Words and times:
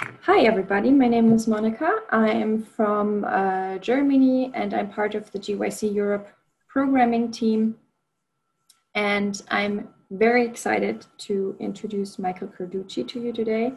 Hi, 0.00 0.42
everybody. 0.44 0.92
My 0.92 1.08
name 1.08 1.32
is 1.32 1.48
Monica. 1.48 2.02
I 2.10 2.30
am 2.30 2.62
from 2.62 3.24
uh, 3.24 3.78
Germany 3.78 4.52
and 4.54 4.72
I'm 4.72 4.90
part 4.90 5.16
of 5.16 5.28
the 5.32 5.40
GYC 5.40 5.92
Europe 5.92 6.28
programming 6.68 7.32
team. 7.32 7.76
And 8.94 9.42
I'm 9.50 9.88
very 10.12 10.46
excited 10.46 11.04
to 11.26 11.56
introduce 11.58 12.16
Michael 12.16 12.46
Carducci 12.46 13.08
to 13.08 13.20
you 13.20 13.32
today. 13.32 13.72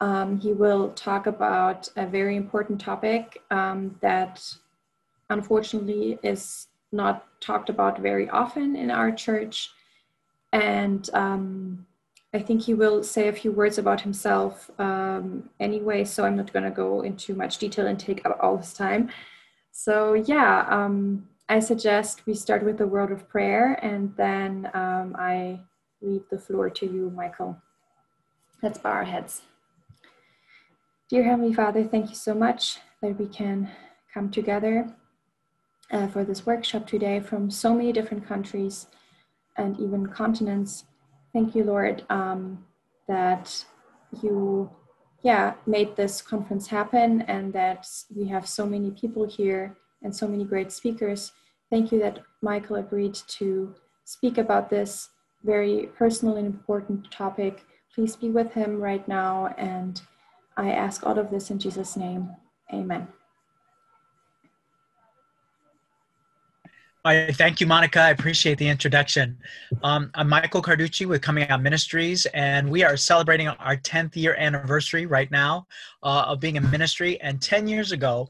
Um, 0.00 0.40
he 0.40 0.54
will 0.54 0.92
talk 0.92 1.26
about 1.26 1.90
a 1.96 2.06
very 2.06 2.36
important 2.36 2.80
topic 2.80 3.42
um, 3.50 3.96
that 4.00 4.42
unfortunately 5.28 6.18
is 6.22 6.68
not 6.90 7.26
talked 7.42 7.68
about 7.68 7.98
very 7.98 8.30
often 8.30 8.76
in 8.76 8.90
our 8.90 9.12
church. 9.12 9.72
And 10.54 11.10
um, 11.12 11.86
I 12.34 12.40
think 12.40 12.62
he 12.62 12.74
will 12.74 13.02
say 13.02 13.28
a 13.28 13.32
few 13.32 13.52
words 13.52 13.78
about 13.78 14.02
himself 14.02 14.70
um, 14.78 15.48
anyway, 15.60 16.04
so 16.04 16.24
I'm 16.24 16.36
not 16.36 16.52
going 16.52 16.64
to 16.64 16.70
go 16.70 17.00
into 17.00 17.34
much 17.34 17.58
detail 17.58 17.86
and 17.86 17.98
take 17.98 18.24
up 18.26 18.38
all 18.42 18.58
his 18.58 18.74
time. 18.74 19.08
So, 19.72 20.12
yeah, 20.12 20.66
um, 20.68 21.26
I 21.48 21.60
suggest 21.60 22.26
we 22.26 22.34
start 22.34 22.62
with 22.62 22.76
the 22.76 22.86
word 22.86 23.10
of 23.12 23.28
prayer 23.28 23.78
and 23.82 24.14
then 24.16 24.70
um, 24.74 25.16
I 25.18 25.60
leave 26.02 26.24
the 26.30 26.38
floor 26.38 26.68
to 26.68 26.86
you, 26.86 27.10
Michael. 27.16 27.56
Let's 28.62 28.78
bow 28.78 28.90
our 28.90 29.04
heads. 29.04 29.42
Dear 31.08 31.24
Heavenly 31.24 31.54
Father, 31.54 31.84
thank 31.84 32.10
you 32.10 32.16
so 32.16 32.34
much 32.34 32.80
that 33.00 33.18
we 33.18 33.26
can 33.26 33.70
come 34.12 34.30
together 34.30 34.94
uh, 35.90 36.08
for 36.08 36.24
this 36.24 36.44
workshop 36.44 36.86
today 36.86 37.20
from 37.20 37.50
so 37.50 37.72
many 37.72 37.92
different 37.92 38.26
countries 38.26 38.88
and 39.56 39.80
even 39.80 40.08
continents. 40.08 40.84
Thank 41.32 41.54
you, 41.54 41.64
Lord, 41.64 42.04
um, 42.10 42.64
that 43.06 43.64
you, 44.22 44.70
yeah, 45.22 45.54
made 45.66 45.96
this 45.96 46.22
conference 46.22 46.66
happen 46.68 47.22
and 47.22 47.52
that 47.52 47.86
we 48.14 48.28
have 48.28 48.48
so 48.48 48.66
many 48.66 48.90
people 48.90 49.26
here 49.26 49.76
and 50.02 50.14
so 50.14 50.26
many 50.26 50.44
great 50.44 50.72
speakers. 50.72 51.32
Thank 51.70 51.92
you 51.92 51.98
that 52.00 52.20
Michael 52.42 52.76
agreed 52.76 53.14
to 53.38 53.74
speak 54.04 54.38
about 54.38 54.70
this 54.70 55.10
very 55.44 55.90
personal 55.96 56.36
and 56.36 56.46
important 56.46 57.10
topic. 57.10 57.64
Please 57.94 58.16
be 58.16 58.30
with 58.30 58.52
him 58.52 58.80
right 58.80 59.06
now. 59.06 59.54
And 59.58 60.00
I 60.56 60.72
ask 60.72 61.06
all 61.06 61.18
of 61.18 61.30
this 61.30 61.50
in 61.50 61.58
Jesus' 61.58 61.96
name. 61.96 62.30
Amen. 62.72 63.08
I 67.04 67.30
thank 67.32 67.60
you, 67.60 67.66
Monica. 67.66 68.00
I 68.00 68.10
appreciate 68.10 68.58
the 68.58 68.68
introduction. 68.68 69.38
Um, 69.84 70.10
I'm 70.14 70.28
Michael 70.28 70.60
Carducci 70.60 71.06
with 71.06 71.22
Coming 71.22 71.48
Out 71.48 71.62
Ministries, 71.62 72.26
and 72.34 72.68
we 72.68 72.82
are 72.82 72.96
celebrating 72.96 73.46
our 73.46 73.76
10th 73.76 74.16
year 74.16 74.34
anniversary 74.36 75.06
right 75.06 75.30
now 75.30 75.68
uh, 76.02 76.24
of 76.26 76.40
being 76.40 76.56
a 76.56 76.60
ministry. 76.60 77.20
And 77.20 77.40
10 77.40 77.68
years 77.68 77.92
ago, 77.92 78.28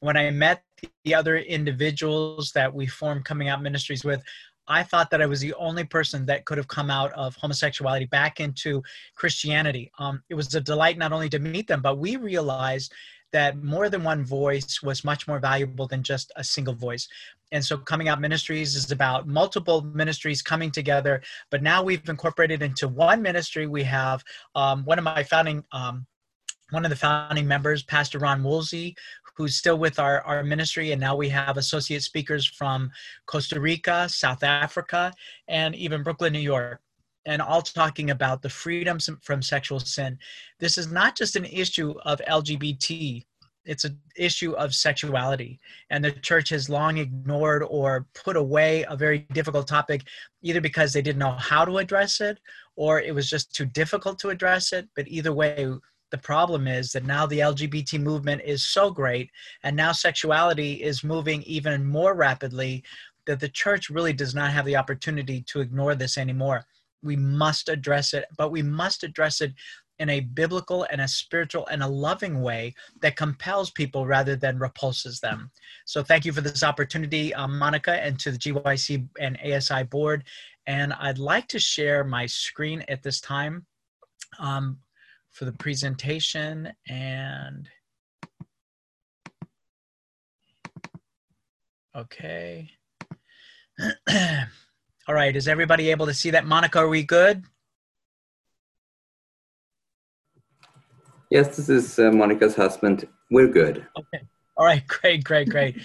when 0.00 0.16
I 0.16 0.30
met 0.30 0.62
the 1.04 1.14
other 1.14 1.36
individuals 1.36 2.52
that 2.52 2.72
we 2.72 2.86
formed 2.86 3.26
Coming 3.26 3.50
Out 3.50 3.62
Ministries 3.62 4.02
with, 4.02 4.22
I 4.66 4.82
thought 4.82 5.10
that 5.10 5.20
I 5.20 5.26
was 5.26 5.40
the 5.40 5.54
only 5.54 5.84
person 5.84 6.24
that 6.26 6.46
could 6.46 6.56
have 6.56 6.68
come 6.68 6.90
out 6.90 7.12
of 7.12 7.36
homosexuality 7.36 8.06
back 8.06 8.40
into 8.40 8.82
Christianity. 9.14 9.92
Um, 9.98 10.22
it 10.30 10.34
was 10.34 10.54
a 10.54 10.60
delight 10.60 10.96
not 10.96 11.12
only 11.12 11.28
to 11.28 11.38
meet 11.38 11.68
them, 11.68 11.82
but 11.82 11.98
we 11.98 12.16
realized 12.16 12.92
that 13.36 13.62
more 13.62 13.90
than 13.90 14.02
one 14.02 14.24
voice 14.24 14.82
was 14.82 15.04
much 15.04 15.28
more 15.28 15.38
valuable 15.38 15.86
than 15.86 16.02
just 16.02 16.32
a 16.36 16.42
single 16.42 16.72
voice. 16.72 17.06
And 17.52 17.62
so 17.62 17.76
Coming 17.76 18.08
Out 18.08 18.18
Ministries 18.18 18.74
is 18.74 18.90
about 18.90 19.28
multiple 19.28 19.82
ministries 19.82 20.40
coming 20.40 20.70
together, 20.70 21.20
but 21.50 21.62
now 21.62 21.82
we've 21.82 22.08
incorporated 22.08 22.62
into 22.62 22.88
one 22.88 23.20
ministry. 23.20 23.66
We 23.66 23.82
have 23.82 24.24
um, 24.54 24.86
one 24.86 24.96
of 24.98 25.04
my 25.04 25.22
founding, 25.22 25.62
um, 25.72 26.06
one 26.70 26.86
of 26.86 26.90
the 26.90 26.96
founding 26.96 27.46
members, 27.46 27.82
Pastor 27.82 28.18
Ron 28.18 28.42
Woolsey, 28.42 28.96
who's 29.36 29.54
still 29.54 29.76
with 29.76 29.98
our, 29.98 30.22
our 30.22 30.42
ministry. 30.42 30.92
And 30.92 31.00
now 31.00 31.14
we 31.14 31.28
have 31.28 31.58
associate 31.58 32.02
speakers 32.02 32.46
from 32.46 32.90
Costa 33.26 33.60
Rica, 33.60 34.08
South 34.08 34.44
Africa, 34.44 35.12
and 35.46 35.74
even 35.74 36.02
Brooklyn, 36.02 36.32
New 36.32 36.38
York 36.38 36.80
and 37.26 37.42
all 37.42 37.60
talking 37.60 38.10
about 38.10 38.40
the 38.40 38.48
freedoms 38.48 39.10
from 39.22 39.42
sexual 39.42 39.80
sin. 39.80 40.18
This 40.60 40.78
is 40.78 40.90
not 40.90 41.16
just 41.16 41.36
an 41.36 41.44
issue 41.44 41.94
of 42.04 42.20
LGBT, 42.28 43.24
it's 43.66 43.84
an 43.84 43.98
issue 44.14 44.52
of 44.52 44.74
sexuality. 44.74 45.58
And 45.90 46.04
the 46.04 46.12
church 46.12 46.50
has 46.50 46.70
long 46.70 46.98
ignored 46.98 47.64
or 47.68 48.06
put 48.14 48.36
away 48.36 48.84
a 48.88 48.96
very 48.96 49.26
difficult 49.32 49.66
topic, 49.66 50.02
either 50.42 50.60
because 50.60 50.92
they 50.92 51.02
didn't 51.02 51.18
know 51.18 51.32
how 51.32 51.64
to 51.64 51.78
address 51.78 52.20
it 52.20 52.38
or 52.76 53.00
it 53.00 53.14
was 53.14 53.28
just 53.28 53.54
too 53.54 53.66
difficult 53.66 54.18
to 54.20 54.30
address 54.30 54.72
it. 54.72 54.88
But 54.94 55.08
either 55.08 55.32
way, 55.32 55.68
the 56.10 56.18
problem 56.18 56.68
is 56.68 56.92
that 56.92 57.04
now 57.04 57.26
the 57.26 57.40
LGBT 57.40 58.00
movement 58.00 58.42
is 58.44 58.68
so 58.68 58.90
great, 58.90 59.30
and 59.64 59.74
now 59.74 59.90
sexuality 59.90 60.74
is 60.74 61.02
moving 61.02 61.42
even 61.42 61.84
more 61.84 62.14
rapidly 62.14 62.84
that 63.26 63.40
the 63.40 63.48
church 63.48 63.90
really 63.90 64.12
does 64.12 64.34
not 64.34 64.52
have 64.52 64.64
the 64.66 64.76
opportunity 64.76 65.42
to 65.48 65.60
ignore 65.60 65.96
this 65.96 66.16
anymore 66.16 66.64
we 67.06 67.16
must 67.16 67.68
address 67.68 68.12
it, 68.12 68.26
but 68.36 68.50
we 68.50 68.62
must 68.62 69.02
address 69.02 69.40
it 69.40 69.54
in 69.98 70.10
a 70.10 70.20
biblical 70.20 70.86
and 70.90 71.00
a 71.00 71.08
spiritual 71.08 71.66
and 71.68 71.82
a 71.82 71.88
loving 71.88 72.42
way 72.42 72.74
that 73.00 73.16
compels 73.16 73.70
people 73.70 74.06
rather 74.06 74.36
than 74.36 74.58
repulses 74.58 75.20
them. 75.20 75.50
So 75.86 76.02
thank 76.02 76.24
you 76.24 76.32
for 76.32 76.42
this 76.42 76.62
opportunity, 76.62 77.32
um, 77.34 77.58
Monica, 77.58 77.92
and 77.92 78.18
to 78.20 78.30
the 78.30 78.38
GYC 78.38 79.08
and 79.18 79.38
ASI 79.40 79.84
board. 79.84 80.24
And 80.66 80.92
I'd 80.92 81.18
like 81.18 81.48
to 81.48 81.58
share 81.58 82.04
my 82.04 82.26
screen 82.26 82.84
at 82.88 83.02
this 83.02 83.20
time 83.20 83.64
um, 84.38 84.78
for 85.30 85.44
the 85.44 85.52
presentation 85.52 86.72
and 86.88 87.68
okay. 91.96 92.70
All 95.08 95.14
right, 95.14 95.34
is 95.36 95.46
everybody 95.46 95.90
able 95.90 96.06
to 96.06 96.14
see 96.14 96.30
that? 96.30 96.46
Monica, 96.46 96.80
are 96.80 96.88
we 96.88 97.04
good? 97.04 97.44
Yes, 101.30 101.56
this 101.56 101.68
is 101.68 101.98
uh, 101.98 102.10
Monica's 102.10 102.56
husband. 102.56 103.06
We're 103.30 103.48
good. 103.48 103.86
Okay. 103.96 104.24
All 104.56 104.66
right, 104.66 104.84
great, 104.88 105.22
great, 105.22 105.48
great. 105.48 105.76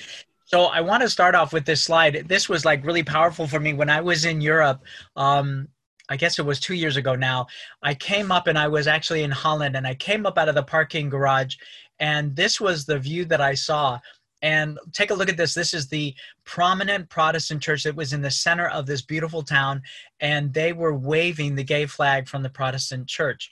so 0.46 0.66
I 0.66 0.82
want 0.82 1.04
to 1.04 1.10
start 1.10 1.36
off 1.36 1.54
with 1.54 1.66
this 1.66 1.84
slide. 1.84 2.26
This 2.28 2.50
was 2.50 2.66
like 2.66 2.84
really 2.84 3.04
powerful 3.04 3.48
for 3.48 3.60
me 3.60 3.74
when 3.74 3.90
I 3.90 4.02
was 4.02 4.26
in 4.26 4.42
Europe. 4.42 4.82
Um, 5.16 5.68
I 6.10 6.18
guess 6.18 6.40
it 6.40 6.46
was 6.46 6.60
two 6.60 6.74
years 6.74 6.98
ago 6.98 7.16
now. 7.16 7.46
I 7.84 7.94
came 7.94 8.32
up 8.32 8.48
and 8.48 8.58
I 8.58 8.68
was 8.68 8.88
actually 8.88 9.24
in 9.24 9.32
Holland 9.32 9.76
and 9.76 9.86
I 9.86 9.96
came 9.96 10.26
up 10.26 10.38
out 10.38 10.50
of 10.50 10.56
the 10.56 10.64
parking 10.64 11.10
garage 11.10 11.56
and 12.00 12.36
this 12.36 12.60
was 12.60 12.86
the 12.86 12.98
view 12.98 13.24
that 13.26 13.40
I 13.40 13.54
saw. 13.54 14.00
And 14.42 14.80
take 14.92 15.12
a 15.12 15.14
look 15.14 15.30
at 15.30 15.38
this. 15.38 15.54
This 15.54 15.74
is 15.74 15.88
the 15.88 16.16
prominent 16.46 17.10
Protestant 17.10 17.62
church 17.62 17.84
that 17.84 17.96
was 17.96 18.14
in 18.14 18.22
the 18.22 18.32
center 18.32 18.68
of 18.70 18.86
this 18.86 19.02
beautiful 19.02 19.44
town, 19.44 19.84
and 20.20 20.54
they 20.54 20.74
were 20.74 20.96
waving 20.96 21.56
the 21.56 21.64
gay 21.64 21.86
flag 21.86 22.28
from 22.28 22.42
the 22.42 22.50
Protestant 22.50 23.08
church. 23.08 23.52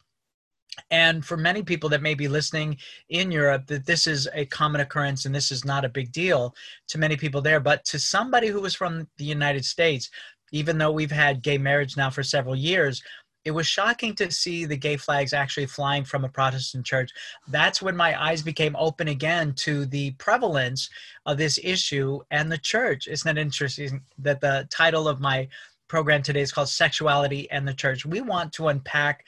And 0.92 1.26
for 1.26 1.38
many 1.38 1.64
people 1.64 1.90
that 1.90 2.02
may 2.02 2.14
be 2.14 2.28
listening 2.28 2.78
in 3.10 3.32
Europe, 3.32 3.68
that 3.68 3.86
this 3.86 4.08
is 4.08 4.28
a 4.34 4.46
common 4.46 4.82
occurrence 4.82 5.26
and 5.26 5.34
this 5.34 5.52
is 5.52 5.66
not 5.66 5.86
a 5.86 5.90
big 5.90 6.12
deal 6.12 6.56
to 6.88 6.98
many 6.98 7.18
people 7.18 7.42
there. 7.42 7.60
But 7.60 7.86
to 7.86 8.00
somebody 8.00 8.48
who 8.48 8.62
was 8.62 8.76
from 8.76 9.08
the 9.18 9.26
United 9.26 9.66
States, 9.66 10.10
even 10.52 10.78
though 10.78 10.92
we've 10.92 11.12
had 11.12 11.42
gay 11.42 11.58
marriage 11.58 11.98
now 11.98 12.10
for 12.10 12.24
several 12.24 12.56
years, 12.56 13.04
it 13.46 13.52
was 13.52 13.68
shocking 13.68 14.14
to 14.16 14.32
see 14.32 14.66
the 14.66 14.78
gay 14.78 14.98
flags 14.98 15.34
actually 15.34 15.66
flying 15.66 16.04
from 16.04 16.26
a 16.26 16.30
Protestant 16.30 16.86
church. 16.86 17.12
That's 17.48 17.82
when 17.82 17.96
my 17.96 18.22
eyes 18.22 18.42
became 18.42 18.76
open 18.78 19.08
again 19.08 19.54
to 19.60 19.86
the 19.86 20.12
prevalence 20.12 20.90
of 21.26 21.38
this 21.38 21.60
issue 21.64 22.20
and 22.32 22.52
the 22.52 22.58
church. 22.58 23.08
Isn't 23.08 23.38
it 23.38 23.42
interesting 23.42 24.02
that 24.18 24.42
the 24.42 24.68
title 24.70 25.08
of 25.08 25.22
my 25.22 25.48
program 25.88 26.22
today 26.22 26.42
is 26.42 26.52
called 26.52 26.70
Sexuality 26.70 27.50
and 27.50 27.68
the 27.68 27.74
Church? 27.74 28.06
We 28.06 28.22
want 28.22 28.52
to 28.54 28.68
unpack 28.68 29.26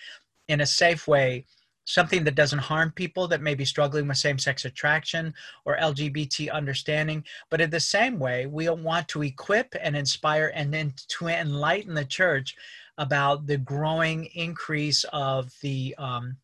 in 0.48 0.62
a 0.62 0.66
safe 0.66 1.08
way 1.08 1.46
something 1.86 2.24
that 2.24 2.36
doesn't 2.36 2.60
harm 2.60 2.92
people 2.92 3.28
that 3.28 3.42
may 3.42 3.56
be 3.56 3.66
struggling 3.66 4.08
with 4.08 4.18
same 4.18 4.38
sex 4.38 4.66
attraction 4.66 5.34
or 5.66 5.78
LGBT 5.78 6.52
understanding. 6.52 7.24
But 7.50 7.62
in 7.62 7.70
the 7.70 7.80
same 7.80 8.20
way, 8.20 8.46
we 8.46 8.70
want 8.70 9.08
to 9.10 9.24
equip 9.24 9.76
and 9.82 9.96
inspire 9.96 10.52
and 10.54 10.74
then 10.74 10.94
to 11.20 11.28
enlighten 11.28 11.94
the 11.94 12.06
church 12.06 12.56
about 13.02 13.48
the 13.48 13.58
growing 13.58 14.26
increase 14.36 15.04
of 15.12 15.52
the 15.62 15.94
um, 15.98 16.38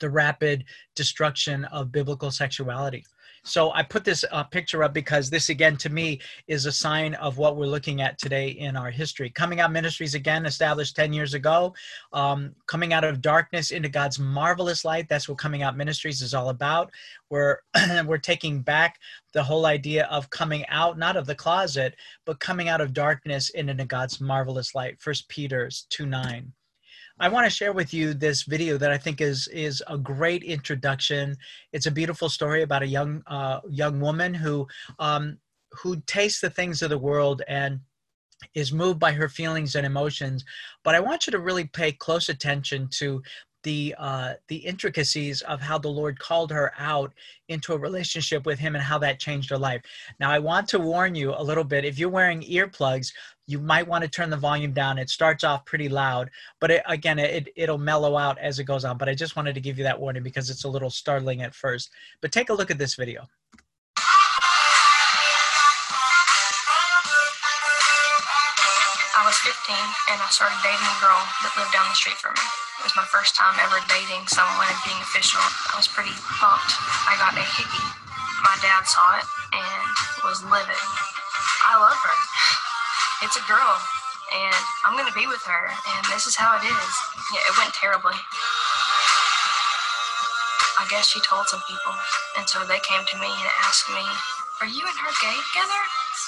the 0.00 0.10
rapid 0.10 0.64
destruction 0.96 1.64
of 1.66 1.92
biblical 1.92 2.32
sexuality. 2.32 3.04
So 3.44 3.72
I 3.72 3.82
put 3.82 4.04
this 4.04 4.24
uh, 4.32 4.42
picture 4.44 4.82
up 4.82 4.94
because 4.94 5.28
this, 5.28 5.50
again, 5.50 5.76
to 5.76 5.90
me, 5.90 6.20
is 6.48 6.64
a 6.64 6.72
sign 6.72 7.14
of 7.14 7.36
what 7.36 7.56
we're 7.56 7.66
looking 7.66 8.00
at 8.00 8.18
today 8.18 8.48
in 8.48 8.74
our 8.74 8.90
history. 8.90 9.28
Coming 9.28 9.60
Out 9.60 9.70
Ministries, 9.70 10.14
again, 10.14 10.46
established 10.46 10.96
10 10.96 11.12
years 11.12 11.34
ago, 11.34 11.74
um, 12.14 12.54
coming 12.66 12.94
out 12.94 13.04
of 13.04 13.20
darkness 13.20 13.70
into 13.70 13.90
God's 13.90 14.18
marvelous 14.18 14.82
light. 14.84 15.08
That's 15.10 15.28
what 15.28 15.36
Coming 15.36 15.62
Out 15.62 15.76
Ministries 15.76 16.22
is 16.22 16.32
all 16.32 16.48
about. 16.48 16.90
We're, 17.28 17.58
we're 18.06 18.16
taking 18.16 18.62
back 18.62 18.98
the 19.34 19.42
whole 19.42 19.66
idea 19.66 20.06
of 20.06 20.30
coming 20.30 20.64
out, 20.68 20.98
not 20.98 21.16
of 21.16 21.26
the 21.26 21.34
closet, 21.34 21.96
but 22.24 22.40
coming 22.40 22.70
out 22.70 22.80
of 22.80 22.94
darkness 22.94 23.50
into 23.50 23.84
God's 23.84 24.22
marvelous 24.22 24.74
light. 24.74 24.98
First 25.00 25.28
Peter's 25.28 25.86
2 25.90 26.06
9. 26.06 26.52
I 27.20 27.28
want 27.28 27.46
to 27.46 27.50
share 27.50 27.72
with 27.72 27.94
you 27.94 28.12
this 28.12 28.42
video 28.42 28.76
that 28.78 28.90
I 28.90 28.98
think 28.98 29.20
is 29.20 29.46
is 29.48 29.82
a 29.86 29.96
great 29.96 30.42
introduction. 30.42 31.36
It's 31.72 31.86
a 31.86 31.90
beautiful 31.90 32.28
story 32.28 32.62
about 32.62 32.82
a 32.82 32.86
young 32.86 33.22
uh, 33.28 33.60
young 33.68 34.00
woman 34.00 34.34
who 34.34 34.66
um, 34.98 35.38
who 35.70 36.00
tastes 36.06 36.40
the 36.40 36.50
things 36.50 36.82
of 36.82 36.90
the 36.90 36.98
world 36.98 37.42
and 37.46 37.80
is 38.54 38.72
moved 38.72 38.98
by 38.98 39.12
her 39.12 39.28
feelings 39.28 39.76
and 39.76 39.86
emotions. 39.86 40.44
But 40.82 40.96
I 40.96 41.00
want 41.00 41.26
you 41.26 41.30
to 41.30 41.38
really 41.38 41.64
pay 41.64 41.92
close 41.92 42.28
attention 42.28 42.88
to 42.94 43.22
the 43.62 43.94
uh, 43.98 44.34
the 44.48 44.56
intricacies 44.56 45.42
of 45.42 45.60
how 45.60 45.78
the 45.78 45.88
Lord 45.88 46.18
called 46.18 46.50
her 46.50 46.72
out 46.78 47.12
into 47.48 47.72
a 47.72 47.78
relationship 47.78 48.46
with 48.46 48.58
Him 48.58 48.74
and 48.74 48.84
how 48.84 48.98
that 48.98 49.18
changed 49.18 49.50
her 49.50 49.58
life. 49.58 49.82
Now, 50.20 50.30
I 50.30 50.38
want 50.38 50.68
to 50.68 50.78
warn 50.78 51.14
you 51.14 51.32
a 51.34 51.42
little 51.42 51.64
bit. 51.64 51.84
If 51.84 51.98
you're 51.98 52.08
wearing 52.08 52.42
earplugs, 52.42 53.12
you 53.46 53.58
might 53.58 53.86
want 53.86 54.02
to 54.02 54.08
turn 54.08 54.30
the 54.30 54.36
volume 54.36 54.72
down. 54.72 54.98
It 54.98 55.10
starts 55.10 55.44
off 55.44 55.64
pretty 55.66 55.88
loud, 55.88 56.30
but 56.60 56.70
it, 56.70 56.82
again, 56.88 57.18
it 57.18 57.48
it'll 57.56 57.78
mellow 57.78 58.16
out 58.16 58.38
as 58.38 58.58
it 58.58 58.64
goes 58.64 58.84
on. 58.84 58.96
But 58.96 59.08
I 59.08 59.14
just 59.14 59.36
wanted 59.36 59.54
to 59.54 59.60
give 59.60 59.76
you 59.76 59.84
that 59.84 60.00
warning 60.00 60.22
because 60.22 60.48
it's 60.48 60.64
a 60.64 60.68
little 60.68 60.90
startling 60.90 61.42
at 61.42 61.54
first. 61.54 61.90
But 62.20 62.32
take 62.32 62.48
a 62.48 62.54
look 62.54 62.70
at 62.70 62.78
this 62.78 62.94
video. 62.94 63.28
I 69.14 69.22
was 69.22 69.36
15 69.40 69.76
and 70.12 70.20
I 70.20 70.28
started 70.28 70.58
dating 70.60 70.84
a 70.84 70.98
girl 71.00 71.16
that 71.44 71.52
lived 71.56 71.72
down 71.72 71.88
the 71.88 71.96
street 71.96 72.16
from 72.20 72.36
me. 72.36 72.44
It 72.80 72.92
was 72.92 72.96
my 72.96 73.08
first 73.08 73.36
time 73.36 73.56
ever 73.60 73.80
dating 73.88 74.26
someone 74.28 74.68
and 74.68 74.80
being 74.84 75.00
official. 75.00 75.40
I 75.40 75.80
was 75.80 75.88
pretty 75.88 76.12
pumped. 76.20 76.76
I 77.08 77.16
got 77.16 77.32
a 77.32 77.44
hickey. 77.56 77.86
My 78.44 78.56
dad 78.60 78.84
saw 78.84 79.16
it 79.16 79.26
and 79.52 79.84
was 80.28 80.44
livid. 80.44 80.76
I 81.64 81.80
love 81.80 81.96
her. 81.96 82.16
It's 83.24 83.40
a 83.40 83.46
girl 83.48 83.74
and 84.36 84.64
I'm 84.84 85.00
to 85.00 85.16
be 85.16 85.24
with 85.24 85.40
her 85.48 85.64
and 85.72 86.02
this 86.12 86.28
is 86.28 86.36
how 86.36 86.60
it 86.60 86.64
is. 86.68 86.92
Yeah, 87.32 87.40
it 87.48 87.56
went 87.56 87.72
terribly. 87.72 88.12
I 90.76 90.84
guess 90.92 91.08
she 91.08 91.24
told 91.24 91.48
some 91.48 91.64
people 91.64 91.96
and 92.36 92.44
so 92.44 92.60
they 92.68 92.84
came 92.84 93.00
to 93.00 93.16
me 93.16 93.32
and 93.32 93.48
asked 93.64 93.88
me, 93.88 94.04
are 94.60 94.68
you 94.68 94.84
and 94.84 94.98
her 95.00 95.12
gay 95.24 95.40
together? 95.40 95.82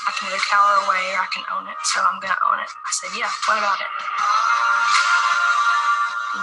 I 0.09 0.17
can 0.17 0.33
either 0.33 0.41
cower 0.49 0.89
away 0.89 1.13
or 1.13 1.21
I 1.21 1.29
can 1.29 1.45
own 1.53 1.69
it, 1.69 1.77
so 1.85 2.01
I'm 2.01 2.17
gonna 2.17 2.41
own 2.49 2.65
it. 2.65 2.73
I 2.73 2.91
said, 2.97 3.13
yeah, 3.13 3.29
what 3.45 3.61
about 3.61 3.77
it? 3.77 3.93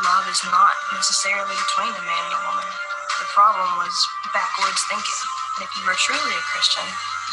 Love 0.06 0.30
is 0.30 0.42
not 0.54 0.78
necessarily 0.94 1.58
between 1.66 1.98
a 1.98 2.04
man 2.06 2.24
and 2.30 2.36
a 2.38 2.42
woman. 2.46 2.70
The 3.18 3.30
problem 3.34 3.82
was 3.82 3.96
backwards 4.30 4.86
thinking. 4.86 5.22
And 5.58 5.66
if 5.66 5.74
you 5.78 5.84
were 5.90 5.98
truly 5.98 6.34
a 6.38 6.44
Christian, 6.54 6.86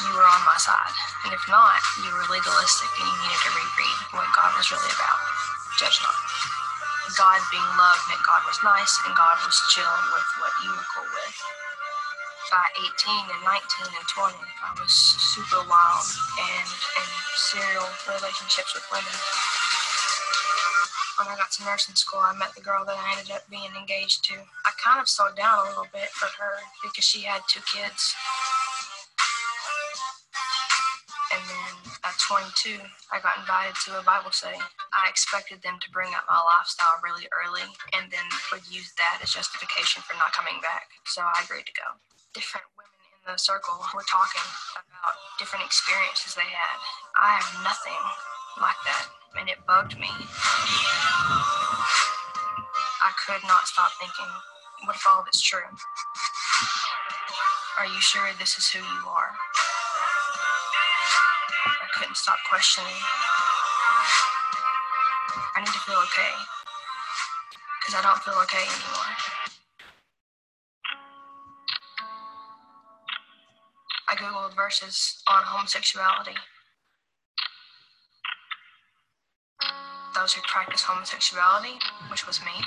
you 0.04 0.10
were 0.14 0.26
on 0.26 0.42
my 0.46 0.58
side. 0.60 0.94
And 1.26 1.34
if 1.34 1.42
not, 1.50 1.80
you 2.02 2.10
were 2.14 2.26
legalistic 2.30 2.90
and 2.98 3.06
you 3.06 3.16
needed 3.26 3.40
to 3.42 3.50
reread 3.56 3.98
what 4.14 4.28
God 4.36 4.54
was 4.54 4.70
really 4.70 4.92
about. 4.94 5.20
Judge 5.78 5.98
not. 6.04 6.18
God 7.18 7.40
being 7.50 7.72
love 7.74 8.00
meant 8.06 8.22
God 8.22 8.42
was 8.46 8.58
nice 8.62 8.94
and 9.04 9.12
God 9.18 9.36
was 9.42 9.58
chill 9.74 9.96
with 10.14 10.28
what 10.38 10.52
you 10.62 10.70
were 10.70 10.86
cool 10.94 11.10
with 11.10 11.34
by 12.50 12.66
18 12.82 12.90
and 13.30 13.42
19 13.46 13.94
and 13.94 14.08
20, 14.10 14.34
I 14.34 14.74
was 14.82 14.90
super 14.90 15.62
wild 15.70 16.06
and 16.34 16.66
in 16.98 17.06
serial 17.38 17.86
relationships 18.10 18.74
with 18.74 18.82
women. 18.90 19.14
When 21.14 21.30
I 21.30 21.38
got 21.38 21.54
to 21.54 21.64
nursing 21.64 21.94
school, 21.94 22.18
I 22.18 22.34
met 22.34 22.50
the 22.58 22.66
girl 22.66 22.82
that 22.84 22.98
I 22.98 23.14
ended 23.14 23.30
up 23.30 23.46
being 23.46 23.70
engaged 23.78 24.26
to. 24.34 24.34
I 24.66 24.74
kind 24.82 24.98
of 24.98 25.06
slowed 25.06 25.36
down 25.38 25.62
a 25.62 25.68
little 25.70 25.86
bit 25.94 26.10
for 26.10 26.26
her 26.26 26.58
because 26.82 27.06
she 27.06 27.22
had 27.22 27.46
two 27.46 27.62
kids. 27.70 28.14
22, 32.30 32.78
I 33.10 33.18
got 33.18 33.42
invited 33.42 33.74
to 33.90 33.98
a 33.98 34.06
Bible 34.06 34.30
study. 34.30 34.62
I 34.94 35.10
expected 35.10 35.66
them 35.66 35.82
to 35.82 35.90
bring 35.90 36.14
up 36.14 36.22
my 36.30 36.38
lifestyle 36.38 37.02
really 37.02 37.26
early 37.34 37.66
and 37.90 38.06
then 38.06 38.22
would 38.54 38.62
use 38.70 38.94
that 39.02 39.18
as 39.18 39.34
justification 39.34 40.06
for 40.06 40.14
not 40.14 40.30
coming 40.30 40.62
back. 40.62 40.94
So 41.10 41.26
I 41.26 41.42
agreed 41.42 41.66
to 41.66 41.74
go 41.74 41.98
different 42.30 42.70
women 42.78 42.94
in 43.18 43.26
the 43.26 43.34
circle 43.34 43.82
were 43.90 44.06
talking 44.06 44.46
about 44.78 45.18
different 45.42 45.66
experiences 45.66 46.38
they 46.38 46.46
had. 46.46 46.78
I 47.18 47.34
have 47.34 47.50
nothing 47.66 47.98
like 48.62 48.78
that, 48.86 49.10
and 49.34 49.50
it 49.50 49.58
bugged 49.66 49.98
me. 49.98 50.14
I 53.02 53.10
could 53.26 53.42
not 53.50 53.66
stop 53.66 53.90
thinking, 53.98 54.30
what 54.86 54.94
if 54.94 55.02
all 55.02 55.18
of 55.18 55.26
it's 55.26 55.42
true? 55.42 55.66
Are 57.74 57.90
you 57.90 57.98
sure 57.98 58.30
this 58.38 58.54
is 58.54 58.70
who 58.70 58.78
you 58.78 59.02
are? 59.10 59.34
I 62.10 62.12
couldn't 62.12 62.26
stop 62.26 62.38
questioning. 62.50 62.90
I 65.54 65.60
need 65.60 65.70
to 65.70 65.78
feel 65.86 65.94
okay, 66.10 66.34
because 67.78 67.94
I 67.94 68.02
don't 68.02 68.18
feel 68.26 68.34
okay 68.42 68.66
anymore. 68.66 69.14
I 74.10 74.16
googled 74.18 74.56
verses 74.56 75.22
on 75.30 75.44
homosexuality. 75.44 76.34
Those 80.12 80.32
who 80.32 80.42
practice 80.50 80.82
homosexuality, 80.82 81.78
which 82.10 82.26
was 82.26 82.40
me, 82.40 82.58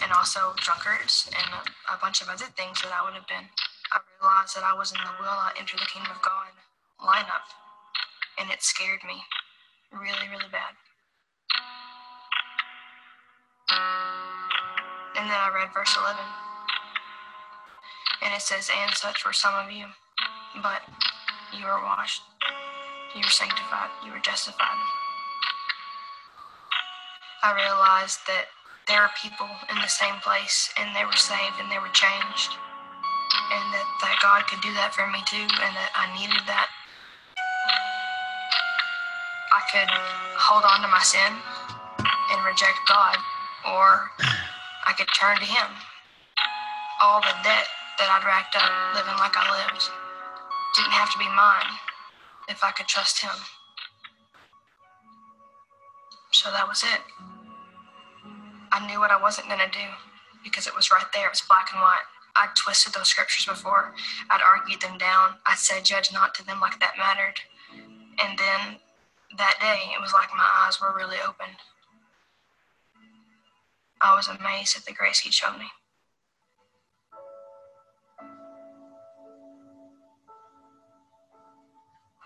and 0.00 0.12
also 0.12 0.54
drunkards 0.62 1.28
and 1.34 1.66
a, 1.90 1.98
bunch 1.98 2.22
of 2.22 2.28
other 2.28 2.46
things 2.54 2.80
that 2.82 2.92
I 2.94 3.02
would 3.02 3.14
have 3.14 3.26
been. 3.26 3.50
I 3.90 3.98
realized 4.22 4.54
that 4.54 4.62
I 4.62 4.78
was 4.78 4.92
in 4.92 4.98
the 5.02 5.10
will 5.18 5.34
not 5.34 5.58
enter 5.58 5.76
the 5.76 5.90
kingdom 5.90 6.12
of 6.14 6.22
God 6.22 6.54
lineup, 7.02 7.59
and 8.38 8.50
it 8.50 8.62
scared 8.62 9.00
me 9.06 9.22
really, 9.92 10.28
really 10.30 10.50
bad. 10.50 10.74
And 15.16 15.28
then 15.28 15.36
I 15.36 15.50
read 15.54 15.72
verse 15.74 15.96
11, 15.98 16.16
and 18.22 18.34
it 18.34 18.42
says, 18.42 18.70
And 18.70 18.94
such 18.94 19.24
were 19.24 19.32
some 19.32 19.54
of 19.54 19.70
you 19.70 19.86
but 20.58 20.82
you 21.54 21.64
were 21.64 21.82
washed, 21.82 22.22
you 23.14 23.22
were 23.22 23.30
sanctified, 23.30 23.90
you 24.04 24.12
were 24.12 24.18
justified. 24.18 24.82
I 27.42 27.54
realized 27.54 28.18
that 28.26 28.50
there 28.88 29.00
are 29.00 29.10
people 29.22 29.48
in 29.70 29.78
the 29.80 29.88
same 29.88 30.18
place 30.20 30.74
and 30.76 30.94
they 30.94 31.06
were 31.06 31.16
saved 31.16 31.56
and 31.62 31.70
they 31.70 31.78
were 31.78 31.94
changed, 31.94 32.50
and 33.54 33.64
that, 33.70 33.86
that 34.02 34.18
God 34.20 34.46
could 34.50 34.60
do 34.60 34.74
that 34.74 34.92
for 34.92 35.06
me 35.06 35.22
too, 35.26 35.46
and 35.62 35.72
that 35.78 35.94
I 35.94 36.10
needed 36.18 36.42
that. 36.46 36.68
I 39.60 39.62
could 39.68 39.92
hold 40.40 40.64
on 40.64 40.80
to 40.80 40.88
my 40.88 41.04
sin 41.04 41.28
and 41.28 42.38
reject 42.48 42.80
God, 42.88 43.16
or 43.68 44.08
I 44.88 44.96
could 44.96 45.08
turn 45.12 45.36
to 45.36 45.44
Him. 45.44 45.68
All 47.00 47.20
the 47.20 47.36
debt 47.44 47.68
that 48.00 48.08
I'd 48.08 48.24
racked 48.24 48.56
up 48.56 48.72
living 48.96 49.20
like 49.20 49.36
I 49.36 49.44
lived 49.52 49.84
didn't 50.76 50.96
have 50.96 51.12
to 51.12 51.18
be 51.18 51.28
mine 51.36 51.76
if 52.48 52.64
I 52.64 52.72
could 52.72 52.88
trust 52.88 53.20
him. 53.20 53.36
So 56.32 56.50
that 56.50 56.66
was 56.66 56.82
it. 56.82 57.00
I 58.72 58.86
knew 58.86 58.98
what 58.98 59.10
I 59.10 59.20
wasn't 59.20 59.48
going 59.48 59.60
to 59.60 59.70
do 59.70 59.86
because 60.42 60.66
it 60.66 60.74
was 60.74 60.90
right 60.90 61.04
there. 61.12 61.26
It 61.26 61.36
was 61.36 61.42
black 61.46 61.68
and 61.72 61.82
white. 61.82 62.08
I'd 62.36 62.56
twisted 62.56 62.94
those 62.94 63.08
scriptures 63.08 63.44
before. 63.44 63.92
I'd 64.30 64.40
argued 64.40 64.80
them 64.80 64.96
down. 64.96 65.36
I'd 65.44 65.58
said, 65.58 65.84
judge 65.84 66.12
not 66.12 66.34
to 66.36 66.46
them 66.46 66.60
like 66.60 66.80
that 66.80 66.96
mattered. 66.96 67.40
And 68.22 68.38
then 68.38 68.78
that 69.38 69.58
day, 69.60 69.92
it 69.94 70.00
was 70.00 70.12
like 70.12 70.28
my 70.36 70.46
eyes 70.64 70.80
were 70.80 70.94
really 70.96 71.18
opened. 71.26 71.56
I 74.00 74.14
was 74.14 74.28
amazed 74.28 74.76
at 74.76 74.84
the 74.84 74.92
grace 74.92 75.20
he 75.20 75.30
showed 75.30 75.58
me. 75.58 75.66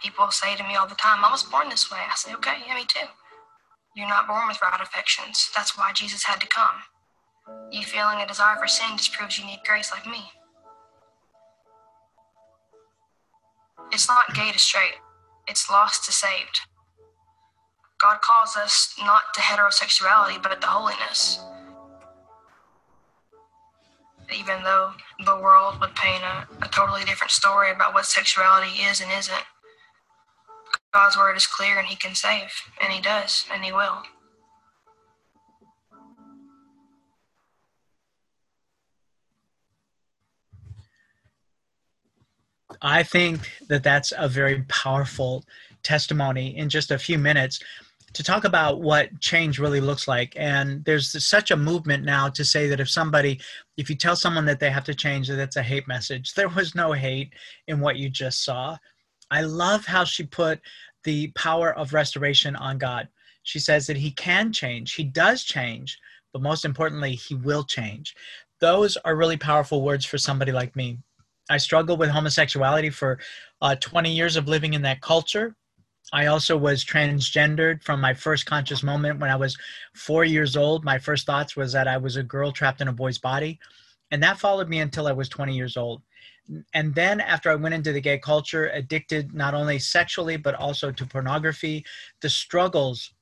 People 0.02 0.30
say 0.30 0.54
to 0.56 0.62
me 0.64 0.76
all 0.76 0.87
the 0.87 0.94
time, 0.94 1.25
I 1.25 1.30
was 1.30 1.42
born 1.42 1.68
this 1.68 1.90
way. 1.90 1.99
I 1.99 2.14
say, 2.14 2.34
okay, 2.34 2.56
yeah, 2.66 2.75
me 2.75 2.84
too. 2.87 3.06
You're 3.96 4.08
not 4.08 4.26
born 4.26 4.49
with 4.49 4.61
right 4.61 4.80
affections. 4.80 5.50
That's 5.54 5.78
why 5.78 5.92
Jesus 5.92 6.25
had 6.25 6.40
to 6.40 6.46
come. 6.46 6.82
You 7.70 7.82
feeling 7.82 8.20
a 8.20 8.26
desire 8.26 8.56
for 8.56 8.66
sin 8.66 8.96
just 8.96 9.12
proves 9.12 9.38
you 9.38 9.46
need 9.46 9.61
grace 9.66 9.90
like 9.92 10.06
me. 10.06 10.25
It's 13.92 14.08
not 14.08 14.34
gay 14.34 14.50
to 14.52 14.58
straight, 14.58 14.94
it's 15.46 15.70
lost 15.70 16.04
to 16.04 16.12
saved. 16.12 16.61
God 18.04 18.20
calls 18.20 18.54
us 18.54 18.94
not 19.02 19.23
to 19.32 19.40
heterosexuality, 19.40 20.42
but 20.42 20.61
to 20.61 20.66
holiness. 20.66 21.40
Even 24.30 24.62
though 24.62 24.92
the 25.25 25.37
world 25.37 25.80
would 25.80 25.94
paint 25.94 26.23
a, 26.23 26.46
a 26.62 26.68
totally 26.68 27.02
different 27.04 27.30
story 27.30 27.70
about 27.70 27.94
what 27.94 28.04
sexuality 28.04 28.82
is 28.82 29.00
and 29.00 29.11
isn't, 29.11 29.44
God's 30.92 31.16
word 31.16 31.34
is 31.34 31.46
clear 31.46 31.78
and 31.78 31.88
he 31.88 31.96
can 31.96 32.14
save, 32.14 32.52
and 32.78 32.92
he 32.92 33.00
does, 33.00 33.46
and 33.50 33.64
he 33.64 33.73
will. 33.73 34.02
I 42.82 43.02
think 43.02 43.50
that 43.68 43.82
that's 43.82 44.12
a 44.14 44.28
very 44.28 44.62
powerful 44.68 45.42
testimony 45.82 46.56
in 46.56 46.68
just 46.68 46.90
a 46.90 46.99
few 46.99 47.16
minutes 47.16 47.61
to 48.14 48.23
talk 48.23 48.44
about 48.44 48.80
what 48.80 49.21
change 49.21 49.59
really 49.59 49.80
looks 49.80 50.06
like. 50.06 50.35
And 50.37 50.85
there's 50.85 51.25
such 51.26 51.50
a 51.50 51.56
movement 51.56 52.04
now 52.04 52.28
to 52.30 52.44
say 52.44 52.68
that 52.68 52.80
if 52.80 52.88
somebody, 52.88 53.40
if 53.76 53.90
you 53.90 53.97
tell 53.97 54.16
someone 54.16 54.44
that 54.47 54.61
they 54.61 54.71
have 54.71 54.85
to 54.85 54.94
change, 54.94 55.28
that 55.28 55.40
it's 55.40 55.56
a 55.56 55.62
hate 55.62 55.87
message. 55.88 56.33
There 56.44 56.49
was 56.49 56.75
no 56.75 56.92
hate 56.92 57.33
in 57.66 57.80
what 57.80 57.97
you 57.97 58.09
just 58.09 58.44
saw. 58.44 58.76
I 59.30 59.42
love 59.42 59.85
how 59.85 60.04
she 60.04 60.25
put 60.25 60.61
the 61.02 61.28
power 61.35 61.75
of 61.75 61.92
restoration 61.92 62.54
on 62.56 62.78
God. 62.78 63.09
She 63.42 63.59
says 63.59 63.87
that 63.88 63.97
He 63.97 64.11
can 64.12 64.52
change, 64.52 64.94
He 64.94 65.04
does 65.04 65.42
change, 65.42 65.99
but 66.33 66.42
most 66.42 66.64
importantly, 66.64 67.14
He 67.14 67.35
will 67.35 67.64
change. 67.64 68.14
Those 68.61 68.97
are 68.99 69.16
really 69.16 69.37
powerful 69.37 69.83
words 69.83 70.04
for 70.04 70.18
somebody 70.18 70.52
like 70.52 70.76
me. 70.76 70.99
I 71.50 71.59
struggled 71.59 71.99
with 71.99 72.11
homosexuality 72.11 72.90
for 72.90 73.18
uh, 73.61 73.76
20 73.76 74.14
years 74.14 74.37
of 74.37 74.49
living 74.49 74.75
in 74.75 74.83
that 74.83 75.02
culture. 75.02 75.56
I 76.12 76.26
also 76.26 76.56
was 76.56 76.84
transgendered 76.84 77.82
from 77.82 78.00
my 78.00 78.14
first 78.14 78.46
conscious 78.46 78.82
moment 78.82 79.20
when 79.20 79.30
I 79.30 79.37
was 79.37 79.56
four 79.94 80.25
years 80.25 80.56
old. 80.56 80.84
My 80.84 80.99
first 80.99 81.26
thoughts 81.26 81.56
was 81.56 81.73
that 81.73 81.88
I 81.88 81.96
was 81.96 82.16
a 82.16 82.23
girl 82.23 82.52
trapped 82.52 82.80
in 82.80 82.88
a 82.88 82.92
boy's 82.92 83.18
body. 83.18 83.58
And 84.11 84.23
that 84.23 84.38
followed 84.38 84.68
me 84.68 84.80
until 84.80 85.06
I 85.06 85.12
was 85.12 85.28
20 85.28 85.56
years 85.56 85.76
old. 85.76 86.02
And 86.75 86.94
then 86.94 87.20
after 87.20 87.50
I 87.50 87.54
went 87.54 87.75
into 87.75 87.92
the 87.92 88.00
gay 88.00 88.18
culture, 88.18 88.68
addicted 88.68 89.34
not 89.34 89.54
only 89.54 89.78
sexually, 89.78 90.37
but 90.37 90.54
also 90.54 90.92
to 90.92 91.06
pornography, 91.06 91.84
the 92.20 92.28
struggles 92.28 93.12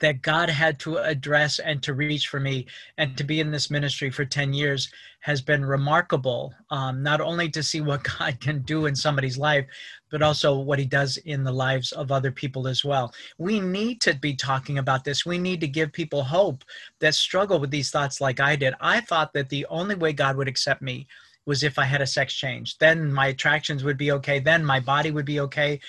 that 0.00 0.22
God 0.22 0.50
had 0.50 0.78
to 0.80 0.98
address 0.98 1.58
and 1.58 1.82
to 1.82 1.94
reach 1.94 2.28
for 2.28 2.40
me 2.40 2.66
and 2.98 3.16
to 3.16 3.24
be 3.24 3.40
in 3.40 3.50
this 3.50 3.70
ministry 3.70 4.10
for 4.10 4.24
10 4.24 4.52
years 4.52 4.90
has 5.20 5.40
been 5.40 5.64
remarkable. 5.64 6.54
Um, 6.70 7.02
not 7.02 7.20
only 7.20 7.48
to 7.50 7.62
see 7.62 7.80
what 7.80 8.02
God 8.18 8.40
can 8.40 8.62
do 8.62 8.86
in 8.86 8.96
somebody's 8.96 9.38
life, 9.38 9.66
but 10.10 10.22
also 10.22 10.58
what 10.58 10.78
he 10.78 10.84
does 10.84 11.16
in 11.18 11.44
the 11.44 11.52
lives 11.52 11.92
of 11.92 12.10
other 12.10 12.32
people 12.32 12.66
as 12.66 12.84
well. 12.84 13.14
We 13.38 13.60
need 13.60 14.00
to 14.02 14.14
be 14.14 14.34
talking 14.34 14.78
about 14.78 15.04
this. 15.04 15.24
We 15.24 15.38
need 15.38 15.60
to 15.60 15.68
give 15.68 15.92
people 15.92 16.24
hope 16.24 16.64
that 16.98 17.14
struggle 17.14 17.60
with 17.60 17.70
these 17.70 17.90
thoughts 17.90 18.20
like 18.20 18.40
I 18.40 18.56
did. 18.56 18.74
I 18.80 19.00
thought 19.00 19.32
that 19.34 19.48
the 19.48 19.66
only 19.66 19.94
way 19.94 20.12
God 20.12 20.36
would 20.36 20.48
accept 20.48 20.82
me 20.82 21.06
was 21.46 21.62
if 21.62 21.78
I 21.78 21.84
had 21.84 22.02
a 22.02 22.06
sex 22.06 22.34
change. 22.34 22.78
Then 22.78 23.12
my 23.12 23.28
attractions 23.28 23.84
would 23.84 23.96
be 23.96 24.12
okay. 24.12 24.40
Then 24.40 24.64
my 24.64 24.80
body 24.80 25.10
would 25.10 25.24
be 25.24 25.40
okay. 25.40 25.80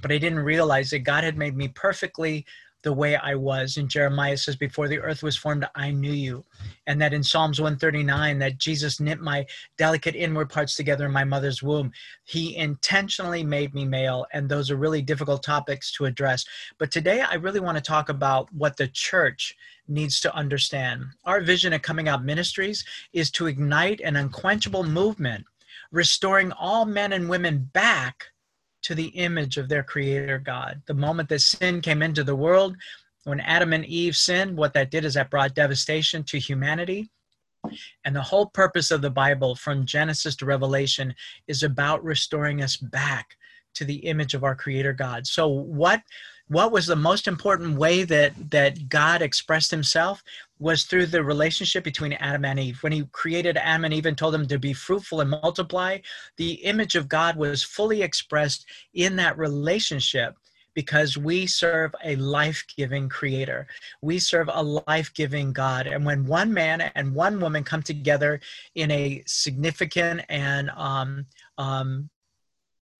But 0.00 0.12
I 0.12 0.18
didn't 0.18 0.40
realize 0.40 0.90
that 0.90 1.00
God 1.00 1.24
had 1.24 1.38
made 1.38 1.56
me 1.56 1.68
perfectly 1.68 2.44
the 2.84 2.92
way 2.92 3.16
I 3.16 3.34
was. 3.34 3.76
And 3.76 3.88
Jeremiah 3.88 4.36
says, 4.36 4.54
Before 4.54 4.86
the 4.86 5.00
earth 5.00 5.22
was 5.22 5.36
formed, 5.36 5.66
I 5.74 5.90
knew 5.90 6.12
you. 6.12 6.44
And 6.86 7.00
that 7.00 7.12
in 7.12 7.24
Psalms 7.24 7.60
139, 7.60 8.38
that 8.38 8.58
Jesus 8.58 9.00
knit 9.00 9.20
my 9.20 9.44
delicate 9.76 10.14
inward 10.14 10.50
parts 10.50 10.76
together 10.76 11.06
in 11.06 11.12
my 11.12 11.24
mother's 11.24 11.62
womb. 11.62 11.90
He 12.22 12.56
intentionally 12.56 13.42
made 13.42 13.74
me 13.74 13.84
male. 13.84 14.26
And 14.32 14.48
those 14.48 14.70
are 14.70 14.76
really 14.76 15.02
difficult 15.02 15.42
topics 15.42 15.90
to 15.92 16.04
address. 16.04 16.44
But 16.78 16.92
today, 16.92 17.22
I 17.22 17.34
really 17.34 17.60
want 17.60 17.76
to 17.76 17.82
talk 17.82 18.10
about 18.10 18.52
what 18.52 18.76
the 18.76 18.88
church 18.88 19.56
needs 19.88 20.20
to 20.20 20.34
understand. 20.34 21.04
Our 21.24 21.40
vision 21.40 21.72
at 21.72 21.82
Coming 21.82 22.08
Out 22.08 22.24
Ministries 22.24 22.84
is 23.12 23.30
to 23.32 23.46
ignite 23.46 24.00
an 24.00 24.16
unquenchable 24.16 24.84
movement, 24.84 25.44
restoring 25.90 26.52
all 26.52 26.84
men 26.84 27.12
and 27.12 27.28
women 27.28 27.70
back 27.72 28.26
to 28.84 28.94
the 28.94 29.08
image 29.08 29.56
of 29.56 29.68
their 29.68 29.82
creator 29.82 30.38
God. 30.38 30.80
The 30.86 30.94
moment 30.94 31.28
that 31.30 31.40
sin 31.40 31.80
came 31.80 32.02
into 32.02 32.22
the 32.22 32.36
world, 32.36 32.76
when 33.24 33.40
Adam 33.40 33.72
and 33.72 33.84
Eve 33.86 34.14
sinned, 34.14 34.56
what 34.56 34.74
that 34.74 34.90
did 34.90 35.04
is 35.04 35.14
that 35.14 35.30
brought 35.30 35.54
devastation 35.54 36.22
to 36.24 36.38
humanity. 36.38 37.10
And 38.04 38.14
the 38.14 38.22
whole 38.22 38.46
purpose 38.46 38.90
of 38.90 39.00
the 39.00 39.10
Bible, 39.10 39.54
from 39.54 39.86
Genesis 39.86 40.36
to 40.36 40.46
Revelation, 40.46 41.14
is 41.48 41.62
about 41.62 42.04
restoring 42.04 42.62
us 42.62 42.76
back 42.76 43.36
to 43.74 43.86
the 43.86 43.96
image 44.06 44.34
of 44.34 44.44
our 44.44 44.54
creator 44.54 44.92
God. 44.92 45.26
So, 45.26 45.48
what 45.48 46.02
what 46.48 46.72
was 46.72 46.86
the 46.86 46.96
most 46.96 47.26
important 47.26 47.78
way 47.78 48.04
that 48.04 48.32
that 48.50 48.88
God 48.88 49.22
expressed 49.22 49.70
himself 49.70 50.22
was 50.58 50.84
through 50.84 51.06
the 51.06 51.24
relationship 51.24 51.84
between 51.84 52.12
Adam 52.14 52.44
and 52.44 52.60
Eve. 52.60 52.82
When 52.82 52.92
he 52.92 53.04
created 53.12 53.56
Adam 53.56 53.84
and 53.84 53.94
Eve 53.94 54.06
and 54.06 54.16
told 54.16 54.34
them 54.34 54.46
to 54.48 54.58
be 54.58 54.72
fruitful 54.72 55.20
and 55.20 55.30
multiply, 55.30 55.98
the 56.36 56.52
image 56.64 56.94
of 56.94 57.08
God 57.08 57.36
was 57.36 57.62
fully 57.62 58.02
expressed 58.02 58.66
in 58.94 59.16
that 59.16 59.38
relationship 59.38 60.36
because 60.74 61.16
we 61.16 61.46
serve 61.46 61.94
a 62.04 62.16
life-giving 62.16 63.08
creator. 63.08 63.66
We 64.02 64.18
serve 64.18 64.50
a 64.52 64.62
life-giving 64.62 65.52
God. 65.52 65.86
And 65.86 66.04
when 66.04 66.26
one 66.26 66.52
man 66.52 66.80
and 66.80 67.14
one 67.14 67.40
woman 67.40 67.62
come 67.62 67.82
together 67.82 68.40
in 68.74 68.90
a 68.90 69.22
significant 69.26 70.22
and 70.28 70.70
um, 70.70 71.26
um, 71.58 72.10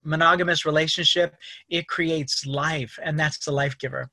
monogamous 0.05 0.65
relationship, 0.65 1.35
it 1.69 1.87
creates 1.87 2.45
life, 2.45 2.97
and 3.03 3.19
that's 3.19 3.43
the 3.43 3.51
life 3.51 3.77
giver. 3.77 4.09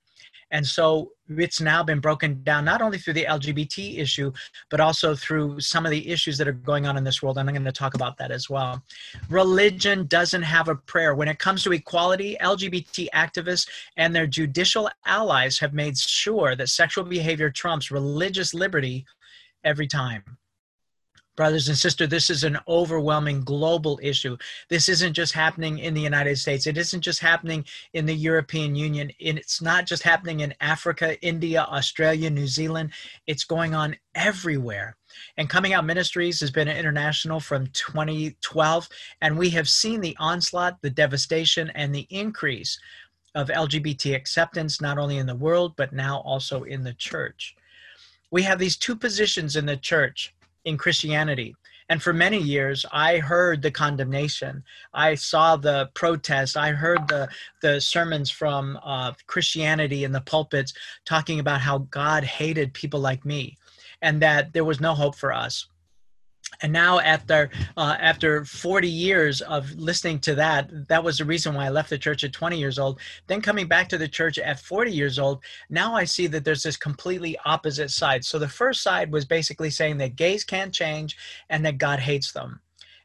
And 0.52 0.66
so 0.66 1.12
it's 1.30 1.62
now 1.62 1.82
been 1.82 1.98
broken 1.98 2.42
down 2.42 2.66
not 2.66 2.82
only 2.82 2.98
through 2.98 3.14
the 3.14 3.24
LGBT 3.24 3.98
issue, 3.98 4.30
but 4.70 4.80
also 4.80 5.14
through 5.14 5.58
some 5.60 5.86
of 5.86 5.90
the 5.90 6.10
issues 6.10 6.36
that 6.36 6.46
are 6.46 6.52
going 6.52 6.86
on 6.86 6.98
in 6.98 7.04
this 7.04 7.22
world. 7.22 7.38
And 7.38 7.48
I'm 7.48 7.54
going 7.54 7.64
to 7.64 7.72
talk 7.72 7.94
about 7.94 8.18
that 8.18 8.30
as 8.30 8.50
well. 8.50 8.82
Religion 9.30 10.06
doesn't 10.06 10.42
have 10.42 10.68
a 10.68 10.74
prayer. 10.74 11.14
When 11.14 11.26
it 11.26 11.38
comes 11.38 11.62
to 11.64 11.72
equality, 11.72 12.36
LGBT 12.42 13.08
activists 13.14 13.66
and 13.96 14.14
their 14.14 14.26
judicial 14.26 14.90
allies 15.06 15.58
have 15.58 15.72
made 15.72 15.96
sure 15.96 16.54
that 16.54 16.68
sexual 16.68 17.04
behavior 17.04 17.48
trumps 17.48 17.90
religious 17.90 18.52
liberty 18.52 19.06
every 19.64 19.86
time 19.86 20.22
brothers 21.36 21.68
and 21.68 21.76
sisters, 21.76 22.08
this 22.08 22.30
is 22.30 22.44
an 22.44 22.58
overwhelming 22.68 23.42
global 23.42 23.98
issue. 24.02 24.36
This 24.68 24.88
isn't 24.88 25.14
just 25.14 25.32
happening 25.32 25.78
in 25.78 25.94
the 25.94 26.00
United 26.00 26.36
States. 26.38 26.66
It 26.66 26.76
isn't 26.76 27.00
just 27.00 27.20
happening 27.20 27.64
in 27.94 28.06
the 28.06 28.14
European 28.14 28.74
Union. 28.74 29.10
It's 29.18 29.62
not 29.62 29.86
just 29.86 30.02
happening 30.02 30.40
in 30.40 30.54
Africa, 30.60 31.20
India, 31.22 31.62
Australia, 31.62 32.30
New 32.30 32.46
Zealand. 32.46 32.90
It's 33.26 33.44
going 33.44 33.74
on 33.74 33.96
everywhere. 34.14 34.96
And 35.36 35.48
Coming 35.48 35.72
Out 35.72 35.86
Ministries 35.86 36.40
has 36.40 36.50
been 36.50 36.68
international 36.68 37.40
from 37.40 37.66
2012, 37.68 38.88
and 39.20 39.38
we 39.38 39.50
have 39.50 39.68
seen 39.68 40.00
the 40.00 40.16
onslaught, 40.18 40.80
the 40.80 40.90
devastation, 40.90 41.70
and 41.74 41.94
the 41.94 42.06
increase 42.10 42.78
of 43.34 43.48
LGBT 43.48 44.14
acceptance, 44.14 44.80
not 44.80 44.98
only 44.98 45.18
in 45.18 45.26
the 45.26 45.34
world, 45.34 45.74
but 45.76 45.92
now 45.92 46.20
also 46.20 46.64
in 46.64 46.82
the 46.82 46.94
church. 46.94 47.56
We 48.30 48.42
have 48.42 48.58
these 48.58 48.76
two 48.76 48.96
positions 48.96 49.56
in 49.56 49.66
the 49.66 49.76
church 49.76 50.34
in 50.64 50.76
Christianity. 50.76 51.54
And 51.88 52.02
for 52.02 52.12
many 52.12 52.38
years, 52.38 52.86
I 52.92 53.18
heard 53.18 53.60
the 53.60 53.70
condemnation. 53.70 54.64
I 54.94 55.14
saw 55.14 55.56
the 55.56 55.90
protest. 55.94 56.56
I 56.56 56.70
heard 56.70 57.06
the, 57.08 57.28
the 57.60 57.80
sermons 57.80 58.30
from 58.30 58.78
uh, 58.82 59.12
Christianity 59.26 60.04
in 60.04 60.12
the 60.12 60.20
pulpits 60.20 60.72
talking 61.04 61.40
about 61.40 61.60
how 61.60 61.78
God 61.90 62.24
hated 62.24 62.72
people 62.72 63.00
like 63.00 63.24
me 63.24 63.58
and 64.00 64.22
that 64.22 64.52
there 64.52 64.64
was 64.64 64.80
no 64.80 64.94
hope 64.94 65.16
for 65.16 65.32
us 65.32 65.66
and 66.60 66.72
now 66.72 67.00
after 67.00 67.50
uh, 67.76 67.96
after 67.98 68.44
40 68.44 68.88
years 68.88 69.40
of 69.40 69.70
listening 69.72 70.18
to 70.20 70.34
that 70.34 70.70
that 70.88 71.02
was 71.02 71.18
the 71.18 71.24
reason 71.24 71.54
why 71.54 71.66
i 71.66 71.68
left 71.68 71.90
the 71.90 71.98
church 71.98 72.24
at 72.24 72.32
20 72.32 72.58
years 72.58 72.78
old. 72.78 73.00
Then 73.26 73.40
coming 73.40 73.66
back 73.66 73.88
to 73.90 73.98
the 73.98 74.08
church 74.08 74.38
at 74.38 74.60
40 74.60 74.92
years 74.92 75.18
old 75.18 75.42
now 75.70 75.94
i 75.94 76.04
see 76.04 76.26
that 76.28 76.44
there's 76.44 76.62
this 76.62 76.76
completely 76.76 77.36
opposite 77.44 77.90
side. 77.90 78.24
So 78.24 78.38
the 78.38 78.48
first 78.48 78.82
side 78.82 79.12
was 79.12 79.24
basically 79.24 79.70
saying 79.70 79.98
that 79.98 80.16
gays 80.16 80.44
can't 80.44 80.72
change 80.72 81.16
and 81.50 81.64
that 81.64 81.78
god 81.78 81.98
hates 81.98 82.32
them. 82.32 82.60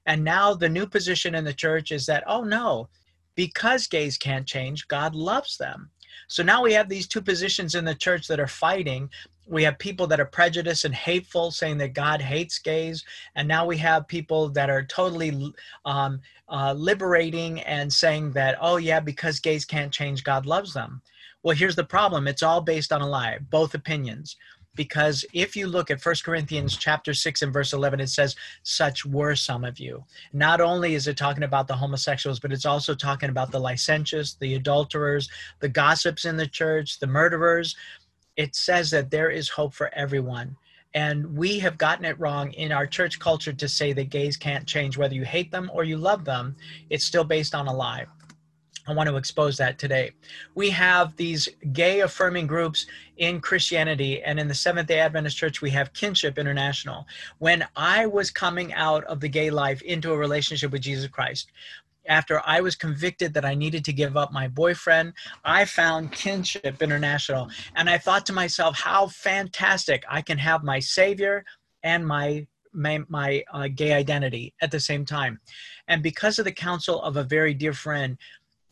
And 0.05 0.23
now 0.23 0.53
the 0.53 0.69
new 0.69 0.87
position 0.87 1.35
in 1.35 1.43
the 1.43 1.53
church 1.53 1.91
is 1.91 2.05
that 2.07 2.23
oh 2.27 2.43
no 2.43 2.89
because 3.35 3.87
gays 3.87 4.17
can't 4.17 4.47
change 4.47 4.87
god 4.87 5.15
loves 5.15 5.57
them. 5.57 5.91
So 6.27 6.43
now 6.43 6.61
we 6.61 6.73
have 6.73 6.89
these 6.89 7.07
two 7.07 7.21
positions 7.21 7.75
in 7.75 7.85
the 7.85 7.95
church 7.95 8.27
that 8.27 8.39
are 8.39 8.47
fighting 8.47 9.09
we 9.47 9.63
have 9.63 9.79
people 9.79 10.07
that 10.07 10.19
are 10.19 10.25
prejudiced 10.25 10.85
and 10.85 10.93
hateful 10.93 11.51
saying 11.51 11.77
that 11.77 11.93
god 11.93 12.21
hates 12.21 12.59
gays. 12.59 13.03
And 13.35 13.47
now 13.47 13.65
we 13.65 13.77
have 13.77 14.07
people 14.07 14.49
that 14.49 14.69
are 14.69 14.83
totally 14.83 15.53
um, 15.85 16.21
uh, 16.49 16.73
liberating 16.73 17.61
and 17.61 17.91
saying 17.91 18.31
that 18.33 18.57
oh 18.61 18.77
yeah 18.77 18.99
because 18.99 19.39
gays 19.39 19.65
can't 19.65 19.91
change 19.91 20.23
god 20.23 20.45
loves 20.45 20.73
them. 20.73 21.01
Well 21.43 21.55
here's 21.55 21.75
the 21.75 21.83
problem. 21.83 22.27
It's 22.27 22.43
all 22.43 22.61
based 22.61 22.91
on 22.91 23.01
a 23.01 23.07
lie 23.07 23.39
both 23.49 23.73
opinions. 23.73 24.35
Because 24.75 25.25
if 25.33 25.55
you 25.55 25.65
look 25.65 25.89
at 25.89 25.99
First 25.99 26.23
corinthians 26.23 26.77
chapter 26.77 27.11
6 27.11 27.41
and 27.41 27.51
verse 27.51 27.73
11 27.73 27.99
it 27.99 28.09
says 28.09 28.35
such 28.61 29.05
were 29.05 29.35
some 29.35 29.63
of 29.63 29.79
you. 29.79 30.03
Not 30.33 30.61
only 30.61 30.93
is 30.93 31.07
it 31.07 31.17
talking 31.17 31.43
about 31.43 31.67
the 31.67 31.75
homosexuals 31.75 32.39
but 32.39 32.51
it's 32.51 32.65
also 32.65 32.93
talking 32.93 33.29
about 33.29 33.51
the 33.51 33.59
licentious 33.59 34.37
the 34.39 34.55
adulterers 34.55 35.29
the 35.61 35.69
gossips 35.69 36.25
in 36.25 36.37
the 36.37 36.47
church 36.47 36.99
the 36.99 37.07
murderers 37.07 37.75
it 38.37 38.55
says 38.55 38.89
that 38.91 39.11
there 39.11 39.29
is 39.29 39.49
hope 39.49 39.73
for 39.73 39.93
everyone. 39.93 40.55
And 40.93 41.37
we 41.37 41.59
have 41.59 41.77
gotten 41.77 42.05
it 42.05 42.19
wrong 42.19 42.53
in 42.53 42.71
our 42.71 42.87
church 42.87 43.19
culture 43.19 43.53
to 43.53 43.67
say 43.67 43.93
that 43.93 44.09
gays 44.09 44.37
can't 44.37 44.65
change 44.65 44.97
whether 44.97 45.13
you 45.13 45.25
hate 45.25 45.51
them 45.51 45.69
or 45.73 45.83
you 45.83 45.97
love 45.97 46.23
them. 46.23 46.55
It's 46.89 47.03
still 47.03 47.23
based 47.23 47.53
on 47.53 47.67
a 47.67 47.73
lie. 47.73 48.05
I 48.87 48.93
want 48.93 49.09
to 49.09 49.17
expose 49.17 49.57
that 49.57 49.77
today. 49.77 50.11
We 50.55 50.69
have 50.69 51.13
these 51.17 51.49
gay 51.73 51.99
affirming 51.99 52.47
groups 52.47 52.87
in 53.17 53.41
Christianity, 53.41 54.23
and 54.23 54.39
in 54.39 54.47
the 54.47 54.55
Seventh 54.55 54.87
day 54.87 54.99
Adventist 54.99 55.35
Church, 55.35 55.61
we 55.61 55.69
have 55.71 55.91
Kinship 55.91 56.37
International. 56.37 57.05
When 57.39 57.67
I 57.75 58.05
was 58.05 58.31
coming 58.31 58.73
out 58.73 59.03
of 59.03 59.19
the 59.19 59.27
gay 59.27 59.49
life 59.49 59.81
into 59.81 60.13
a 60.13 60.17
relationship 60.17 60.71
with 60.71 60.81
Jesus 60.81 61.09
Christ, 61.09 61.51
after 62.07 62.41
I 62.45 62.61
was 62.61 62.75
convicted 62.75 63.33
that 63.33 63.45
I 63.45 63.55
needed 63.55 63.83
to 63.85 63.93
give 63.93 64.17
up 64.17 64.31
my 64.31 64.47
boyfriend, 64.47 65.13
I 65.43 65.65
found 65.65 66.11
Kinship 66.11 66.81
International. 66.81 67.49
And 67.75 67.89
I 67.89 67.97
thought 67.97 68.25
to 68.27 68.33
myself, 68.33 68.79
how 68.79 69.07
fantastic 69.07 70.03
I 70.09 70.21
can 70.21 70.37
have 70.37 70.63
my 70.63 70.79
Savior 70.79 71.43
and 71.83 72.05
my 72.05 72.47
my, 72.73 72.99
my 73.07 73.43
uh, 73.51 73.67
gay 73.73 73.93
identity 73.93 74.53
at 74.61 74.69
the 74.69 74.79
same 74.79 75.03
time. 75.03 75.39
And 75.87 76.03
because 76.03 76.37
of 76.37 76.45
the 76.45 76.51
counsel 76.51 77.01
of 77.01 77.17
a 77.17 77.23
very 77.23 77.55
dear 77.55 77.73
friend, 77.73 78.17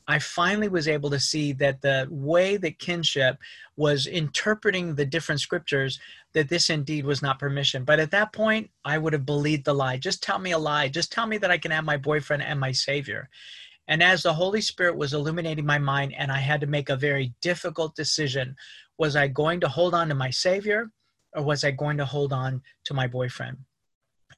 I 0.08 0.20
finally 0.20 0.68
was 0.68 0.88
able 0.88 1.10
to 1.10 1.20
see 1.20 1.54
that 1.54 1.82
the 1.82 2.08
way 2.12 2.58
that 2.58 2.80
kinship 2.80 3.38
was 3.76 4.06
interpreting 4.06 4.94
the 4.94 5.06
different 5.06 5.42
scriptures, 5.42 6.00
that 6.34 6.48
this 6.48 6.70
indeed 6.70 7.06
was 7.06 7.22
not 7.22 7.40
permission. 7.40 7.84
But 7.84 8.00
at 8.00 8.12
that 8.12 8.32
point, 8.32 8.70
I 8.84 8.98
would 8.98 9.14
have 9.14 9.26
believed 9.26 9.66
the 9.66 9.74
lie. 9.74 9.98
Just 9.98 10.22
tell 10.22 10.38
me 10.38 10.52
a 10.52 10.58
lie. 10.58 10.90
Just 10.90 11.12
tell 11.12 11.26
me 11.26 11.38
that 11.40 11.52
I 11.52 11.58
can 11.58 11.72
have 11.72 11.86
my 11.86 11.98
boyfriend 11.98 12.44
and 12.44 12.60
my 12.60 12.72
Savior. 12.72 13.30
And 13.88 14.02
as 14.02 14.24
the 14.24 14.34
Holy 14.34 14.62
Spirit 14.62 14.96
was 14.96 15.14
illuminating 15.14 15.66
my 15.66 15.78
mind, 15.78 16.14
and 16.18 16.32
I 16.32 16.40
had 16.40 16.62
to 16.62 16.68
make 16.68 16.90
a 16.90 16.96
very 16.96 17.34
difficult 17.42 17.96
decision 17.96 18.56
was 18.98 19.16
I 19.16 19.28
going 19.28 19.60
to 19.60 19.68
hold 19.68 19.94
on 19.94 20.08
to 20.10 20.16
my 20.16 20.30
Savior 20.30 20.90
or 21.36 21.44
was 21.44 21.64
I 21.64 21.72
going 21.72 21.98
to 21.98 22.06
hold 22.06 22.32
on 22.32 22.62
to 22.86 22.94
my 22.94 23.08
boyfriend? 23.08 23.58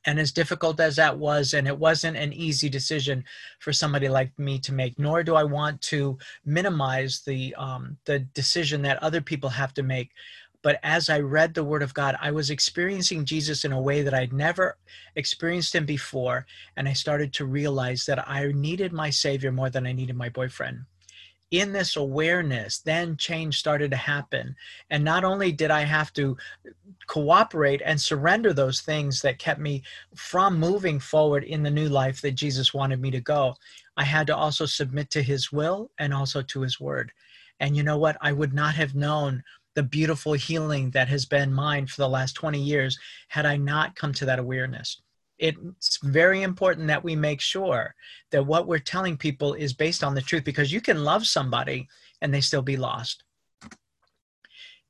And 0.07 0.19
as 0.19 0.31
difficult 0.31 0.79
as 0.79 0.95
that 0.95 1.17
was, 1.17 1.53
and 1.53 1.67
it 1.67 1.77
wasn't 1.77 2.17
an 2.17 2.33
easy 2.33 2.69
decision 2.69 3.23
for 3.59 3.73
somebody 3.73 4.07
like 4.07 4.31
me 4.39 4.57
to 4.59 4.73
make, 4.73 4.97
nor 4.97 5.21
do 5.21 5.35
I 5.35 5.43
want 5.43 5.81
to 5.93 6.17
minimize 6.45 7.21
the 7.25 7.53
um, 7.55 7.97
the 8.05 8.19
decision 8.19 8.81
that 8.83 9.03
other 9.03 9.21
people 9.21 9.49
have 9.49 9.73
to 9.75 9.83
make. 9.83 10.11
But 10.63 10.79
as 10.81 11.09
I 11.09 11.19
read 11.19 11.53
the 11.53 11.63
Word 11.63 11.83
of 11.83 11.93
God, 11.93 12.17
I 12.21 12.31
was 12.31 12.49
experiencing 12.49 13.25
Jesus 13.25 13.65
in 13.65 13.73
a 13.73 13.81
way 13.81 14.01
that 14.01 14.13
I'd 14.13 14.33
never 14.33 14.77
experienced 15.15 15.75
him 15.75 15.85
before, 15.85 16.45
and 16.77 16.87
I 16.87 16.93
started 16.93 17.33
to 17.33 17.45
realize 17.45 18.05
that 18.05 18.27
I 18.27 18.51
needed 18.53 18.93
my 18.93 19.09
Savior 19.09 19.51
more 19.51 19.69
than 19.69 19.85
I 19.85 19.91
needed 19.91 20.15
my 20.15 20.29
boyfriend 20.29 20.85
in 21.51 21.71
this 21.71 21.95
awareness, 21.95 22.79
then 22.79 23.15
change 23.15 23.59
started 23.59 23.91
to 23.91 23.97
happen. 23.97 24.55
And 24.89 25.03
not 25.03 25.23
only 25.23 25.51
did 25.51 25.71
I 25.71 25.81
have 25.81 26.11
to 26.13 26.35
cooperate 27.07 27.81
and 27.85 27.99
surrender 27.99 28.53
those 28.53 28.81
things 28.81 29.21
that 29.21 29.39
kept 29.39 29.59
me 29.59 29.83
from 30.15 30.59
moving 30.59 30.99
forward 30.99 31.43
in 31.43 31.63
the 31.63 31.71
new 31.71 31.87
life 31.87 32.21
that 32.21 32.31
Jesus 32.31 32.73
wanted 32.73 32.99
me 32.99 33.11
to 33.11 33.21
go, 33.21 33.55
I 33.95 34.03
had 34.03 34.27
to 34.27 34.35
also 34.35 34.65
submit 34.65 35.09
to 35.11 35.21
his 35.21 35.51
will 35.51 35.89
and 35.99 36.13
also 36.13 36.41
to 36.41 36.61
his 36.61 36.79
word. 36.79 37.11
And 37.59 37.75
you 37.75 37.83
know 37.83 37.97
what? 37.97 38.17
I 38.21 38.33
would 38.33 38.53
not 38.53 38.75
have 38.75 38.93
known 38.93 39.43
the 39.73 39.83
beautiful 39.83 40.33
healing 40.33 40.91
that 40.91 41.07
has 41.07 41.25
been 41.25 41.53
mine 41.53 41.87
for 41.87 41.97
the 41.97 42.09
last 42.09 42.33
20 42.33 42.59
years 42.59 42.97
had 43.29 43.45
I 43.45 43.57
not 43.57 43.95
come 43.95 44.11
to 44.13 44.25
that 44.25 44.39
awareness 44.39 45.01
it's 45.39 45.97
very 45.97 46.41
important 46.41 46.87
that 46.87 47.03
we 47.03 47.15
make 47.15 47.41
sure 47.41 47.93
that 48.31 48.45
what 48.45 48.67
we're 48.67 48.79
telling 48.79 49.17
people 49.17 49.53
is 49.53 49.73
based 49.73 50.03
on 50.03 50.15
the 50.15 50.21
truth 50.21 50.43
because 50.43 50.71
you 50.71 50.81
can 50.81 51.03
love 51.03 51.25
somebody 51.25 51.87
and 52.21 52.33
they 52.33 52.41
still 52.41 52.61
be 52.61 52.77
lost. 52.77 53.23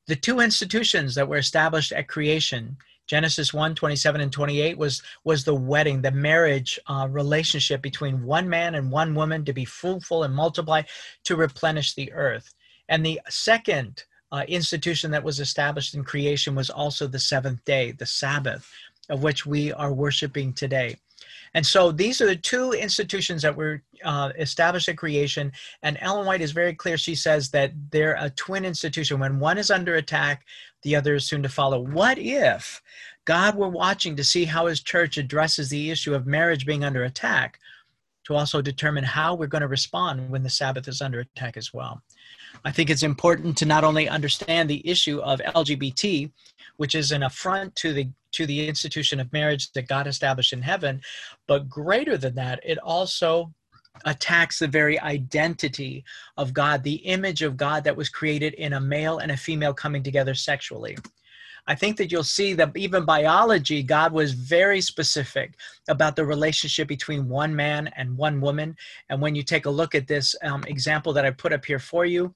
The 0.08 0.16
two 0.16 0.40
institutions 0.40 1.16
that 1.16 1.28
were 1.28 1.38
established 1.38 1.92
at 1.92 2.08
creation, 2.08 2.78
Genesis 3.08 3.54
1 3.54 3.76
27 3.76 4.22
and 4.22 4.32
28, 4.32 4.78
was, 4.78 5.02
was 5.26 5.44
the 5.44 5.56
wedding, 5.56 6.02
the 6.02 6.12
marriage 6.12 6.80
uh, 6.88 7.08
relationship 7.12 7.82
between 7.82 8.24
one 8.24 8.48
man 8.48 8.76
and 8.76 8.90
one 8.90 9.14
woman 9.14 9.44
to 9.46 9.54
be 9.54 9.66
fruitful 9.66 10.24
and 10.24 10.34
multiply 10.34 10.82
to 11.26 11.36
replenish 11.36 11.94
the 11.94 12.12
earth. 12.14 12.54
And 12.88 13.06
the 13.06 13.20
second 13.28 14.06
uh, 14.32 14.44
institution 14.48 15.12
that 15.12 15.24
was 15.24 15.40
established 15.40 15.94
in 15.94 16.04
creation 16.04 16.56
was 16.56 16.70
also 16.70 17.08
the 17.08 17.20
seventh 17.20 17.64
day, 17.66 17.92
the 17.92 18.06
Sabbath, 18.06 18.70
of 19.10 19.24
which 19.24 19.46
we 19.46 19.72
are 19.74 19.94
worshiping 19.94 20.54
today. 20.54 20.98
And 21.54 21.66
so 21.66 21.92
these 21.92 22.22
are 22.22 22.26
the 22.26 22.36
two 22.36 22.74
institutions 22.74 23.42
that 23.42 23.56
were 23.56 23.82
uh, 24.04 24.32
established 24.38 24.90
at 24.90 24.98
creation. 24.98 25.52
And 25.82 25.98
Ellen 26.02 26.26
White 26.26 26.42
is 26.42 26.52
very 26.52 26.74
clear. 26.74 26.98
She 26.98 27.16
says 27.16 27.50
that 27.52 27.72
they're 27.92 28.18
a 28.20 28.30
twin 28.32 28.66
institution. 28.66 29.20
When 29.20 29.40
one 29.40 29.58
is 29.58 29.72
under 29.72 29.96
attack, 29.96 30.46
the 30.84 30.96
other 30.96 31.16
is 31.16 31.26
soon 31.26 31.44
to 31.44 31.50
follow. 31.50 31.80
What 31.80 32.18
if 32.18 32.82
God 33.26 33.56
were 33.56 33.70
watching 33.70 34.16
to 34.16 34.24
see 34.24 34.46
how 34.46 34.68
his 34.68 34.82
church 34.82 35.18
addresses 35.18 35.70
the 35.70 35.90
issue 35.90 36.14
of 36.14 36.28
marriage 36.28 36.66
being 36.66 36.84
under 36.84 37.04
attack 37.04 37.60
to 38.26 38.36
also 38.36 38.62
determine 38.62 39.04
how 39.04 39.34
we're 39.34 39.48
going 39.48 39.62
to 39.62 39.68
respond 39.68 40.30
when 40.30 40.44
the 40.44 40.50
Sabbath 40.50 40.88
is 40.88 41.02
under 41.02 41.22
attack 41.22 41.58
as 41.58 41.74
well? 41.74 42.02
I 42.66 42.72
think 42.72 42.90
it's 42.90 43.04
important 43.04 43.58
to 43.58 43.66
not 43.66 43.84
only 43.84 44.10
understand 44.10 44.70
the 44.70 44.88
issue 44.88 45.20
of 45.20 45.40
LGBT, 45.40 46.32
which 46.78 46.96
is 46.96 47.12
an 47.12 47.24
affront 47.24 47.76
to 47.78 47.94
the 47.94 48.10
to 48.38 48.46
the 48.46 48.68
institution 48.68 49.20
of 49.20 49.34
marriage 49.34 49.72
that 49.72 49.88
God 49.88 50.08
established 50.08 50.54
in 50.54 50.62
heaven, 50.62 51.02
but 51.48 51.68
greater 51.68 52.18
than 52.18 52.36
that, 52.36 52.60
it 52.64 52.78
also 52.80 53.52
attacks 54.06 54.60
the 54.60 54.68
very 54.68 55.00
identity 55.00 56.04
of 56.38 56.54
God, 56.54 56.84
the 56.84 56.98
image 56.98 57.42
of 57.42 57.58
God 57.58 57.84
that 57.84 57.98
was 57.98 58.10
created 58.10 58.54
in 58.54 58.74
a 58.74 58.80
male 58.80 59.18
and 59.18 59.32
a 59.32 59.38
female 59.38 59.74
coming 59.74 60.04
together 60.04 60.36
sexually. 60.36 60.96
I 61.66 61.76
think 61.76 61.98
that 61.98 62.12
you'll 62.12 62.24
see 62.24 62.54
that 62.54 62.78
even 62.78 63.06
biology, 63.06 63.84
God 63.84 64.14
was 64.14 64.32
very 64.34 64.82
specific 64.82 65.56
about 65.90 66.16
the 66.16 66.26
relationship 66.26 66.88
between 66.88 67.28
one 67.28 67.54
man 67.56 67.90
and 67.98 68.16
one 68.16 68.40
woman. 68.40 68.78
And 69.10 69.20
when 69.20 69.36
you 69.36 69.44
take 69.44 69.66
a 69.66 69.70
look 69.70 69.94
at 69.96 70.08
this 70.08 70.36
um, 70.44 70.64
example 70.68 71.12
that 71.14 71.26
I 71.26 71.32
put 71.32 71.52
up 71.52 71.66
here 71.66 71.80
for 71.80 72.06
you, 72.06 72.34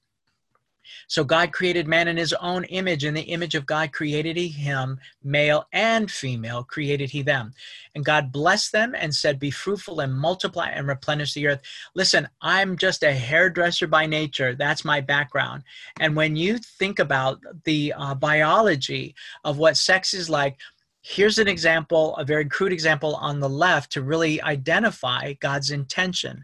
so 1.07 1.23
God 1.23 1.51
created 1.51 1.87
man 1.87 2.07
in 2.07 2.17
his 2.17 2.33
own 2.33 2.63
image. 2.65 3.03
In 3.03 3.13
the 3.13 3.21
image 3.21 3.55
of 3.55 3.65
God 3.65 3.91
created 3.91 4.37
he 4.37 4.47
him, 4.47 4.99
male 5.23 5.67
and 5.73 6.09
female 6.09 6.63
created 6.63 7.09
he 7.09 7.21
them. 7.21 7.53
And 7.95 8.05
God 8.05 8.31
blessed 8.31 8.71
them 8.71 8.95
and 8.95 9.13
said, 9.13 9.39
Be 9.39 9.51
fruitful 9.51 9.99
and 9.99 10.13
multiply 10.13 10.69
and 10.69 10.87
replenish 10.87 11.33
the 11.33 11.47
earth. 11.47 11.61
Listen, 11.95 12.27
I'm 12.41 12.77
just 12.77 13.03
a 13.03 13.11
hairdresser 13.11 13.87
by 13.87 14.05
nature. 14.05 14.55
That's 14.55 14.85
my 14.85 15.01
background. 15.01 15.63
And 15.99 16.15
when 16.15 16.35
you 16.35 16.57
think 16.57 16.99
about 16.99 17.41
the 17.65 17.93
uh, 17.97 18.15
biology 18.15 19.15
of 19.43 19.57
what 19.57 19.77
sex 19.77 20.13
is 20.13 20.29
like, 20.29 20.57
here's 21.01 21.39
an 21.39 21.47
example, 21.47 22.15
a 22.17 22.23
very 22.23 22.45
crude 22.45 22.71
example 22.71 23.15
on 23.15 23.39
the 23.39 23.49
left 23.49 23.91
to 23.91 24.01
really 24.01 24.41
identify 24.41 25.33
God's 25.33 25.71
intention. 25.71 26.43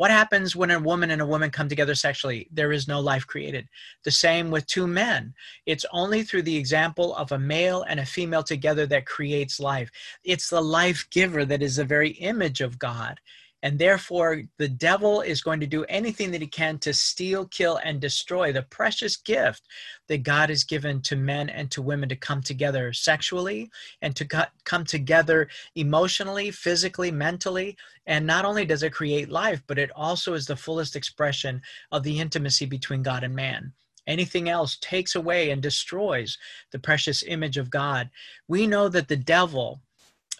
What 0.00 0.10
happens 0.10 0.56
when 0.56 0.70
a 0.70 0.80
woman 0.80 1.10
and 1.10 1.20
a 1.20 1.26
woman 1.26 1.50
come 1.50 1.68
together 1.68 1.94
sexually? 1.94 2.48
There 2.50 2.72
is 2.72 2.88
no 2.88 3.00
life 3.00 3.26
created. 3.26 3.68
The 4.02 4.10
same 4.10 4.50
with 4.50 4.66
two 4.66 4.86
men. 4.86 5.34
It's 5.66 5.84
only 5.92 6.22
through 6.22 6.44
the 6.44 6.56
example 6.56 7.14
of 7.16 7.32
a 7.32 7.38
male 7.38 7.82
and 7.82 8.00
a 8.00 8.06
female 8.06 8.42
together 8.42 8.86
that 8.86 9.04
creates 9.04 9.60
life. 9.60 9.90
It's 10.24 10.48
the 10.48 10.62
life 10.62 11.06
giver 11.10 11.44
that 11.44 11.60
is 11.60 11.76
the 11.76 11.84
very 11.84 12.12
image 12.12 12.62
of 12.62 12.78
God. 12.78 13.20
And 13.62 13.78
therefore, 13.78 14.42
the 14.56 14.68
devil 14.68 15.20
is 15.20 15.42
going 15.42 15.60
to 15.60 15.66
do 15.66 15.84
anything 15.84 16.30
that 16.30 16.40
he 16.40 16.46
can 16.46 16.78
to 16.78 16.94
steal, 16.94 17.46
kill, 17.46 17.78
and 17.84 18.00
destroy 18.00 18.52
the 18.52 18.62
precious 18.62 19.16
gift 19.16 19.68
that 20.08 20.22
God 20.22 20.48
has 20.48 20.64
given 20.64 21.02
to 21.02 21.16
men 21.16 21.50
and 21.50 21.70
to 21.72 21.82
women 21.82 22.08
to 22.08 22.16
come 22.16 22.42
together 22.42 22.92
sexually 22.92 23.70
and 24.00 24.16
to 24.16 24.48
come 24.64 24.84
together 24.84 25.48
emotionally, 25.74 26.50
physically, 26.50 27.10
mentally. 27.10 27.76
And 28.06 28.26
not 28.26 28.46
only 28.46 28.64
does 28.64 28.82
it 28.82 28.94
create 28.94 29.28
life, 29.28 29.62
but 29.66 29.78
it 29.78 29.90
also 29.94 30.32
is 30.32 30.46
the 30.46 30.56
fullest 30.56 30.96
expression 30.96 31.60
of 31.92 32.02
the 32.02 32.18
intimacy 32.18 32.64
between 32.64 33.02
God 33.02 33.24
and 33.24 33.34
man. 33.34 33.72
Anything 34.06 34.48
else 34.48 34.78
takes 34.80 35.14
away 35.14 35.50
and 35.50 35.62
destroys 35.62 36.38
the 36.72 36.78
precious 36.78 37.22
image 37.22 37.58
of 37.58 37.70
God. 37.70 38.08
We 38.48 38.66
know 38.66 38.88
that 38.88 39.08
the 39.08 39.16
devil, 39.16 39.82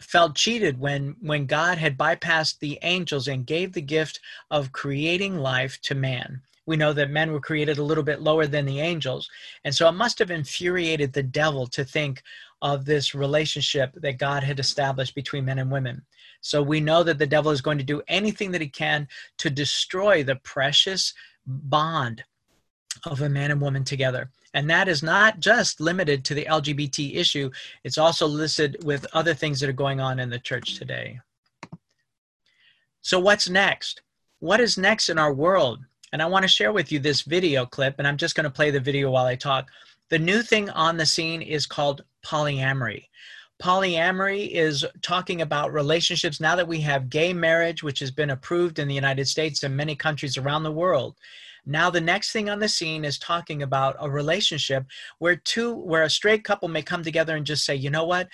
felt 0.01 0.35
cheated 0.35 0.79
when 0.79 1.17
when 1.21 1.47
God 1.47 1.79
had 1.79 1.99
bypassed 1.99 2.59
the 2.59 2.79
angels 2.83 3.29
and 3.29 3.47
gave 3.47 3.73
the 3.73 3.83
gift 3.83 4.21
of 4.51 4.73
creating 4.73 5.39
life 5.39 5.81
to 5.83 5.95
man. 5.95 6.43
We 6.67 6.77
know 6.77 6.93
that 6.93 7.11
men 7.11 7.33
were 7.33 7.41
created 7.41 7.79
a 7.79 7.83
little 7.83 8.05
bit 8.05 8.21
lower 8.21 8.47
than 8.47 8.65
the 8.65 8.81
angels. 8.81 9.29
And 9.65 9.75
so 9.75 9.89
it 9.89 9.93
must 9.93 10.19
have 10.21 10.31
infuriated 10.31 11.13
the 11.13 11.23
devil 11.23 11.67
to 11.69 11.85
think 11.85 12.23
of 12.63 12.85
this 12.85 13.15
relationship 13.15 13.93
that 13.97 14.19
God 14.19 14.45
had 14.45 14.61
established 14.61 15.15
between 15.15 15.47
men 15.47 15.59
and 15.59 15.71
women. 15.71 16.03
So 16.43 16.63
we 16.63 16.81
know 16.81 17.03
that 17.03 17.19
the 17.19 17.27
devil 17.27 17.51
is 17.51 17.61
going 17.61 17.79
to 17.79 17.85
do 17.85 18.03
anything 18.09 18.51
that 18.53 18.61
he 18.61 18.69
can 18.69 19.09
to 19.39 19.51
destroy 19.51 20.23
the 20.23 20.37
precious 20.37 21.13
bond 21.47 22.23
of 23.05 23.21
a 23.23 23.29
man 23.29 23.51
and 23.51 23.61
woman 23.61 23.85
together. 23.85 24.31
And 24.55 24.69
that 24.69 24.89
is 24.89 25.03
not 25.03 25.41
just 25.41 25.81
limited 25.81 26.25
to 26.25 26.35
the 26.35 26.47
LGBT 26.47 27.17
issue, 27.17 27.51
it's 27.85 27.99
also 27.99 28.27
listed 28.27 28.77
with 28.85 29.07
other 29.13 29.35
things 29.35 29.61
that 29.61 29.71
are 29.71 29.75
going 29.75 30.01
on 30.01 30.19
in 30.19 30.29
the 30.29 30.39
church 30.39 30.77
today. 30.77 31.21
So, 33.03 33.19
what's 33.19 33.49
next? 33.49 34.03
What 34.41 34.61
is 34.61 34.77
next 34.77 35.09
in 35.09 35.19
our 35.19 35.33
world? 35.33 35.81
And 36.13 36.21
I 36.21 36.27
want 36.27 36.43
to 36.43 36.49
share 36.49 36.73
with 36.73 36.91
you 36.91 36.99
this 36.99 37.23
video 37.23 37.65
clip, 37.65 37.95
and 37.99 38.07
I'm 38.07 38.17
just 38.17 38.35
going 38.35 38.45
to 38.45 38.51
play 38.51 38.71
the 38.71 38.81
video 38.81 39.11
while 39.11 39.27
I 39.27 39.37
talk. 39.37 39.71
The 40.09 40.19
new 40.19 40.43
thing 40.43 40.69
on 40.71 40.97
the 40.97 41.07
scene 41.07 41.41
is 41.41 41.67
called 41.67 42.05
polyamory. 42.25 43.07
Polyamory 43.63 44.51
is 44.51 44.85
talking 45.03 45.43
about 45.43 45.73
relationships 45.73 46.41
now 46.41 46.57
that 46.57 46.67
we 46.67 46.81
have 46.81 47.11
gay 47.11 47.33
marriage, 47.33 47.83
which 47.83 48.01
has 48.01 48.11
been 48.11 48.31
approved 48.31 48.79
in 48.79 48.89
the 48.89 48.95
United 48.95 49.29
States 49.29 49.63
and 49.63 49.77
many 49.77 49.95
countries 49.95 50.37
around 50.37 50.63
the 50.63 50.73
world. 50.73 51.17
Now 51.67 51.91
the 51.91 52.01
next 52.01 52.33
thing 52.33 52.49
on 52.49 52.59
the 52.59 52.69
scene 52.69 53.05
is 53.05 53.19
talking 53.19 53.63
about 53.63 53.97
a 54.01 54.11
relationship 54.11 54.87
where 55.19 55.37
two 55.37 55.75
where 55.75 56.03
a 56.03 56.11
straight 56.11 56.45
couple 56.45 56.69
may 56.69 56.83
come 56.83 57.03
together 57.03 57.37
and 57.37 57.47
just 57.47 57.65
say, 57.65 57.75
"You 57.75 57.91
know 57.91 58.05
what? 58.05 58.29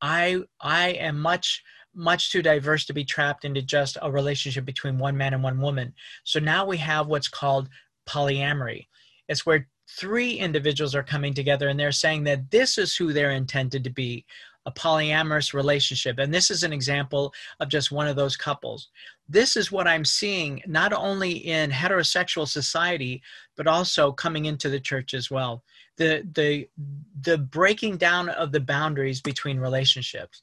I 0.00 0.42
I 0.60 0.90
am 0.90 1.18
much 1.18 1.62
much 1.94 2.30
too 2.32 2.42
diverse 2.42 2.84
to 2.86 2.92
be 2.92 3.04
trapped 3.04 3.44
into 3.44 3.62
just 3.62 3.98
a 4.00 4.10
relationship 4.10 4.64
between 4.64 4.98
one 4.98 5.16
man 5.16 5.34
and 5.34 5.42
one 5.42 5.60
woman. 5.60 5.94
So 6.24 6.40
now 6.40 6.64
we 6.64 6.78
have 6.78 7.06
what's 7.06 7.28
called 7.28 7.68
polyamory. 8.08 8.86
It's 9.28 9.44
where 9.44 9.68
three 9.88 10.38
individuals 10.38 10.94
are 10.94 11.02
coming 11.02 11.34
together 11.34 11.68
and 11.68 11.78
they're 11.78 11.92
saying 11.92 12.24
that 12.24 12.50
this 12.50 12.78
is 12.78 12.96
who 12.96 13.12
they're 13.12 13.32
intended 13.32 13.84
to 13.84 13.90
be 13.90 14.24
a 14.64 14.72
polyamorous 14.72 15.52
relationship. 15.52 16.18
And 16.18 16.32
this 16.32 16.50
is 16.50 16.62
an 16.62 16.72
example 16.72 17.32
of 17.60 17.68
just 17.68 17.90
one 17.90 18.06
of 18.06 18.16
those 18.16 18.36
couples. 18.36 18.88
This 19.32 19.56
is 19.56 19.72
what 19.72 19.88
I'm 19.88 20.04
seeing 20.04 20.62
not 20.66 20.92
only 20.92 21.32
in 21.32 21.70
heterosexual 21.70 22.46
society, 22.46 23.22
but 23.56 23.66
also 23.66 24.12
coming 24.12 24.44
into 24.44 24.68
the 24.68 24.78
church 24.78 25.14
as 25.14 25.30
well. 25.30 25.64
The, 25.96 26.28
the, 26.34 26.68
the 27.22 27.38
breaking 27.38 27.96
down 27.96 28.28
of 28.28 28.52
the 28.52 28.60
boundaries 28.60 29.22
between 29.22 29.58
relationships. 29.58 30.42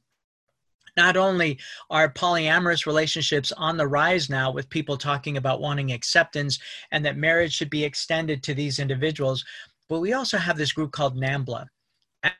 Not 0.97 1.17
only 1.17 1.59
are 1.91 2.11
polyamorous 2.11 2.87
relationships 2.87 3.51
on 3.51 3.77
the 3.77 3.87
rise 3.87 4.27
now, 4.27 4.51
with 4.51 4.71
people 4.71 4.97
talking 4.97 5.37
about 5.37 5.61
wanting 5.61 5.91
acceptance 5.91 6.57
and 6.89 7.05
that 7.05 7.15
marriage 7.15 7.53
should 7.53 7.69
be 7.69 7.83
extended 7.83 8.41
to 8.41 8.55
these 8.55 8.79
individuals, 8.79 9.45
but 9.87 9.99
we 9.99 10.13
also 10.13 10.39
have 10.39 10.57
this 10.57 10.71
group 10.71 10.91
called 10.91 11.15
NAMBLA 11.15 11.67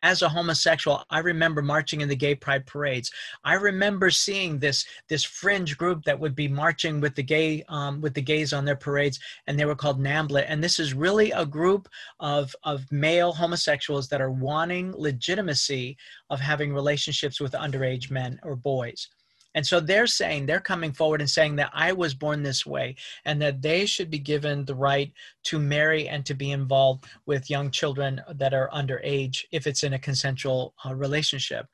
as 0.03 0.21
a 0.21 0.29
homosexual 0.29 1.03
i 1.09 1.19
remember 1.19 1.61
marching 1.61 2.01
in 2.01 2.09
the 2.09 2.15
gay 2.15 2.35
pride 2.35 2.65
parades. 2.65 3.11
I 3.43 3.53
remember 3.55 4.09
seeing 4.09 4.59
this 4.59 4.85
this 5.07 5.23
fringe 5.23 5.77
group 5.77 6.03
that 6.05 6.19
would 6.19 6.35
be 6.35 6.47
marching 6.47 6.99
with 6.99 7.15
the 7.15 7.23
gay 7.23 7.63
um, 7.69 8.01
with 8.01 8.13
the 8.13 8.21
gays 8.21 8.53
on 8.53 8.65
their 8.65 8.75
parades 8.75 9.19
and 9.47 9.57
they 9.57 9.65
were 9.65 9.75
called 9.75 10.01
nambla 10.01 10.45
and 10.47 10.63
this 10.63 10.79
is 10.79 10.93
really 10.93 11.31
a 11.31 11.45
group 11.45 11.87
of 12.19 12.55
of 12.63 12.91
male 12.91 13.31
homosexuals 13.31 14.07
that 14.09 14.21
are 14.21 14.31
wanting 14.31 14.93
legitimacy 14.97 15.97
of 16.29 16.39
having 16.39 16.73
relationships 16.73 17.39
with 17.39 17.53
underage 17.53 18.11
men 18.11 18.39
or 18.43 18.55
boys 18.55 19.07
and 19.55 19.65
so 19.65 19.79
they're 19.79 20.07
saying, 20.07 20.45
they're 20.45 20.59
coming 20.59 20.91
forward 20.91 21.21
and 21.21 21.29
saying 21.29 21.55
that 21.55 21.71
I 21.73 21.91
was 21.91 22.13
born 22.13 22.43
this 22.43 22.65
way 22.65 22.95
and 23.25 23.41
that 23.41 23.61
they 23.61 23.85
should 23.85 24.09
be 24.09 24.19
given 24.19 24.63
the 24.63 24.75
right 24.75 25.11
to 25.45 25.59
marry 25.59 26.07
and 26.07 26.25
to 26.25 26.33
be 26.33 26.51
involved 26.51 27.05
with 27.25 27.49
young 27.49 27.71
children 27.71 28.21
that 28.35 28.53
are 28.53 28.69
underage 28.69 29.45
if 29.51 29.65
it's 29.65 29.83
in 29.83 29.93
a 29.93 29.99
consensual 29.99 30.75
uh, 30.85 30.93
relationship. 30.93 31.65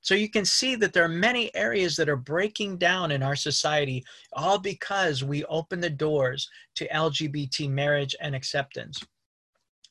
So 0.00 0.14
you 0.14 0.30
can 0.30 0.44
see 0.44 0.74
that 0.76 0.92
there 0.92 1.04
are 1.04 1.08
many 1.08 1.54
areas 1.54 1.96
that 1.96 2.08
are 2.08 2.16
breaking 2.16 2.78
down 2.78 3.10
in 3.10 3.22
our 3.22 3.36
society, 3.36 4.04
all 4.32 4.58
because 4.58 5.24
we 5.24 5.44
open 5.46 5.80
the 5.80 5.90
doors 5.90 6.48
to 6.76 6.88
LGBT 6.88 7.68
marriage 7.68 8.14
and 8.20 8.34
acceptance. 8.34 9.04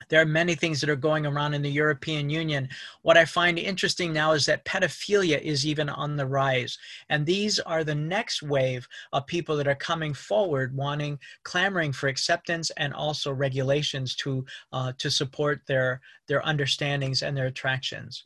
There 0.10 0.22
are 0.22 0.26
many 0.26 0.56
things 0.56 0.80
that 0.82 0.90
are 0.90 0.96
going 0.96 1.26
around 1.26 1.54
in 1.54 1.62
the 1.62 1.70
European 1.70 2.30
Union. 2.30 2.70
What 3.02 3.18
I 3.18 3.26
find 3.26 3.60
interesting 3.60 4.14
now 4.14 4.32
is 4.32 4.46
that 4.46 4.64
pedophilia 4.66 5.42
is 5.42 5.66
even 5.66 5.90
on 5.90 6.16
the 6.16 6.26
rise. 6.26 6.78
And 7.10 7.26
these 7.26 7.60
are 7.60 7.84
the 7.84 7.96
next 7.96 8.42
wave 8.42 8.88
of 9.12 9.28
people 9.28 9.58
that 9.58 9.68
are 9.68 9.76
coming 9.76 10.14
forward, 10.14 10.76
wanting, 10.76 11.20
clamoring 11.44 11.92
for 11.92 12.08
acceptance 12.08 12.70
and 12.78 12.94
also 12.94 13.32
regulations 13.32 14.16
to, 14.18 14.46
uh, 14.72 14.94
to 14.98 15.12
support 15.12 15.62
their, 15.68 16.02
their 16.28 16.46
understandings 16.46 17.22
and 17.22 17.36
their 17.36 17.48
attractions. 17.48 18.26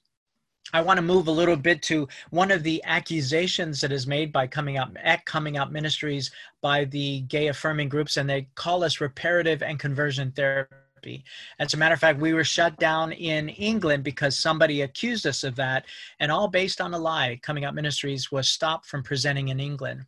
I 0.73 0.81
want 0.81 0.97
to 0.97 1.01
move 1.01 1.27
a 1.27 1.31
little 1.31 1.57
bit 1.57 1.81
to 1.83 2.07
one 2.29 2.51
of 2.51 2.63
the 2.63 2.81
accusations 2.85 3.81
that 3.81 3.91
is 3.91 4.05
made 4.05 4.31
by 4.31 4.45
coming 4.45 4.77
out 4.77 4.95
at 5.03 5.25
coming 5.25 5.57
out 5.57 5.71
ministries 5.71 6.31
by 6.61 6.85
the 6.85 7.21
gay 7.21 7.47
affirming 7.47 7.89
groups, 7.89 8.15
and 8.15 8.29
they 8.29 8.47
call 8.55 8.83
us 8.83 9.01
reparative 9.01 9.63
and 9.63 9.79
conversion 9.79 10.31
therapy 10.31 10.75
therapy. 11.01 11.23
As 11.59 11.73
a 11.73 11.77
matter 11.77 11.93
of 11.93 11.99
fact, 11.99 12.19
we 12.19 12.33
were 12.33 12.43
shut 12.43 12.77
down 12.77 13.11
in 13.11 13.49
England 13.49 14.03
because 14.03 14.37
somebody 14.37 14.81
accused 14.81 15.25
us 15.25 15.43
of 15.43 15.55
that, 15.55 15.85
and 16.19 16.31
all 16.31 16.47
based 16.47 16.81
on 16.81 16.93
a 16.93 16.97
lie. 16.97 17.39
Coming 17.41 17.65
Out 17.65 17.75
Ministries 17.75 18.31
was 18.31 18.47
stopped 18.47 18.85
from 18.85 19.03
presenting 19.03 19.49
in 19.49 19.59
England. 19.59 20.05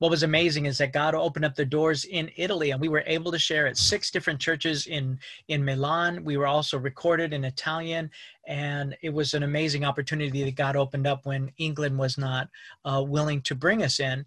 What 0.00 0.10
was 0.10 0.24
amazing 0.24 0.66
is 0.66 0.76
that 0.78 0.92
God 0.92 1.14
opened 1.14 1.44
up 1.44 1.54
the 1.54 1.64
doors 1.64 2.04
in 2.04 2.30
Italy, 2.36 2.72
and 2.72 2.80
we 2.80 2.88
were 2.88 3.04
able 3.06 3.30
to 3.30 3.38
share 3.38 3.66
at 3.66 3.78
six 3.78 4.10
different 4.10 4.40
churches 4.40 4.86
in 4.86 5.18
in 5.48 5.64
Milan. 5.64 6.24
We 6.24 6.36
were 6.36 6.48
also 6.48 6.78
recorded 6.78 7.32
in 7.32 7.44
Italian, 7.44 8.10
and 8.46 8.96
it 9.02 9.10
was 9.14 9.34
an 9.34 9.44
amazing 9.44 9.84
opportunity 9.84 10.44
that 10.44 10.56
God 10.56 10.76
opened 10.76 11.06
up 11.06 11.24
when 11.24 11.52
England 11.58 11.98
was 11.98 12.18
not 12.18 12.48
uh, 12.84 13.02
willing 13.06 13.40
to 13.42 13.54
bring 13.54 13.82
us 13.82 14.00
in. 14.00 14.26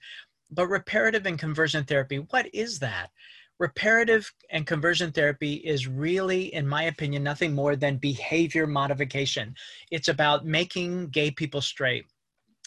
But 0.50 0.68
reparative 0.68 1.26
and 1.26 1.38
conversion 1.38 1.84
therapy, 1.84 2.20
what 2.20 2.48
is 2.54 2.80
that? 2.80 3.10
Reparative 3.60 4.32
and 4.52 4.68
conversion 4.68 5.12
therapy 5.12 5.56
is 5.56 5.88
really, 5.88 6.54
in 6.54 6.68
my 6.68 6.84
opinion, 6.84 7.24
nothing 7.24 7.54
more 7.54 7.76
than 7.76 7.98
behavior 7.98 8.68
modification. 8.68 9.56
It's 9.92 10.08
about 10.08 10.46
making 10.46 11.10
gay 11.10 11.32
people 11.32 11.62
straight. 11.62 12.06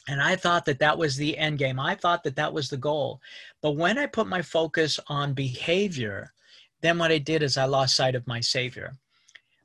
And 0.09 0.21
I 0.21 0.35
thought 0.35 0.65
that 0.65 0.79
that 0.81 0.99
was 0.99 1.17
the 1.17 1.37
end 1.37 1.59
game. 1.59 1.79
I 1.79 1.95
thought 1.95 2.25
that 2.25 2.37
that 2.37 2.53
was 2.53 2.69
the 2.69 2.77
goal. 2.77 3.21
But 3.63 3.73
when 3.73 3.99
I 3.99 4.07
put 4.07 4.27
my 4.27 4.43
focus 4.43 4.99
on 5.07 5.35
behavior, 5.35 6.33
then 6.81 6.99
what 6.99 7.13
I 7.13 7.19
did 7.19 7.43
is 7.43 7.57
I 7.57 7.65
lost 7.65 7.97
sight 7.97 8.15
of 8.15 8.27
my 8.27 8.41
Savior 8.41 8.93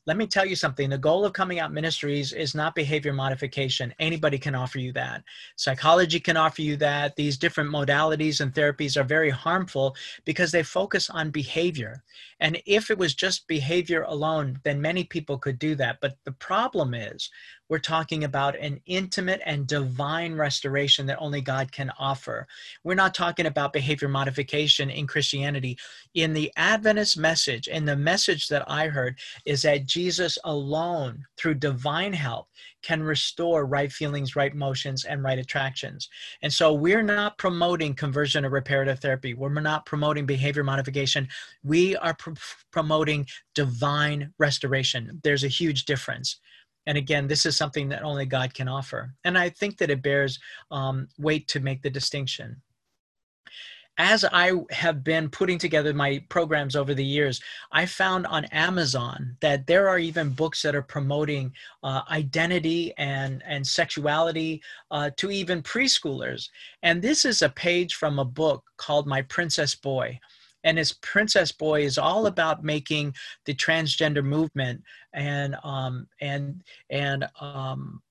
let 0.05 0.17
me 0.17 0.27
tell 0.27 0.45
you 0.45 0.55
something. 0.55 0.89
The 0.89 0.97
goal 0.97 1.25
of 1.25 1.33
coming 1.33 1.59
out 1.59 1.73
ministries 1.73 2.31
is 2.31 2.53
not 2.53 2.75
behavior 2.75 3.11
modification. 3.11 3.93
Anybody 3.99 4.37
can 4.37 4.53
offer 4.53 4.77
you 4.77 4.91
that. 4.93 5.23
Psychology 5.55 6.19
can 6.19 6.37
offer 6.37 6.61
you 6.61 6.77
that. 6.77 7.15
These 7.15 7.37
different 7.37 7.71
modalities 7.71 8.39
and 8.39 8.53
therapies 8.53 8.97
are 8.97 9.03
very 9.03 9.31
harmful 9.31 9.95
because 10.23 10.51
they 10.51 10.63
focus 10.63 11.09
on 11.09 11.31
behavior. 11.31 12.03
And 12.39 12.61
if 12.65 12.91
it 12.91 12.97
was 12.97 13.15
just 13.15 13.47
behavior 13.47 14.03
alone 14.03 14.59
then 14.63 14.81
many 14.81 15.03
people 15.03 15.37
could 15.37 15.57
do 15.57 15.75
that. 15.75 15.97
But 16.01 16.17
the 16.23 16.33
problem 16.33 16.93
is 16.93 17.29
we're 17.69 17.79
talking 17.79 18.23
about 18.23 18.57
an 18.57 18.79
intimate 18.85 19.41
and 19.45 19.67
divine 19.67 20.35
restoration 20.35 21.05
that 21.07 21.19
only 21.19 21.41
God 21.41 21.71
can 21.71 21.91
offer. 21.97 22.47
We're 22.83 22.95
not 22.95 23.15
talking 23.15 23.47
about 23.47 23.73
behavior 23.73 24.07
modification 24.07 24.89
in 24.89 25.07
Christianity. 25.07 25.77
In 26.13 26.33
the 26.33 26.51
Adventist 26.57 27.17
message, 27.17 27.67
and 27.71 27.87
the 27.87 27.95
message 27.95 28.47
that 28.49 28.69
I 28.69 28.87
heard 28.87 29.17
is 29.45 29.63
that 29.63 29.85
Jesus 29.85 30.37
alone, 30.43 31.25
through 31.37 31.55
divine 31.55 32.13
help, 32.13 32.47
can 32.83 33.01
restore 33.01 33.65
right 33.65 33.91
feelings, 33.91 34.35
right 34.35 34.53
motions, 34.53 35.05
and 35.05 35.23
right 35.23 35.39
attractions. 35.39 36.07
And 36.43 36.53
so 36.53 36.71
we're 36.71 37.01
not 37.01 37.37
promoting 37.39 37.95
conversion 37.95 38.45
or 38.45 38.49
reparative 38.49 38.99
therapy. 38.99 39.33
We're 39.33 39.49
not 39.59 39.87
promoting 39.87 40.27
behavior 40.27 40.63
modification. 40.63 41.27
We 41.63 41.95
are 41.97 42.13
pr- 42.13 42.33
promoting 42.71 43.25
divine 43.55 44.31
restoration. 44.37 45.19
There's 45.23 45.43
a 45.43 45.47
huge 45.49 45.85
difference. 45.85 46.39
And 46.85 46.97
again, 46.97 47.27
this 47.27 47.45
is 47.45 47.57
something 47.57 47.89
that 47.89 48.03
only 48.03 48.25
God 48.25 48.53
can 48.53 48.67
offer. 48.67 49.13
And 49.23 49.37
I 49.37 49.49
think 49.49 49.77
that 49.77 49.89
it 49.89 50.01
bears 50.01 50.39
um, 50.71 51.07
weight 51.17 51.47
to 51.49 51.59
make 51.59 51.81
the 51.81 51.89
distinction. 51.89 52.61
As 53.97 54.25
I 54.25 54.51
have 54.71 55.05
been 55.05 55.29
putting 55.29 55.57
together 55.57 55.93
my 55.93 56.21
programs 56.27 56.75
over 56.75 56.93
the 56.93 57.05
years, 57.05 57.41
I 57.71 57.85
found 57.85 58.27
on 58.27 58.43
Amazon 58.45 59.37
that 59.39 59.67
there 59.67 59.87
are 59.87 59.97
even 59.97 60.31
books 60.31 60.61
that 60.63 60.75
are 60.75 60.81
promoting 60.81 61.53
uh, 61.81 62.01
identity 62.11 62.93
and, 62.97 63.41
and 63.45 63.65
sexuality 63.65 64.61
uh, 64.91 65.11
to 65.15 65.31
even 65.31 65.63
preschoolers. 65.63 66.49
And 66.83 67.01
this 67.01 67.23
is 67.23 67.41
a 67.41 67.47
page 67.47 67.95
from 67.95 68.19
a 68.19 68.25
book 68.25 68.65
called 68.75 69.07
My 69.07 69.21
Princess 69.21 69.75
Boy 69.75 70.19
and 70.65 70.77
his 70.77 70.91
princess 70.93 71.51
boy 71.51 71.83
is 71.83 71.97
all 71.97 72.25
about 72.25 72.63
making 72.63 73.13
the 73.45 73.53
transgender 73.53 74.23
movement 74.23 74.83
and 75.13 75.55
um, 75.63 76.07
and 76.19 76.61
and 76.89 77.25
um, 77.39 78.01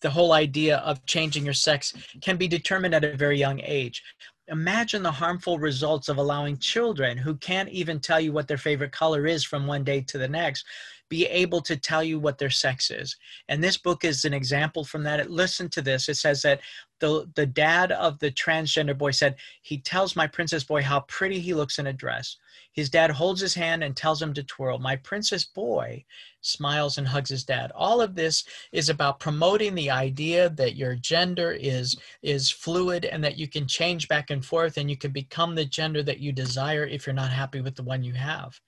the 0.00 0.10
whole 0.10 0.32
idea 0.32 0.78
of 0.78 1.04
changing 1.06 1.44
your 1.44 1.54
sex 1.54 1.92
can 2.22 2.36
be 2.36 2.48
determined 2.48 2.94
at 2.94 3.04
a 3.04 3.16
very 3.16 3.38
young 3.38 3.60
age. 3.60 4.02
Imagine 4.48 5.02
the 5.02 5.10
harmful 5.10 5.58
results 5.58 6.08
of 6.08 6.18
allowing 6.18 6.56
children 6.58 7.18
who 7.18 7.34
can't 7.36 7.68
even 7.70 7.98
tell 7.98 8.20
you 8.20 8.32
what 8.32 8.46
their 8.46 8.56
favorite 8.56 8.92
color 8.92 9.26
is 9.26 9.42
from 9.42 9.66
one 9.66 9.82
day 9.82 10.00
to 10.02 10.18
the 10.18 10.28
next 10.28 10.64
be 11.08 11.26
able 11.26 11.60
to 11.62 11.76
tell 11.76 12.02
you 12.02 12.18
what 12.18 12.38
their 12.38 12.50
sex 12.50 12.90
is. 12.90 13.16
And 13.48 13.62
this 13.62 13.76
book 13.76 14.04
is 14.04 14.24
an 14.24 14.34
example 14.34 14.84
from 14.84 15.02
that. 15.04 15.30
Listen 15.30 15.68
to 15.70 15.82
this. 15.82 16.08
It 16.08 16.16
says 16.16 16.42
that 16.42 16.60
the, 16.98 17.30
the 17.34 17.46
dad 17.46 17.92
of 17.92 18.18
the 18.18 18.30
transgender 18.30 18.96
boy 18.96 19.10
said, 19.10 19.36
He 19.62 19.78
tells 19.78 20.16
my 20.16 20.26
princess 20.26 20.64
boy 20.64 20.82
how 20.82 21.00
pretty 21.00 21.38
he 21.38 21.54
looks 21.54 21.78
in 21.78 21.86
a 21.88 21.92
dress. 21.92 22.36
His 22.72 22.90
dad 22.90 23.10
holds 23.10 23.40
his 23.40 23.54
hand 23.54 23.84
and 23.84 23.96
tells 23.96 24.20
him 24.20 24.34
to 24.34 24.42
twirl. 24.42 24.78
My 24.78 24.96
princess 24.96 25.44
boy 25.44 26.04
smiles 26.40 26.98
and 26.98 27.06
hugs 27.06 27.30
his 27.30 27.44
dad. 27.44 27.72
All 27.74 28.00
of 28.00 28.14
this 28.14 28.44
is 28.72 28.88
about 28.88 29.20
promoting 29.20 29.74
the 29.74 29.90
idea 29.90 30.50
that 30.50 30.76
your 30.76 30.94
gender 30.94 31.52
is, 31.52 31.96
is 32.22 32.50
fluid 32.50 33.04
and 33.04 33.22
that 33.24 33.36
you 33.36 33.48
can 33.48 33.66
change 33.66 34.08
back 34.08 34.30
and 34.30 34.44
forth 34.44 34.76
and 34.76 34.90
you 34.90 34.96
can 34.96 35.10
become 35.10 35.54
the 35.54 35.64
gender 35.64 36.02
that 36.02 36.20
you 36.20 36.32
desire 36.32 36.84
if 36.84 37.06
you're 37.06 37.14
not 37.14 37.30
happy 37.30 37.60
with 37.60 37.74
the 37.76 37.82
one 37.82 38.04
you 38.04 38.14
have. 38.14 38.60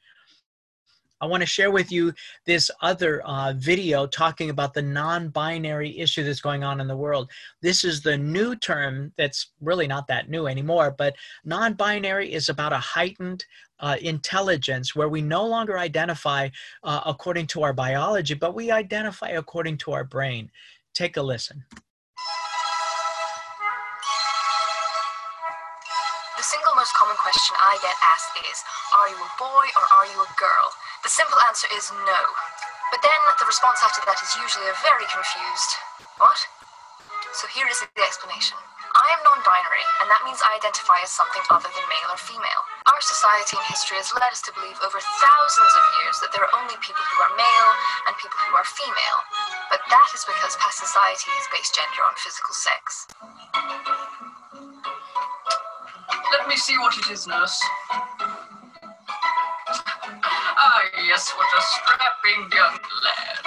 I 1.21 1.27
want 1.27 1.41
to 1.41 1.47
share 1.47 1.71
with 1.71 1.91
you 1.91 2.13
this 2.47 2.71
other 2.81 3.21
uh, 3.23 3.53
video 3.57 4.07
talking 4.07 4.51
about 4.51 4.73
the 4.73 4.83
non-binary 4.83 5.99
issue 5.99 6.23
that's 6.23 6.41
going 6.41 6.63
on 6.63 6.81
in 6.81 6.87
the 6.87 6.97
world. 6.97 7.29
This 7.61 7.85
is 7.85 8.01
the 8.01 8.17
new 8.17 8.55
term 8.55 9.13
that's 9.17 9.49
really 9.61 9.87
not 9.87 10.07
that 10.09 10.31
new 10.31 10.47
anymore, 10.47 10.95
but 10.97 11.17
non-binary 11.45 12.33
is 12.33 12.49
about 12.49 12.73
a 12.73 12.79
heightened 12.79 13.45
uh, 13.81 13.97
intelligence 14.01 14.95
where 14.95 15.09
we 15.09 15.21
no 15.21 15.45
longer 15.45 15.79
identify 15.79 16.49
uh, 16.85 17.01
according 17.07 17.47
to 17.49 17.63
our 17.63 17.73
biology, 17.73 18.35
but 18.35 18.55
we 18.55 18.71
identify 18.71 19.31
according 19.31 19.77
to 19.79 19.93
our 19.93 20.05
brain. 20.05 20.51
Take 20.95 21.17
a 21.17 21.23
listen. 21.23 21.65
The 26.37 26.45
single 26.45 26.75
most 26.77 26.95
common 26.95 27.17
question 27.17 27.57
I 27.59 27.79
get 27.83 27.95
asked 28.03 28.39
is 28.51 28.63
Are 28.99 29.09
you 29.11 29.17
a 29.17 29.31
boy 29.39 29.67
or 29.75 29.85
are 29.99 30.07
you 30.07 30.23
a 30.23 30.31
girl? 30.39 30.71
The 31.03 31.11
simple 31.11 31.39
answer 31.49 31.69
is 31.75 31.91
no. 32.05 32.21
But 32.93 33.01
then 33.03 33.21
the 33.41 33.49
response 33.49 33.81
after 33.83 34.03
that 34.07 34.21
is 34.21 34.37
usually 34.37 34.69
a 34.69 34.77
very 34.85 35.07
confused 35.09 35.73
What? 36.19 36.39
So 37.35 37.47
here 37.55 37.69
is 37.71 37.81
the 37.81 38.03
explanation. 38.05 38.59
I 38.95 39.09
am 39.15 39.23
non 39.23 39.41
binary, 39.47 39.87
and 40.03 40.11
that 40.11 40.27
means 40.27 40.43
I 40.43 40.59
identify 40.59 40.99
as 41.05 41.13
something 41.15 41.43
other 41.55 41.71
than 41.71 41.87
male 41.89 42.11
or 42.11 42.21
female. 42.21 42.63
Our 42.91 43.01
society 43.01 43.57
and 43.57 43.67
history 43.71 43.97
has 44.03 44.11
led 44.13 44.29
us 44.35 44.43
to 44.49 44.53
believe 44.57 44.77
over 44.83 44.99
thousands 44.99 45.73
of 45.79 45.85
years 46.03 46.17
that 46.25 46.35
there 46.35 46.43
are 46.43 46.55
only 46.59 46.75
people 46.83 47.05
who 47.07 47.19
are 47.23 47.35
male 47.39 47.71
and 48.11 48.13
people 48.19 48.41
who 48.51 48.59
are 48.59 48.67
female. 48.67 49.19
But 49.71 49.85
that 49.89 50.11
is 50.17 50.27
because 50.27 50.59
past 50.59 50.83
society 50.83 51.31
has 51.39 51.47
based 51.55 51.77
gender 51.79 52.03
on 52.03 52.15
physical 52.19 52.55
sex. 52.57 53.07
Let 56.35 56.49
me 56.49 56.57
see 56.59 56.77
what 56.83 56.97
it 56.99 57.09
is, 57.13 57.29
nurse. 57.31 57.61
What 61.19 61.51
a 61.51 61.63
strapping 61.67 62.47
young 62.55 62.79
lad. 63.03 63.43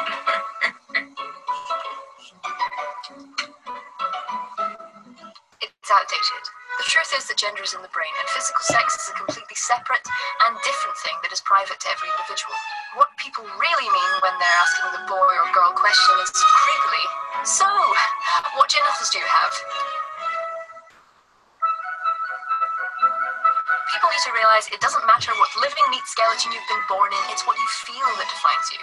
It's 5.63 5.87
outdated. 5.87 6.43
The 6.83 6.87
truth 6.91 7.15
is 7.15 7.31
that 7.31 7.37
gender 7.39 7.63
is 7.63 7.71
in 7.71 7.79
the 7.79 7.87
brain, 7.95 8.11
and 8.19 8.27
physical 8.35 8.59
sex 8.67 8.99
is 8.99 9.07
a 9.07 9.15
completely 9.15 9.55
separate 9.55 10.03
and 10.03 10.59
different 10.67 10.97
thing 10.99 11.15
that 11.23 11.31
is 11.31 11.39
private 11.47 11.79
to 11.79 11.87
every 11.87 12.11
individual. 12.19 12.59
What 12.99 13.07
people 13.15 13.47
really 13.47 13.87
mean 13.87 14.13
when 14.19 14.35
they're 14.35 14.59
asking 14.59 14.91
the 14.91 15.07
boy 15.07 15.31
or 15.31 15.47
girl 15.55 15.71
question 15.71 16.15
is 16.27 16.31
creepily, 16.35 17.05
So, 17.47 17.71
what 18.59 18.67
genitals 18.67 19.07
do 19.15 19.23
you 19.23 19.29
have? 19.31 19.55
To 24.21 24.29
realize 24.37 24.69
it 24.69 24.77
doesn't 24.77 25.01
matter 25.09 25.33
what 25.33 25.49
living 25.57 25.81
meat 25.89 26.05
skeleton 26.05 26.53
you've 26.53 26.69
been 26.69 26.85
born 26.85 27.09
in, 27.09 27.23
it's 27.33 27.41
what 27.49 27.57
you 27.57 27.69
feel 27.89 28.05
that 28.21 28.29
defines 28.29 28.69
you. 28.69 28.77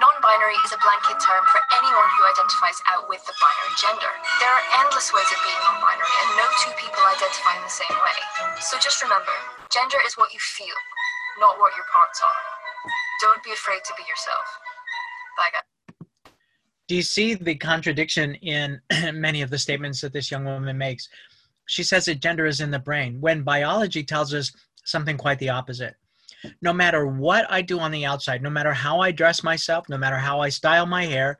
Non 0.00 0.16
binary 0.24 0.56
is 0.64 0.72
a 0.72 0.80
blanket 0.80 1.20
term 1.20 1.44
for 1.52 1.60
anyone 1.76 2.08
who 2.16 2.22
identifies 2.24 2.80
out 2.88 3.04
with 3.04 3.20
the 3.28 3.36
binary 3.36 3.74
gender. 3.76 4.08
There 4.40 4.48
are 4.48 4.64
endless 4.80 5.12
ways 5.12 5.28
of 5.28 5.36
being 5.44 5.60
non 5.60 5.84
binary, 5.84 6.08
and 6.08 6.28
no 6.40 6.46
two 6.64 6.72
people 6.80 7.04
identify 7.04 7.60
in 7.60 7.68
the 7.68 7.76
same 7.76 7.96
way. 8.00 8.16
So 8.64 8.80
just 8.80 9.04
remember 9.04 9.28
gender 9.68 10.00
is 10.08 10.16
what 10.16 10.32
you 10.32 10.40
feel, 10.56 10.78
not 11.36 11.60
what 11.60 11.76
your 11.76 11.84
parts 11.92 12.24
are. 12.24 12.40
Don't 13.20 13.44
be 13.44 13.52
afraid 13.52 13.84
to 13.84 13.92
be 13.92 14.08
yourself. 14.08 14.46
Bye, 15.36 15.52
guys. 15.52 15.68
Do 16.88 16.96
you 16.96 17.04
see 17.04 17.36
the 17.36 17.60
contradiction 17.60 18.40
in 18.40 18.80
many 19.12 19.44
of 19.44 19.52
the 19.52 19.60
statements 19.60 20.00
that 20.00 20.16
this 20.16 20.32
young 20.32 20.48
woman 20.48 20.80
makes? 20.80 21.12
She 21.68 21.82
says 21.84 22.06
that 22.06 22.24
gender 22.24 22.46
is 22.46 22.64
in 22.64 22.70
the 22.70 22.78
brain, 22.78 23.20
when 23.20 23.44
biology 23.44 24.02
tells 24.02 24.32
us 24.32 24.48
something 24.88 25.16
quite 25.16 25.38
the 25.38 25.50
opposite 25.50 25.94
no 26.62 26.72
matter 26.72 27.06
what 27.06 27.50
I 27.50 27.62
do 27.62 27.80
on 27.80 27.90
the 27.90 28.04
outside, 28.04 28.42
no 28.42 28.50
matter 28.50 28.72
how 28.72 29.00
I 29.00 29.10
dress 29.10 29.42
myself, 29.42 29.88
no 29.88 29.98
matter 29.98 30.16
how 30.16 30.40
I 30.40 30.48
style 30.48 30.86
my 30.86 31.04
hair, 31.04 31.38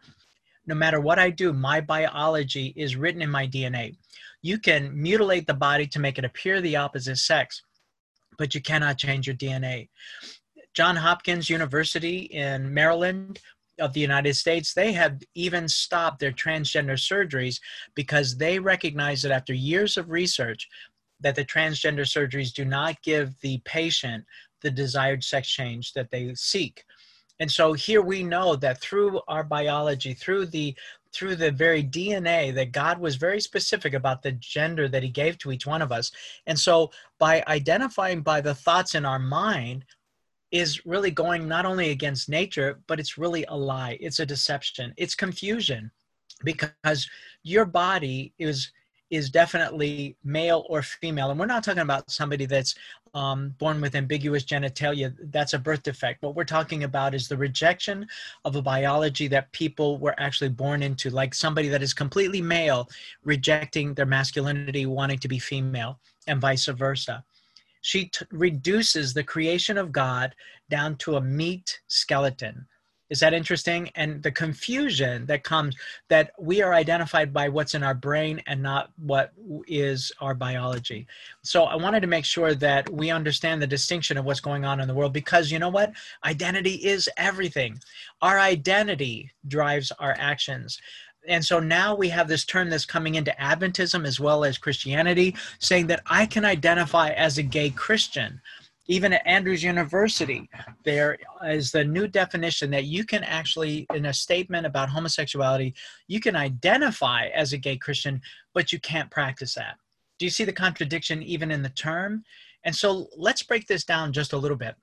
no 0.67 0.75
matter 0.75 1.01
what 1.01 1.19
I 1.19 1.31
do, 1.31 1.53
my 1.53 1.81
biology 1.81 2.73
is 2.77 2.97
written 2.97 3.23
in 3.23 3.31
my 3.31 3.47
DNA. 3.47 3.97
You 4.43 4.59
can 4.59 4.91
mutilate 5.01 5.47
the 5.47 5.55
body 5.55 5.87
to 5.89 5.99
make 5.99 6.19
it 6.19 6.25
appear 6.25 6.61
the 6.61 6.77
opposite 6.77 7.17
sex, 7.17 7.63
but 8.37 8.55
you 8.55 8.61
cannot 8.61 8.99
change 8.99 9.27
your 9.27 9.37
DNA. 9.37 9.89
John 10.75 10.97
Hopkins 10.97 11.51
University 11.51 12.21
in 12.21 12.73
Maryland 12.73 13.41
of 13.81 13.93
the 13.93 14.01
United 14.01 14.35
States, 14.35 14.75
they 14.75 14.93
have 14.93 15.21
even 15.35 15.69
stopped 15.69 16.21
their 16.21 16.33
transgender 16.33 16.99
surgeries 16.99 17.61
because 17.95 18.37
they 18.37 18.59
recognize 18.59 19.23
that 19.23 19.33
after 19.33 19.55
years 19.55 19.97
of 19.97 20.11
research, 20.11 20.69
that 21.21 21.35
the 21.35 21.45
transgender 21.45 22.01
surgeries 22.01 22.53
do 22.53 22.65
not 22.65 23.01
give 23.03 23.39
the 23.41 23.59
patient 23.65 24.25
the 24.61 24.71
desired 24.71 25.23
sex 25.23 25.49
change 25.49 25.93
that 25.93 26.11
they 26.11 26.35
seek. 26.35 26.85
And 27.41 27.51
so 27.51 27.73
here 27.73 28.03
we 28.03 28.23
know 28.23 28.57
that 28.57 28.81
through 28.81 29.21
our 29.29 29.45
biology, 29.45 30.15
through 30.15 30.47
the 30.47 30.75
through 31.11 31.37
the 31.37 31.51
very 31.51 31.83
DNA 31.83 32.55
that 32.55 32.71
God 32.71 32.99
was 32.99 33.17
very 33.17 33.41
specific 33.41 33.95
about 33.95 34.23
the 34.23 34.33
gender 34.33 34.89
that 34.89 35.03
he 35.03 35.09
gave 35.09 35.39
to 35.39 35.51
each 35.51 35.67
one 35.67 35.81
of 35.81 35.91
us. 35.91 36.13
And 36.47 36.59
so 36.59 36.91
by 37.19 37.43
identifying 37.47 38.21
by 38.21 38.43
the 38.43 38.55
thoughts 38.55 38.95
in 38.95 39.07
our 39.07 39.19
mind 39.19 39.87
is 40.51 40.85
really 40.85 41.11
going 41.11 41.49
not 41.49 41.65
only 41.65 41.91
against 41.91 42.29
nature, 42.29 42.81
but 42.87 43.01
it's 43.01 43.17
really 43.17 43.45
a 43.49 43.57
lie. 43.57 43.97
It's 44.01 44.21
a 44.21 44.27
deception. 44.27 44.93
It's 44.97 45.15
confusion 45.15 45.91
because 46.45 47.09
your 47.43 47.65
body 47.65 48.33
is 48.39 48.71
is 49.11 49.31
definitely 49.31 50.17
male 50.23 50.65
or 50.69 50.83
female. 50.83 51.31
And 51.31 51.41
we're 51.41 51.47
not 51.47 51.65
talking 51.65 51.83
about 51.83 52.11
somebody 52.11 52.47
that's 52.47 52.75
um, 53.15 53.55
born 53.59 53.81
with 53.81 53.95
ambiguous 53.95 54.45
genitalia. 54.45 55.15
That's 55.31 55.55
a 55.55 55.59
birth 55.59 55.83
defect. 55.83 56.23
What 56.23 56.35
we're 56.35 56.45
talking 56.45 56.85
about 56.85 57.15
is 57.15 57.27
the 57.27 57.37
rejection 57.37 58.07
of 58.45 58.57
a 58.57 58.63
biology 58.63 59.27
that 59.29 59.51
people 59.53 59.99
were 59.99 60.15
actually 60.19 60.51
born 60.51 60.83
into, 60.83 61.11
like 61.11 61.35
somebody 61.35 61.69
that 61.69 61.83
is 61.83 61.95
completely 61.95 62.43
male, 62.43 62.89
rejecting 63.25 63.95
their 63.95 64.07
masculinity, 64.07 64.87
wanting 64.87 65.19
to 65.21 65.29
be 65.29 65.39
female, 65.39 65.99
and 66.27 66.41
vice 66.41 66.67
versa. 66.67 67.25
She 67.81 68.07
t- 68.07 68.27
reduces 68.31 69.15
the 69.15 69.25
creation 69.25 69.79
of 69.79 69.93
God 69.93 70.35
down 70.69 70.97
to 70.97 71.17
a 71.17 71.21
meat 71.21 71.81
skeleton 71.87 72.67
is 73.11 73.21
that 73.21 73.35
interesting? 73.35 73.91
And 73.95 74.23
the 74.23 74.31
confusion 74.31 75.27
that 75.27 75.45
comes 75.45 75.77
that 76.09 76.33
we 76.39 76.63
are 76.63 76.75
identified 76.75 77.33
by 77.33 77.49
what's 77.49 77.75
in 77.75 77.83
our 77.83 77.95
brain 77.95 78.43
and 78.47 78.63
not 78.63 78.91
what 78.99 79.33
is 79.67 80.13
our 80.21 80.35
biology. 80.35 81.07
So 81.43 81.65
I 81.65 81.77
wanted 81.77 82.01
to 82.01 82.07
make 82.07 82.25
sure 82.25 82.55
that 82.55 82.91
we 82.91 83.11
understand 83.11 83.63
the 83.63 83.67
distinction 83.67 84.19
of 84.19 84.25
what's 84.25 84.41
going 84.41 84.65
on 84.65 84.81
in 84.81 84.89
the 84.89 84.95
world 84.95 85.13
because 85.13 85.51
you 85.51 85.59
know 85.59 85.69
what? 85.71 85.93
Identity 86.25 86.75
is 86.75 87.09
everything. 87.17 87.79
Our 88.21 88.39
identity 88.39 89.31
drives 89.47 89.91
our 89.93 90.15
actions 90.19 90.79
and 91.29 91.45
so 91.45 91.61
now 91.61 91.95
we 91.95 92.09
have 92.09 92.27
this 92.27 92.45
term 92.45 92.71
that's 92.71 92.87
coming 92.87 93.17
into 93.17 93.35
Adventism 93.39 94.07
as 94.07 94.19
well 94.19 94.45
as 94.45 94.57
Christianity, 94.57 95.37
saying 95.59 95.87
that 95.89 96.03
I 96.07 96.27
can 96.27 96.45
identify 96.45 97.11
as 97.11 97.37
a 97.37 97.43
gay 97.43 97.71
Christian 97.71 98.41
even 98.89 99.13
at 99.13 99.27
Andrews 99.27 99.63
University, 99.63 100.49
there 100.83 101.19
is 101.45 101.71
the 101.71 101.85
new 101.85 102.09
definition 102.09 102.71
that 102.71 102.85
you 102.85 103.05
can 103.05 103.23
actually, 103.23 103.87
in 103.95 104.07
a 104.07 104.15
statement 104.15 104.67
about 104.67 104.89
homosexuality, 104.89 105.75
you 106.09 106.21
can 106.21 106.35
identify 106.35 107.27
as 107.29 107.53
a 107.53 107.59
gay 107.59 107.77
Christian, 107.77 108.21
but 108.55 108.73
you 108.73 108.81
can't 108.81 109.11
practice 109.11 109.55
that. 109.55 109.77
Do 110.19 110.25
you 110.25 110.31
see 110.31 110.45
the 110.45 110.53
contradiction 110.53 111.23
even 111.23 111.51
in 111.51 111.63
the 111.63 111.69
term? 111.69 112.25
And 112.65 112.75
so 112.75 113.09
let's 113.15 113.43
break 113.43 113.67
this 113.67 113.85
down 113.85 114.13
just 114.13 114.33
a 114.33 114.39
little 114.39 114.57
bit. 114.57 114.75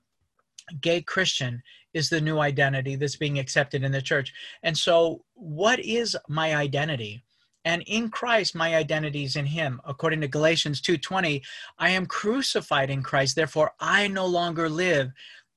Gay 0.80 1.02
Christian 1.02 1.62
is 1.92 2.08
the 2.08 2.20
new 2.20 2.38
identity 2.38 2.94
that's 2.94 3.16
being 3.16 3.38
accepted 3.38 3.82
in 3.82 3.92
the 3.92 4.02
church. 4.02 4.32
And 4.62 4.76
so, 4.76 5.24
what 5.34 5.78
is 5.80 6.16
my 6.28 6.54
identity? 6.56 7.24
And 7.66 7.82
in 7.82 8.08
Christ 8.08 8.54
my 8.54 8.74
identity 8.74 9.24
is 9.24 9.36
in 9.36 9.44
him 9.44 9.80
according 9.84 10.22
to 10.22 10.28
Galatians 10.28 10.80
2:20 10.80 11.42
I 11.78 11.90
am 11.90 12.06
crucified 12.06 12.88
in 12.88 13.02
Christ 13.02 13.36
therefore 13.36 13.72
I 13.78 14.08
no 14.08 14.24
longer 14.24 14.70
live 14.70 15.10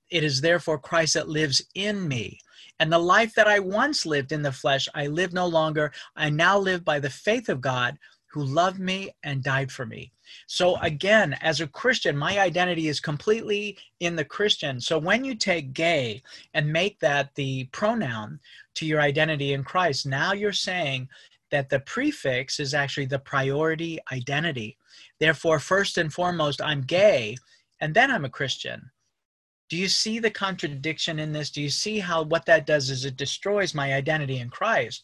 it 0.09 0.23
is 0.23 0.41
therefore 0.41 0.79
Christ 0.79 1.13
that 1.13 1.29
lives 1.29 1.61
in 1.75 2.05
me 2.05 2.39
and 2.79 2.91
the 2.91 2.99
life 2.99 3.33
that 3.35 3.47
I 3.47 3.59
once 3.59 4.05
lived 4.05 4.33
in 4.33 4.41
the 4.41 4.51
flesh 4.51 4.89
I 4.93 5.07
live 5.07 5.31
no 5.31 5.47
longer 5.47 5.93
I 6.17 6.29
now 6.29 6.57
live 6.57 6.83
by 6.83 6.99
the 6.99 7.09
faith 7.09 7.47
of 7.47 7.61
God 7.61 7.97
who 8.31 8.43
loved 8.43 8.79
me 8.79 9.09
and 9.23 9.43
died 9.43 9.71
for 9.71 9.87
me. 9.87 10.11
So 10.45 10.77
again, 10.81 11.33
as 11.41 11.61
a 11.61 11.67
Christian, 11.67 12.15
my 12.15 12.39
identity 12.39 12.87
is 12.87 12.99
completely 12.99 13.75
in 14.01 14.15
the 14.15 14.23
Christian. 14.23 14.79
So 14.79 14.99
when 14.99 15.25
you 15.25 15.33
take 15.33 15.73
gay 15.73 16.21
and 16.53 16.71
make 16.71 16.99
that 16.99 17.33
the 17.33 17.65
pronoun 17.71 18.39
to 18.75 18.85
your 18.85 19.01
identity 19.01 19.53
in 19.53 19.63
Christ, 19.63 20.05
now 20.05 20.33
you're 20.33 20.53
saying 20.53 21.09
that 21.51 21.69
the 21.69 21.79
prefix 21.81 22.59
is 22.59 22.73
actually 22.73 23.05
the 23.05 23.19
priority 23.19 23.99
identity. 24.11 24.77
Therefore, 25.19 25.59
first 25.59 25.97
and 25.97 26.13
foremost, 26.13 26.61
I'm 26.61 26.81
gay, 26.81 27.37
and 27.79 27.93
then 27.93 28.11
I'm 28.11 28.25
a 28.25 28.29
Christian. 28.29 28.91
Do 29.69 29.77
you 29.77 29.87
see 29.87 30.19
the 30.19 30.31
contradiction 30.31 31.19
in 31.19 31.31
this? 31.31 31.51
Do 31.51 31.61
you 31.61 31.69
see 31.69 31.99
how 31.99 32.23
what 32.23 32.45
that 32.47 32.65
does 32.65 32.89
is 32.89 33.05
it 33.05 33.17
destroys 33.17 33.75
my 33.75 33.93
identity 33.93 34.39
in 34.39 34.49
Christ? 34.49 35.03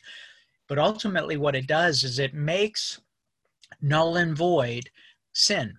But 0.68 0.80
ultimately, 0.80 1.38
what 1.38 1.56
it 1.56 1.68
does 1.68 2.04
is 2.04 2.18
it 2.18 2.34
makes 2.34 3.00
null 3.82 4.16
and 4.18 4.36
void 4.36 4.90
sin 5.34 5.78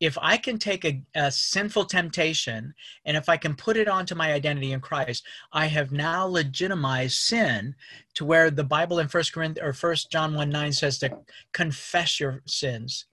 if 0.00 0.16
I 0.20 0.38
can 0.38 0.58
take 0.58 0.84
a, 0.84 1.02
a, 1.14 1.30
sinful 1.30 1.84
temptation 1.84 2.74
and 3.04 3.16
if 3.16 3.28
I 3.28 3.36
can 3.36 3.54
put 3.54 3.76
it 3.76 3.86
onto 3.86 4.14
my 4.14 4.32
identity 4.32 4.72
in 4.72 4.80
Christ, 4.80 5.24
I 5.52 5.66
have 5.66 5.92
now 5.92 6.26
legitimized 6.26 7.16
sin 7.16 7.74
to 8.14 8.24
where 8.24 8.50
the 8.50 8.64
Bible 8.64 8.98
in 8.98 9.08
First 9.08 9.34
Corinthians 9.34 9.66
or 9.66 9.74
First 9.74 10.10
John 10.10 10.34
1 10.34 10.48
9 10.48 10.72
says 10.72 10.98
to 11.00 11.18
confess 11.52 12.18
your 12.18 12.42
sins. 12.46 13.04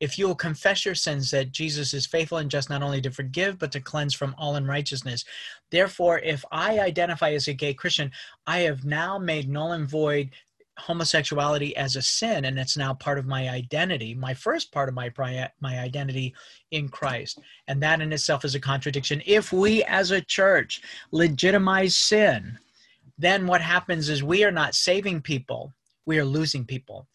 If 0.00 0.18
you 0.18 0.26
will 0.26 0.34
confess 0.34 0.86
your 0.86 0.94
sins, 0.94 1.30
that 1.30 1.52
Jesus 1.52 1.92
is 1.92 2.06
faithful 2.06 2.38
and 2.38 2.50
just 2.50 2.70
not 2.70 2.82
only 2.82 3.02
to 3.02 3.10
forgive, 3.10 3.58
but 3.58 3.70
to 3.72 3.80
cleanse 3.80 4.14
from 4.14 4.34
all 4.38 4.56
unrighteousness. 4.56 5.26
Therefore, 5.70 6.20
if 6.20 6.42
I 6.50 6.80
identify 6.80 7.32
as 7.32 7.48
a 7.48 7.52
gay 7.52 7.74
Christian, 7.74 8.10
I 8.46 8.60
have 8.60 8.86
now 8.86 9.18
made 9.18 9.46
null 9.46 9.72
and 9.72 9.86
void 9.86 10.30
homosexuality 10.80 11.76
as 11.76 11.96
a 11.96 12.02
sin 12.02 12.44
and 12.44 12.58
it's 12.58 12.76
now 12.76 12.94
part 12.94 13.18
of 13.18 13.26
my 13.26 13.48
identity 13.48 14.14
my 14.14 14.34
first 14.34 14.72
part 14.72 14.88
of 14.88 14.94
my 14.94 15.10
my 15.60 15.78
identity 15.78 16.34
in 16.70 16.88
christ. 16.88 17.40
And 17.68 17.82
that 17.82 18.00
in 18.00 18.12
itself 18.12 18.44
is 18.44 18.54
a 18.54 18.60
contradiction. 18.60 19.22
If 19.26 19.52
we 19.52 19.84
as 19.84 20.10
a 20.10 20.20
church 20.20 20.82
legitimize 21.12 21.96
sin 21.96 22.58
then 23.18 23.46
what 23.46 23.60
happens 23.60 24.08
is 24.08 24.22
we 24.22 24.44
are 24.44 24.50
not 24.50 24.74
saving 24.74 25.20
people 25.20 25.72
we 26.06 26.18
are 26.18 26.24
losing 26.24 26.64
people. 26.64 27.06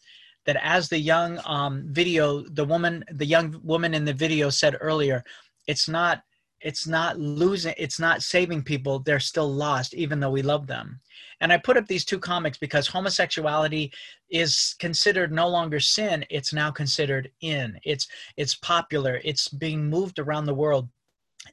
That 0.46 0.56
as 0.62 0.88
the 0.88 0.98
young 0.98 1.40
um, 1.44 1.84
video 1.88 2.42
the 2.42 2.64
woman 2.64 3.04
the 3.10 3.26
young 3.26 3.60
woman 3.64 3.94
in 3.94 4.04
the 4.04 4.12
video 4.12 4.48
said 4.50 4.76
earlier 4.80 5.24
it's 5.66 5.88
not 5.88 6.22
it's 6.60 6.86
not 6.86 7.18
losing 7.18 7.74
it's 7.76 7.98
not 7.98 8.22
saving 8.22 8.62
people 8.62 9.00
they're 9.00 9.20
still 9.20 9.52
lost 9.52 9.92
even 9.94 10.20
though 10.20 10.30
we 10.30 10.42
love 10.42 10.66
them 10.66 11.00
and 11.40 11.52
i 11.52 11.58
put 11.58 11.76
up 11.76 11.86
these 11.86 12.04
two 12.04 12.18
comics 12.18 12.58
because 12.58 12.86
homosexuality 12.86 13.92
is 14.30 14.74
considered 14.78 15.32
no 15.32 15.48
longer 15.48 15.80
sin 15.80 16.24
it's 16.30 16.52
now 16.52 16.70
considered 16.70 17.30
in. 17.40 17.78
It's 17.84 18.08
it's 18.36 18.54
popular 18.56 19.20
it's 19.24 19.48
being 19.48 19.88
moved 19.88 20.18
around 20.18 20.46
the 20.46 20.54
world. 20.54 20.88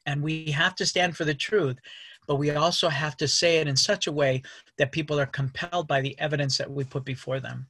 And 0.07 0.23
we 0.23 0.45
have 0.51 0.75
to 0.75 0.85
stand 0.85 1.15
for 1.15 1.25
the 1.25 1.35
truth 1.35 1.77
but 2.27 2.37
we 2.37 2.51
also 2.51 2.87
have 2.87 3.17
to 3.17 3.27
say 3.27 3.57
it 3.57 3.67
in 3.67 3.75
such 3.75 4.07
a 4.07 4.11
way 4.11 4.41
that 4.77 4.93
people 4.93 5.19
are 5.19 5.25
compelled 5.25 5.87
by 5.87 6.01
the 6.01 6.17
evidence 6.19 6.57
that 6.57 6.71
we 6.71 6.83
put 6.83 7.03
before 7.03 7.39
them 7.39 7.67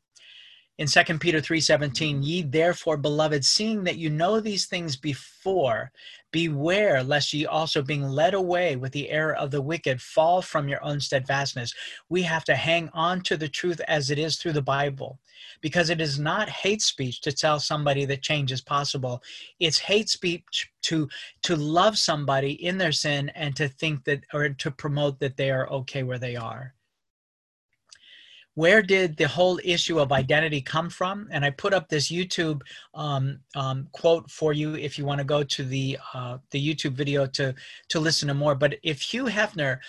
in 0.78 0.88
2 0.88 1.04
peter 1.20 1.40
3.17 1.40 2.20
ye 2.24 2.42
therefore 2.42 2.98
beloved 2.98 3.46
seeing 3.46 3.84
that 3.84 3.98
you 3.98 4.10
know 4.10 4.40
these 4.40 4.66
things 4.66 4.96
before 4.96 5.92
beware 6.34 7.04
lest 7.04 7.32
ye 7.32 7.46
also 7.46 7.82
being 7.82 8.04
led 8.04 8.34
away 8.34 8.76
with 8.76 8.92
the 8.92 9.10
error 9.10 9.36
of 9.36 9.52
the 9.52 9.62
wicked 9.62 10.02
fall 10.02 10.42
from 10.42 10.68
your 10.68 10.84
own 10.84 11.00
steadfastness. 11.00 11.74
We 12.10 12.24
have 12.24 12.44
to 12.46 12.56
hang 12.56 12.90
on 12.92 13.22
to 13.22 13.38
the 13.38 13.48
truth 13.48 13.80
as 13.88 14.10
it 14.10 14.20
is 14.20 14.36
through 14.36 14.54
the 14.54 14.62
bible 14.62 15.20
because 15.62 15.90
it 15.90 16.02
is 16.02 16.20
not 16.20 16.50
hate 16.50 16.82
speech 16.82 17.22
to 17.22 17.32
tell 17.32 17.60
somebody 17.60 18.04
that 18.06 18.24
change 18.24 18.52
is 18.52 18.62
possible. 18.62 19.22
It's 19.60 19.78
hate 19.78 20.10
speech 20.10 20.70
to 20.84 21.08
to 21.44 21.56
love 21.56 21.98
somebody 21.98 22.52
in 22.66 22.78
their 22.78 22.92
sin 22.92 23.30
and 23.36 23.56
to 23.56 23.70
think 23.70 24.04
that 24.06 24.26
or 24.34 24.50
to 24.50 24.72
promote 24.72 25.20
that 25.20 25.38
they 25.38 25.52
are 25.52 25.70
okay 25.70 26.04
where 26.04 26.20
they 26.20 26.36
are 26.36 26.74
where 28.56 28.82
did 28.82 29.18
the 29.18 29.28
whole 29.28 29.60
issue 29.64 30.00
of 30.00 30.12
identity 30.12 30.62
come 30.62 30.90
from? 30.90 31.28
And 31.32 31.44
I 31.44 31.50
put 31.50 31.74
up 31.74 31.90
this 31.90 32.10
YouTube 32.12 32.62
um, 32.94 33.40
um, 33.56 33.88
quote 33.92 34.30
for 34.30 34.54
you 34.54 34.76
if 34.76 34.98
you 34.98 35.06
want 35.06 35.20
to 35.20 35.26
go 35.26 35.44
to 35.44 35.64
the 35.64 35.98
uh, 36.14 36.38
the 36.52 36.76
YouTube 36.76 36.94
video 36.94 37.26
to 37.28 37.56
to 37.90 38.00
listen 38.00 38.28
to 38.28 38.34
more. 38.34 38.56
But 38.56 38.76
if 38.84 39.02
Hugh 39.02 39.26
Hefner 39.26 39.80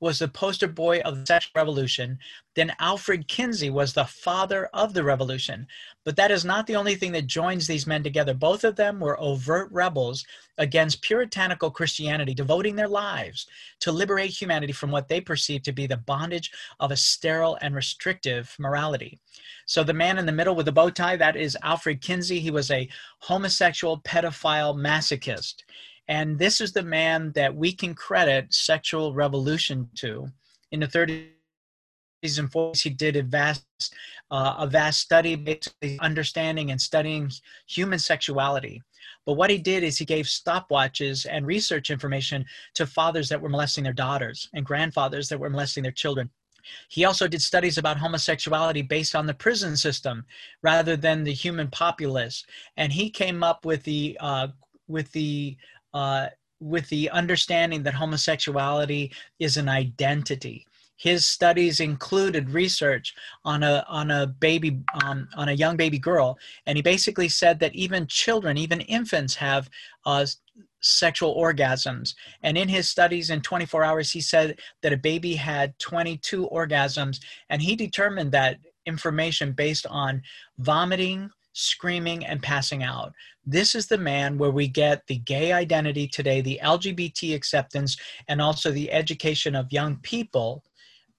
was 0.00 0.18
the 0.18 0.28
poster 0.28 0.68
boy 0.68 1.00
of 1.00 1.18
the 1.18 1.26
sexual 1.26 1.52
revolution, 1.54 2.18
then 2.54 2.72
Alfred 2.78 3.26
Kinsey 3.28 3.70
was 3.70 3.92
the 3.92 4.04
father 4.04 4.66
of 4.72 4.94
the 4.94 5.02
revolution. 5.02 5.66
But 6.04 6.16
that 6.16 6.30
is 6.30 6.44
not 6.44 6.66
the 6.66 6.76
only 6.76 6.94
thing 6.94 7.12
that 7.12 7.26
joins 7.26 7.66
these 7.66 7.86
men 7.86 8.02
together. 8.02 8.34
Both 8.34 8.64
of 8.64 8.76
them 8.76 9.00
were 9.00 9.20
overt 9.20 9.70
rebels 9.72 10.24
against 10.58 11.02
puritanical 11.02 11.70
Christianity, 11.70 12.34
devoting 12.34 12.76
their 12.76 12.88
lives 12.88 13.46
to 13.80 13.90
liberate 13.90 14.30
humanity 14.30 14.72
from 14.72 14.90
what 14.90 15.08
they 15.08 15.20
perceived 15.20 15.64
to 15.64 15.72
be 15.72 15.86
the 15.86 15.96
bondage 15.96 16.52
of 16.80 16.90
a 16.90 16.96
sterile 16.96 17.58
and 17.60 17.74
restrictive 17.74 18.54
morality. 18.58 19.18
So 19.66 19.82
the 19.82 19.94
man 19.94 20.18
in 20.18 20.26
the 20.26 20.32
middle 20.32 20.54
with 20.54 20.66
the 20.66 20.72
bow 20.72 20.90
tie, 20.90 21.16
that 21.16 21.36
is 21.36 21.56
Alfred 21.62 22.00
Kinsey. 22.00 22.38
He 22.38 22.50
was 22.50 22.70
a 22.70 22.88
homosexual 23.20 24.00
pedophile 24.00 24.76
masochist. 24.76 25.64
And 26.08 26.38
this 26.38 26.60
is 26.60 26.72
the 26.72 26.82
man 26.82 27.32
that 27.32 27.54
we 27.54 27.72
can 27.72 27.94
credit 27.94 28.52
sexual 28.52 29.14
revolution 29.14 29.88
to. 29.96 30.28
In 30.70 30.80
the 30.80 30.86
30s 30.86 31.28
and 32.38 32.50
40s, 32.50 32.82
he 32.82 32.90
did 32.90 33.16
a 33.16 33.22
vast, 33.22 33.64
uh, 34.30 34.56
a 34.58 34.66
vast 34.66 35.00
study, 35.00 35.34
basically 35.34 35.98
understanding 36.00 36.70
and 36.70 36.80
studying 36.80 37.30
human 37.66 37.98
sexuality. 37.98 38.82
But 39.26 39.34
what 39.34 39.50
he 39.50 39.58
did 39.58 39.82
is 39.82 39.96
he 39.96 40.04
gave 40.04 40.26
stopwatches 40.26 41.26
and 41.30 41.46
research 41.46 41.90
information 41.90 42.44
to 42.74 42.86
fathers 42.86 43.28
that 43.30 43.40
were 43.40 43.48
molesting 43.48 43.84
their 43.84 43.92
daughters 43.92 44.48
and 44.52 44.66
grandfathers 44.66 45.28
that 45.28 45.38
were 45.38 45.50
molesting 45.50 45.82
their 45.82 45.92
children. 45.92 46.30
He 46.88 47.04
also 47.04 47.28
did 47.28 47.42
studies 47.42 47.78
about 47.78 47.98
homosexuality 47.98 48.82
based 48.82 49.14
on 49.14 49.26
the 49.26 49.34
prison 49.34 49.76
system 49.76 50.24
rather 50.62 50.96
than 50.96 51.22
the 51.22 51.32
human 51.32 51.68
populace. 51.68 52.44
And 52.76 52.92
he 52.92 53.10
came 53.10 53.42
up 53.42 53.64
with 53.64 53.82
the 53.82 54.16
uh, 54.20 54.48
with 54.86 55.10
the 55.12 55.56
uh, 55.94 56.26
with 56.60 56.88
the 56.88 57.08
understanding 57.10 57.82
that 57.82 57.94
homosexuality 57.94 59.12
is 59.38 59.56
an 59.56 59.68
identity. 59.68 60.66
His 60.96 61.26
studies 61.26 61.80
included 61.80 62.50
research 62.50 63.14
on 63.44 63.62
a 63.62 63.84
on 63.88 64.10
a 64.10 64.28
baby 64.28 64.78
um, 65.02 65.28
on 65.36 65.48
a 65.48 65.52
young 65.52 65.76
baby 65.76 65.98
girl, 65.98 66.38
and 66.66 66.78
he 66.78 66.82
basically 66.82 67.28
said 67.28 67.58
that 67.60 67.74
even 67.74 68.06
children, 68.06 68.56
even 68.56 68.80
infants, 68.82 69.34
have 69.34 69.68
uh, 70.06 70.24
sexual 70.80 71.34
orgasms. 71.36 72.14
And 72.42 72.56
in 72.56 72.68
his 72.68 72.88
studies 72.88 73.30
in 73.30 73.40
24 73.40 73.82
hours, 73.82 74.12
he 74.12 74.20
said 74.20 74.60
that 74.82 74.92
a 74.92 74.96
baby 74.96 75.34
had 75.34 75.76
22 75.78 76.48
orgasms, 76.52 77.20
and 77.50 77.60
he 77.60 77.74
determined 77.74 78.30
that 78.32 78.58
information 78.86 79.52
based 79.52 79.86
on 79.88 80.22
vomiting, 80.58 81.30
screaming, 81.54 82.26
and 82.26 82.42
passing 82.42 82.82
out. 82.82 83.14
This 83.46 83.74
is 83.74 83.86
the 83.86 83.98
man 83.98 84.36
where 84.36 84.50
we 84.50 84.68
get 84.68 85.06
the 85.06 85.18
gay 85.18 85.52
identity 85.52 86.06
today, 86.06 86.40
the 86.40 86.60
LGBT 86.62 87.34
acceptance, 87.34 87.96
and 88.28 88.42
also 88.42 88.70
the 88.70 88.92
education 88.92 89.54
of 89.54 89.72
young 89.72 89.96
people 89.96 90.62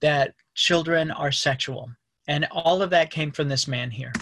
that 0.00 0.34
children 0.54 1.10
are 1.10 1.32
sexual. 1.32 1.90
And 2.28 2.46
all 2.50 2.82
of 2.82 2.90
that 2.90 3.10
came 3.10 3.32
from 3.32 3.48
this 3.48 3.66
man 3.66 3.90
here. 3.90 4.12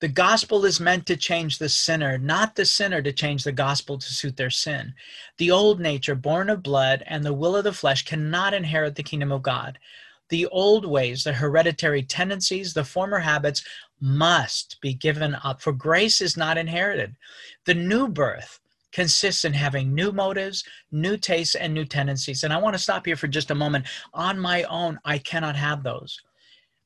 The 0.00 0.08
gospel 0.08 0.66
is 0.66 0.80
meant 0.80 1.06
to 1.06 1.16
change 1.16 1.56
the 1.56 1.68
sinner, 1.68 2.18
not 2.18 2.56
the 2.56 2.66
sinner 2.66 3.00
to 3.00 3.12
change 3.12 3.42
the 3.42 3.52
gospel 3.52 3.96
to 3.96 4.12
suit 4.12 4.36
their 4.36 4.50
sin. 4.50 4.92
The 5.38 5.50
old 5.50 5.80
nature, 5.80 6.14
born 6.14 6.50
of 6.50 6.62
blood 6.62 7.02
and 7.06 7.24
the 7.24 7.32
will 7.32 7.56
of 7.56 7.64
the 7.64 7.72
flesh, 7.72 8.04
cannot 8.04 8.52
inherit 8.52 8.96
the 8.96 9.02
kingdom 9.02 9.32
of 9.32 9.42
God. 9.42 9.78
The 10.34 10.46
old 10.46 10.84
ways, 10.84 11.22
the 11.22 11.32
hereditary 11.32 12.02
tendencies, 12.02 12.74
the 12.74 12.82
former 12.82 13.20
habits 13.20 13.62
must 14.00 14.80
be 14.80 14.92
given 14.92 15.36
up, 15.36 15.62
for 15.62 15.72
grace 15.72 16.20
is 16.20 16.36
not 16.36 16.58
inherited. 16.58 17.14
The 17.66 17.74
new 17.74 18.08
birth 18.08 18.58
consists 18.90 19.44
in 19.44 19.52
having 19.52 19.94
new 19.94 20.10
motives, 20.10 20.64
new 20.90 21.16
tastes, 21.16 21.54
and 21.54 21.72
new 21.72 21.84
tendencies. 21.84 22.42
And 22.42 22.52
I 22.52 22.56
want 22.56 22.74
to 22.74 22.82
stop 22.82 23.06
here 23.06 23.14
for 23.14 23.28
just 23.28 23.52
a 23.52 23.54
moment. 23.54 23.86
On 24.12 24.36
my 24.36 24.64
own, 24.64 24.98
I 25.04 25.18
cannot 25.18 25.54
have 25.54 25.84
those. 25.84 26.20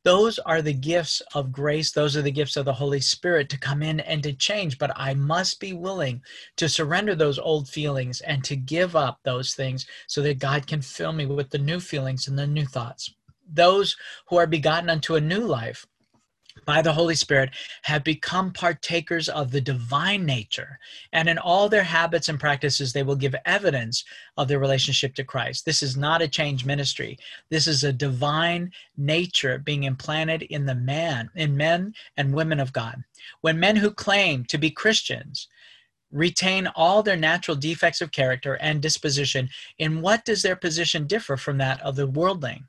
Those 0.05 0.39
are 0.41 0.61
the 0.61 0.75
gifts 0.75 1.23
of 1.33 1.51
grace. 1.51 1.91
Those 1.91 2.19
are 2.19 2.23
the 2.23 2.31
gifts 2.31 2.59
of 2.59 2.67
the 2.67 2.75
Holy 2.75 3.01
Spirit 3.01 3.49
to 3.49 3.59
come 3.59 3.83
in 3.83 4.01
and 4.01 4.23
to 4.25 4.35
change. 4.35 4.77
But 4.77 4.93
I 4.95 5.15
must 5.15 5.59
be 5.59 5.73
willing 5.73 6.21
to 6.57 6.69
surrender 6.69 7.15
those 7.15 7.39
old 7.39 7.67
feelings 7.67 8.21
and 8.21 8.45
to 8.45 8.57
give 8.57 8.95
up 8.95 9.21
those 9.23 9.55
things 9.55 9.87
so 10.07 10.21
that 10.21 10.39
God 10.39 10.67
can 10.67 10.83
fill 10.83 11.15
me 11.15 11.25
with 11.25 11.49
the 11.49 11.57
new 11.57 11.81
feelings 11.81 12.29
and 12.29 12.39
the 12.39 12.47
new 12.47 12.67
thoughts. 12.67 13.15
Those 13.53 13.97
who 14.29 14.37
are 14.37 14.47
begotten 14.47 14.91
unto 14.91 15.15
a 15.15 15.21
new 15.21 15.41
life 15.41 15.87
by 16.65 16.83
the 16.83 16.93
Holy 16.93 17.15
Spirit 17.15 17.51
have 17.83 18.05
become 18.05 18.53
partakers 18.53 19.29
of 19.29 19.51
the 19.51 19.61
divine 19.61 20.27
nature. 20.27 20.79
And 21.13 21.29
in 21.29 21.39
all 21.39 21.69
their 21.69 21.85
habits 21.85 22.29
and 22.29 22.39
practices, 22.39 22.93
they 22.93 23.03
will 23.03 23.17
give 23.17 23.35
evidence 23.47 24.05
of 24.37 24.49
their 24.49 24.59
relationship 24.59 25.15
to 25.15 25.25
Christ. 25.25 25.65
This 25.65 25.83
is 25.83 25.97
not 25.97 26.21
a 26.21 26.29
change 26.29 26.65
ministry. 26.65 27.19
This 27.49 27.67
is 27.67 27.85
a 27.85 27.93
divine 27.93 28.73
nature 28.97 29.59
being 29.59 29.85
implanted 29.85 30.43
in 30.43 30.67
the 30.67 30.75
man, 30.75 31.31
in 31.35 31.57
men 31.57 31.95
and 32.17 32.35
women 32.35 32.61
of 32.61 32.73
God. 32.73 33.03
When 33.41 33.61
men 33.61 33.77
who 33.77 33.91
claim 33.91 34.45
to 34.47 34.59
be 34.59 34.71
Christians, 34.71 35.49
retain 36.11 36.67
all 36.75 37.03
their 37.03 37.17
natural 37.17 37.57
defects 37.57 38.01
of 38.01 38.13
character 38.13 38.55
and 38.55 38.81
disposition, 38.81 39.49
in 39.79 40.01
what 40.01 40.25
does 40.25 40.43
their 40.43 40.57
position 40.57 41.07
differ 41.07 41.37
from 41.37 41.59
that 41.59 41.81
of 41.83 41.97
the 41.97 42.07
worldling? 42.07 42.67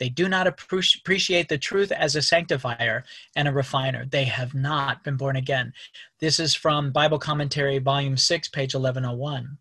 They 0.00 0.08
do 0.08 0.30
not 0.30 0.46
appreciate 0.46 1.50
the 1.50 1.58
truth 1.58 1.92
as 1.92 2.16
a 2.16 2.22
sanctifier 2.22 3.04
and 3.36 3.46
a 3.46 3.52
refiner. 3.52 4.06
They 4.06 4.24
have 4.24 4.54
not 4.54 5.04
been 5.04 5.18
born 5.18 5.36
again. 5.36 5.74
This 6.20 6.40
is 6.40 6.54
from 6.54 6.90
Bible 6.90 7.18
Commentary, 7.18 7.78
Volume 7.78 8.16
6, 8.16 8.48
page 8.48 8.74
1101. 8.74 9.58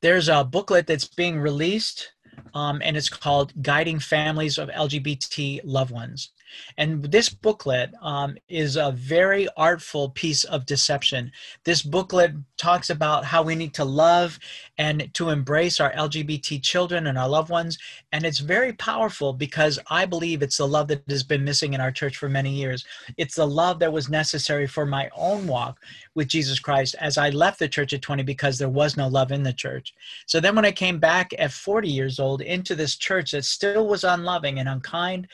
There's 0.00 0.30
a 0.30 0.44
booklet 0.44 0.86
that's 0.86 1.06
being 1.06 1.38
released, 1.38 2.12
um, 2.54 2.80
and 2.82 2.96
it's 2.96 3.10
called 3.10 3.52
Guiding 3.62 3.98
Families 3.98 4.56
of 4.56 4.70
LGBT 4.70 5.60
Loved 5.64 5.90
Ones. 5.90 6.30
And 6.78 7.04
this 7.04 7.28
booklet 7.28 7.92
um, 8.02 8.36
is 8.48 8.76
a 8.76 8.92
very 8.92 9.48
artful 9.56 10.10
piece 10.10 10.44
of 10.44 10.66
deception. 10.66 11.32
This 11.64 11.82
booklet 11.82 12.32
talks 12.56 12.90
about 12.90 13.24
how 13.24 13.42
we 13.42 13.54
need 13.54 13.74
to 13.74 13.84
love 13.84 14.38
and 14.78 15.12
to 15.14 15.30
embrace 15.30 15.80
our 15.80 15.92
LGBT 15.92 16.62
children 16.62 17.06
and 17.06 17.18
our 17.18 17.28
loved 17.28 17.50
ones. 17.50 17.78
And 18.12 18.24
it's 18.24 18.38
very 18.38 18.72
powerful 18.72 19.32
because 19.32 19.78
I 19.88 20.06
believe 20.06 20.42
it's 20.42 20.56
the 20.56 20.68
love 20.68 20.88
that 20.88 21.02
has 21.08 21.22
been 21.22 21.44
missing 21.44 21.74
in 21.74 21.80
our 21.80 21.92
church 21.92 22.16
for 22.16 22.28
many 22.28 22.50
years. 22.50 22.84
It's 23.16 23.34
the 23.34 23.46
love 23.46 23.78
that 23.80 23.92
was 23.92 24.08
necessary 24.08 24.66
for 24.66 24.86
my 24.86 25.10
own 25.16 25.46
walk 25.46 25.80
with 26.14 26.28
Jesus 26.28 26.58
Christ 26.58 26.94
as 27.00 27.18
I 27.18 27.30
left 27.30 27.58
the 27.58 27.68
church 27.68 27.92
at 27.92 28.02
20 28.02 28.22
because 28.22 28.58
there 28.58 28.68
was 28.68 28.96
no 28.96 29.08
love 29.08 29.32
in 29.32 29.42
the 29.42 29.52
church. 29.52 29.94
So 30.26 30.40
then 30.40 30.54
when 30.54 30.64
I 30.64 30.72
came 30.72 30.98
back 30.98 31.32
at 31.38 31.52
40 31.52 31.88
years 31.88 32.18
old 32.18 32.40
into 32.40 32.74
this 32.74 32.96
church 32.96 33.32
that 33.32 33.44
still 33.44 33.86
was 33.86 34.04
unloving 34.04 34.58
and 34.58 34.68
unkind, 34.68 35.28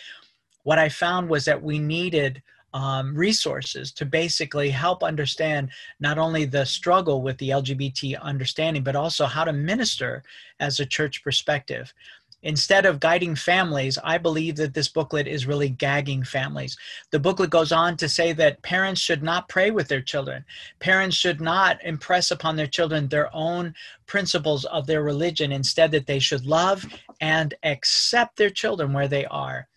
what 0.62 0.78
I 0.78 0.88
found 0.88 1.28
was 1.28 1.44
that 1.46 1.62
we 1.62 1.78
needed 1.78 2.42
um, 2.72 3.14
resources 3.14 3.92
to 3.92 4.06
basically 4.06 4.70
help 4.70 5.02
understand 5.02 5.70
not 5.98 6.18
only 6.18 6.44
the 6.44 6.64
struggle 6.64 7.22
with 7.22 7.36
the 7.38 7.50
LGBT 7.50 8.20
understanding, 8.20 8.82
but 8.82 8.96
also 8.96 9.26
how 9.26 9.44
to 9.44 9.52
minister 9.52 10.22
as 10.60 10.78
a 10.78 10.86
church 10.86 11.24
perspective. 11.24 11.92
Instead 12.42 12.86
of 12.86 13.00
guiding 13.00 13.34
families, 13.34 13.98
I 14.02 14.16
believe 14.16 14.56
that 14.56 14.72
this 14.72 14.88
booklet 14.88 15.26
is 15.26 15.46
really 15.46 15.68
gagging 15.68 16.24
families. 16.24 16.74
The 17.10 17.18
booklet 17.18 17.50
goes 17.50 17.70
on 17.70 17.98
to 17.98 18.08
say 18.08 18.32
that 18.32 18.62
parents 18.62 18.98
should 18.98 19.22
not 19.22 19.50
pray 19.50 19.70
with 19.70 19.88
their 19.88 20.00
children. 20.00 20.46
Parents 20.78 21.14
should 21.14 21.42
not 21.42 21.84
impress 21.84 22.30
upon 22.30 22.56
their 22.56 22.66
children 22.66 23.08
their 23.08 23.34
own 23.36 23.74
principles 24.06 24.64
of 24.66 24.86
their 24.86 25.02
religion. 25.02 25.52
Instead, 25.52 25.90
that 25.90 26.06
they 26.06 26.18
should 26.18 26.46
love 26.46 26.86
and 27.20 27.52
accept 27.62 28.36
their 28.36 28.48
children 28.48 28.94
where 28.94 29.08
they 29.08 29.26
are 29.26 29.68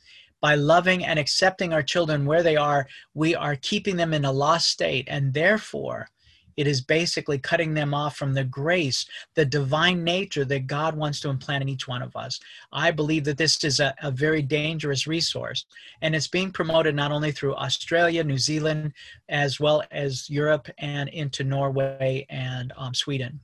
by 0.44 0.56
loving 0.56 1.06
and 1.06 1.18
accepting 1.18 1.72
our 1.72 1.82
children 1.82 2.26
where 2.26 2.44
they 2.44 2.58
are, 2.58 2.86
we 3.14 3.34
are 3.34 3.56
keeping 3.56 3.96
them 3.96 4.14
in 4.14 4.26
a 4.26 4.32
lost 4.32 4.68
state. 4.68 5.08
And 5.10 5.34
therefore, 5.34 6.10
it 6.58 6.68
is 6.68 6.82
basically 6.82 7.40
cutting 7.40 7.74
them 7.74 7.94
off 7.94 8.18
from 8.18 8.34
the 8.34 8.44
grace, 8.44 9.06
the 9.36 9.46
divine 9.46 10.04
nature 10.04 10.44
that 10.44 10.68
God 10.68 10.98
wants 10.98 11.22
to 11.22 11.30
implant 11.30 11.62
in 11.62 11.70
each 11.70 11.88
one 11.88 12.02
of 12.02 12.14
us. 12.18 12.42
I 12.74 12.92
believe 12.92 13.24
that 13.24 13.38
this 13.38 13.64
is 13.64 13.80
a, 13.80 13.96
a, 14.04 14.12
very 14.12 14.42
dangerous 14.42 15.08
resource, 15.08 15.66
and 16.02 16.14
it's 16.14 16.28
being 16.28 16.52
promoted 16.52 16.94
not 16.94 17.14
only 17.14 17.32
through 17.32 17.56
Australia, 17.56 18.22
New 18.22 18.38
Zealand, 18.38 18.92
as 19.30 19.62
well 19.62 19.82
as 19.92 20.30
Europe 20.30 20.70
and 20.78 21.08
into 21.08 21.46
Norway 21.46 22.26
and 22.30 22.74
um, 22.76 22.94
Sweden 22.94 23.40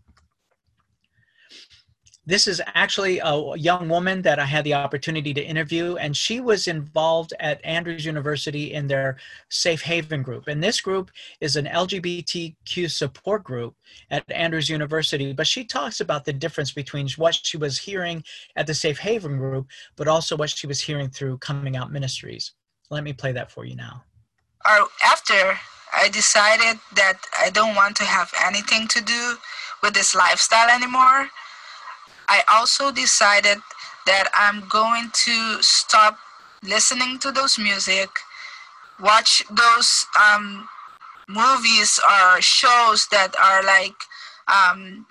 this 2.30 2.46
is 2.46 2.62
actually 2.76 3.20
a 3.24 3.58
young 3.58 3.90
woman 3.90 4.22
that 4.22 4.38
I 4.38 4.46
had 4.46 4.64
the 4.64 4.76
opportunity 4.76 5.34
to 5.34 5.42
interview, 5.42 5.96
and 5.96 6.16
she 6.16 6.40
was 6.40 6.68
involved 6.68 7.34
at 7.40 7.60
Andrews 7.66 8.06
University 8.06 8.72
in 8.72 8.86
their 8.86 9.18
Safe 9.50 9.82
Haven 9.82 10.22
group. 10.22 10.48
And 10.48 10.64
this 10.64 10.80
group 10.80 11.10
is 11.42 11.56
an 11.56 11.66
LGBTQ 11.66 12.92
support 12.92 13.44
group 13.44 13.74
at 14.12 14.32
Andrews 14.32 14.70
University. 14.70 15.34
But 15.34 15.48
she 15.48 15.64
talks 15.64 16.02
about 16.02 16.24
the 16.24 16.32
difference 16.32 16.72
between 16.72 17.10
what 17.18 17.34
she 17.34 17.58
was 17.58 17.80
hearing 17.80 18.24
at 18.56 18.68
the 18.68 18.76
Safe 18.76 19.00
Haven 19.00 19.38
group, 19.38 19.66
but 19.96 20.08
also 20.08 20.38
what 20.38 20.52
she 20.52 20.68
was 20.68 20.80
hearing 20.80 21.10
through 21.10 21.40
Coming 21.40 21.76
Out 21.76 21.92
Ministries. 21.92 22.52
Let 22.92 23.04
me 23.04 23.12
play 23.12 23.32
that 23.32 23.52
for 23.52 23.66
you 23.66 23.76
now. 23.76 24.04
After 25.04 25.58
I 25.92 26.10
decided 26.10 26.80
that 26.96 27.20
I 27.40 27.50
don't 27.50 27.74
want 27.74 27.96
to 27.96 28.04
have 28.04 28.32
anything 28.46 28.88
to 28.90 29.02
do 29.02 29.36
with 29.82 29.96
this 29.96 30.14
lifestyle 30.14 30.70
anymore 30.70 31.30
I 32.30 32.44
also 32.48 32.92
decided 32.92 33.58
that 34.06 34.30
I'm 34.34 34.68
going 34.70 35.10
to 35.26 35.62
stop 35.62 36.18
listening 36.64 37.20
to 37.20 37.32
those 37.32 37.58
music, 37.58 38.10
watch 39.00 39.44
those 39.50 40.06
um, 40.20 40.68
movies 41.28 42.00
or 42.04 42.42
shows 42.42 43.08
that 43.12 43.36
are 43.40 43.64
like 43.64 43.96
um, 44.48 45.06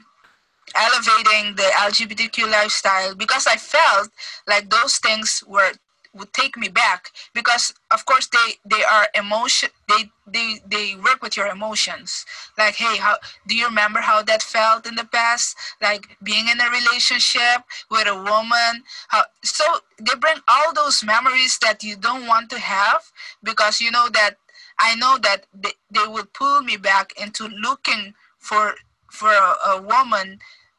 elevating 0.76 1.56
the 1.56 1.70
LGBTQ 1.76 2.50
lifestyle 2.50 3.14
because 3.14 3.46
I 3.46 3.56
felt 3.56 4.10
like 4.46 4.70
those 4.70 4.98
things 4.98 5.42
were 5.46 5.72
would 6.18 6.32
take 6.32 6.56
me 6.56 6.68
back 6.68 7.10
because 7.34 7.72
of 7.90 8.04
course 8.06 8.26
they 8.28 8.54
they 8.64 8.82
are 8.84 9.06
emotion 9.14 9.70
they 9.88 10.10
they 10.26 10.60
they 10.68 10.94
work 10.96 11.22
with 11.22 11.36
your 11.36 11.46
emotions. 11.46 12.24
Like 12.56 12.74
hey 12.76 12.96
how 12.98 13.16
do 13.46 13.54
you 13.54 13.66
remember 13.66 14.00
how 14.00 14.22
that 14.22 14.42
felt 14.42 14.86
in 14.86 14.94
the 14.96 15.04
past? 15.04 15.56
Like 15.80 16.16
being 16.22 16.48
in 16.48 16.60
a 16.60 16.70
relationship 16.70 17.62
with 17.90 18.06
a 18.06 18.14
woman 18.16 18.82
how 19.08 19.24
so 19.42 19.64
they 19.98 20.14
bring 20.18 20.38
all 20.48 20.72
those 20.74 21.02
memories 21.04 21.58
that 21.58 21.82
you 21.82 21.96
don't 21.96 22.26
want 22.26 22.50
to 22.50 22.58
have 22.58 23.02
because 23.42 23.80
you 23.80 23.90
know 23.90 24.08
that 24.12 24.36
i 24.78 24.94
know 24.96 25.18
that 25.18 25.46
they, 25.54 25.72
they 25.90 26.06
would 26.06 26.32
pull 26.32 26.60
me 26.62 26.76
back 26.76 27.12
into 27.20 27.48
looking 27.48 28.14
for 28.38 28.74
for 29.10 29.30
a, 29.30 29.54
a 29.70 29.82
woman 29.82 30.38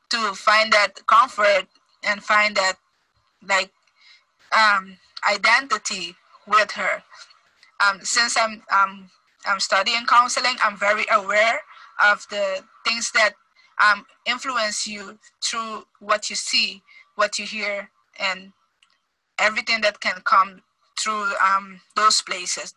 to 0.10 0.18
find 0.34 0.72
that 0.74 1.06
comfort 1.08 1.68
and 2.04 2.24
find 2.24 2.56
that 2.56 2.76
like 3.48 3.72
um 4.58 4.98
identity 5.28 6.16
with 6.48 6.72
her. 6.72 7.04
Um, 7.86 8.00
since 8.02 8.38
I'm, 8.38 8.62
um, 8.72 9.10
I'm 9.46 9.60
studying 9.60 10.06
counseling, 10.06 10.56
I'm 10.64 10.78
very 10.78 11.06
aware 11.12 11.62
of 12.04 12.26
the 12.30 12.64
things 12.86 13.12
that 13.12 13.34
um, 13.84 14.06
influence 14.26 14.86
you 14.86 15.18
through 15.44 15.86
what 16.00 16.30
you 16.30 16.36
see, 16.36 16.82
what 17.16 17.40
you 17.40 17.46
hear, 17.46 17.90
and 18.20 18.52
everything 19.40 19.82
that 19.82 20.00
can 20.00 20.22
come 20.26 20.62
through 21.00 21.26
um, 21.38 21.80
those 21.96 22.22
places. 22.22 22.74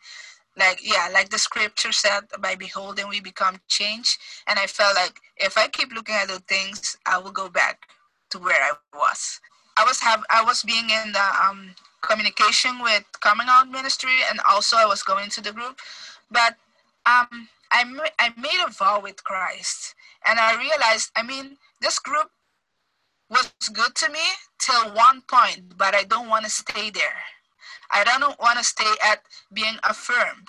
Like, 0.57 0.81
yeah, 0.83 1.09
like 1.13 1.31
the 1.31 1.39
scripture 1.39 1.93
said, 1.93 2.25
by 2.41 2.55
beholding 2.55 3.09
we 3.09 3.21
become 3.21 3.61
changed. 3.69 4.19
And 4.47 4.59
I 4.59 4.67
felt 4.67 4.95
like 4.95 5.19
if 5.37 5.57
I 5.57 5.69
keep 5.69 5.93
looking 5.93 6.15
at 6.15 6.29
those 6.29 6.41
things, 6.41 6.97
I 7.07 7.19
will 7.19 7.33
go 7.33 7.49
back 7.49 7.87
to 8.31 8.39
where 8.39 8.63
I 8.63 8.73
was. 8.93 9.41
I 9.79 9.85
was 9.85 10.01
have 10.01 10.23
I 10.31 10.45
was 10.45 10.63
being 10.63 10.91
in 10.91 11.13
the 11.13 11.27
um, 11.43 11.75
communication 12.03 12.83
with 12.83 13.05
coming 13.21 13.47
out 13.49 13.71
ministry 13.71 14.19
and 14.31 14.41
also 14.49 14.77
i 14.77 14.85
was 14.87 15.03
going 15.03 15.31
to 15.31 15.41
the 15.41 15.53
group. 15.53 15.79
But 16.31 16.57
um, 17.07 17.49
I, 17.71 17.85
I 18.19 18.31
made 18.37 18.61
a 18.67 18.71
vow 18.71 19.01
with 19.01 19.23
christ 19.25 19.95
and 20.27 20.39
i 20.39 20.55
realized 20.57 21.11
i 21.17 21.23
mean 21.23 21.57
this 21.81 21.99
group 21.99 22.29
was 23.31 23.51
good 23.73 23.95
to 23.97 24.11
me 24.11 24.27
till 24.59 24.95
one 24.95 25.23
point 25.23 25.77
but 25.77 25.95
i 25.95 26.05
don't 26.05 26.29
want 26.29 26.45
to 26.45 26.51
stay 26.51 26.91
there. 26.91 27.21
I 27.95 28.05
don't 28.05 28.41
want 28.41 28.59
to 28.59 28.65
stay 28.65 28.91
at 29.05 29.21
being 29.53 29.77
affirmed. 29.85 30.49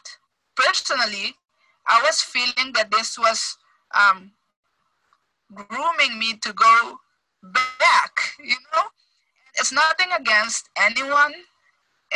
Personally 0.56 1.36
i 1.88 2.02
was 2.04 2.22
feeling 2.22 2.74
that 2.74 2.92
this 2.92 3.18
was 3.18 3.58
um, 3.94 4.32
grooming 5.54 6.18
me 6.18 6.36
to 6.38 6.54
go 6.54 7.00
back 7.44 8.14
you 8.40 8.56
know 8.74 8.84
it's 9.56 9.72
nothing 9.74 10.08
against 10.20 10.70
anyone 10.78 11.34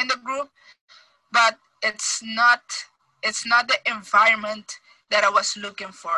in 0.02 0.08
the 0.10 0.18
group 0.24 0.50
but 1.32 1.58
it's 1.84 2.22
not 2.24 2.62
it's 3.24 3.46
not 3.48 3.68
the 3.70 3.78
environment 3.88 4.80
that 5.12 5.26
i 5.26 5.30
was 5.30 5.58
looking 5.58 5.90
for. 5.90 6.18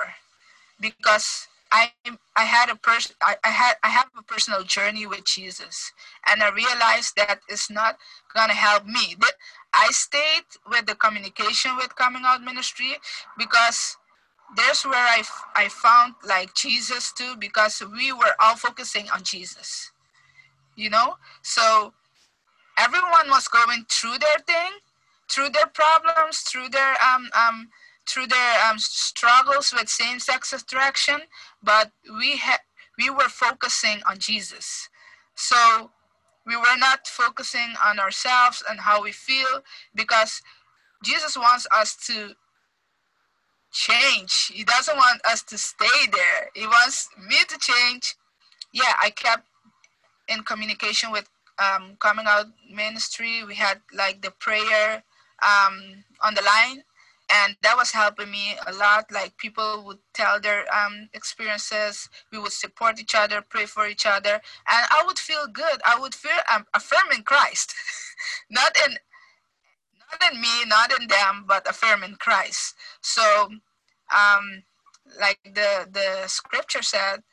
Because 0.82 1.48
i 1.72 1.92
i 2.38 2.44
had 2.46 2.70
a 2.70 2.76
person 2.76 3.16
I, 3.22 3.38
I 3.44 3.50
had 3.50 3.76
i 3.84 3.90
have 3.90 4.10
a 4.18 4.24
personal 4.24 4.64
journey 4.64 5.08
with 5.08 5.26
jesus 5.26 5.92
and 6.30 6.44
i 6.44 6.50
realized 6.52 7.16
that 7.18 7.42
it's 7.50 7.70
not 7.72 7.98
gonna 8.36 8.54
help 8.56 8.86
me. 8.86 9.16
That 9.20 9.34
i 9.74 9.88
stayed 9.92 10.46
with 10.70 10.88
the 10.88 10.96
communication 10.96 11.76
with 11.78 11.96
coming 11.96 12.24
out 12.26 12.44
ministry 12.44 12.98
because 13.38 13.98
there's 14.58 14.84
where 14.86 14.96
I, 14.96 15.24
I 15.56 15.70
found 15.70 16.16
like 16.28 16.56
jesus 16.56 17.14
too 17.14 17.36
because 17.40 17.82
we 17.94 18.14
were 18.14 18.36
all 18.42 18.56
focusing 18.58 19.10
on 19.12 19.24
jesus 19.24 19.92
you 20.80 20.90
know? 20.90 21.16
So 21.44 21.94
everyone 22.80 23.30
was 23.30 23.48
going 23.48 23.86
through 23.90 24.18
their 24.20 24.40
thing 24.48 24.72
through 25.30 25.50
their 25.50 25.68
problems 25.68 26.40
through 26.42 26.70
their 26.70 26.96
um, 27.04 27.30
um 27.38 27.70
through 28.10 28.28
their 28.28 28.56
um, 28.70 28.80
struggles 28.80 29.74
with 29.78 29.90
same-sex 29.90 30.54
attraction 30.54 31.20
but 31.64 31.92
we 32.20 32.38
had 32.38 32.60
we 33.00 33.10
were 33.10 33.30
focusing 33.30 34.00
on 34.10 34.18
jesus. 34.20 34.90
So 35.36 35.92
we 36.48 36.56
were 36.58 36.78
not 36.80 37.08
focusing 37.08 37.76
on 37.86 38.00
ourselves 38.00 38.64
and 38.70 38.80
how 38.80 39.04
we 39.04 39.12
feel 39.12 39.64
because 39.96 40.42
jesus 41.04 41.38
wants 41.38 41.68
us 41.76 41.96
to 42.08 42.34
change. 43.72 44.52
He 44.54 44.64
doesn't 44.64 44.98
want 44.98 45.22
us 45.26 45.44
to 45.44 45.58
stay 45.58 46.08
there. 46.12 46.50
He 46.56 46.68
wants 46.68 47.10
me 47.30 47.38
to 47.50 47.58
change. 47.60 48.16
Yeah 48.74 48.94
i 49.02 49.10
kept 49.12 49.48
in 50.30 50.44
communication 50.44 51.12
with 51.12 51.30
um, 51.60 51.98
coming 52.00 52.26
out 52.28 52.48
ministry. 52.72 53.44
We 53.46 53.56
had 53.56 53.82
like 53.96 54.22
the 54.22 54.32
prayer 54.32 55.04
um, 55.44 56.04
on 56.24 56.36
the 56.36 56.42
line, 56.44 56.84
and 57.34 57.58
that 57.64 57.78
was 57.78 57.92
helping 57.92 58.32
me 58.32 58.56
a 58.68 58.74
lot. 58.74 59.12
Like 59.12 59.38
people 59.38 59.84
would 59.86 60.00
tell 60.14 60.40
their 60.40 60.66
um, 60.74 61.10
experiences, 61.14 62.10
we 62.32 62.40
would 62.40 62.54
support 62.54 63.00
each 63.00 63.16
other, 63.16 63.42
pray 63.48 63.66
for 63.66 63.88
each 63.88 64.06
other, 64.06 64.34
and 64.72 64.88
I 64.92 65.04
would 65.06 65.20
feel 65.20 65.48
good. 65.48 65.82
I 65.86 66.00
would 66.00 66.16
feel 66.16 66.40
um, 66.54 66.66
affirming 66.74 67.24
Christ, 67.24 67.76
not 68.52 68.78
in 68.86 68.98
not 70.12 70.34
in 70.34 70.42
me, 70.42 70.66
not 70.68 70.92
in 71.00 71.08
them, 71.08 71.46
but 71.48 71.70
affirming 71.70 72.16
Christ. 72.20 72.76
So, 73.02 73.50
um, 74.16 74.64
like 75.20 75.40
the 75.44 75.88
the 75.92 76.28
scripture 76.28 76.82
said, 76.84 77.24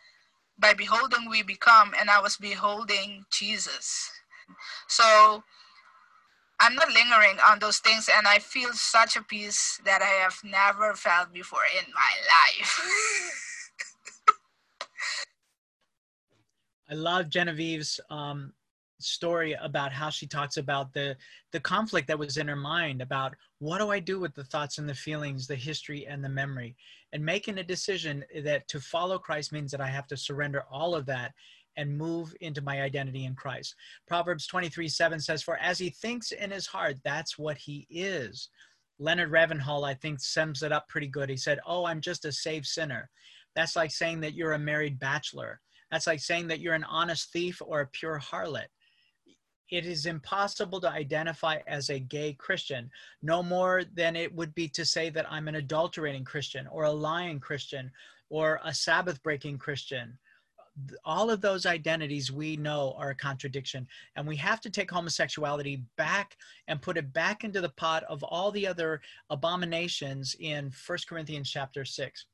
by 0.58 0.74
beholding 0.74 1.28
we 1.28 1.42
become, 1.42 1.92
and 1.98 2.08
I 2.10 2.20
was 2.20 2.36
beholding 2.36 3.24
Jesus. 3.30 4.10
So 4.88 5.42
I'm 6.60 6.74
not 6.74 6.88
lingering 6.92 7.38
on 7.46 7.58
those 7.58 7.78
things, 7.78 8.08
and 8.14 8.26
I 8.26 8.38
feel 8.38 8.72
such 8.72 9.16
a 9.16 9.22
peace 9.22 9.80
that 9.84 10.00
I 10.02 10.22
have 10.22 10.38
never 10.42 10.94
felt 10.94 11.32
before 11.32 11.66
in 11.78 11.92
my 11.92 12.12
life. 12.60 12.80
I 16.88 16.94
love 16.94 17.28
Genevieve's 17.28 17.98
um, 18.10 18.52
story 19.00 19.56
about 19.60 19.92
how 19.92 20.08
she 20.08 20.26
talks 20.26 20.56
about 20.56 20.92
the 20.92 21.16
the 21.52 21.60
conflict 21.60 22.08
that 22.08 22.18
was 22.18 22.36
in 22.36 22.48
her 22.48 22.56
mind 22.56 23.02
about 23.02 23.34
what 23.58 23.78
do 23.78 23.90
I 23.90 24.00
do 24.00 24.20
with 24.20 24.34
the 24.34 24.44
thoughts 24.44 24.78
and 24.78 24.88
the 24.88 24.94
feelings, 24.94 25.46
the 25.46 25.56
history 25.56 26.06
and 26.06 26.22
the 26.22 26.28
memory, 26.28 26.76
and 27.12 27.24
making 27.24 27.58
a 27.58 27.64
decision 27.64 28.24
that 28.42 28.68
to 28.68 28.80
follow 28.80 29.18
Christ 29.18 29.52
means 29.52 29.70
that 29.70 29.80
I 29.80 29.88
have 29.88 30.06
to 30.08 30.16
surrender 30.16 30.64
all 30.70 30.94
of 30.94 31.06
that 31.06 31.32
and 31.76 31.96
move 31.96 32.34
into 32.40 32.62
my 32.62 32.82
identity 32.82 33.24
in 33.24 33.34
Christ. 33.34 33.74
Proverbs 34.06 34.46
23 34.46 34.88
7 34.88 35.20
says, 35.20 35.42
For 35.42 35.56
as 35.56 35.78
he 35.78 35.90
thinks 35.90 36.32
in 36.32 36.50
his 36.50 36.66
heart, 36.66 36.96
that's 37.04 37.38
what 37.38 37.58
he 37.58 37.86
is. 37.90 38.48
Leonard 38.98 39.30
Ravenhill, 39.30 39.84
I 39.84 39.94
think, 39.94 40.20
sums 40.20 40.62
it 40.62 40.72
up 40.72 40.88
pretty 40.88 41.08
good. 41.08 41.28
He 41.28 41.36
said, 41.36 41.58
Oh, 41.66 41.84
I'm 41.84 42.00
just 42.00 42.24
a 42.24 42.32
saved 42.32 42.66
sinner. 42.66 43.10
That's 43.54 43.76
like 43.76 43.90
saying 43.90 44.20
that 44.20 44.34
you're 44.34 44.52
a 44.52 44.58
married 44.58 44.98
bachelor. 44.98 45.60
That's 45.90 46.06
like 46.06 46.20
saying 46.20 46.48
that 46.48 46.60
you're 46.60 46.74
an 46.74 46.84
honest 46.84 47.32
thief 47.32 47.60
or 47.64 47.80
a 47.80 47.86
pure 47.86 48.18
harlot. 48.18 48.66
It 49.70 49.84
is 49.84 50.06
impossible 50.06 50.80
to 50.80 50.90
identify 50.90 51.58
as 51.66 51.90
a 51.90 51.98
gay 51.98 52.34
Christian, 52.34 52.90
no 53.22 53.42
more 53.42 53.82
than 53.94 54.14
it 54.14 54.32
would 54.34 54.54
be 54.54 54.68
to 54.68 54.84
say 54.84 55.10
that 55.10 55.30
I'm 55.30 55.48
an 55.48 55.56
adulterating 55.56 56.24
Christian 56.24 56.66
or 56.68 56.84
a 56.84 56.92
lying 56.92 57.40
Christian 57.40 57.90
or 58.30 58.60
a 58.64 58.72
Sabbath 58.72 59.22
breaking 59.22 59.58
Christian. 59.58 60.18
All 61.04 61.30
of 61.30 61.40
those 61.40 61.66
identities 61.66 62.30
we 62.30 62.56
know 62.56 62.94
are 62.98 63.10
a 63.10 63.14
contradiction 63.14 63.88
and 64.14 64.26
we 64.26 64.36
have 64.36 64.60
to 64.60 64.70
take 64.70 64.90
homosexuality 64.90 65.82
back 65.96 66.36
and 66.68 66.82
put 66.82 66.98
it 66.98 67.12
back 67.12 67.44
into 67.44 67.60
the 67.60 67.70
pot 67.70 68.04
of 68.04 68.22
all 68.22 68.52
the 68.52 68.66
other 68.66 69.00
abominations 69.30 70.36
in 70.38 70.70
First 70.70 71.08
corinthians 71.08 71.50
chapter 71.50 71.84
6 71.84 72.26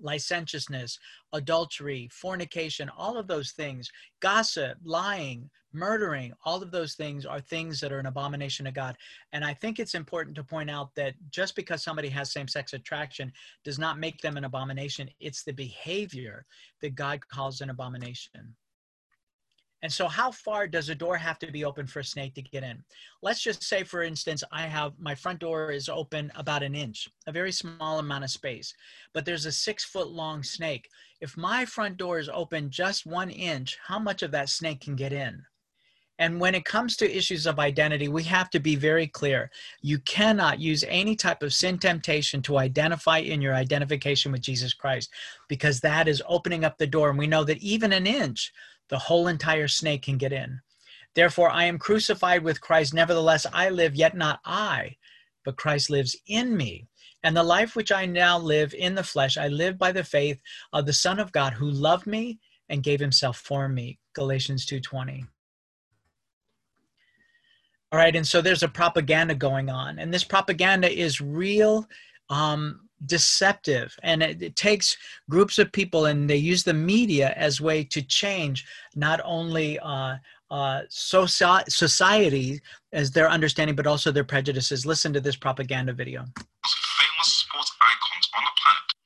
licentiousness 0.00 0.98
adultery 1.32 2.08
fornication 2.12 2.90
all 2.96 3.16
of 3.16 3.26
those 3.26 3.52
things 3.52 3.90
gossip 4.20 4.76
lying 4.84 5.48
murdering 5.72 6.32
all 6.44 6.62
of 6.62 6.70
those 6.70 6.94
things 6.94 7.26
are 7.26 7.40
things 7.40 7.80
that 7.80 7.92
are 7.92 7.98
an 7.98 8.06
abomination 8.06 8.64
to 8.64 8.72
god. 8.72 8.96
And 9.32 9.44
i 9.44 9.52
think 9.52 9.78
it's 9.78 9.94
important 9.94 10.34
to 10.36 10.44
point 10.44 10.70
out 10.70 10.94
that 10.96 11.14
just 11.30 11.54
because 11.54 11.84
somebody 11.84 12.08
has 12.08 12.32
same-sex 12.32 12.72
attraction 12.72 13.32
does 13.64 13.78
not 13.78 13.98
make 13.98 14.20
them 14.20 14.36
an 14.36 14.44
abomination. 14.44 15.08
It's 15.20 15.44
the 15.44 15.52
behavior 15.52 16.46
that 16.80 16.94
god 16.94 17.20
calls 17.28 17.60
an 17.60 17.70
abomination 17.70 18.54
and 19.86 19.92
so, 19.92 20.08
how 20.08 20.32
far 20.32 20.66
does 20.66 20.88
a 20.88 20.96
door 20.96 21.16
have 21.16 21.38
to 21.38 21.52
be 21.52 21.64
open 21.64 21.86
for 21.86 22.00
a 22.00 22.04
snake 22.04 22.34
to 22.34 22.42
get 22.42 22.64
in? 22.64 22.82
Let's 23.22 23.40
just 23.40 23.62
say, 23.62 23.84
for 23.84 24.02
instance, 24.02 24.42
I 24.50 24.62
have 24.62 24.94
my 24.98 25.14
front 25.14 25.38
door 25.38 25.70
is 25.70 25.88
open 25.88 26.32
about 26.34 26.64
an 26.64 26.74
inch, 26.74 27.08
a 27.28 27.30
very 27.30 27.52
small 27.52 28.00
amount 28.00 28.24
of 28.24 28.30
space, 28.30 28.74
but 29.12 29.24
there's 29.24 29.46
a 29.46 29.52
six 29.52 29.84
foot 29.84 30.08
long 30.08 30.42
snake. 30.42 30.88
If 31.20 31.36
my 31.36 31.64
front 31.64 31.98
door 31.98 32.18
is 32.18 32.28
open 32.28 32.68
just 32.68 33.06
one 33.06 33.30
inch, 33.30 33.78
how 33.80 34.00
much 34.00 34.24
of 34.24 34.32
that 34.32 34.48
snake 34.48 34.80
can 34.80 34.96
get 34.96 35.12
in? 35.12 35.40
And 36.18 36.40
when 36.40 36.56
it 36.56 36.64
comes 36.64 36.96
to 36.96 37.16
issues 37.16 37.46
of 37.46 37.58
identity, 37.58 38.08
we 38.08 38.24
have 38.24 38.50
to 38.50 38.58
be 38.58 38.74
very 38.74 39.06
clear. 39.06 39.50
You 39.82 39.98
cannot 40.00 40.58
use 40.58 40.82
any 40.88 41.14
type 41.14 41.42
of 41.42 41.52
sin 41.52 41.78
temptation 41.78 42.42
to 42.42 42.58
identify 42.58 43.18
in 43.18 43.42
your 43.42 43.54
identification 43.54 44.32
with 44.32 44.40
Jesus 44.40 44.72
Christ 44.72 45.10
because 45.46 45.78
that 45.80 46.08
is 46.08 46.22
opening 46.26 46.64
up 46.64 46.78
the 46.78 46.86
door. 46.86 47.10
And 47.10 47.18
we 47.18 47.26
know 47.26 47.44
that 47.44 47.58
even 47.58 47.92
an 47.92 48.06
inch, 48.06 48.52
the 48.88 48.98
whole 48.98 49.28
entire 49.28 49.68
snake 49.68 50.02
can 50.02 50.18
get 50.18 50.32
in. 50.32 50.60
Therefore, 51.14 51.50
I 51.50 51.64
am 51.64 51.78
crucified 51.78 52.44
with 52.44 52.60
Christ. 52.60 52.92
Nevertheless, 52.92 53.46
I 53.52 53.70
live, 53.70 53.94
yet 53.94 54.16
not 54.16 54.40
I, 54.44 54.96
but 55.44 55.56
Christ 55.56 55.88
lives 55.88 56.14
in 56.26 56.56
me. 56.56 56.86
And 57.22 57.36
the 57.36 57.42
life 57.42 57.74
which 57.74 57.90
I 57.90 58.06
now 58.06 58.38
live 58.38 58.74
in 58.74 58.94
the 58.94 59.02
flesh, 59.02 59.36
I 59.36 59.48
live 59.48 59.78
by 59.78 59.92
the 59.92 60.04
faith 60.04 60.40
of 60.72 60.86
the 60.86 60.92
Son 60.92 61.18
of 61.18 61.32
God 61.32 61.54
who 61.54 61.70
loved 61.70 62.06
me 62.06 62.38
and 62.68 62.82
gave 62.82 63.00
himself 63.00 63.38
for 63.38 63.68
me. 63.68 63.98
Galatians 64.12 64.66
2:20. 64.66 65.26
All 67.92 67.98
right, 67.98 68.14
and 68.14 68.26
so 68.26 68.40
there's 68.40 68.62
a 68.62 68.68
propaganda 68.68 69.34
going 69.34 69.70
on, 69.70 69.98
and 69.98 70.12
this 70.12 70.24
propaganda 70.24 70.90
is 70.90 71.20
real 71.20 71.88
um, 72.28 72.85
deceptive. 73.04 73.94
And 74.02 74.22
it, 74.22 74.42
it, 74.42 74.56
takes 74.56 74.96
groups 75.28 75.58
of 75.58 75.70
people 75.70 76.06
and 76.06 76.28
they 76.28 76.36
use 76.36 76.64
the 76.64 76.72
media 76.72 77.34
as 77.36 77.60
way 77.60 77.84
to 77.84 78.00
change 78.00 78.64
not 78.94 79.20
only 79.24 79.78
uh, 79.80 80.16
uh, 80.50 80.82
soci- 80.90 81.68
society 81.70 82.60
as 82.92 83.10
their 83.10 83.28
understanding 83.28 83.76
but 83.76 83.86
also 83.86 84.10
their 84.10 84.24
prejudices. 84.24 84.86
Listen 84.86 85.12
to 85.12 85.20
this 85.20 85.36
propaganda 85.36 85.92
video 85.92 86.24
famous 86.96 87.32
sports 87.32 87.72
icons 87.80 88.28
on 88.36 88.42
the 88.44 88.54
planet 88.56 88.96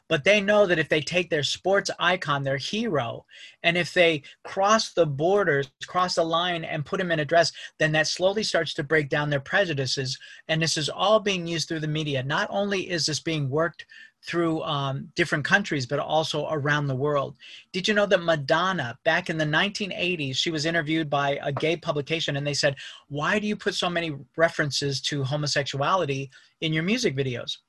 but 0.11 0.25
they 0.25 0.41
know 0.41 0.65
that 0.65 0.77
if 0.77 0.89
they 0.89 0.99
take 0.99 1.29
their 1.29 1.41
sports 1.41 1.89
icon, 1.97 2.43
their 2.43 2.57
hero, 2.57 3.25
and 3.63 3.77
if 3.77 3.93
they 3.93 4.21
cross 4.43 4.91
the 4.91 5.05
borders, 5.05 5.71
cross 5.87 6.15
the 6.15 6.23
line, 6.23 6.65
and 6.65 6.85
put 6.85 6.99
him 6.99 7.11
in 7.11 7.21
a 7.21 7.25
dress, 7.25 7.53
then 7.79 7.93
that 7.93 8.07
slowly 8.07 8.43
starts 8.43 8.73
to 8.73 8.83
break 8.83 9.07
down 9.07 9.29
their 9.29 9.39
prejudices. 9.39 10.19
And 10.49 10.61
this 10.61 10.75
is 10.75 10.89
all 10.89 11.21
being 11.21 11.47
used 11.47 11.69
through 11.69 11.79
the 11.79 11.87
media. 11.87 12.23
Not 12.23 12.49
only 12.51 12.89
is 12.89 13.05
this 13.05 13.21
being 13.21 13.49
worked 13.49 13.85
through 14.21 14.61
um, 14.63 15.09
different 15.15 15.45
countries, 15.45 15.85
but 15.85 15.99
also 15.99 16.45
around 16.49 16.87
the 16.87 16.95
world. 16.95 17.37
Did 17.71 17.87
you 17.87 17.93
know 17.93 18.05
that 18.07 18.21
Madonna, 18.21 18.99
back 19.05 19.29
in 19.29 19.37
the 19.37 19.45
1980s, 19.45 20.35
she 20.35 20.51
was 20.51 20.65
interviewed 20.65 21.09
by 21.09 21.39
a 21.41 21.53
gay 21.53 21.77
publication 21.77 22.35
and 22.35 22.45
they 22.45 22.53
said, 22.53 22.75
Why 23.07 23.39
do 23.39 23.47
you 23.47 23.55
put 23.55 23.75
so 23.75 23.89
many 23.89 24.17
references 24.35 24.99
to 25.03 25.23
homosexuality 25.23 26.29
in 26.59 26.73
your 26.73 26.83
music 26.83 27.15
videos? 27.15 27.59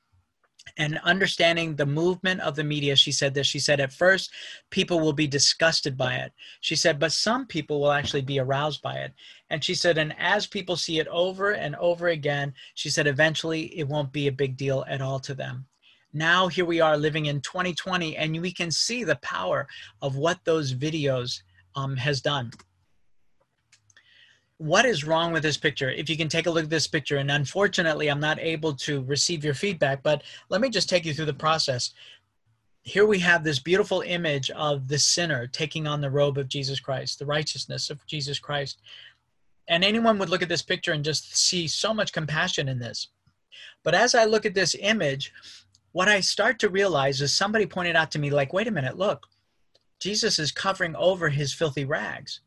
And 0.76 0.98
understanding 1.04 1.74
the 1.74 1.86
movement 1.86 2.40
of 2.40 2.54
the 2.54 2.64
media 2.64 2.96
she 2.96 3.12
said 3.12 3.34
this. 3.34 3.46
She 3.46 3.58
said 3.58 3.80
at 3.80 3.92
first 3.92 4.30
people 4.70 5.00
will 5.00 5.12
be 5.12 5.26
disgusted 5.26 5.96
by 5.96 6.14
it. 6.14 6.32
She 6.60 6.76
said 6.76 6.98
but 6.98 7.12
some 7.12 7.46
people 7.46 7.80
will 7.80 7.92
actually 7.92 8.22
be 8.22 8.38
aroused 8.38 8.82
by 8.82 8.96
it. 8.96 9.12
And 9.50 9.62
she 9.62 9.74
said 9.74 9.98
and 9.98 10.14
as 10.18 10.46
people 10.46 10.76
see 10.76 10.98
it 10.98 11.08
over 11.08 11.52
and 11.52 11.76
over 11.76 12.08
again 12.08 12.54
she 12.74 12.90
said 12.90 13.06
eventually 13.06 13.78
it 13.78 13.88
won't 13.88 14.12
be 14.12 14.28
a 14.28 14.32
big 14.32 14.56
deal 14.56 14.84
at 14.88 15.02
all 15.02 15.20
to 15.20 15.34
them. 15.34 15.66
Now 16.12 16.48
here 16.48 16.66
we 16.66 16.80
are 16.80 16.96
living 16.96 17.26
in 17.26 17.40
2020 17.40 18.16
and 18.16 18.40
we 18.40 18.52
can 18.52 18.70
see 18.70 19.04
the 19.04 19.16
power 19.16 19.66
of 20.00 20.16
what 20.16 20.38
those 20.44 20.74
videos 20.74 21.42
um, 21.74 21.96
has 21.96 22.20
done 22.20 22.50
what 24.62 24.84
is 24.84 25.04
wrong 25.04 25.32
with 25.32 25.42
this 25.42 25.56
picture 25.56 25.90
if 25.90 26.08
you 26.08 26.16
can 26.16 26.28
take 26.28 26.46
a 26.46 26.50
look 26.50 26.64
at 26.64 26.70
this 26.70 26.86
picture 26.86 27.16
and 27.16 27.30
unfortunately 27.30 28.08
i'm 28.08 28.20
not 28.20 28.38
able 28.38 28.72
to 28.72 29.02
receive 29.02 29.44
your 29.44 29.54
feedback 29.54 30.02
but 30.02 30.22
let 30.50 30.60
me 30.60 30.68
just 30.68 30.88
take 30.88 31.04
you 31.04 31.12
through 31.12 31.24
the 31.24 31.34
process 31.34 31.94
here 32.84 33.04
we 33.04 33.18
have 33.18 33.42
this 33.42 33.58
beautiful 33.58 34.02
image 34.02 34.50
of 34.50 34.86
the 34.86 34.98
sinner 34.98 35.46
taking 35.48 35.86
on 35.86 36.00
the 36.00 36.10
robe 36.10 36.38
of 36.38 36.48
jesus 36.48 36.78
christ 36.78 37.18
the 37.18 37.26
righteousness 37.26 37.90
of 37.90 38.06
jesus 38.06 38.38
christ 38.38 38.80
and 39.68 39.84
anyone 39.84 40.16
would 40.18 40.28
look 40.28 40.42
at 40.42 40.48
this 40.48 40.62
picture 40.62 40.92
and 40.92 41.04
just 41.04 41.36
see 41.36 41.66
so 41.66 41.92
much 41.92 42.12
compassion 42.12 42.68
in 42.68 42.78
this 42.78 43.08
but 43.82 43.94
as 43.94 44.14
i 44.14 44.24
look 44.24 44.46
at 44.46 44.54
this 44.54 44.76
image 44.78 45.32
what 45.90 46.08
i 46.08 46.20
start 46.20 46.60
to 46.60 46.68
realize 46.68 47.20
is 47.20 47.34
somebody 47.34 47.66
pointed 47.66 47.96
out 47.96 48.12
to 48.12 48.18
me 48.20 48.30
like 48.30 48.52
wait 48.52 48.68
a 48.68 48.70
minute 48.70 48.96
look 48.96 49.26
Jesus 50.02 50.40
is 50.40 50.50
covering 50.50 50.96
over 50.96 51.28
his 51.28 51.54
filthy 51.54 51.84
rags. 51.84 52.40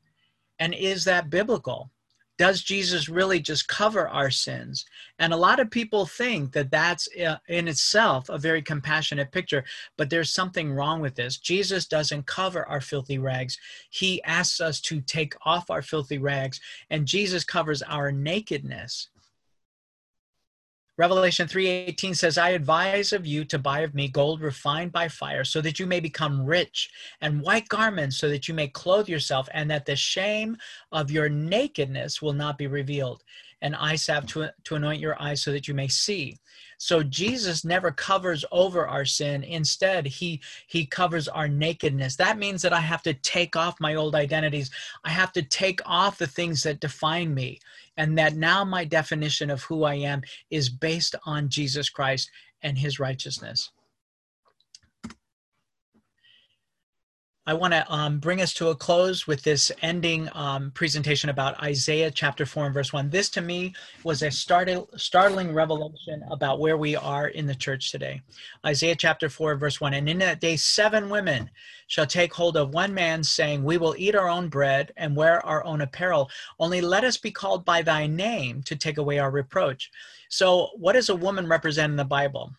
And 0.59 0.73
is 0.73 1.05
that 1.05 1.29
biblical? 1.29 1.89
Does 2.37 2.61
Jesus 2.61 3.07
really 3.07 3.39
just 3.39 3.67
cover 3.69 4.09
our 4.09 4.29
sins? 4.29 4.85
And 5.19 5.31
a 5.31 5.37
lot 5.37 5.61
of 5.61 5.71
people 5.71 6.05
think 6.05 6.51
that 6.51 6.69
that's 6.69 7.07
uh, 7.17 7.37
in 7.47 7.69
itself 7.69 8.27
a 8.27 8.37
very 8.37 8.61
compassionate 8.61 9.31
picture, 9.31 9.63
but 9.95 10.09
there's 10.09 10.31
something 10.31 10.73
wrong 10.73 10.99
with 10.99 11.15
this. 11.15 11.37
Jesus 11.37 11.85
doesn't 11.85 12.25
cover 12.25 12.67
our 12.67 12.81
filthy 12.81 13.19
rags. 13.19 13.57
He 13.89 14.21
asks 14.23 14.59
us 14.59 14.81
to 14.81 14.99
take 14.99 15.33
off 15.45 15.69
our 15.69 15.81
filthy 15.81 16.17
rags, 16.17 16.59
and 16.89 17.05
Jesus 17.05 17.45
covers 17.45 17.81
our 17.83 18.11
nakedness. 18.11 19.07
Revelation 20.97 21.45
3:18 21.45 22.15
says, 22.15 22.37
"I 22.37 22.51
advise 22.51 23.11
of 23.11 23.25
you 23.27 23.43
to 23.45 23.59
buy 23.59 23.81
of 23.81 23.93
me 23.93 24.07
gold 24.07 24.39
refined 24.39 24.93
by 24.93 25.09
fire, 25.09 25.43
so 25.43 25.59
that 25.59 25.77
you 25.77 25.85
may 25.85 25.99
become 25.99 26.45
rich, 26.45 26.89
and 27.19 27.41
white 27.41 27.67
garments, 27.67 28.15
so 28.17 28.29
that 28.29 28.47
you 28.47 28.53
may 28.53 28.69
clothe 28.69 29.09
yourself, 29.09 29.49
and 29.53 29.69
that 29.69 29.85
the 29.85 29.97
shame 29.97 30.55
of 30.93 31.11
your 31.11 31.27
nakedness 31.27 32.21
will 32.21 32.31
not 32.31 32.57
be 32.57 32.67
revealed, 32.67 33.23
and 33.61 33.75
eye 33.75 33.97
salve 33.97 34.25
to, 34.27 34.53
to 34.63 34.75
anoint 34.75 35.01
your 35.01 35.21
eyes, 35.21 35.41
so 35.41 35.51
that 35.51 35.67
you 35.67 35.73
may 35.73 35.89
see." 35.89 36.39
So 36.77 37.03
Jesus 37.03 37.63
never 37.65 37.91
covers 37.91 38.45
over 38.51 38.87
our 38.87 39.05
sin. 39.05 39.43
Instead, 39.43 40.05
he 40.05 40.41
he 40.67 40.85
covers 40.85 41.27
our 41.27 41.47
nakedness. 41.47 42.15
That 42.15 42.37
means 42.37 42.61
that 42.61 42.73
I 42.73 42.81
have 42.81 43.03
to 43.03 43.13
take 43.13 43.55
off 43.55 43.79
my 43.79 43.95
old 43.95 44.15
identities. 44.15 44.71
I 45.03 45.09
have 45.09 45.31
to 45.33 45.41
take 45.41 45.81
off 45.85 46.17
the 46.17 46.27
things 46.27 46.63
that 46.63 46.79
define 46.79 47.33
me 47.33 47.59
and 47.97 48.17
that 48.17 48.35
now 48.35 48.63
my 48.63 48.85
definition 48.85 49.49
of 49.49 49.63
who 49.63 49.83
I 49.83 49.95
am 49.95 50.21
is 50.49 50.69
based 50.69 51.15
on 51.25 51.49
Jesus 51.49 51.89
Christ 51.89 52.29
and 52.61 52.77
his 52.77 52.99
righteousness. 52.99 53.71
I 57.47 57.53
want 57.53 57.73
to 57.73 57.93
um, 57.93 58.17
bring 58.17 58.41
us 58.41 58.55
to 58.55 58.69
a 58.69 58.75
close 58.75 59.27
with 59.27 59.43
this 59.43 59.71
ending 59.83 60.29
um, 60.33 60.71
presentation 60.71 61.29
about 61.29 61.61
Isaiah 61.61 62.09
chapter 62.09 62.43
4 62.43 62.65
and 62.65 62.73
verse 62.73 62.91
1. 62.91 63.11
This 63.11 63.29
to 63.29 63.41
me 63.41 63.75
was 64.03 64.23
a 64.23 64.31
startling 64.31 65.53
revelation 65.53 66.23
about 66.31 66.59
where 66.59 66.75
we 66.75 66.95
are 66.95 67.27
in 67.27 67.45
the 67.45 67.53
church 67.53 67.91
today. 67.91 68.19
Isaiah 68.65 68.95
chapter 68.95 69.29
4, 69.29 69.57
verse 69.57 69.79
1. 69.79 69.93
And 69.93 70.09
in 70.09 70.17
that 70.17 70.41
day, 70.41 70.55
seven 70.55 71.07
women 71.07 71.51
shall 71.85 72.07
take 72.07 72.33
hold 72.33 72.57
of 72.57 72.73
one 72.73 72.95
man, 72.95 73.23
saying, 73.23 73.63
We 73.63 73.77
will 73.77 73.93
eat 73.95 74.15
our 74.15 74.27
own 74.27 74.49
bread 74.49 74.91
and 74.97 75.15
wear 75.15 75.45
our 75.45 75.63
own 75.65 75.81
apparel. 75.81 76.31
Only 76.59 76.81
let 76.81 77.03
us 77.03 77.17
be 77.17 77.29
called 77.29 77.63
by 77.63 77.83
thy 77.83 78.07
name 78.07 78.63
to 78.63 78.75
take 78.75 78.97
away 78.97 79.19
our 79.19 79.29
reproach. 79.29 79.91
So, 80.29 80.71
what 80.77 80.93
does 80.93 81.09
a 81.09 81.15
woman 81.15 81.47
represent 81.47 81.91
in 81.91 81.97
the 81.97 82.05
Bible? 82.05 82.55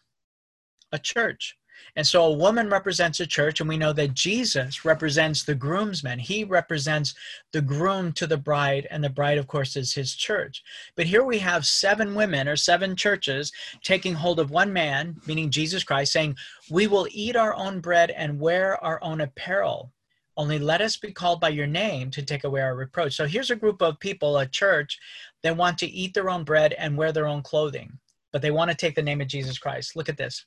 A 0.93 0.99
church 1.01 1.57
and 1.97 2.07
so 2.07 2.25
a 2.25 2.33
woman 2.33 2.69
represents 2.69 3.21
a 3.21 3.27
church, 3.27 3.61
and 3.61 3.69
we 3.69 3.79
know 3.79 3.93
that 3.95 4.15
Jesus 4.15 4.85
represents 4.85 5.45
the 5.45 5.55
groomsmen. 5.55 6.19
He 6.19 6.45
represents 6.45 7.15
the 7.53 7.63
groom 7.63 8.13
to 8.13 8.27
the 8.27 8.37
bride, 8.37 8.87
and 8.91 9.03
the 9.03 9.09
bride, 9.09 9.39
of 9.39 9.47
course, 9.47 9.77
is 9.77 9.95
his 9.95 10.15
church. 10.15 10.63
But 10.95 11.07
here 11.07 11.25
we 11.25 11.39
have 11.39 11.67
seven 11.67 12.15
women 12.15 12.49
or 12.49 12.57
seven 12.57 12.97
churches 12.97 13.51
taking 13.83 14.15
hold 14.15 14.41
of 14.41 14.51
one 14.51 14.73
man, 14.73 15.17
meaning 15.27 15.51
Jesus 15.51 15.85
Christ, 15.85 16.13
saying, 16.13 16.37
We 16.71 16.87
will 16.87 17.09
eat 17.11 17.37
our 17.37 17.55
own 17.55 17.81
bread 17.81 18.11
and 18.11 18.41
wear 18.41 18.83
our 18.85 19.03
own 19.03 19.23
apparel. 19.23 19.93
Only 20.37 20.59
let 20.59 20.83
us 20.83 20.99
be 20.99 21.13
called 21.13 21.41
by 21.41 21.49
your 21.49 21.67
name 21.67 22.11
to 22.11 22.23
take 22.23 22.45
away 22.45 22.61
our 22.61 22.75
reproach. 22.75 23.17
So 23.17 23.25
here's 23.25 23.51
a 23.51 23.57
group 23.57 23.81
of 23.81 23.99
people, 24.01 24.37
a 24.37 24.47
church, 24.47 24.99
that 25.43 25.57
want 25.57 25.79
to 25.79 25.87
eat 25.87 26.13
their 26.13 26.29
own 26.29 26.45
bread 26.45 26.75
and 26.75 26.97
wear 26.97 27.11
their 27.11 27.27
own 27.27 27.43
clothing, 27.43 27.99
but 28.33 28.43
they 28.43 28.51
want 28.51 28.71
to 28.71 28.77
take 28.77 28.95
the 28.95 29.03
name 29.03 29.23
of 29.23 29.29
Jesus 29.29 29.57
Christ. 29.57 29.97
Look 29.97 30.11
at 30.11 30.19
this. 30.19 30.45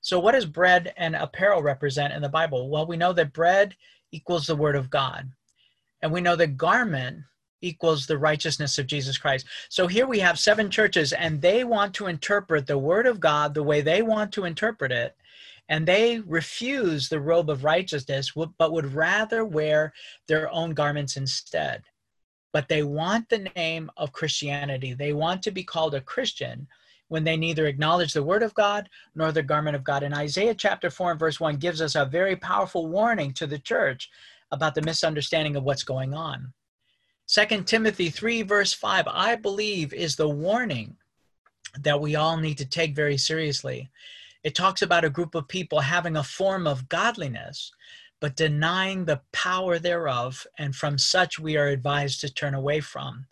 So, 0.00 0.18
what 0.18 0.32
does 0.32 0.46
bread 0.46 0.94
and 0.96 1.14
apparel 1.14 1.62
represent 1.62 2.14
in 2.14 2.22
the 2.22 2.28
Bible? 2.28 2.70
Well, 2.70 2.86
we 2.86 2.96
know 2.96 3.12
that 3.12 3.32
bread 3.32 3.76
equals 4.12 4.46
the 4.46 4.56
word 4.56 4.76
of 4.76 4.90
God, 4.90 5.30
and 6.02 6.12
we 6.12 6.20
know 6.20 6.36
that 6.36 6.56
garment 6.56 7.24
equals 7.62 8.06
the 8.06 8.16
righteousness 8.16 8.78
of 8.78 8.86
Jesus 8.86 9.18
Christ. 9.18 9.46
So, 9.68 9.86
here 9.86 10.06
we 10.06 10.18
have 10.20 10.38
seven 10.38 10.70
churches, 10.70 11.12
and 11.12 11.42
they 11.42 11.64
want 11.64 11.94
to 11.94 12.06
interpret 12.06 12.66
the 12.66 12.78
word 12.78 13.06
of 13.06 13.20
God 13.20 13.52
the 13.52 13.62
way 13.62 13.82
they 13.82 14.00
want 14.00 14.32
to 14.32 14.44
interpret 14.44 14.90
it. 14.90 15.16
And 15.68 15.86
they 15.86 16.18
refuse 16.20 17.08
the 17.08 17.20
robe 17.20 17.48
of 17.48 17.62
righteousness, 17.62 18.32
but 18.58 18.72
would 18.72 18.92
rather 18.92 19.44
wear 19.44 19.92
their 20.26 20.50
own 20.50 20.74
garments 20.74 21.16
instead. 21.16 21.84
But 22.52 22.68
they 22.68 22.82
want 22.82 23.28
the 23.28 23.50
name 23.54 23.90
of 23.96 24.12
Christianity. 24.12 24.94
They 24.94 25.12
want 25.12 25.42
to 25.44 25.52
be 25.52 25.62
called 25.62 25.94
a 25.94 26.00
Christian, 26.00 26.66
when 27.10 27.24
they 27.24 27.36
neither 27.36 27.66
acknowledge 27.66 28.12
the 28.12 28.22
word 28.22 28.42
of 28.42 28.54
God 28.54 28.88
nor 29.16 29.32
the 29.32 29.42
garment 29.42 29.74
of 29.74 29.82
God. 29.82 30.04
And 30.04 30.14
Isaiah 30.14 30.54
chapter 30.54 30.90
4 30.90 31.10
and 31.10 31.20
verse 31.20 31.40
1 31.40 31.56
gives 31.56 31.82
us 31.82 31.96
a 31.96 32.04
very 32.04 32.36
powerful 32.36 32.86
warning 32.86 33.32
to 33.34 33.48
the 33.48 33.58
church 33.58 34.08
about 34.52 34.76
the 34.76 34.82
misunderstanding 34.82 35.56
of 35.56 35.64
what's 35.64 35.82
going 35.82 36.14
on. 36.14 36.52
2 37.26 37.64
Timothy 37.64 38.10
3 38.10 38.42
verse 38.42 38.72
5, 38.72 39.08
I 39.08 39.34
believe, 39.34 39.92
is 39.92 40.14
the 40.14 40.28
warning 40.28 40.96
that 41.80 42.00
we 42.00 42.14
all 42.14 42.36
need 42.36 42.58
to 42.58 42.64
take 42.64 42.94
very 42.94 43.18
seriously. 43.18 43.90
It 44.44 44.54
talks 44.54 44.80
about 44.80 45.04
a 45.04 45.10
group 45.10 45.34
of 45.34 45.48
people 45.48 45.80
having 45.80 46.16
a 46.16 46.22
form 46.22 46.68
of 46.68 46.88
godliness, 46.88 47.72
but 48.20 48.36
denying 48.36 49.04
the 49.04 49.20
power 49.32 49.80
thereof, 49.80 50.46
and 50.58 50.76
from 50.76 50.96
such 50.96 51.40
we 51.40 51.56
are 51.56 51.66
advised 51.66 52.20
to 52.20 52.32
turn 52.32 52.54
away 52.54 52.78
from 52.78 53.26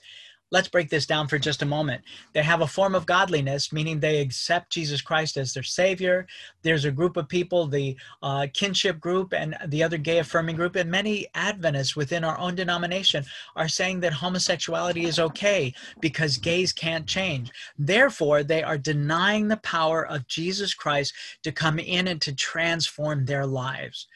let's 0.50 0.68
break 0.68 0.88
this 0.88 1.06
down 1.06 1.28
for 1.28 1.38
just 1.38 1.62
a 1.62 1.66
moment. 1.66 2.02
They 2.32 2.42
have 2.42 2.60
a 2.60 2.66
form 2.66 2.94
of 2.94 3.06
godliness, 3.06 3.72
meaning 3.72 4.00
they 4.00 4.20
accept 4.20 4.72
Jesus 4.72 5.00
Christ 5.00 5.36
as 5.36 5.52
their 5.52 5.62
Savior. 5.62 6.26
There's 6.62 6.84
a 6.84 6.90
group 6.90 7.16
of 7.16 7.28
people, 7.28 7.66
the 7.66 7.96
uh, 8.22 8.46
kinship 8.52 8.98
group 8.98 9.32
and 9.34 9.56
the 9.66 9.82
other 9.82 9.98
gay 9.98 10.18
affirming 10.18 10.56
group, 10.56 10.76
and 10.76 10.90
many 10.90 11.26
Adventists 11.34 11.96
within 11.96 12.24
our 12.24 12.38
own 12.38 12.54
denomination 12.54 13.24
are 13.56 13.68
saying 13.68 14.00
that 14.00 14.12
homosexuality 14.12 15.04
is 15.04 15.18
okay 15.18 15.72
because 16.00 16.36
gays 16.36 16.72
can't 16.72 17.06
change. 17.06 17.50
Therefore, 17.78 18.42
they 18.42 18.62
are 18.62 18.78
denying 18.78 19.48
the 19.48 19.58
power 19.58 20.06
of 20.06 20.26
Jesus 20.26 20.74
Christ 20.74 21.14
to 21.42 21.52
come 21.52 21.78
in 21.78 22.08
and 22.08 22.20
to 22.22 22.34
transform 22.34 23.24
their 23.24 23.46
lives. 23.46 24.06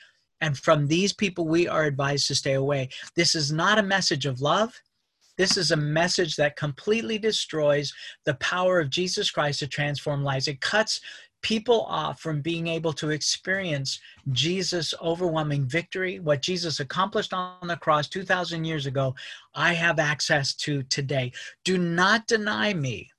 And 0.40 0.58
from 0.58 0.88
these 0.88 1.12
people, 1.12 1.46
we 1.46 1.68
are 1.68 1.84
advised 1.84 2.26
to 2.26 2.34
stay 2.34 2.54
away. 2.54 2.88
This 3.14 3.34
is 3.34 3.52
not 3.52 3.78
a 3.78 3.82
message 3.82 4.26
of 4.26 4.40
love. 4.40 4.80
This 5.38 5.56
is 5.56 5.70
a 5.70 5.76
message 5.76 6.36
that 6.36 6.56
completely 6.56 7.18
destroys 7.18 7.92
the 8.24 8.34
power 8.34 8.80
of 8.80 8.90
Jesus 8.90 9.30
Christ 9.30 9.60
to 9.60 9.66
transform 9.66 10.22
lives. 10.22 10.48
It 10.48 10.60
cuts 10.60 11.00
people 11.42 11.82
off 11.82 12.20
from 12.20 12.40
being 12.40 12.68
able 12.68 12.92
to 12.92 13.10
experience 13.10 14.00
Jesus' 14.30 14.94
overwhelming 15.02 15.66
victory, 15.66 16.20
what 16.20 16.40
Jesus 16.40 16.80
accomplished 16.80 17.32
on 17.32 17.66
the 17.66 17.76
cross 17.76 18.08
2,000 18.08 18.64
years 18.64 18.86
ago, 18.86 19.14
I 19.54 19.72
have 19.74 19.98
access 19.98 20.54
to 20.54 20.82
today. 20.84 21.32
Do 21.64 21.78
not 21.78 22.26
deny 22.26 22.72
me 22.72 23.10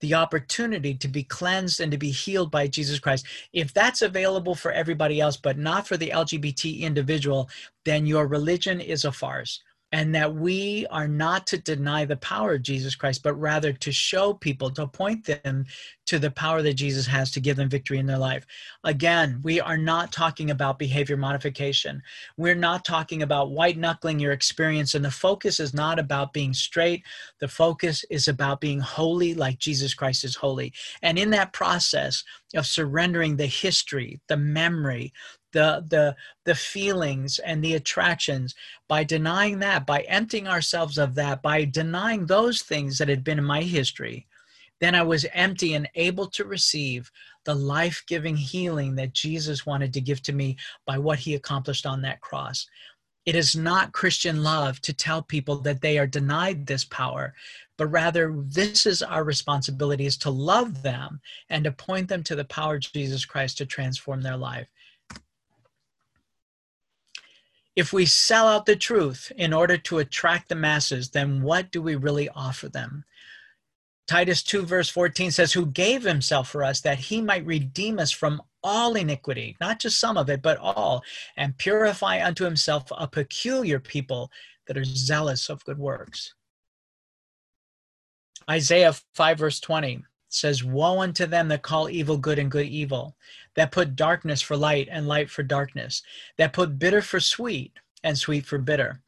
the 0.00 0.14
opportunity 0.14 0.94
to 0.94 1.08
be 1.08 1.22
cleansed 1.22 1.80
and 1.80 1.90
to 1.90 1.98
be 1.98 2.10
healed 2.10 2.50
by 2.50 2.66
Jesus 2.66 2.98
Christ. 2.98 3.26
If 3.52 3.72
that's 3.72 4.02
available 4.02 4.54
for 4.54 4.70
everybody 4.70 5.20
else, 5.20 5.36
but 5.36 5.58
not 5.58 5.86
for 5.88 5.96
the 5.96 6.10
LGBT 6.10 6.80
individual, 6.80 7.48
then 7.84 8.06
your 8.06 8.26
religion 8.26 8.80
is 8.80 9.04
a 9.04 9.12
farce 9.12 9.62
and 9.96 10.14
that 10.14 10.34
we 10.34 10.86
are 10.90 11.08
not 11.08 11.46
to 11.46 11.56
deny 11.56 12.04
the 12.04 12.18
power 12.18 12.52
of 12.52 12.62
Jesus 12.62 12.94
Christ, 12.94 13.22
but 13.22 13.32
rather 13.32 13.72
to 13.72 13.90
show 13.90 14.34
people, 14.34 14.70
to 14.72 14.86
point 14.86 15.24
them 15.24 15.64
to 16.04 16.18
the 16.18 16.30
power 16.30 16.60
that 16.60 16.74
Jesus 16.74 17.06
has 17.06 17.30
to 17.30 17.40
give 17.40 17.56
them 17.56 17.70
victory 17.70 17.96
in 17.96 18.04
their 18.04 18.18
life. 18.18 18.44
Again, 18.84 19.40
we 19.42 19.58
are 19.58 19.78
not 19.78 20.12
talking 20.12 20.50
about 20.50 20.78
behavior 20.78 21.16
modification. 21.16 22.02
We're 22.36 22.54
not 22.54 22.84
talking 22.84 23.22
about 23.22 23.52
white 23.52 23.78
knuckling 23.78 24.20
your 24.20 24.32
experience, 24.32 24.94
and 24.94 25.02
the 25.02 25.10
focus 25.10 25.60
is 25.60 25.72
not 25.72 25.98
about 25.98 26.34
being 26.34 26.52
straight. 26.52 27.02
The 27.40 27.48
focus 27.48 28.04
is 28.10 28.28
about 28.28 28.60
being 28.60 28.80
holy 28.80 29.32
like 29.32 29.58
Jesus 29.58 29.94
Christ 29.94 30.24
is 30.24 30.36
holy. 30.36 30.74
And 31.00 31.18
in 31.18 31.30
that 31.30 31.54
process 31.54 32.22
of 32.54 32.66
surrendering 32.66 33.36
the 33.36 33.46
history, 33.46 34.20
the 34.28 34.36
memory, 34.36 35.14
the 35.56 35.82
the 35.88 36.14
the 36.44 36.54
feelings 36.54 37.38
and 37.38 37.64
the 37.64 37.74
attractions 37.74 38.54
by 38.88 39.02
denying 39.02 39.58
that 39.58 39.86
by 39.86 40.00
emptying 40.02 40.46
ourselves 40.46 40.98
of 40.98 41.14
that 41.14 41.40
by 41.40 41.64
denying 41.64 42.26
those 42.26 42.60
things 42.60 42.98
that 42.98 43.08
had 43.08 43.24
been 43.24 43.38
in 43.38 43.44
my 43.44 43.62
history 43.62 44.26
then 44.80 44.94
i 44.94 45.02
was 45.02 45.24
empty 45.32 45.72
and 45.72 45.88
able 45.94 46.26
to 46.26 46.44
receive 46.44 47.10
the 47.44 47.54
life-giving 47.54 48.36
healing 48.36 48.94
that 48.94 49.14
jesus 49.14 49.64
wanted 49.64 49.94
to 49.94 50.00
give 50.02 50.20
to 50.20 50.34
me 50.34 50.54
by 50.84 50.98
what 50.98 51.18
he 51.18 51.34
accomplished 51.34 51.86
on 51.86 52.02
that 52.02 52.20
cross. 52.20 52.66
It 53.24 53.34
is 53.34 53.56
not 53.56 53.92
christian 53.92 54.42
love 54.42 54.80
to 54.82 54.92
tell 54.92 55.22
people 55.22 55.56
that 55.60 55.80
they 55.80 55.96
are 55.98 56.06
denied 56.06 56.66
this 56.66 56.84
power 56.84 57.34
but 57.78 57.86
rather 57.86 58.34
this 58.44 58.84
is 58.84 59.02
our 59.02 59.24
responsibility 59.24 60.04
is 60.04 60.18
to 60.18 60.30
love 60.30 60.82
them 60.82 61.20
and 61.48 61.64
to 61.64 61.72
point 61.72 62.08
them 62.08 62.22
to 62.24 62.36
the 62.36 62.44
power 62.44 62.74
of 62.76 62.82
jesus 62.82 63.24
christ 63.24 63.58
to 63.58 63.66
transform 63.66 64.20
their 64.20 64.36
life 64.36 64.68
if 67.76 67.92
we 67.92 68.06
sell 68.06 68.48
out 68.48 68.64
the 68.64 68.74
truth 68.74 69.30
in 69.36 69.52
order 69.52 69.76
to 69.76 69.98
attract 69.98 70.48
the 70.48 70.54
masses, 70.54 71.10
then 71.10 71.42
what 71.42 71.70
do 71.70 71.82
we 71.82 71.94
really 71.94 72.28
offer 72.30 72.70
them? 72.70 73.04
Titus 74.08 74.42
2, 74.42 74.62
verse 74.62 74.88
14 74.88 75.30
says, 75.30 75.52
Who 75.52 75.66
gave 75.66 76.02
himself 76.02 76.48
for 76.48 76.64
us 76.64 76.80
that 76.80 76.98
he 76.98 77.20
might 77.20 77.44
redeem 77.44 77.98
us 77.98 78.12
from 78.12 78.40
all 78.62 78.94
iniquity, 78.96 79.56
not 79.60 79.78
just 79.78 80.00
some 80.00 80.16
of 80.16 80.30
it, 80.30 80.40
but 80.42 80.58
all, 80.58 81.04
and 81.36 81.58
purify 81.58 82.24
unto 82.24 82.44
himself 82.44 82.84
a 82.96 83.06
peculiar 83.06 83.78
people 83.78 84.30
that 84.66 84.78
are 84.78 84.84
zealous 84.84 85.50
of 85.50 85.64
good 85.64 85.78
works. 85.78 86.34
Isaiah 88.48 88.94
5, 89.14 89.38
verse 89.38 89.60
20 89.60 90.04
says, 90.28 90.64
Woe 90.64 91.00
unto 91.00 91.26
them 91.26 91.48
that 91.48 91.62
call 91.62 91.88
evil 91.88 92.16
good 92.16 92.38
and 92.38 92.50
good 92.50 92.66
evil, 92.66 93.16
that 93.54 93.72
put 93.72 93.96
darkness 93.96 94.42
for 94.42 94.56
light 94.56 94.88
and 94.90 95.08
light 95.08 95.30
for 95.30 95.42
darkness, 95.42 96.02
that 96.36 96.52
put 96.52 96.78
bitter 96.78 97.02
for 97.02 97.20
sweet 97.20 97.72
and 98.04 98.16
sweet 98.16 98.46
for 98.46 98.58
bitter. 98.58 99.00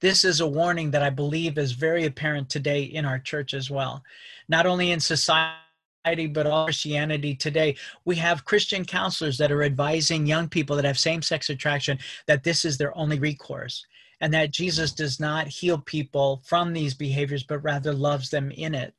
This 0.00 0.24
is 0.24 0.40
a 0.40 0.46
warning 0.46 0.90
that 0.90 1.02
I 1.02 1.10
believe 1.10 1.56
is 1.56 1.72
very 1.72 2.04
apparent 2.04 2.50
today 2.50 2.82
in 2.82 3.04
our 3.04 3.18
church 3.18 3.54
as 3.54 3.70
well. 3.70 4.02
Not 4.48 4.66
only 4.66 4.90
in 4.90 5.00
society, 5.00 6.26
but 6.26 6.46
all 6.46 6.66
Christianity 6.66 7.34
today, 7.34 7.76
we 8.04 8.16
have 8.16 8.44
Christian 8.44 8.84
counselors 8.84 9.38
that 9.38 9.50
are 9.50 9.62
advising 9.62 10.26
young 10.26 10.48
people 10.48 10.76
that 10.76 10.84
have 10.84 10.98
same 10.98 11.22
sex 11.22 11.48
attraction 11.48 11.98
that 12.26 12.44
this 12.44 12.64
is 12.66 12.76
their 12.76 12.96
only 12.96 13.18
recourse 13.18 13.86
and 14.20 14.32
that 14.34 14.50
Jesus 14.50 14.92
does 14.92 15.18
not 15.18 15.48
heal 15.48 15.78
people 15.78 16.42
from 16.44 16.72
these 16.72 16.94
behaviors, 16.94 17.42
but 17.42 17.58
rather 17.58 17.92
loves 17.92 18.30
them 18.30 18.50
in 18.50 18.74
it. 18.74 18.94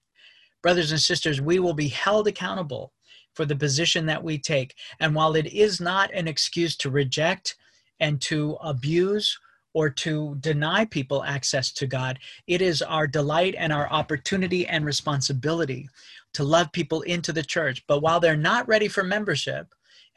Brothers 0.66 0.92
and 0.92 1.00
sisters, 1.00 1.40
we 1.40 1.60
will 1.60 1.76
be 1.76 1.90
held 1.90 2.28
accountable 2.28 2.92
for 3.36 3.46
the 3.46 3.56
position 3.56 4.08
that 4.08 4.24
we 4.24 4.40
take. 4.40 4.74
And 5.00 5.14
while 5.14 5.36
it 5.36 5.46
is 5.46 5.80
not 5.80 6.12
an 6.12 6.28
excuse 6.28 6.76
to 6.78 6.90
reject 6.90 7.56
and 8.00 8.20
to 8.22 8.58
abuse 8.64 9.38
or 9.76 9.92
to 9.92 10.36
deny 10.40 10.86
people 10.86 11.24
access 11.24 11.72
to 11.74 11.86
God, 11.86 12.18
it 12.48 12.64
is 12.64 12.82
our 12.82 13.06
delight 13.06 13.54
and 13.56 13.72
our 13.72 13.88
opportunity 13.92 14.66
and 14.66 14.88
responsibility 14.88 15.88
to 16.34 16.44
love 16.44 16.72
people 16.72 17.04
into 17.04 17.32
the 17.32 17.44
church. 17.44 17.84
But 17.88 18.02
while 18.02 18.20
they're 18.20 18.36
not 18.36 18.68
ready 18.68 18.88
for 18.88 19.04
membership, 19.04 19.68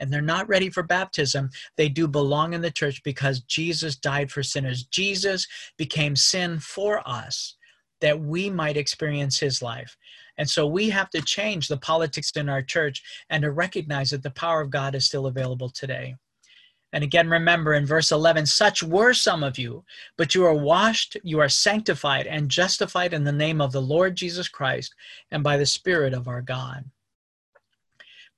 and 0.01 0.11
they're 0.11 0.23
not 0.23 0.49
ready 0.49 0.71
for 0.71 0.83
baptism, 0.83 1.51
they 1.77 1.91
do 1.91 2.09
belong 2.09 2.55
in 2.55 2.63
the 2.63 2.71
church 2.71 3.03
because 3.03 3.41
Jesus 3.41 3.97
died 3.97 4.31
for 4.31 4.43
sinners. 4.43 4.85
Jesus 4.85 5.47
became 5.77 6.17
sin 6.17 6.59
for 6.59 7.07
us 7.07 7.58
that 8.01 8.21
we 8.21 8.51
might 8.51 8.77
experience 8.77 9.39
his 9.39 9.63
life. 9.63 9.97
And 10.37 10.49
so 10.49 10.67
we 10.67 10.91
have 10.91 11.11
to 11.11 11.23
change 11.23 11.69
the 11.69 11.77
politics 11.77 12.31
in 12.37 12.49
our 12.49 12.63
church 12.63 13.03
and 13.31 13.43
to 13.43 13.51
recognize 13.51 14.11
that 14.11 14.23
the 14.23 14.31
power 14.31 14.61
of 14.61 14.71
God 14.71 14.95
is 14.95 15.05
still 15.07 15.27
available 15.27 15.69
today. 15.69 16.15
And 16.93 17.05
again, 17.05 17.29
remember 17.29 17.75
in 17.75 17.85
verse 17.85 18.13
11, 18.13 18.47
such 18.47 18.83
were 18.83 19.13
some 19.13 19.43
of 19.43 19.59
you, 19.59 19.85
but 20.17 20.35
you 20.35 20.45
are 20.47 20.55
washed, 20.55 21.19
you 21.23 21.39
are 21.39 21.49
sanctified, 21.49 22.27
and 22.27 22.51
justified 22.51 23.13
in 23.13 23.25
the 23.25 23.33
name 23.33 23.61
of 23.61 23.73
the 23.73 23.83
Lord 23.83 24.17
Jesus 24.17 24.49
Christ 24.49 24.95
and 25.31 25.43
by 25.43 25.59
the 25.59 25.67
Spirit 25.67 26.15
of 26.15 26.29
our 26.29 26.41
God 26.41 26.85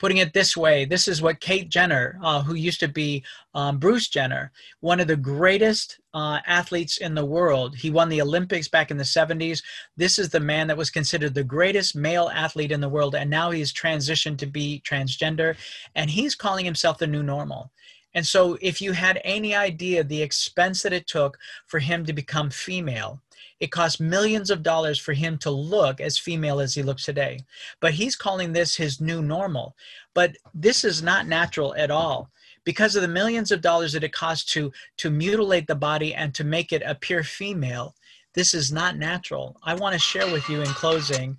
putting 0.00 0.16
it 0.16 0.32
this 0.32 0.56
way, 0.56 0.86
this 0.86 1.06
is 1.06 1.20
what 1.20 1.40
Kate 1.40 1.68
Jenner, 1.68 2.18
uh, 2.24 2.42
who 2.42 2.54
used 2.54 2.80
to 2.80 2.88
be 2.88 3.22
um, 3.54 3.78
Bruce 3.78 4.08
Jenner, 4.08 4.50
one 4.80 4.98
of 4.98 5.06
the 5.06 5.16
greatest 5.16 6.00
uh, 6.14 6.40
athletes 6.46 6.96
in 6.98 7.14
the 7.14 7.24
world. 7.24 7.76
He 7.76 7.90
won 7.90 8.08
the 8.08 8.22
Olympics 8.22 8.66
back 8.66 8.90
in 8.90 8.96
the 8.96 9.04
70s. 9.04 9.62
This 9.98 10.18
is 10.18 10.30
the 10.30 10.40
man 10.40 10.66
that 10.68 10.76
was 10.76 10.90
considered 10.90 11.34
the 11.34 11.44
greatest 11.44 11.94
male 11.94 12.30
athlete 12.34 12.72
in 12.72 12.80
the 12.80 12.88
world, 12.88 13.14
and 13.14 13.28
now 13.28 13.50
he's 13.50 13.74
transitioned 13.74 14.38
to 14.38 14.46
be 14.46 14.82
transgender, 14.86 15.54
and 15.94 16.08
he's 16.08 16.34
calling 16.34 16.64
himself 16.64 16.96
the 16.96 17.06
new 17.06 17.22
normal. 17.22 17.70
And 18.14 18.26
so, 18.26 18.58
if 18.60 18.80
you 18.80 18.90
had 18.90 19.20
any 19.22 19.54
idea 19.54 20.02
the 20.02 20.20
expense 20.20 20.82
that 20.82 20.92
it 20.92 21.06
took 21.06 21.38
for 21.66 21.78
him 21.78 22.04
to 22.06 22.12
become 22.12 22.50
female, 22.50 23.20
it 23.60 23.70
cost 23.70 24.00
millions 24.00 24.50
of 24.50 24.62
dollars 24.62 24.98
for 24.98 25.12
him 25.12 25.38
to 25.38 25.50
look 25.50 26.00
as 26.00 26.18
female 26.18 26.60
as 26.60 26.74
he 26.74 26.82
looks 26.82 27.04
today. 27.04 27.40
But 27.80 27.92
he's 27.92 28.16
calling 28.16 28.52
this 28.52 28.74
his 28.74 29.00
new 29.00 29.22
normal. 29.22 29.76
But 30.14 30.36
this 30.54 30.82
is 30.84 31.02
not 31.02 31.28
natural 31.28 31.74
at 31.76 31.90
all 31.90 32.30
because 32.64 32.96
of 32.96 33.02
the 33.02 33.08
millions 33.08 33.50
of 33.50 33.60
dollars 33.60 33.92
that 33.92 34.04
it 34.04 34.12
costs 34.12 34.52
to 34.52 34.72
to 34.98 35.10
mutilate 35.10 35.66
the 35.66 35.74
body 35.74 36.14
and 36.14 36.34
to 36.34 36.44
make 36.44 36.72
it 36.72 36.82
appear 36.84 37.22
female 37.22 37.94
this 38.34 38.54
is 38.54 38.70
not 38.70 38.96
natural 38.96 39.56
i 39.62 39.74
want 39.74 39.92
to 39.92 39.98
share 39.98 40.30
with 40.30 40.48
you 40.48 40.60
in 40.60 40.66
closing 40.68 41.36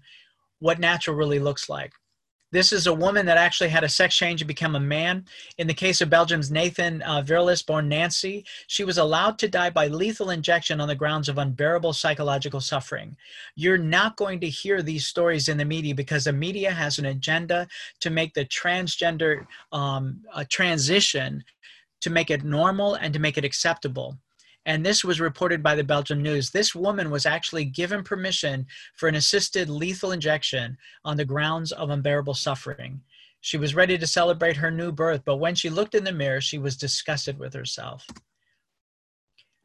what 0.59 0.79
natural 0.79 1.15
really 1.15 1.39
looks 1.39 1.69
like 1.69 1.93
this 2.51 2.73
is 2.73 2.87
a 2.87 2.93
woman 2.93 3.25
that 3.25 3.37
actually 3.37 3.69
had 3.69 3.83
a 3.83 3.89
sex 3.89 4.15
change 4.15 4.41
and 4.41 4.47
become 4.47 4.75
a 4.75 4.79
man. 4.79 5.25
In 5.57 5.67
the 5.67 5.73
case 5.73 6.01
of 6.01 6.09
Belgium's 6.09 6.51
Nathan 6.51 7.01
uh, 7.03 7.23
born 7.65 7.87
Nancy, 7.87 8.45
she 8.67 8.83
was 8.83 8.97
allowed 8.97 9.39
to 9.39 9.47
die 9.47 9.69
by 9.69 9.87
lethal 9.87 10.29
injection 10.29 10.81
on 10.81 10.87
the 10.87 10.95
grounds 10.95 11.29
of 11.29 11.37
unbearable 11.37 11.93
psychological 11.93 12.59
suffering. 12.59 13.15
You're 13.55 13.77
not 13.77 14.17
going 14.17 14.39
to 14.41 14.49
hear 14.49 14.81
these 14.81 15.07
stories 15.07 15.47
in 15.47 15.57
the 15.57 15.65
media 15.65 15.95
because 15.95 16.25
the 16.25 16.33
media 16.33 16.71
has 16.71 16.99
an 16.99 17.05
agenda 17.05 17.67
to 18.01 18.09
make 18.09 18.33
the 18.33 18.45
transgender 18.45 19.45
um, 19.71 20.21
transition 20.49 21.43
to 22.01 22.09
make 22.09 22.31
it 22.31 22.43
normal 22.43 22.95
and 22.95 23.13
to 23.13 23.19
make 23.19 23.37
it 23.37 23.45
acceptable 23.45 24.17
and 24.65 24.85
this 24.85 25.03
was 25.03 25.19
reported 25.19 25.63
by 25.63 25.75
the 25.75 25.83
Belgian 25.83 26.21
news. 26.21 26.51
This 26.51 26.75
woman 26.75 27.09
was 27.09 27.25
actually 27.25 27.65
given 27.65 28.03
permission 28.03 28.67
for 28.95 29.09
an 29.09 29.15
assisted 29.15 29.69
lethal 29.69 30.11
injection 30.11 30.77
on 31.03 31.17
the 31.17 31.25
grounds 31.25 31.71
of 31.71 31.89
unbearable 31.89 32.35
suffering. 32.35 33.01
She 33.39 33.57
was 33.57 33.73
ready 33.73 33.97
to 33.97 34.05
celebrate 34.05 34.57
her 34.57 34.69
new 34.69 34.91
birth, 34.91 35.23
but 35.25 35.37
when 35.37 35.55
she 35.55 35.69
looked 35.69 35.95
in 35.95 36.03
the 36.03 36.11
mirror, 36.11 36.41
she 36.41 36.59
was 36.59 36.77
disgusted 36.77 37.39
with 37.39 37.53
herself. 37.53 38.05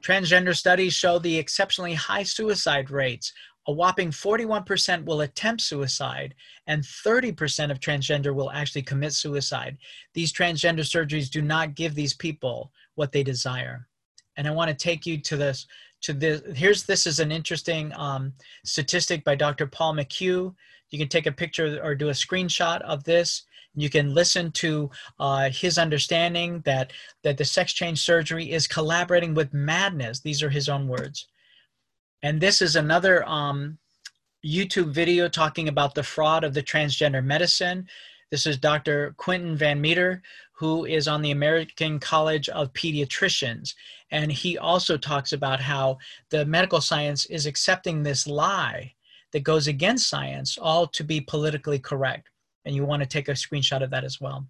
Transgender 0.02 0.56
studies 0.56 0.94
show 0.94 1.18
the 1.18 1.36
exceptionally 1.36 1.94
high 1.94 2.22
suicide 2.22 2.90
rates. 2.90 3.32
A 3.68 3.72
whopping 3.72 4.10
41% 4.10 5.04
will 5.04 5.22
attempt 5.22 5.60
suicide, 5.60 6.34
and 6.66 6.82
30% 6.82 7.70
of 7.70 7.80
transgender 7.80 8.32
will 8.32 8.50
actually 8.52 8.82
commit 8.82 9.12
suicide. 9.12 9.76
These 10.14 10.32
transgender 10.32 10.80
surgeries 10.80 11.28
do 11.28 11.42
not 11.42 11.74
give 11.74 11.94
these 11.94 12.14
people 12.14 12.72
what 12.94 13.12
they 13.12 13.24
desire 13.24 13.88
and 14.36 14.46
I 14.46 14.50
want 14.50 14.68
to 14.68 14.74
take 14.74 15.06
you 15.06 15.18
to 15.18 15.36
this 15.36 15.66
to 16.02 16.12
this. 16.12 16.42
Here's 16.54 16.84
this 16.84 17.06
is 17.06 17.20
an 17.20 17.32
interesting 17.32 17.92
um, 17.96 18.32
statistic 18.64 19.24
by 19.24 19.34
Dr. 19.34 19.66
Paul 19.66 19.94
McHugh. 19.94 20.54
You 20.90 20.98
can 20.98 21.08
take 21.08 21.26
a 21.26 21.32
picture 21.32 21.80
or 21.82 21.94
do 21.94 22.08
a 22.08 22.12
screenshot 22.12 22.80
of 22.82 23.04
this. 23.04 23.42
You 23.74 23.90
can 23.90 24.14
listen 24.14 24.52
to 24.52 24.90
uh, 25.18 25.50
his 25.50 25.78
understanding 25.78 26.60
that 26.64 26.92
that 27.22 27.36
the 27.36 27.44
sex 27.44 27.72
change 27.72 28.00
surgery 28.00 28.50
is 28.50 28.66
collaborating 28.66 29.34
with 29.34 29.52
madness. 29.52 30.20
These 30.20 30.42
are 30.42 30.50
his 30.50 30.68
own 30.68 30.88
words. 30.88 31.28
And 32.22 32.40
this 32.40 32.62
is 32.62 32.76
another 32.76 33.26
um, 33.28 33.78
YouTube 34.44 34.90
video 34.90 35.28
talking 35.28 35.68
about 35.68 35.94
the 35.94 36.02
fraud 36.02 36.44
of 36.44 36.54
the 36.54 36.62
transgender 36.62 37.22
medicine. 37.22 37.86
This 38.30 38.46
is 38.46 38.58
Dr. 38.58 39.14
Quentin 39.18 39.56
Van 39.56 39.80
Meter, 39.80 40.22
who 40.56 40.86
is 40.86 41.06
on 41.06 41.20
the 41.20 41.32
American 41.32 42.00
College 42.00 42.48
of 42.48 42.72
Pediatricians. 42.72 43.74
And 44.10 44.32
he 44.32 44.56
also 44.56 44.96
talks 44.96 45.32
about 45.32 45.60
how 45.60 45.98
the 46.30 46.46
medical 46.46 46.80
science 46.80 47.26
is 47.26 47.44
accepting 47.44 48.02
this 48.02 48.26
lie 48.26 48.94
that 49.32 49.40
goes 49.42 49.66
against 49.66 50.08
science, 50.08 50.56
all 50.56 50.86
to 50.86 51.04
be 51.04 51.20
politically 51.20 51.78
correct. 51.78 52.30
And 52.64 52.74
you 52.74 52.86
want 52.86 53.02
to 53.02 53.08
take 53.08 53.28
a 53.28 53.32
screenshot 53.32 53.82
of 53.82 53.90
that 53.90 54.02
as 54.02 54.18
well. 54.18 54.46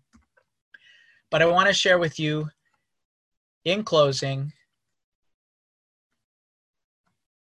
But 1.33 1.43
I 1.43 1.47
want 1.47 1.67
to 1.67 1.75
share 1.75 1.99
with 1.99 2.21
you, 2.21 2.49
in 3.65 3.83
closing, 3.83 4.53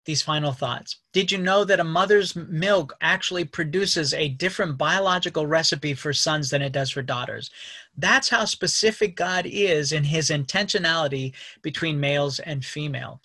these 0.04 0.22
final 0.22 0.52
thoughts. 0.52 0.96
Did 1.12 1.32
you 1.32 1.38
know 1.38 1.64
that 1.64 1.80
a 1.80 1.84
mother's 1.84 2.36
milk 2.36 2.94
actually 3.00 3.44
produces 3.44 4.12
a 4.12 4.28
different 4.28 4.76
biological 4.76 5.46
recipe 5.46 5.94
for 5.94 6.12
sons 6.12 6.50
than 6.50 6.62
it 6.62 6.72
does 6.72 6.90
for 6.90 7.02
daughters? 7.02 7.50
That's 7.96 8.28
how 8.28 8.44
specific 8.44 9.16
God 9.16 9.46
is 9.46 9.92
in 9.92 10.04
his 10.04 10.30
intentionality 10.30 11.32
between 11.62 12.00
males 12.00 12.38
and 12.38 12.64
females. 12.64 13.20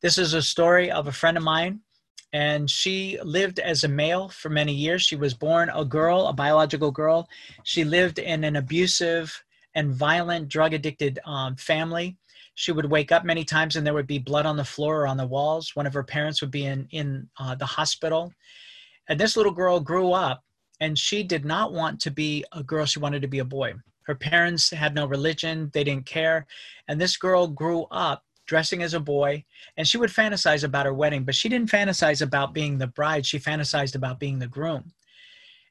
This 0.00 0.18
is 0.18 0.34
a 0.34 0.42
story 0.42 0.90
of 0.90 1.06
a 1.06 1.12
friend 1.12 1.36
of 1.36 1.42
mine, 1.42 1.80
and 2.32 2.70
she 2.70 3.18
lived 3.22 3.58
as 3.58 3.84
a 3.84 3.88
male 3.88 4.28
for 4.28 4.48
many 4.48 4.72
years. 4.72 5.02
She 5.02 5.16
was 5.16 5.34
born 5.34 5.70
a 5.74 5.84
girl, 5.84 6.26
a 6.26 6.32
biological 6.32 6.90
girl. 6.90 7.28
She 7.62 7.84
lived 7.84 8.18
in 8.18 8.44
an 8.44 8.56
abusive 8.56 9.44
and 9.74 9.92
violent, 9.92 10.48
drug 10.48 10.72
addicted 10.72 11.18
um, 11.24 11.56
family 11.56 12.16
she 12.54 12.72
would 12.72 12.90
wake 12.90 13.12
up 13.12 13.24
many 13.24 13.44
times 13.44 13.76
and 13.76 13.86
there 13.86 13.94
would 13.94 14.06
be 14.06 14.18
blood 14.18 14.46
on 14.46 14.56
the 14.56 14.64
floor 14.64 15.02
or 15.02 15.06
on 15.06 15.16
the 15.16 15.26
walls. 15.26 15.72
One 15.74 15.86
of 15.86 15.94
her 15.94 16.04
parents 16.04 16.40
would 16.40 16.50
be 16.50 16.66
in, 16.66 16.86
in 16.90 17.28
uh, 17.38 17.54
the 17.54 17.66
hospital. 17.66 18.32
And 19.08 19.18
this 19.18 19.36
little 19.36 19.52
girl 19.52 19.80
grew 19.80 20.12
up 20.12 20.42
and 20.80 20.98
she 20.98 21.22
did 21.22 21.44
not 21.44 21.72
want 21.72 22.00
to 22.00 22.10
be 22.10 22.44
a 22.52 22.62
girl. 22.62 22.86
She 22.86 23.00
wanted 23.00 23.22
to 23.22 23.28
be 23.28 23.40
a 23.40 23.44
boy. 23.44 23.74
Her 24.04 24.14
parents 24.14 24.70
had 24.70 24.94
no 24.94 25.06
religion, 25.06 25.70
they 25.72 25.82
didn't 25.82 26.06
care. 26.06 26.46
And 26.88 27.00
this 27.00 27.16
girl 27.16 27.46
grew 27.48 27.86
up 27.90 28.22
dressing 28.46 28.82
as 28.82 28.94
a 28.94 29.00
boy 29.00 29.44
and 29.76 29.88
she 29.88 29.96
would 29.96 30.10
fantasize 30.10 30.64
about 30.64 30.86
her 30.86 30.94
wedding, 30.94 31.24
but 31.24 31.34
she 31.34 31.48
didn't 31.48 31.70
fantasize 31.70 32.22
about 32.22 32.54
being 32.54 32.78
the 32.78 32.86
bride. 32.86 33.26
She 33.26 33.38
fantasized 33.38 33.94
about 33.94 34.20
being 34.20 34.38
the 34.38 34.46
groom. 34.46 34.92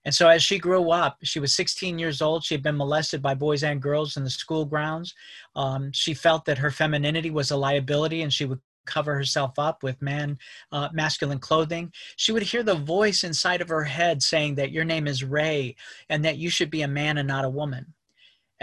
And 0.05 0.13
so 0.13 0.27
as 0.27 0.43
she 0.43 0.59
grew 0.59 0.91
up, 0.91 1.17
she 1.23 1.39
was 1.39 1.53
16 1.55 1.97
years 1.97 2.21
old. 2.21 2.43
She 2.43 2.53
had 2.53 2.63
been 2.63 2.77
molested 2.77 3.21
by 3.21 3.35
boys 3.35 3.63
and 3.63 3.81
girls 3.81 4.17
in 4.17 4.23
the 4.23 4.29
school 4.29 4.65
grounds. 4.65 5.13
Um, 5.55 5.91
she 5.91 6.13
felt 6.13 6.45
that 6.45 6.57
her 6.57 6.71
femininity 6.71 7.31
was 7.31 7.51
a 7.51 7.57
liability 7.57 8.21
and 8.21 8.33
she 8.33 8.45
would 8.45 8.59
cover 8.85 9.15
herself 9.15 9.57
up 9.57 9.81
with 9.81 10.01
man 10.01 10.37
uh, 10.73 10.89
masculine 10.91 11.39
clothing 11.39 11.89
she 12.17 12.33
would 12.33 12.43
hear 12.43 12.63
the 12.63 12.75
voice 12.75 13.23
inside 13.23 13.61
of 13.61 13.69
her 13.69 13.85
head 13.85 14.21
saying 14.21 14.55
that 14.55 14.71
your 14.71 14.83
name 14.83 15.07
is 15.07 15.23
ray 15.23 15.73
and 16.09 16.25
that 16.25 16.37
you 16.37 16.49
should 16.49 16.69
be 16.69 16.81
a 16.81 16.87
man 16.87 17.17
and 17.17 17.27
not 17.27 17.45
a 17.45 17.49
woman 17.49 17.85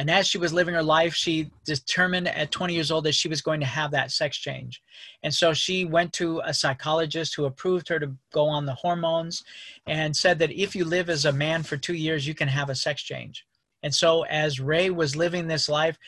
And 0.01 0.11
as 0.11 0.27
she 0.27 0.39
was 0.39 0.55
living 0.55 0.73
her 0.73 0.83
life, 0.83 1.15
she 1.15 1.51
determined 1.67 2.27
at 2.27 2.51
20 2.51 2.73
years 2.73 2.91
old 2.91 3.05
that 3.05 3.15
she 3.15 3.29
was 3.29 3.43
going 3.43 3.61
to 3.61 3.67
have 3.67 3.91
that 3.91 4.11
sex 4.11 4.39
change. 4.39 4.83
And 5.23 5.33
so 5.33 5.53
she 5.53 5.85
went 5.85 6.15
to 6.15 6.41
a 6.43 6.55
psychologist 6.55 7.35
who 7.35 7.45
approved 7.45 7.87
her 7.89 7.99
to 7.99 8.11
go 8.33 8.47
on 8.47 8.65
the 8.65 8.73
hormones 8.73 9.45
and 9.87 10.17
said 10.17 10.39
that 10.39 10.53
if 10.53 10.75
you 10.75 10.87
live 10.87 11.11
as 11.11 11.27
a 11.27 11.33
man 11.33 11.63
for 11.63 11.77
two 11.77 11.93
years, 11.93 12.27
you 12.27 12.35
can 12.35 12.49
have 12.49 12.71
a 12.71 12.75
sex 12.75 13.03
change. 13.03 13.45
And 13.83 13.95
so 13.95 14.23
as 14.23 14.59
Ray 14.59 14.89
was 14.89 15.17
living 15.17 15.47
this 15.47 15.69
life, 15.69 15.99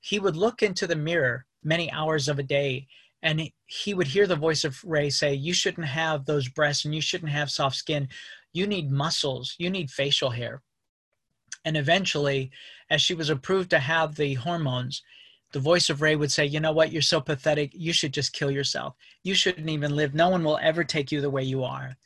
he 0.00 0.18
would 0.18 0.34
look 0.34 0.62
into 0.62 0.86
the 0.86 0.96
mirror 0.96 1.44
many 1.62 1.92
hours 1.92 2.28
of 2.28 2.38
a 2.38 2.42
day 2.42 2.86
and 3.22 3.50
he 3.66 3.92
would 3.92 4.06
hear 4.06 4.26
the 4.26 4.34
voice 4.34 4.64
of 4.64 4.82
Ray 4.82 5.10
say, 5.10 5.34
You 5.34 5.52
shouldn't 5.52 5.88
have 5.88 6.24
those 6.24 6.48
breasts 6.48 6.86
and 6.86 6.94
you 6.94 7.02
shouldn't 7.02 7.32
have 7.32 7.50
soft 7.50 7.76
skin. 7.76 8.08
You 8.54 8.66
need 8.66 8.90
muscles, 8.90 9.56
you 9.58 9.68
need 9.68 9.90
facial 9.90 10.30
hair. 10.30 10.62
And 11.64 11.76
eventually, 11.76 12.50
as 12.90 13.00
she 13.00 13.14
was 13.14 13.30
approved 13.30 13.70
to 13.70 13.78
have 13.78 14.14
the 14.14 14.34
hormones, 14.34 15.02
the 15.52 15.60
voice 15.60 15.90
of 15.90 16.02
Ray 16.02 16.16
would 16.16 16.32
say, 16.32 16.44
You 16.46 16.60
know 16.60 16.72
what? 16.72 16.92
You're 16.92 17.02
so 17.02 17.20
pathetic. 17.20 17.70
You 17.74 17.92
should 17.92 18.12
just 18.12 18.32
kill 18.32 18.50
yourself. 18.50 18.94
You 19.22 19.34
shouldn't 19.34 19.68
even 19.68 19.94
live. 19.94 20.14
No 20.14 20.28
one 20.28 20.42
will 20.42 20.58
ever 20.62 20.82
take 20.82 21.12
you 21.12 21.20
the 21.20 21.30
way 21.30 21.42
you 21.42 21.62
are. 21.62 21.96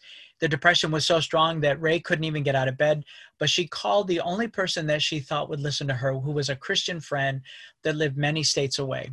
The 0.40 0.48
depression 0.48 0.90
was 0.90 1.06
so 1.06 1.20
strong 1.20 1.60
that 1.60 1.80
Ray 1.80 1.98
couldn't 1.98 2.24
even 2.24 2.42
get 2.42 2.54
out 2.54 2.68
of 2.68 2.76
bed, 2.76 3.04
but 3.38 3.48
she 3.48 3.66
called 3.66 4.06
the 4.06 4.20
only 4.20 4.48
person 4.48 4.86
that 4.88 5.00
she 5.00 5.18
thought 5.18 5.48
would 5.48 5.60
listen 5.60 5.86
to 5.88 5.94
her, 5.94 6.12
who 6.12 6.32
was 6.32 6.50
a 6.50 6.56
Christian 6.56 7.00
friend 7.00 7.40
that 7.84 7.96
lived 7.96 8.18
many 8.18 8.42
states 8.42 8.78
away. 8.78 9.10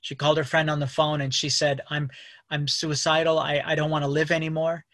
She 0.00 0.14
called 0.14 0.38
her 0.38 0.44
friend 0.44 0.70
on 0.70 0.80
the 0.80 0.86
phone 0.86 1.20
and 1.20 1.34
she 1.34 1.48
said, 1.48 1.82
I'm 1.90 2.10
I'm 2.50 2.68
suicidal. 2.68 3.38
I, 3.38 3.62
I 3.64 3.74
don't 3.74 3.90
want 3.90 4.04
to 4.04 4.10
live 4.10 4.30
anymore 4.30 4.84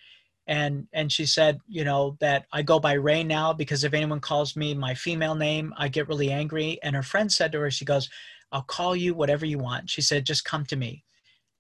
and 0.49 0.89
and 0.95 1.13
she 1.13 1.27
said 1.27 1.61
you 1.69 1.85
know 1.85 2.17
that 2.21 2.47
i 2.53 2.63
go 2.63 2.81
by 2.81 2.95
ray 2.95 3.23
now 3.23 3.53
because 3.53 3.85
if 3.85 3.93
anyone 3.93 4.19
calls 4.19 4.57
me 4.57 4.75
my 4.75 4.95
female 4.95 5.35
name 5.35 5.73
i 5.77 5.87
get 5.87 6.09
really 6.09 6.33
angry. 6.33 6.79
And 6.83 6.97
her 6.97 7.03
friend 7.03 7.31
said 7.31 7.53
to 7.53 7.61
her 7.61 7.71
she 7.71 7.85
goes 7.85 8.09
i'll 8.51 8.63
call 8.63 8.97
you 8.97 9.15
whatever 9.15 9.45
you 9.47 9.59
want. 9.59 9.91
She 9.91 10.01
said 10.01 10.25
just 10.25 10.45
come 10.45 10.65
to 10.67 10.77
me. 10.77 11.05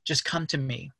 Just 0.04 0.24
come 0.24 0.46
to 0.48 0.58
me. 0.58 0.90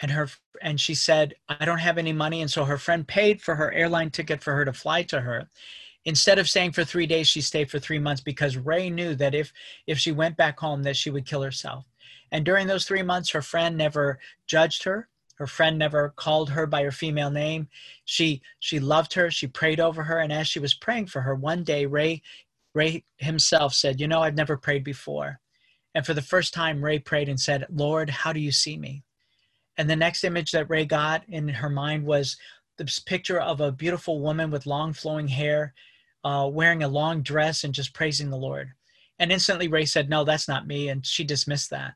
And 0.00 0.10
her 0.10 0.28
and 0.62 0.80
she 0.80 0.94
said 0.94 1.34
i 1.48 1.64
don't 1.64 1.78
have 1.78 1.98
any 1.98 2.12
money. 2.12 2.40
And 2.40 2.50
so 2.50 2.64
her 2.64 2.78
friend 2.78 3.06
paid 3.06 3.42
for 3.42 3.54
her 3.54 3.70
airline 3.72 4.10
ticket 4.10 4.42
for 4.42 4.54
her 4.54 4.64
to 4.64 4.72
fly 4.72 5.02
to 5.04 5.20
her. 5.20 5.48
Instead 6.06 6.38
of 6.38 6.48
staying 6.48 6.72
for 6.72 6.84
three 6.84 7.06
days 7.06 7.28
she 7.28 7.42
stayed 7.42 7.70
for 7.70 7.78
three 7.78 7.98
months 7.98 8.22
because 8.22 8.56
ray 8.56 8.88
knew 8.88 9.14
that 9.16 9.34
if 9.34 9.52
if 9.86 9.98
she 9.98 10.12
went 10.12 10.38
back 10.38 10.58
home 10.58 10.82
that 10.84 10.96
she 10.96 11.10
would 11.10 11.26
kill 11.26 11.42
herself. 11.42 11.84
And 12.32 12.42
during 12.42 12.66
those 12.66 12.86
three 12.86 13.02
months 13.02 13.30
her 13.30 13.42
friend 13.42 13.76
never 13.76 14.18
judged 14.46 14.84
her 14.84 15.08
her 15.34 15.46
friend 15.46 15.78
never 15.78 16.10
called 16.10 16.50
her 16.50 16.66
by 16.66 16.82
her 16.82 16.92
female 16.92 17.30
name. 17.30 17.68
She 18.04 18.42
she 18.60 18.78
loved 18.78 19.14
her. 19.14 19.30
She 19.30 19.46
prayed 19.46 19.80
over 19.80 20.02
her, 20.04 20.18
and 20.18 20.32
as 20.32 20.46
she 20.46 20.60
was 20.60 20.74
praying 20.74 21.06
for 21.06 21.22
her, 21.22 21.34
one 21.34 21.64
day 21.64 21.86
Ray 21.86 22.22
Ray 22.74 23.04
himself 23.18 23.74
said, 23.74 24.00
"You 24.00 24.08
know, 24.08 24.22
I've 24.22 24.36
never 24.36 24.56
prayed 24.56 24.84
before." 24.84 25.40
And 25.94 26.04
for 26.04 26.14
the 26.14 26.22
first 26.22 26.54
time, 26.54 26.84
Ray 26.84 26.98
prayed 26.98 27.28
and 27.28 27.40
said, 27.40 27.66
"Lord, 27.70 28.10
how 28.10 28.32
do 28.32 28.40
you 28.40 28.52
see 28.52 28.76
me?" 28.76 29.04
And 29.76 29.90
the 29.90 29.96
next 29.96 30.24
image 30.24 30.52
that 30.52 30.70
Ray 30.70 30.84
got 30.84 31.28
in 31.28 31.48
her 31.48 31.70
mind 31.70 32.04
was 32.04 32.36
this 32.76 32.98
picture 32.98 33.40
of 33.40 33.60
a 33.60 33.72
beautiful 33.72 34.20
woman 34.20 34.50
with 34.50 34.66
long 34.66 34.92
flowing 34.92 35.28
hair, 35.28 35.74
uh, 36.24 36.48
wearing 36.52 36.82
a 36.82 36.88
long 36.88 37.22
dress 37.22 37.64
and 37.64 37.74
just 37.74 37.92
praising 37.92 38.30
the 38.30 38.36
Lord. 38.36 38.72
And 39.18 39.30
instantly, 39.30 39.68
Ray 39.68 39.86
said, 39.86 40.08
"No, 40.08 40.24
that's 40.24 40.48
not 40.48 40.66
me," 40.66 40.88
and 40.88 41.04
she 41.06 41.24
dismissed 41.24 41.70
that. 41.70 41.94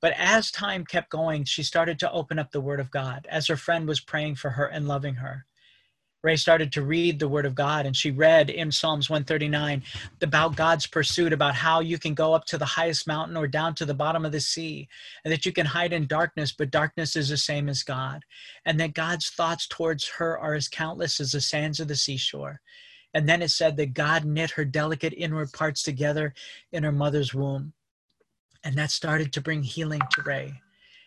But 0.00 0.14
as 0.16 0.50
time 0.50 0.84
kept 0.84 1.10
going, 1.10 1.44
she 1.44 1.62
started 1.62 1.98
to 2.00 2.12
open 2.12 2.38
up 2.38 2.52
the 2.52 2.60
Word 2.60 2.80
of 2.80 2.90
God 2.90 3.26
as 3.30 3.46
her 3.46 3.56
friend 3.56 3.88
was 3.88 4.00
praying 4.00 4.36
for 4.36 4.50
her 4.50 4.66
and 4.66 4.86
loving 4.86 5.14
her. 5.16 5.46
Ray 6.22 6.36
started 6.36 6.72
to 6.72 6.82
read 6.82 7.20
the 7.20 7.28
Word 7.28 7.46
of 7.46 7.54
God, 7.54 7.86
and 7.86 7.96
she 7.96 8.10
read 8.10 8.50
in 8.50 8.72
Psalms 8.72 9.08
139 9.08 9.84
about 10.20 10.56
God's 10.56 10.86
pursuit, 10.86 11.32
about 11.32 11.54
how 11.54 11.78
you 11.78 11.98
can 11.98 12.14
go 12.14 12.34
up 12.34 12.46
to 12.46 12.58
the 12.58 12.64
highest 12.64 13.06
mountain 13.06 13.36
or 13.36 13.46
down 13.46 13.76
to 13.76 13.84
the 13.84 13.94
bottom 13.94 14.24
of 14.24 14.32
the 14.32 14.40
sea, 14.40 14.88
and 15.24 15.32
that 15.32 15.46
you 15.46 15.52
can 15.52 15.66
hide 15.66 15.92
in 15.92 16.08
darkness, 16.08 16.50
but 16.50 16.72
darkness 16.72 17.14
is 17.14 17.28
the 17.28 17.36
same 17.36 17.68
as 17.68 17.84
God, 17.84 18.24
and 18.64 18.80
that 18.80 18.92
God's 18.92 19.30
thoughts 19.30 19.68
towards 19.68 20.08
her 20.08 20.36
are 20.36 20.54
as 20.54 20.66
countless 20.66 21.20
as 21.20 21.30
the 21.30 21.40
sands 21.40 21.78
of 21.78 21.86
the 21.86 21.94
seashore. 21.94 22.60
And 23.14 23.28
then 23.28 23.40
it 23.40 23.50
said 23.50 23.76
that 23.76 23.94
God 23.94 24.24
knit 24.24 24.50
her 24.50 24.64
delicate 24.64 25.14
inward 25.16 25.52
parts 25.52 25.82
together 25.82 26.34
in 26.72 26.82
her 26.82 26.92
mother's 26.92 27.32
womb. 27.32 27.72
And 28.66 28.74
that 28.74 28.90
started 28.90 29.32
to 29.32 29.40
bring 29.40 29.62
healing 29.62 30.00
to 30.10 30.22
Ray. 30.22 30.60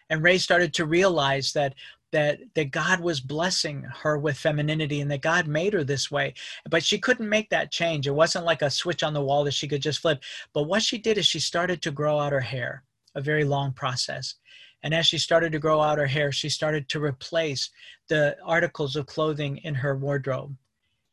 And 0.10 0.24
Ray 0.24 0.38
started 0.38 0.74
to 0.76 0.86
realize 0.86 1.52
that 1.52 1.76
that 2.14 2.40
that 2.56 2.72
God 2.72 3.02
was 3.02 3.20
blessing 3.20 3.84
her 3.84 4.18
with 4.18 4.38
femininity 4.38 5.02
and 5.02 5.12
that 5.12 5.22
God 5.22 5.46
made 5.46 5.74
her 5.74 5.84
this 5.84 6.10
way. 6.10 6.36
But 6.70 6.86
she 6.86 6.98
couldn't 6.98 7.28
make 7.28 7.50
that 7.50 7.70
change. 7.70 8.08
It 8.08 8.12
wasn't 8.12 8.46
like 8.46 8.62
a 8.62 8.70
switch 8.70 9.04
on 9.04 9.14
the 9.14 9.22
wall 9.22 9.44
that 9.44 9.54
she 9.54 9.68
could 9.68 9.82
just 9.82 10.00
flip. 10.00 10.24
But 10.54 10.70
what 10.70 10.82
she 10.82 10.98
did 10.98 11.18
is 11.18 11.26
she 11.26 11.42
started 11.42 11.82
to 11.82 11.92
grow 11.92 12.18
out 12.18 12.32
her 12.32 12.40
hair, 12.40 12.84
a 13.14 13.22
very 13.22 13.44
long 13.44 13.74
process. 13.74 14.36
And 14.82 14.94
as 14.94 15.06
she 15.06 15.18
started 15.18 15.52
to 15.52 15.60
grow 15.60 15.82
out 15.82 15.98
her 15.98 16.08
hair, 16.08 16.32
she 16.32 16.48
started 16.48 16.88
to 16.88 17.04
replace 17.04 17.72
the 18.08 18.38
articles 18.42 18.96
of 18.96 19.06
clothing 19.06 19.58
in 19.58 19.76
her 19.76 19.98
wardrobe. 19.98 20.56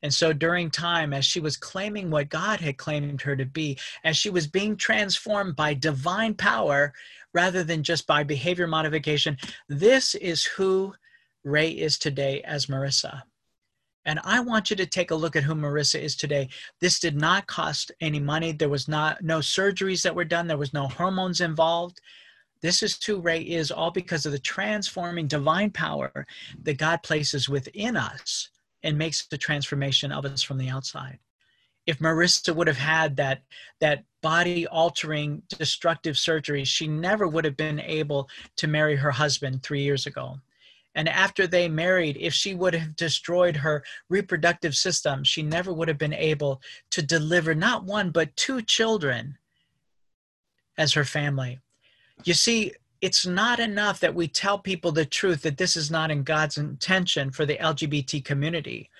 And 0.03 0.13
so 0.13 0.33
during 0.33 0.71
time, 0.71 1.13
as 1.13 1.25
she 1.25 1.41
was 1.41 1.57
claiming 1.57 2.11
what 2.11 2.29
God 2.29 2.61
had 2.61 2.77
claimed 2.77 3.23
her 3.23 3.35
to 3.35 3.47
be, 3.47 3.79
as 4.05 4.17
she 4.17 4.31
was 4.31 4.47
being 4.47 4.77
transformed 4.77 5.57
by 5.57 5.75
divine 5.75 6.35
power 6.35 6.93
rather 7.33 7.65
than 7.65 7.83
just 7.83 8.07
by 8.07 8.23
behavior 8.23 8.67
modification, 8.67 9.37
this 9.69 10.15
is 10.15 10.45
who 10.45 10.95
Ray 11.45 11.71
is 11.71 11.99
today 11.99 12.43
as 12.43 12.67
Marissa. 12.67 13.23
And 14.05 14.21
I 14.23 14.41
want 14.41 14.71
you 14.71 14.77
to 14.77 14.87
take 14.87 15.11
a 15.11 15.17
look 15.17 15.35
at 15.35 15.43
who 15.43 15.55
Marissa 15.55 16.01
is 16.01 16.15
today. 16.15 16.49
This 16.81 17.01
did 17.01 17.17
not 17.17 17.49
cost 17.49 17.91
any 18.01 18.21
money. 18.21 18.53
There 18.53 18.69
was 18.69 18.87
not 18.87 19.23
no 19.25 19.41
surgeries 19.41 20.03
that 20.03 20.15
were 20.15 20.25
done. 20.25 20.47
There 20.47 20.57
was 20.57 20.73
no 20.73 20.87
hormones 20.87 21.41
involved. 21.41 22.01
This 22.63 22.83
is 22.83 23.03
who 23.05 23.21
Ray 23.21 23.41
is, 23.41 23.71
all 23.71 23.91
because 23.91 24.25
of 24.25 24.33
the 24.33 24.39
transforming 24.39 25.27
divine 25.27 25.71
power 25.71 26.27
that 26.63 26.79
God 26.79 27.03
places 27.03 27.49
within 27.49 27.97
us 27.97 28.51
and 28.87 28.97
makes 28.97 29.27
the 29.27 29.37
transformation 29.37 30.13
of 30.13 30.25
us 30.25 30.43
from 30.43 30.59
the 30.59 30.69
outside. 30.69 31.19
If 31.87 31.99
Marissa 31.99 32.55
would 32.55 32.69
have 32.69 32.79
had 32.79 33.17
that, 33.17 33.43
that 33.81 34.05
body 34.23 34.67
altering 34.69 35.43
destructive 35.49 36.17
surgery, 36.17 36.65
she 36.65 36.87
never 36.87 37.27
would 37.27 37.45
have 37.45 37.57
been 37.57 37.81
able 37.81 38.29
to 38.57 38.69
marry 38.69 38.95
her 38.95 39.11
husband 39.11 39.63
three 39.63 39.83
years 39.83 40.07
ago. 40.07 40.39
And 40.95 41.09
after 41.09 41.49
they 41.49 41.69
married, 41.69 42.17
if 42.21 42.33
she 42.33 42.55
would 42.55 42.75
have 42.75 42.95
destroyed 42.95 43.57
her 43.57 43.85
reproductive 44.09 44.77
system, 44.77 45.25
she 45.25 45.43
never 45.43 45.73
would 45.73 45.89
have 45.89 45.99
been 45.99 46.15
able 46.15 46.63
to 46.91 47.03
deliver 47.03 47.55
not 47.55 47.85
one, 47.85 48.11
but 48.11 48.37
two 48.37 48.63
children 48.63 49.37
as 50.79 50.93
her 50.93 51.05
family. 51.05 51.59
You 52.25 52.35
see, 52.35 52.73
it's 53.01 53.27
not 53.27 53.61
enough 53.61 54.01
that 54.01 54.15
we 54.15 54.29
tell 54.29 54.59
people 54.59 54.93
the 54.93 55.05
truth 55.05 55.43
that 55.43 55.59
this 55.59 55.77
is 55.77 55.91
not 55.91 56.11
in 56.11 56.23
God's 56.23 56.59
intention 56.59 57.31
for 57.31 57.45
the 57.45 57.57
LGBT 57.57 58.25
community. 58.25 58.91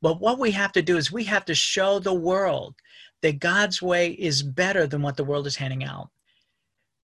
But 0.00 0.20
what 0.20 0.38
we 0.38 0.50
have 0.52 0.72
to 0.72 0.82
do 0.82 0.96
is 0.96 1.12
we 1.12 1.24
have 1.24 1.44
to 1.46 1.54
show 1.54 1.98
the 1.98 2.14
world 2.14 2.74
that 3.22 3.38
God's 3.38 3.80
way 3.80 4.10
is 4.10 4.42
better 4.42 4.86
than 4.86 5.02
what 5.02 5.16
the 5.16 5.24
world 5.24 5.46
is 5.46 5.56
handing 5.56 5.84
out. 5.84 6.10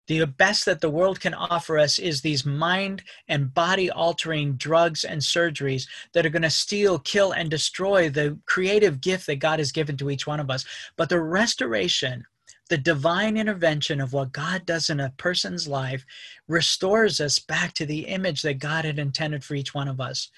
The 0.08 0.24
best 0.24 0.64
that 0.66 0.80
the 0.80 0.90
world 0.90 1.20
can 1.20 1.34
offer 1.34 1.78
us 1.78 1.98
is 1.98 2.20
these 2.20 2.46
mind 2.46 3.02
and 3.28 3.52
body 3.52 3.90
altering 3.90 4.54
drugs 4.54 5.04
and 5.04 5.20
surgeries 5.20 5.88
that 6.12 6.24
are 6.24 6.30
going 6.30 6.42
to 6.42 6.50
steal, 6.50 7.00
kill, 7.00 7.32
and 7.32 7.50
destroy 7.50 8.08
the 8.08 8.38
creative 8.46 9.00
gift 9.00 9.26
that 9.26 9.40
God 9.40 9.58
has 9.58 9.72
given 9.72 9.96
to 9.96 10.10
each 10.10 10.26
one 10.26 10.38
of 10.38 10.48
us. 10.48 10.64
But 10.96 11.08
the 11.08 11.20
restoration 11.20 12.24
the 12.68 12.78
divine 12.78 13.36
intervention 13.36 14.00
of 14.00 14.12
what 14.12 14.32
God 14.32 14.66
does 14.66 14.90
in 14.90 15.00
a 15.00 15.12
person's 15.16 15.68
life 15.68 16.04
restores 16.48 17.20
us 17.20 17.38
back 17.38 17.72
to 17.74 17.86
the 17.86 18.06
image 18.06 18.42
that 18.42 18.58
God 18.58 18.84
had 18.84 18.98
intended 18.98 19.44
for 19.44 19.54
each 19.54 19.74
one 19.74 19.88
of 19.88 20.00
us. 20.00 20.30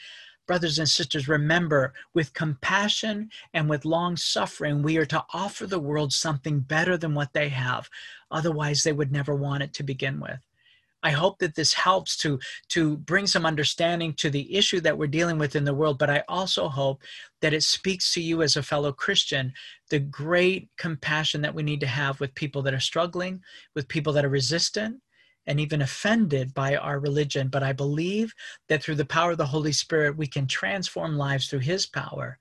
Brothers 0.47 0.79
and 0.79 0.89
sisters, 0.89 1.29
remember 1.29 1.93
with 2.15 2.33
compassion 2.33 3.31
and 3.53 3.69
with 3.69 3.85
long 3.85 4.17
suffering, 4.17 4.83
we 4.83 4.97
are 4.97 5.07
to 5.07 5.25
offer 5.35 5.67
the 5.67 5.79
world 5.79 6.13
something 6.13 6.61
better 6.61 6.97
than 6.97 7.15
what 7.15 7.35
they 7.35 7.51
have. 7.51 7.91
Otherwise, 8.31 8.83
they 8.83 8.93
would 8.93 9.13
never 9.13 9.35
want 9.35 9.63
it 9.63 9.75
to 9.75 9.83
begin 9.83 10.21
with. 10.21 10.41
I 11.03 11.11
hope 11.11 11.39
that 11.39 11.55
this 11.55 11.73
helps 11.73 12.17
to, 12.19 12.41
to 12.71 12.97
bring 12.99 13.27
some 13.27 13.47
understanding 13.47 14.15
to 14.15 14.31
the 14.31 14.55
issue 14.55 14.81
that 14.81 14.99
we're 14.99 15.07
dealing 15.07 15.39
with 15.39 15.55
in 15.55 15.65
the 15.65 15.75
world, 15.75 15.99
but 15.99 16.11
I 16.11 16.25
also 16.29 16.69
hope 16.69 17.03
that 17.41 17.53
it 17.53 17.63
speaks 17.63 18.13
to 18.15 18.21
you 18.21 18.43
as 18.43 18.57
a 18.57 18.63
fellow 18.63 18.93
Christian 18.93 19.53
the 19.91 20.01
great 20.01 20.69
compassion 20.77 21.41
that 21.43 21.55
we 21.55 21.63
need 21.63 21.81
to 21.81 21.87
have 21.87 22.21
with 22.21 22.35
people 22.35 22.63
that 22.63 22.75
are 22.75 22.81
struggling, 22.81 23.41
with 23.75 23.89
people 23.89 24.13
that 24.15 24.25
are 24.25 24.31
resistant, 24.31 25.01
and 25.47 25.61
even 25.61 25.83
offended 25.83 26.53
by 26.53 26.77
our 26.77 26.99
religion. 26.99 27.49
But 27.49 27.63
I 27.63 27.73
believe 27.73 28.35
that 28.69 28.83
through 28.83 28.97
the 28.97 29.05
power 29.05 29.31
of 29.31 29.39
the 29.39 29.47
Holy 29.47 29.73
Spirit, 29.73 30.17
we 30.17 30.27
can 30.27 30.47
transform 30.47 31.17
lives 31.17 31.49
through 31.49 31.61
His 31.61 31.87
power 31.87 32.39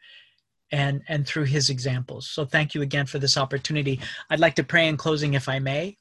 and, 0.71 1.01
and 1.07 1.25
through 1.25 1.45
His 1.45 1.69
examples. 1.69 2.27
So 2.27 2.43
thank 2.43 2.75
you 2.75 2.81
again 2.81 3.05
for 3.05 3.19
this 3.19 3.37
opportunity. 3.37 3.99
I'd 4.29 4.41
like 4.41 4.55
to 4.55 4.63
pray 4.63 4.87
in 4.87 4.97
closing, 4.97 5.35
if 5.35 5.47
I 5.47 5.59
may. 5.59 5.97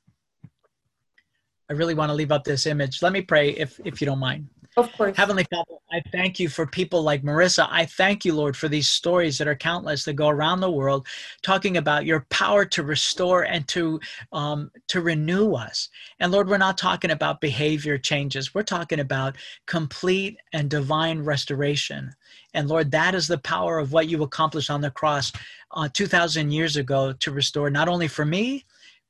I 1.68 1.72
really 1.72 1.94
want 1.94 2.10
to 2.10 2.14
leave 2.14 2.32
up 2.32 2.44
this 2.44 2.66
image. 2.66 3.02
Let 3.02 3.12
me 3.12 3.22
pray 3.22 3.50
if, 3.50 3.80
if 3.84 4.00
you 4.00 4.06
don't 4.06 4.18
mind. 4.18 4.48
Of 4.76 4.92
course. 4.92 5.16
Heavenly 5.16 5.46
Father, 5.50 5.76
I 5.90 6.02
thank 6.12 6.38
you 6.38 6.50
for 6.50 6.66
people 6.66 7.02
like 7.02 7.22
Marissa. 7.22 7.66
I 7.70 7.86
thank 7.86 8.26
you, 8.26 8.34
Lord, 8.34 8.54
for 8.54 8.68
these 8.68 8.88
stories 8.88 9.38
that 9.38 9.48
are 9.48 9.54
countless 9.54 10.04
that 10.04 10.14
go 10.14 10.28
around 10.28 10.60
the 10.60 10.70
world, 10.70 11.06
talking 11.42 11.78
about 11.78 12.04
your 12.04 12.26
power 12.28 12.66
to 12.66 12.82
restore 12.82 13.44
and 13.44 13.66
to 13.68 13.98
um, 14.32 14.70
to 14.88 15.00
renew 15.00 15.54
us. 15.54 15.88
And 16.20 16.30
Lord, 16.30 16.50
we're 16.50 16.58
not 16.58 16.76
talking 16.76 17.10
about 17.10 17.40
behavior 17.40 17.96
changes. 17.96 18.54
We're 18.54 18.64
talking 18.64 19.00
about 19.00 19.36
complete 19.64 20.36
and 20.52 20.68
divine 20.68 21.20
restoration. 21.20 22.14
And 22.52 22.68
Lord, 22.68 22.90
that 22.90 23.14
is 23.14 23.26
the 23.26 23.38
power 23.38 23.78
of 23.78 23.92
what 23.92 24.08
you 24.08 24.22
accomplished 24.22 24.70
on 24.70 24.82
the 24.82 24.90
cross 24.90 25.32
uh, 25.70 25.88
2,000 25.90 26.50
years 26.50 26.76
ago 26.76 27.14
to 27.14 27.30
restore 27.30 27.70
not 27.70 27.88
only 27.88 28.08
for 28.08 28.26
me, 28.26 28.66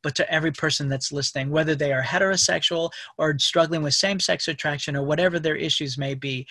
but 0.06 0.14
to 0.14 0.32
every 0.32 0.52
person 0.52 0.88
that's 0.88 1.10
listening, 1.10 1.50
whether 1.50 1.74
they 1.74 1.92
are 1.92 2.00
heterosexual 2.00 2.92
or 3.18 3.36
struggling 3.40 3.82
with 3.82 3.92
same 3.92 4.20
sex 4.20 4.46
attraction 4.46 4.94
or 4.94 5.02
whatever 5.02 5.40
their 5.40 5.56
issues 5.56 5.98
may 5.98 6.14
be. 6.14 6.46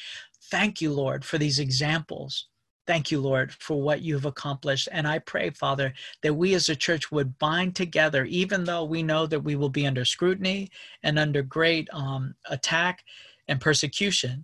Thank 0.52 0.82
you, 0.82 0.92
Lord, 0.92 1.24
for 1.24 1.38
these 1.38 1.60
examples. 1.60 2.48
Thank 2.86 3.12
you, 3.12 3.22
Lord, 3.22 3.54
for 3.54 3.82
what 3.82 4.02
you've 4.02 4.26
accomplished. 4.26 4.90
And 4.92 5.08
I 5.08 5.20
pray, 5.20 5.52
Father, 5.52 5.94
that 6.22 6.34
we 6.34 6.54
as 6.54 6.68
a 6.68 6.76
church 6.76 7.14
would 7.14 7.40
bind 7.40 7.78
together, 7.78 8.26
even 8.26 8.66
though 8.66 8.84
we 8.84 9.02
know 9.02 9.26
that 9.26 9.46
we 9.46 9.56
will 9.56 9.70
be 9.70 9.88
under 9.88 10.04
scrutiny 10.04 10.70
and 11.04 11.18
under 11.18 11.42
great 11.42 11.88
um, 11.94 12.36
attack 12.50 13.06
and 13.48 13.62
persecution. 13.62 14.44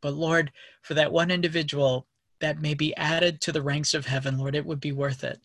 But 0.00 0.14
Lord, 0.14 0.52
for 0.80 0.94
that 0.94 1.12
one 1.12 1.30
individual 1.30 2.06
that 2.40 2.62
may 2.62 2.72
be 2.72 2.96
added 2.96 3.42
to 3.42 3.52
the 3.52 3.60
ranks 3.60 3.92
of 3.92 4.06
heaven, 4.06 4.38
Lord, 4.38 4.54
it 4.54 4.64
would 4.64 4.80
be 4.80 4.92
worth 4.92 5.22
it. 5.22 5.38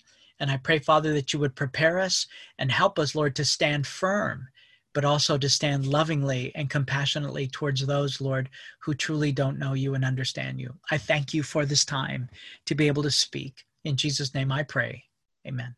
And 0.44 0.52
I 0.52 0.58
pray, 0.58 0.80
Father, 0.80 1.14
that 1.14 1.32
you 1.32 1.40
would 1.40 1.56
prepare 1.56 2.00
us 2.00 2.28
and 2.60 2.70
help 2.70 3.00
us, 3.00 3.16
Lord, 3.16 3.34
to 3.38 3.46
stand 3.46 3.88
firm, 3.88 4.50
but 4.94 5.06
also 5.06 5.38
to 5.38 5.48
stand 5.48 5.88
lovingly 5.88 6.52
and 6.54 6.70
compassionately 6.70 7.48
towards 7.48 7.86
those, 7.86 8.20
Lord, 8.20 8.50
who 8.80 8.94
truly 8.94 9.32
don't 9.32 9.58
know 9.58 9.72
you 9.72 9.96
and 9.96 10.04
understand 10.04 10.60
you. 10.60 10.74
I 10.92 10.98
thank 10.98 11.34
you 11.34 11.44
for 11.44 11.66
this 11.66 11.86
time 11.86 12.30
to 12.66 12.76
be 12.76 12.88
able 12.88 13.04
to 13.04 13.10
speak. 13.10 13.64
In 13.86 13.96
Jesus' 13.96 14.34
name 14.34 14.52
I 14.52 14.64
pray. 14.64 15.06
Amen. 15.48 15.78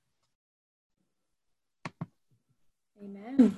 Amen. 3.04 3.56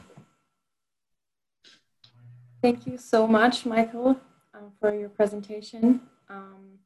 Thank 2.61 2.85
you 2.85 2.97
so 2.97 3.25
much, 3.25 3.65
Michael, 3.65 4.19
uh, 4.53 4.57
for 4.81 4.93
your 4.93 5.07
presentation. 5.07 6.01
Um, 6.29 6.79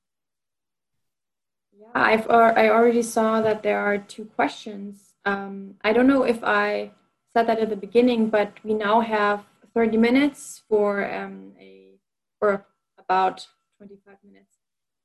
yeah, 1.82 1.88
I've 1.96 2.30
I 2.30 2.70
already 2.70 3.02
saw 3.02 3.42
that 3.42 3.64
there 3.64 3.80
are 3.80 3.98
two 3.98 4.26
questions. 4.26 5.14
Um, 5.26 5.76
I 5.84 5.94
don't 5.94 6.08
know 6.08 6.24
if 6.24 6.44
I 6.44 6.92
said 7.34 7.48
that 7.48 7.60
at 7.60 7.70
the 7.70 7.76
beginning, 7.76 8.30
but 8.30 8.54
we 8.64 8.74
now 8.74 9.02
have 9.02 9.46
30 9.74 9.98
minutes 9.98 10.62
for 10.70 11.12
um, 11.12 11.54
a 11.60 11.98
or 12.40 12.66
about 13.00 13.48
25 13.78 14.18
minutes 14.24 14.58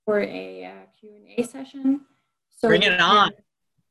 for 0.05 0.21
a 0.21 0.65
uh, 0.65 0.87
Q&A 1.01 1.43
session. 1.43 2.03
So 2.59 2.69
bring 2.69 2.83
it 2.83 3.01
on. 3.01 3.31
Can, 3.31 3.43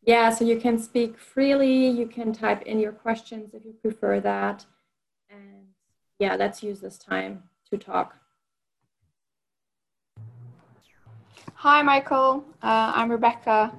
yeah, 0.04 0.30
so 0.30 0.46
you 0.46 0.60
can 0.60 0.78
speak 0.78 1.18
freely. 1.18 1.88
You 1.88 2.06
can 2.06 2.34
type 2.34 2.62
in 2.64 2.80
your 2.80 2.92
questions 2.92 3.54
if 3.54 3.66
you 3.66 3.74
prefer 3.74 4.20
that, 4.20 4.66
and 5.30 5.70
yeah, 6.20 6.36
let's 6.36 6.62
use 6.62 6.82
this 6.82 6.98
time 6.98 7.44
to 7.72 7.78
talk. 7.78 8.16
Hi, 11.60 11.82
Michael. 11.82 12.44
Uh, 12.62 12.92
I'm 12.94 13.10
Rebecca. 13.10 13.74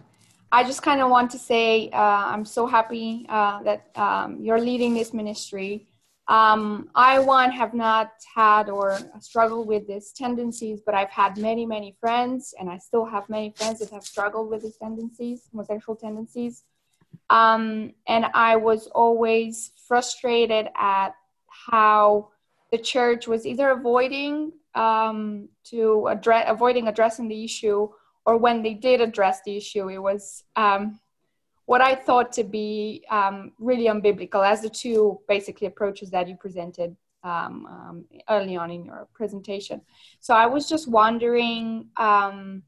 I 0.51 0.65
just 0.65 0.81
kind 0.83 1.03
of 1.03 1.11
want 1.11 1.31
to 1.33 1.39
say 1.39 1.91
uh, 1.91 2.25
I'm 2.33 2.47
so 2.47 2.67
happy 2.67 3.27
uh, 3.29 3.63
that 3.65 3.91
um, 3.97 4.39
you're 4.41 4.59
leading 4.59 4.95
this 4.95 5.13
ministry. 5.13 5.87
Um, 6.27 6.89
I, 6.95 7.19
one, 7.19 7.51
have 7.51 7.75
not 7.75 8.13
had 8.35 8.71
or 8.71 8.99
struggled 9.21 9.69
with 9.69 9.87
these 9.87 10.11
tendencies, 10.13 10.81
but 10.87 10.95
I've 10.95 11.11
had 11.11 11.37
many, 11.37 11.67
many 11.67 11.95
friends, 12.01 12.55
and 12.59 12.71
I 12.71 12.79
still 12.79 13.05
have 13.05 13.29
many 13.29 13.53
friends 13.55 13.81
that 13.81 13.91
have 13.91 14.05
struggled 14.05 14.51
with 14.51 14.63
these 14.63 14.79
tendencies, 14.79 15.43
homosexual 15.53 15.97
tendencies. 15.97 16.65
Um, 17.29 17.93
and 18.09 18.25
I 18.33 18.57
was 18.57 18.87
always 18.87 19.73
frustrated 19.87 20.69
at 20.79 21.11
how 21.47 22.31
the 22.71 22.79
church 22.79 23.27
was 23.27 23.47
either 23.47 23.71
avoiding 23.71 24.53
um, 24.75 25.49
to 25.65 26.07
address 26.09 26.45
avoiding 26.49 26.89
addressing 26.89 27.29
the 27.29 27.45
issue 27.45 27.89
or 28.25 28.37
when 28.37 28.63
they 28.63 28.75
did 28.75 29.01
address 29.01 29.41
the 29.45 29.57
issue 29.57 29.89
it 29.89 29.99
was 29.99 30.45
um, 30.57 30.99
what 31.65 31.81
i 31.81 31.95
thought 31.95 32.33
to 32.33 32.45
be 32.45 33.05
um, 33.11 33.53
really 33.59 33.87
unbiblical 33.87 34.47
as 34.47 34.63
the 34.63 34.71
two 34.71 35.19
basically 35.29 35.67
approaches 35.67 36.11
that 36.11 36.29
you 36.29 36.37
presented 36.37 36.97
um, 37.27 37.67
um, 37.67 38.05
early 38.31 38.57
on 38.57 38.71
in 38.71 38.85
your 38.85 39.09
presentation. 39.13 39.81
So 40.21 40.33
i 40.35 40.47
was 40.47 40.69
just 40.69 40.87
wondering 40.89 41.89
um, 41.97 42.63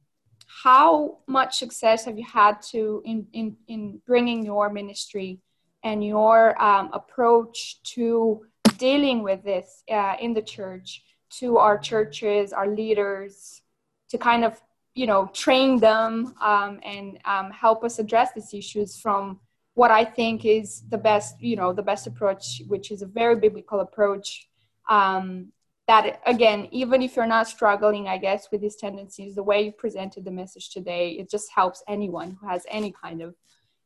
how 0.65 1.19
much 1.27 1.59
success 1.59 2.05
have 2.07 2.19
you 2.19 2.25
had 2.25 2.61
to 2.73 3.03
in, 3.05 3.27
in, 3.33 3.57
in 3.69 4.01
bringing 4.05 4.45
your 4.45 4.71
ministry 4.71 5.39
and 5.85 6.05
your 6.05 6.57
approach 6.93 7.81
to 7.95 8.45
dealing 8.79 9.23
with 9.23 9.43
this 9.43 9.83
uh, 9.91 10.17
in 10.21 10.33
the 10.33 10.43
church 10.43 11.03
to 11.31 11.59
our 11.59 11.77
churches, 11.77 12.53
our 12.53 12.69
leaders, 12.69 13.63
to 14.11 14.19
kind 14.19 14.45
of 14.45 14.61
you 14.95 15.07
know 15.07 15.31
train 15.33 15.79
them 15.79 16.35
um, 16.41 16.81
and 16.83 17.19
um, 17.25 17.51
help 17.51 17.85
us 17.85 17.99
address 17.99 18.31
these 18.35 18.55
issues 18.55 18.97
from 18.97 19.39
what 19.75 19.91
I 19.91 20.05
think 20.05 20.45
is 20.45 20.83
the 20.89 20.99
best 20.99 21.41
you 21.41 21.57
know 21.57 21.73
the 21.73 21.83
best 21.83 22.07
approach, 22.07 22.63
which 22.67 22.91
is 22.91 23.03
a 23.03 23.07
very 23.07 23.37
biblical 23.37 23.81
approach. 23.81 24.49
Um, 24.89 25.53
that 25.87 26.21
again, 26.27 26.69
even 26.71 27.01
if 27.03 27.17
you're 27.17 27.27
not 27.27 27.49
struggling, 27.49 28.09
I 28.09 28.19
guess, 28.19 28.49
with 28.53 28.61
these 28.61 28.77
tendencies, 28.77 29.35
the 29.35 29.43
way 29.43 29.63
you 29.63 29.73
presented 29.73 30.25
the 30.25 30.31
message 30.31 30.71
today, 30.71 31.13
it 31.13 31.31
just 31.31 31.51
helps 31.51 31.83
anyone 31.89 32.37
who 32.39 32.47
has 32.47 32.67
any 32.69 32.93
kind 32.93 33.23
of 33.23 33.35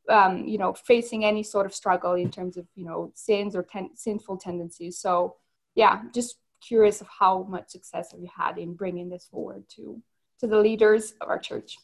um, 0.09 0.47
you 0.47 0.59
know 0.59 0.73
facing 0.73 1.25
any 1.25 1.43
sort 1.43 1.67
of 1.67 1.75
struggle 1.75 2.15
in 2.15 2.31
terms 2.31 2.57
of 2.57 2.67
you 2.75 2.85
know 2.85 3.13
sins 3.15 3.55
or 3.57 3.63
ten- 3.63 3.97
sinful 3.97 4.39
tendencies. 4.39 4.99
So 4.99 5.37
yeah, 5.75 6.03
just 6.15 6.37
curious 6.61 7.01
of 7.01 7.09
how 7.09 7.43
much 7.45 7.71
success 7.71 8.13
have 8.13 8.21
you 8.21 8.29
had 8.35 8.59
in 8.59 8.75
bringing 8.75 9.09
this 9.09 9.27
forward 9.31 9.65
to 9.77 10.01
to 10.41 10.47
the 10.47 10.59
leaders 10.59 11.15
of 11.21 11.29
our 11.29 11.39
church 11.39 11.77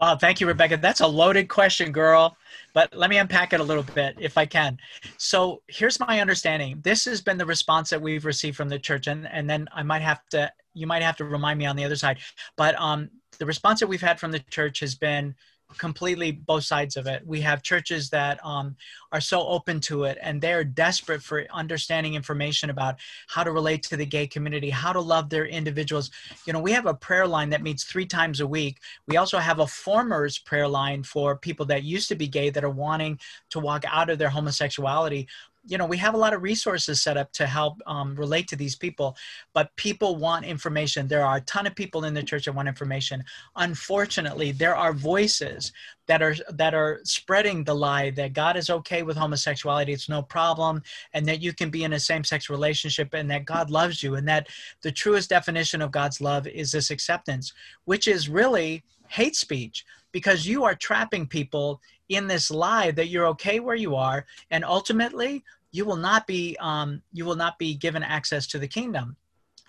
Wow, 0.00 0.16
thank 0.16 0.40
you, 0.40 0.46
Rebecca. 0.46 0.78
That's 0.78 1.00
a 1.00 1.06
loaded 1.06 1.48
question, 1.48 1.92
girl. 1.92 2.34
But 2.72 2.96
let 2.96 3.10
me 3.10 3.18
unpack 3.18 3.52
it 3.52 3.60
a 3.60 3.62
little 3.62 3.82
bit 3.82 4.16
if 4.18 4.38
I 4.38 4.46
can. 4.46 4.78
So 5.18 5.60
here's 5.66 6.00
my 6.00 6.20
understanding. 6.20 6.80
This 6.82 7.04
has 7.04 7.20
been 7.20 7.36
the 7.36 7.44
response 7.44 7.90
that 7.90 8.00
we've 8.00 8.24
received 8.24 8.56
from 8.56 8.70
the 8.70 8.78
church, 8.78 9.08
and, 9.08 9.28
and 9.28 9.48
then 9.48 9.68
I 9.74 9.82
might 9.82 10.00
have 10.00 10.26
to 10.30 10.50
you 10.72 10.86
might 10.86 11.02
have 11.02 11.16
to 11.16 11.24
remind 11.24 11.58
me 11.58 11.66
on 11.66 11.76
the 11.76 11.84
other 11.84 11.96
side. 11.96 12.18
But 12.56 12.80
um, 12.80 13.10
the 13.38 13.44
response 13.44 13.80
that 13.80 13.88
we've 13.88 14.00
had 14.00 14.18
from 14.18 14.32
the 14.32 14.38
church 14.38 14.80
has 14.80 14.94
been 14.94 15.34
completely 15.78 16.32
both 16.32 16.64
sides 16.64 16.96
of 16.96 17.06
it. 17.06 17.22
We 17.26 17.40
have 17.40 17.62
churches 17.62 18.10
that 18.10 18.44
um, 18.44 18.76
are 19.12 19.20
so 19.20 19.46
open 19.46 19.80
to 19.80 20.04
it 20.04 20.18
and 20.22 20.40
they're 20.40 20.64
desperate 20.64 21.22
for 21.22 21.46
understanding 21.52 22.14
information 22.14 22.70
about 22.70 22.96
how 23.28 23.44
to 23.44 23.52
relate 23.52 23.82
to 23.84 23.96
the 23.96 24.06
gay 24.06 24.26
community, 24.26 24.70
how 24.70 24.92
to 24.92 25.00
love 25.00 25.28
their 25.30 25.46
individuals. 25.46 26.10
You 26.46 26.52
know, 26.52 26.60
we 26.60 26.72
have 26.72 26.86
a 26.86 26.94
prayer 26.94 27.26
line 27.26 27.50
that 27.50 27.62
meets 27.62 27.84
three 27.84 28.06
times 28.06 28.40
a 28.40 28.46
week. 28.46 28.78
We 29.06 29.16
also 29.16 29.38
have 29.38 29.60
a 29.60 29.66
formers 29.66 30.38
prayer 30.38 30.68
line 30.68 31.02
for 31.02 31.36
people 31.36 31.66
that 31.66 31.82
used 31.82 32.08
to 32.08 32.14
be 32.14 32.28
gay 32.28 32.50
that 32.50 32.64
are 32.64 32.70
wanting 32.70 33.18
to 33.50 33.60
walk 33.60 33.84
out 33.86 34.10
of 34.10 34.18
their 34.18 34.30
homosexuality 34.30 35.28
you 35.66 35.76
know 35.78 35.86
we 35.86 35.96
have 35.96 36.14
a 36.14 36.16
lot 36.16 36.32
of 36.32 36.42
resources 36.42 37.00
set 37.00 37.16
up 37.16 37.32
to 37.32 37.46
help 37.46 37.80
um, 37.86 38.14
relate 38.14 38.48
to 38.48 38.56
these 38.56 38.76
people 38.76 39.16
but 39.52 39.74
people 39.76 40.16
want 40.16 40.44
information. 40.44 41.08
There 41.08 41.24
are 41.24 41.36
a 41.36 41.40
ton 41.42 41.66
of 41.66 41.74
people 41.74 42.04
in 42.04 42.14
the 42.14 42.22
church 42.22 42.44
that 42.44 42.54
want 42.54 42.68
information. 42.68 43.22
Unfortunately 43.56 44.52
there 44.52 44.76
are 44.76 44.92
voices 44.92 45.72
that 46.06 46.22
are 46.22 46.34
that 46.50 46.74
are 46.74 47.00
spreading 47.04 47.62
the 47.62 47.74
lie 47.74 48.10
that 48.10 48.32
god 48.32 48.56
is 48.56 48.68
okay 48.68 49.04
with 49.04 49.16
homosexuality 49.16 49.92
it's 49.92 50.08
no 50.08 50.20
problem 50.20 50.82
and 51.14 51.24
that 51.24 51.40
you 51.40 51.52
can 51.52 51.70
be 51.70 51.84
in 51.84 51.92
a 51.92 52.00
same-sex 52.00 52.50
relationship 52.50 53.14
and 53.14 53.30
that 53.30 53.44
god 53.44 53.70
loves 53.70 54.02
you 54.02 54.16
and 54.16 54.26
that 54.26 54.48
the 54.82 54.90
truest 54.90 55.30
definition 55.30 55.80
of 55.80 55.92
god's 55.92 56.20
love 56.20 56.48
is 56.48 56.72
this 56.72 56.90
acceptance 56.90 57.52
which 57.84 58.08
is 58.08 58.28
really 58.28 58.82
hate 59.06 59.36
speech 59.36 59.84
because 60.10 60.46
you 60.46 60.64
are 60.64 60.74
trapping 60.74 61.28
people 61.28 61.80
in 62.10 62.26
this 62.26 62.50
lie 62.50 62.90
that 62.90 63.08
you're 63.08 63.28
okay 63.28 63.60
where 63.60 63.76
you 63.76 63.94
are 63.94 64.26
and 64.50 64.64
ultimately 64.64 65.42
you 65.72 65.84
will 65.84 65.96
not 65.96 66.26
be 66.26 66.56
um, 66.60 67.00
you 67.12 67.24
will 67.24 67.36
not 67.36 67.58
be 67.58 67.74
given 67.74 68.02
access 68.02 68.46
to 68.48 68.58
the 68.58 68.68
kingdom. 68.68 69.16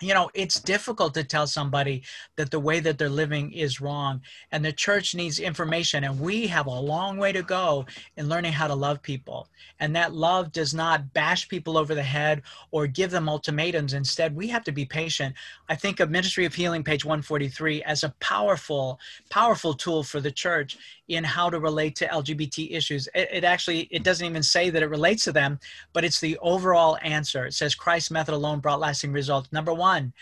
You 0.00 0.14
know 0.14 0.30
it's 0.34 0.60
difficult 0.60 1.14
to 1.14 1.22
tell 1.22 1.46
somebody 1.46 2.02
that 2.34 2.50
the 2.50 2.58
way 2.58 2.80
that 2.80 2.98
they're 2.98 3.08
living 3.08 3.52
is 3.52 3.80
wrong 3.80 4.20
and 4.50 4.64
the 4.64 4.72
church 4.72 5.14
needs 5.14 5.38
information 5.38 6.02
and 6.02 6.18
we 6.18 6.48
have 6.48 6.66
a 6.66 6.70
long 6.70 7.18
way 7.18 7.30
to 7.30 7.44
go 7.44 7.86
in 8.16 8.28
learning 8.28 8.52
how 8.52 8.66
to 8.66 8.74
love 8.74 9.00
people. 9.00 9.46
And 9.78 9.94
that 9.94 10.12
love 10.12 10.50
does 10.50 10.74
not 10.74 11.12
bash 11.12 11.48
people 11.48 11.78
over 11.78 11.94
the 11.94 12.02
head 12.02 12.42
or 12.72 12.88
give 12.88 13.12
them 13.12 13.28
ultimatums. 13.28 13.94
Instead 13.94 14.34
we 14.34 14.48
have 14.48 14.64
to 14.64 14.72
be 14.72 14.84
patient. 14.84 15.36
I 15.68 15.76
think 15.76 16.00
of 16.00 16.10
ministry 16.10 16.46
of 16.46 16.54
healing 16.54 16.82
page 16.82 17.04
143 17.04 17.84
as 17.84 18.02
a 18.02 18.12
powerful 18.18 18.98
powerful 19.30 19.72
tool 19.72 20.02
for 20.02 20.20
the 20.20 20.32
church 20.32 20.78
in 21.14 21.24
how 21.24 21.50
to 21.50 21.58
relate 21.58 21.96
to 21.96 22.06
lgbt 22.06 22.72
issues. 22.72 23.08
It, 23.14 23.28
it 23.32 23.44
actually 23.44 23.88
it 23.90 24.02
doesn't 24.02 24.26
even 24.26 24.42
say 24.42 24.70
that 24.70 24.82
it 24.82 24.88
relates 24.88 25.24
to 25.24 25.32
them 25.32 25.58
but 25.92 26.04
it's 26.04 26.20
the 26.20 26.38
overall 26.38 26.98
answer. 27.02 27.46
It 27.46 27.54
says 27.54 27.74
christ's 27.74 28.10
method 28.10 28.34
alone 28.34 28.60
brought 28.60 28.80
lasting 28.80 29.12
results. 29.12 29.52
Number 29.52 29.74
one 29.74 30.12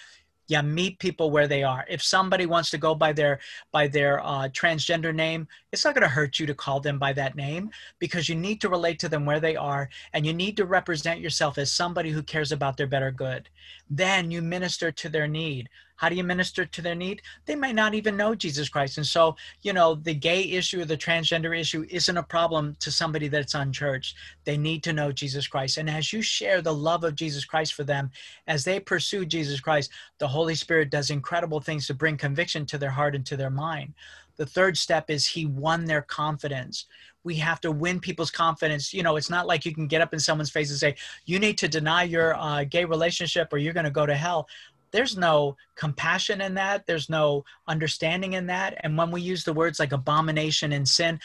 yeah 0.48 0.62
meet 0.62 0.98
people 0.98 1.30
where 1.30 1.46
they 1.46 1.62
are. 1.62 1.84
If 1.88 2.02
somebody 2.02 2.46
wants 2.46 2.70
to 2.70 2.78
go 2.78 2.94
by 2.94 3.12
their 3.12 3.38
by 3.72 3.86
their 3.86 4.20
uh, 4.20 4.48
transgender 4.48 5.14
name 5.14 5.46
it's 5.72 5.84
not 5.84 5.94
going 5.94 6.02
to 6.02 6.08
hurt 6.08 6.38
you 6.40 6.46
to 6.46 6.54
call 6.54 6.80
them 6.80 6.98
by 6.98 7.12
that 7.12 7.36
name 7.36 7.70
because 8.00 8.28
you 8.28 8.34
need 8.34 8.60
to 8.60 8.68
relate 8.68 8.98
to 8.98 9.08
them 9.08 9.24
where 9.24 9.40
they 9.40 9.56
are 9.56 9.88
and 10.12 10.26
you 10.26 10.32
need 10.32 10.56
to 10.56 10.64
represent 10.64 11.20
yourself 11.20 11.58
as 11.58 11.70
somebody 11.70 12.10
who 12.10 12.22
cares 12.22 12.50
about 12.52 12.76
their 12.76 12.88
better 12.88 13.12
good. 13.12 13.48
Then 13.88 14.30
you 14.30 14.42
minister 14.42 14.90
to 14.90 15.08
their 15.08 15.28
need 15.28 15.68
how 16.00 16.08
do 16.08 16.14
you 16.14 16.24
minister 16.24 16.64
to 16.64 16.80
their 16.80 16.94
need? 16.94 17.20
They 17.44 17.54
might 17.54 17.74
not 17.74 17.92
even 17.92 18.16
know 18.16 18.34
Jesus 18.34 18.70
Christ. 18.70 18.96
And 18.96 19.06
so, 19.06 19.36
you 19.60 19.74
know, 19.74 19.96
the 19.96 20.14
gay 20.14 20.50
issue 20.52 20.80
or 20.80 20.86
the 20.86 20.96
transgender 20.96 21.54
issue 21.58 21.84
isn't 21.90 22.16
a 22.16 22.22
problem 22.22 22.74
to 22.80 22.90
somebody 22.90 23.28
that's 23.28 23.52
unchurched. 23.52 24.16
They 24.44 24.56
need 24.56 24.82
to 24.84 24.94
know 24.94 25.12
Jesus 25.12 25.46
Christ. 25.46 25.76
And 25.76 25.90
as 25.90 26.10
you 26.10 26.22
share 26.22 26.62
the 26.62 26.72
love 26.72 27.04
of 27.04 27.16
Jesus 27.16 27.44
Christ 27.44 27.74
for 27.74 27.84
them, 27.84 28.10
as 28.46 28.64
they 28.64 28.80
pursue 28.80 29.26
Jesus 29.26 29.60
Christ, 29.60 29.90
the 30.16 30.28
Holy 30.28 30.54
Spirit 30.54 30.88
does 30.88 31.10
incredible 31.10 31.60
things 31.60 31.86
to 31.88 31.94
bring 31.94 32.16
conviction 32.16 32.64
to 32.64 32.78
their 32.78 32.88
heart 32.88 33.14
and 33.14 33.26
to 33.26 33.36
their 33.36 33.50
mind. 33.50 33.92
The 34.38 34.46
third 34.46 34.78
step 34.78 35.10
is 35.10 35.26
he 35.26 35.44
won 35.44 35.84
their 35.84 36.00
confidence 36.00 36.86
we 37.22 37.36
have 37.36 37.60
to 37.60 37.70
win 37.70 38.00
people's 38.00 38.30
confidence. 38.30 38.94
You 38.94 39.02
know, 39.02 39.16
it's 39.16 39.30
not 39.30 39.46
like 39.46 39.64
you 39.64 39.74
can 39.74 39.86
get 39.86 40.00
up 40.00 40.14
in 40.14 40.20
someone's 40.20 40.50
face 40.50 40.70
and 40.70 40.78
say, 40.78 40.96
you 41.26 41.38
need 41.38 41.58
to 41.58 41.68
deny 41.68 42.04
your 42.04 42.34
uh, 42.34 42.64
gay 42.64 42.84
relationship 42.84 43.52
or 43.52 43.58
you're 43.58 43.74
going 43.74 43.84
to 43.84 43.90
go 43.90 44.06
to 44.06 44.14
hell 44.14 44.48
there's 44.92 45.16
no 45.16 45.56
compassion 45.76 46.40
in 46.40 46.54
that. 46.54 46.86
There's 46.86 47.08
no 47.08 47.44
understanding 47.68 48.34
in 48.34 48.46
that. 48.46 48.80
And 48.80 48.96
when 48.96 49.10
we 49.10 49.20
use 49.20 49.44
the 49.44 49.52
words 49.52 49.78
like 49.78 49.92
abomination 49.92 50.72
and 50.72 50.86
sin 50.86 51.20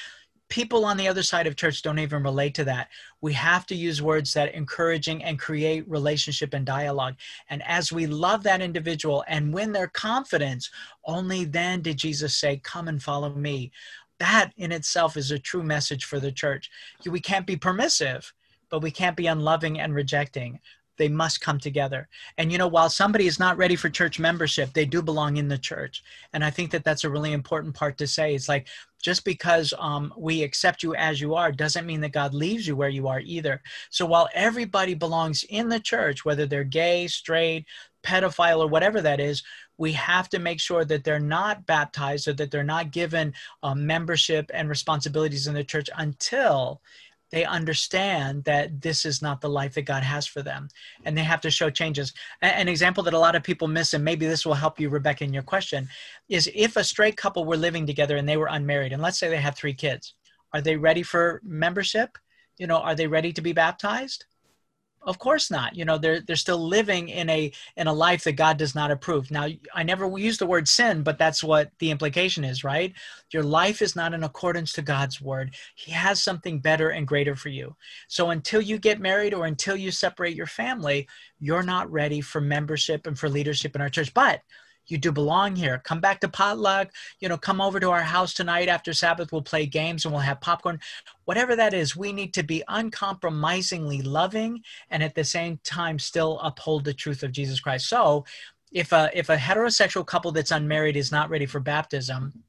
people 0.48 0.86
on 0.86 0.98
the 0.98 1.08
other 1.08 1.24
side 1.24 1.48
of 1.48 1.56
church 1.56 1.82
don't 1.82 2.00
even 2.00 2.22
relate 2.22 2.54
to 2.56 2.64
that. 2.64 2.90
We 3.22 3.34
have 3.34 3.66
to 3.68 3.76
use 3.76 4.02
words 4.02 4.34
that 4.34 4.54
encouraging 4.54 5.24
and 5.24 5.40
create 5.40 5.90
relationship 5.90 6.54
and 6.54 6.66
dialogue. 6.66 7.16
And 7.50 7.64
as 7.64 7.92
we 7.92 8.06
love 8.06 8.44
that 8.44 8.62
individual 8.62 9.24
and 9.28 9.54
win 9.54 9.72
their 9.72 9.88
confidence 9.88 10.70
only 11.06 11.46
then 11.46 11.82
did 11.82 11.98
jesus 11.98 12.36
say 12.36 12.58
come 12.58 12.88
and 12.88 13.02
follow 13.02 13.34
me. 13.34 13.72
That 14.20 14.52
in 14.58 14.72
itself 14.72 15.18
is 15.18 15.32
a 15.32 15.40
true 15.40 15.64
message 15.64 16.06
for 16.06 16.20
the 16.20 16.32
church. 16.32 16.70
We 17.06 17.20
can't 17.20 17.48
be 17.48 17.58
permissive 17.58 18.32
but 18.70 18.82
we 18.82 18.92
can't 18.92 19.16
be 19.16 19.28
unloving 19.28 19.80
and 19.80 19.94
rejecting 19.94 20.60
they 20.98 21.10
must 21.10 21.42
come 21.42 21.60
together. 21.60 22.08
And 22.38 22.52
you 22.52 22.58
know 22.58 22.68
while 22.68 22.90
somebody 22.90 23.28
is 23.28 23.40
not 23.40 23.58
ready 23.58 23.76
for 23.76 23.90
church 23.90 24.20
membership 24.20 24.74
they 24.74 24.86
do 24.86 25.02
belong 25.02 25.38
in 25.38 25.48
the 25.48 25.58
church. 25.58 26.04
And 26.34 26.44
i 26.44 26.50
think 26.50 26.72
that 26.72 26.84
that's 26.84 27.04
a 27.04 27.10
really 27.10 27.34
important 27.34 27.76
part 27.76 27.98
to 27.98 28.08
say. 28.08 28.36
It's 28.36 28.50
like 28.50 28.68
just 29.02 29.24
because 29.24 29.74
um, 29.78 30.14
we 30.18 30.42
accept 30.42 30.82
you 30.82 30.96
as 30.96 31.22
you 31.22 31.36
are 31.36 31.52
doesn't 31.52 31.86
mean 31.86 32.02
that 32.02 32.12
god 32.12 32.34
leaves 32.34 32.68
you 32.68 32.76
where 32.76 32.90
you 32.90 33.08
are 33.08 33.20
either. 33.22 33.62
So 33.90 34.06
while 34.06 34.30
everybody 34.34 34.94
belongs 34.94 35.44
in 35.50 35.70
the 35.70 35.80
church 35.80 36.26
whether 36.26 36.46
they're 36.46 36.64
gay 36.64 37.08
straight 37.08 37.66
pedophile 38.04 38.60
or 38.60 38.68
whatever 38.68 39.02
that 39.02 39.20
is 39.20 39.44
we 39.78 39.92
have 39.92 40.30
to 40.30 40.40
make 40.40 40.60
sure 40.60 40.86
that 40.86 41.04
they're 41.04 41.20
not 41.20 41.66
baptized 41.66 42.28
or 42.28 42.34
that 42.34 42.52
they're 42.52 42.64
not 42.64 42.92
given 42.92 43.34
um, 43.64 43.86
membership 43.86 44.50
and 44.54 44.70
responsibilities 44.70 45.48
in 45.48 45.54
the 45.54 45.64
church 45.64 45.90
until 45.98 46.82
they 47.32 47.44
understand 47.44 48.44
that 48.44 48.82
this 48.82 49.06
is 49.06 49.22
not 49.22 49.42
the 49.42 49.50
life 49.50 49.74
that 49.74 49.84
God 49.84 50.04
has 50.04 50.28
for 50.28 50.42
them. 50.42 50.68
And 51.04 51.18
they 51.18 51.24
have 51.24 51.42
to 51.42 51.52
show 51.52 51.70
changes. 51.70 52.14
An 52.42 52.68
example 52.68 53.04
that 53.04 53.14
a 53.14 53.20
lot 53.20 53.36
of 53.36 53.44
people 53.44 53.68
miss, 53.68 53.94
and 53.94 54.04
maybe 54.04 54.26
this 54.28 54.46
will 54.46 54.54
help 54.54 54.80
you, 54.80 54.90
Rebecca, 54.90 55.24
in 55.24 55.34
your 55.34 55.44
question, 55.44 55.90
is 56.30 56.50
if 56.54 56.76
a 56.76 56.84
straight 56.84 57.18
couple 57.18 57.46
were 57.46 57.58
living 57.58 57.86
together 57.86 58.18
and 58.18 58.30
they 58.30 58.38
were 58.38 58.50
unmarried, 58.52 58.94
and 58.94 59.02
let's 59.02 59.20
say 59.20 59.30
they 59.30 59.38
have 59.38 59.56
three 59.56 59.74
kids, 59.74 60.14
are 60.54 60.62
they 60.62 60.78
ready 60.78 61.04
for 61.04 61.42
membership? 61.44 62.18
You 62.58 62.68
know, 62.68 62.78
are 62.78 62.96
they 62.96 63.08
ready 63.08 63.34
to 63.34 63.42
be 63.42 63.54
baptized? 63.54 64.26
Of 65.06 65.20
course 65.20 65.50
not 65.52 65.76
you 65.76 65.86
know 65.86 65.98
they're 65.98 66.22
they're 66.22 66.36
still 66.36 66.58
living 66.58 67.10
in 67.10 67.30
a 67.30 67.52
in 67.78 67.88
a 67.88 67.94
life 67.94 68.24
that 68.24 68.34
god 68.34 68.58
does 68.58 68.76
not 68.76 68.92
approve. 68.92 69.32
Now 69.32 69.48
i 69.74 69.84
never 69.84 70.18
use 70.18 70.38
the 70.38 70.46
word 70.46 70.68
sin 70.68 71.04
but 71.04 71.18
that's 71.18 71.44
what 71.44 71.72
the 71.80 71.92
implication 71.92 72.44
is 72.44 72.64
right? 72.64 72.94
Your 73.32 73.44
life 73.44 73.82
is 73.82 73.96
not 73.96 74.14
in 74.14 74.24
accordance 74.24 74.74
to 74.74 74.82
god's 74.82 75.22
word. 75.22 75.56
He 75.76 75.92
has 75.92 76.22
something 76.22 76.60
better 76.60 76.90
and 76.90 77.08
greater 77.08 77.36
for 77.36 77.50
you. 77.50 77.76
So 78.08 78.32
until 78.32 78.62
you 78.62 78.78
get 78.78 79.00
married 79.00 79.34
or 79.34 79.46
until 79.46 79.76
you 79.76 79.92
separate 79.92 80.36
your 80.36 80.48
family 80.48 81.08
you're 81.40 81.64
not 81.64 81.92
ready 81.92 82.22
for 82.22 82.42
membership 82.42 83.08
and 83.08 83.18
for 83.18 83.30
leadership 83.30 83.76
in 83.76 83.82
our 83.82 83.90
church. 83.90 84.14
But 84.14 84.42
you 84.88 84.98
do 84.98 85.12
belong 85.12 85.56
here. 85.56 85.80
Come 85.80 86.00
back 86.00 86.20
to 86.22 86.28
potluck. 86.28 86.92
You 87.20 87.30
know, 87.30 87.38
come 87.38 87.62
over 87.62 87.80
to 87.80 87.90
our 87.90 88.02
house 88.02 88.34
tonight 88.34 88.68
after 88.68 88.94
Sabbath. 88.94 89.32
We'll 89.32 89.42
play 89.42 89.66
games 89.66 90.06
and 90.06 90.14
we'll 90.14 90.22
have 90.22 90.42
popcorn. 90.42 90.80
Whatever 91.26 91.56
that 91.56 91.74
is, 91.74 91.96
we 91.96 92.14
need 92.14 92.34
to 92.36 92.44
be 92.44 92.64
uncompromisingly 92.68 94.02
loving 94.02 94.62
and 94.90 95.02
at 95.02 95.16
the 95.16 95.24
same 95.24 95.60
time 95.64 96.00
still 96.00 96.40
uphold 96.40 96.84
the 96.84 96.94
truth 96.94 97.24
of 97.24 97.32
Jesus 97.32 97.60
Christ. 97.60 97.88
So, 97.88 98.26
if 98.72 98.92
a 98.92 99.10
if 99.14 99.30
a 99.30 99.38
heterosexual 99.38 100.06
couple 100.06 100.32
that's 100.32 100.52
unmarried 100.52 100.98
is 100.98 101.12
not 101.12 101.30
ready 101.30 101.46
for 101.46 101.60
baptism, 101.62 102.44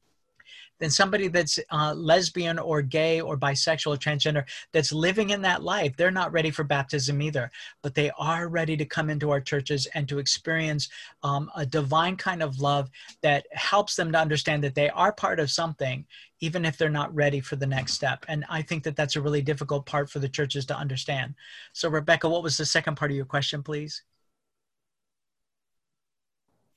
then 0.79 0.91
somebody 0.91 1.29
that's 1.29 1.59
uh, 1.71 1.95
lesbian 1.95 2.59
or 2.59 2.83
gay 2.83 3.21
or 3.21 3.37
bisexual 3.37 3.95
or 3.95 3.99
transgender 3.99 4.45
that's 4.73 4.93
living 4.93 5.31
in 5.31 5.43
that 5.43 5.63
life, 5.63 5.97
they're 5.97 6.11
not 6.11 6.33
ready 6.33 6.51
for 6.51 6.65
baptism 6.65 7.21
either, 7.23 7.51
but 7.83 7.95
they 7.95 8.11
are 8.19 8.49
ready 8.49 8.77
to 8.77 8.85
come 8.85 9.11
into 9.11 9.31
our 9.31 9.41
churches 9.41 9.87
and 9.95 10.09
to 10.09 10.19
experience 10.19 10.89
um, 11.23 11.51
a 11.57 11.65
divine 11.65 12.17
kind 12.17 12.43
of 12.43 12.61
love 12.61 12.91
that 13.23 13.47
helps 13.53 13.97
them 13.97 14.13
to 14.13 14.19
understand 14.19 14.63
that 14.63 14.75
they 14.75 14.91
are 14.91 15.13
part 15.13 15.41
of 15.41 15.51
something, 15.51 16.05
even 16.41 16.65
if 16.65 16.77
they're 16.77 16.89
not 16.89 17.15
ready 17.15 17.41
for 17.41 17.57
the 17.57 17.67
next 17.67 17.95
step. 17.95 18.25
And 18.29 18.45
I 18.49 18.63
think 18.63 18.83
that 18.85 18.97
that's 18.97 19.17
a 19.17 19.23
really 19.23 19.43
difficult 19.43 19.87
part 19.87 20.11
for 20.11 20.19
the 20.19 20.29
churches 20.29 20.67
to 20.67 20.77
understand. 20.77 21.35
So, 21.73 21.89
Rebecca, 21.89 22.29
what 22.29 22.43
was 22.43 22.57
the 22.57 22.67
second 22.67 22.97
part 22.97 23.11
of 23.11 23.17
your 23.17 23.27
question, 23.27 23.63
please? 23.63 24.03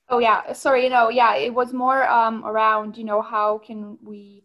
Oh 0.09 0.19
yeah, 0.19 0.53
sorry. 0.53 0.83
You 0.83 0.89
know, 0.89 1.09
yeah, 1.09 1.35
it 1.35 1.53
was 1.53 1.73
more 1.73 2.07
um, 2.09 2.45
around 2.45 2.97
you 2.97 3.03
know 3.03 3.21
how 3.21 3.59
can 3.59 3.97
we 4.03 4.43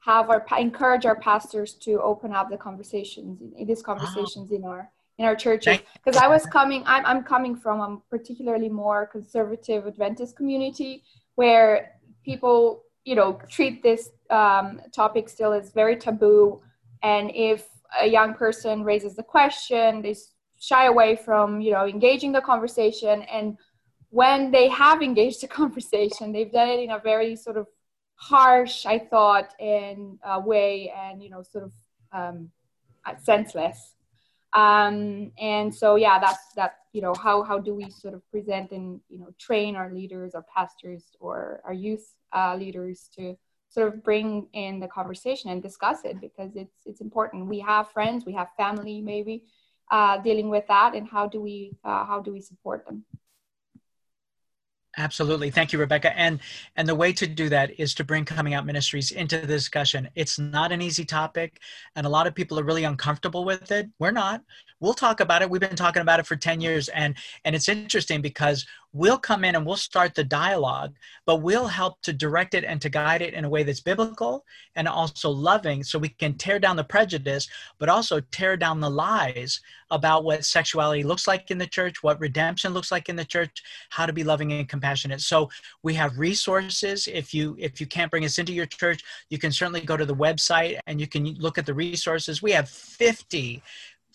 have 0.00 0.30
our 0.30 0.44
encourage 0.58 1.04
our 1.04 1.16
pastors 1.16 1.74
to 1.74 2.00
open 2.00 2.32
up 2.32 2.48
the 2.48 2.56
conversations 2.56 3.40
in 3.56 3.66
these 3.66 3.82
conversations 3.82 4.52
in 4.52 4.64
our 4.64 4.90
in 5.18 5.24
our 5.24 5.34
churches. 5.34 5.78
Because 5.94 6.16
I 6.16 6.28
was 6.28 6.46
coming 6.46 6.82
I'm 6.86 7.04
I'm 7.06 7.22
coming 7.22 7.56
from 7.56 7.80
a 7.80 7.98
particularly 8.10 8.68
more 8.68 9.06
conservative 9.06 9.86
Adventist 9.86 10.36
community 10.36 11.02
where 11.34 11.92
people 12.24 12.84
you 13.04 13.14
know 13.14 13.40
treat 13.48 13.82
this 13.82 14.10
um, 14.30 14.80
topic 14.92 15.28
still 15.28 15.52
as 15.52 15.72
very 15.72 15.96
taboo. 15.96 16.60
And 17.02 17.30
if 17.34 17.68
a 18.00 18.06
young 18.06 18.34
person 18.34 18.84
raises 18.84 19.16
the 19.16 19.22
question 19.22 20.02
they 20.02 20.14
shy 20.58 20.86
away 20.86 21.16
from 21.16 21.60
you 21.60 21.72
know 21.72 21.86
engaging 21.86 22.32
the 22.32 22.40
conversation. 22.40 23.22
And 23.22 23.56
when 24.10 24.50
they 24.50 24.68
have 24.68 25.02
engaged 25.02 25.42
the 25.42 25.48
conversation, 25.60 26.32
they've 26.32 26.52
done 26.52 26.68
it 26.68 26.80
in 26.80 26.90
a 26.90 26.98
very 26.98 27.36
sort 27.36 27.56
of 27.56 27.66
harsh, 28.14 28.86
I 28.86 28.98
thought, 28.98 29.54
in 29.60 30.18
a 30.24 30.40
way, 30.40 30.92
and 30.96 31.22
you 31.22 31.30
know, 31.30 31.42
sort 31.42 31.64
of 31.64 31.72
um, 32.12 32.50
senseless. 33.22 33.94
Um, 34.52 35.32
and 35.38 35.74
so, 35.74 35.96
yeah, 35.96 36.18
that's 36.18 36.54
that. 36.56 36.76
You 36.92 37.02
know, 37.02 37.14
how 37.14 37.42
how 37.42 37.58
do 37.58 37.74
we 37.74 37.90
sort 37.90 38.14
of 38.14 38.22
present 38.30 38.70
and 38.70 39.00
you 39.10 39.18
know 39.18 39.28
train 39.38 39.76
our 39.76 39.92
leaders, 39.92 40.34
our 40.34 40.46
pastors, 40.54 41.04
or 41.20 41.60
our 41.64 41.74
youth 41.74 42.14
uh, 42.34 42.56
leaders 42.56 43.10
to 43.16 43.36
sort 43.68 43.88
of 43.92 44.02
bring 44.02 44.46
in 44.54 44.80
the 44.80 44.88
conversation 44.88 45.50
and 45.50 45.62
discuss 45.62 46.04
it 46.04 46.20
because 46.20 46.56
it's 46.56 46.86
it's 46.86 47.02
important. 47.02 47.46
We 47.46 47.60
have 47.60 47.90
friends, 47.90 48.24
we 48.24 48.32
have 48.32 48.48
family, 48.56 49.02
maybe 49.02 49.44
uh, 49.90 50.18
dealing 50.22 50.48
with 50.48 50.66
that, 50.68 50.94
and 50.94 51.06
how 51.06 51.26
do 51.28 51.40
we 51.40 51.76
uh, 51.84 52.06
how 52.06 52.20
do 52.20 52.32
we 52.32 52.40
support 52.40 52.86
them? 52.86 53.04
Absolutely. 54.98 55.50
Thank 55.50 55.72
you, 55.74 55.78
Rebecca. 55.78 56.18
And 56.18 56.40
and 56.76 56.88
the 56.88 56.94
way 56.94 57.12
to 57.12 57.26
do 57.26 57.50
that 57.50 57.78
is 57.78 57.94
to 57.94 58.04
bring 58.04 58.24
coming 58.24 58.54
out 58.54 58.64
ministries 58.64 59.10
into 59.10 59.38
the 59.38 59.46
discussion. 59.46 60.08
It's 60.14 60.38
not 60.38 60.72
an 60.72 60.80
easy 60.80 61.04
topic, 61.04 61.60
and 61.96 62.06
a 62.06 62.08
lot 62.08 62.26
of 62.26 62.34
people 62.34 62.58
are 62.58 62.64
really 62.64 62.84
uncomfortable 62.84 63.44
with 63.44 63.70
it. 63.70 63.90
We're 63.98 64.10
not. 64.10 64.42
We'll 64.80 64.94
talk 64.94 65.20
about 65.20 65.42
it. 65.42 65.50
We've 65.50 65.60
been 65.60 65.76
talking 65.76 66.00
about 66.02 66.20
it 66.20 66.26
for 66.26 66.36
10 66.36 66.60
years 66.62 66.88
and 66.88 67.14
and 67.44 67.54
it's 67.54 67.68
interesting 67.68 68.22
because 68.22 68.66
we'll 68.96 69.18
come 69.18 69.44
in 69.44 69.54
and 69.54 69.66
we'll 69.66 69.76
start 69.76 70.14
the 70.14 70.24
dialogue, 70.24 70.94
but 71.26 71.42
we'll 71.42 71.66
help 71.66 72.00
to 72.00 72.12
direct 72.12 72.54
it 72.54 72.64
and 72.64 72.80
to 72.80 72.88
guide 72.88 73.20
it 73.20 73.34
in 73.34 73.44
a 73.44 73.48
way 73.48 73.62
that's 73.62 73.80
biblical 73.80 74.44
and 74.74 74.88
also 74.88 75.28
loving 75.28 75.84
so 75.84 75.98
we 75.98 76.08
can 76.08 76.32
tear 76.34 76.58
down 76.58 76.76
the 76.76 76.84
prejudice, 76.84 77.46
but 77.78 77.90
also 77.90 78.20
tear 78.30 78.56
down 78.56 78.80
the 78.80 78.88
lies 78.88 79.60
about 79.90 80.24
what 80.24 80.44
sexuality 80.44 81.02
looks 81.02 81.28
like 81.28 81.50
in 81.50 81.58
the 81.58 81.66
church, 81.66 82.02
what 82.02 82.18
redemption 82.20 82.72
looks 82.72 82.90
like 82.90 83.10
in 83.10 83.16
the 83.16 83.24
church, 83.24 83.62
how 83.90 84.06
to 84.06 84.12
be 84.12 84.24
loving 84.24 84.50
and 84.52 84.68
compassionate. 84.68 85.20
So 85.20 85.50
we 85.82 85.92
have 85.94 86.18
resources. 86.18 87.06
If 87.06 87.34
you 87.34 87.54
if 87.58 87.80
you 87.80 87.86
can't 87.86 88.10
bring 88.10 88.24
us 88.24 88.38
into 88.38 88.52
your 88.52 88.66
church, 88.66 89.02
you 89.28 89.38
can 89.38 89.52
certainly 89.52 89.82
go 89.82 89.96
to 89.96 90.06
the 90.06 90.14
website 90.14 90.78
and 90.86 91.00
you 91.00 91.06
can 91.06 91.34
look 91.34 91.58
at 91.58 91.66
the 91.66 91.74
resources. 91.74 92.42
We 92.42 92.52
have 92.52 92.68
50 92.68 93.62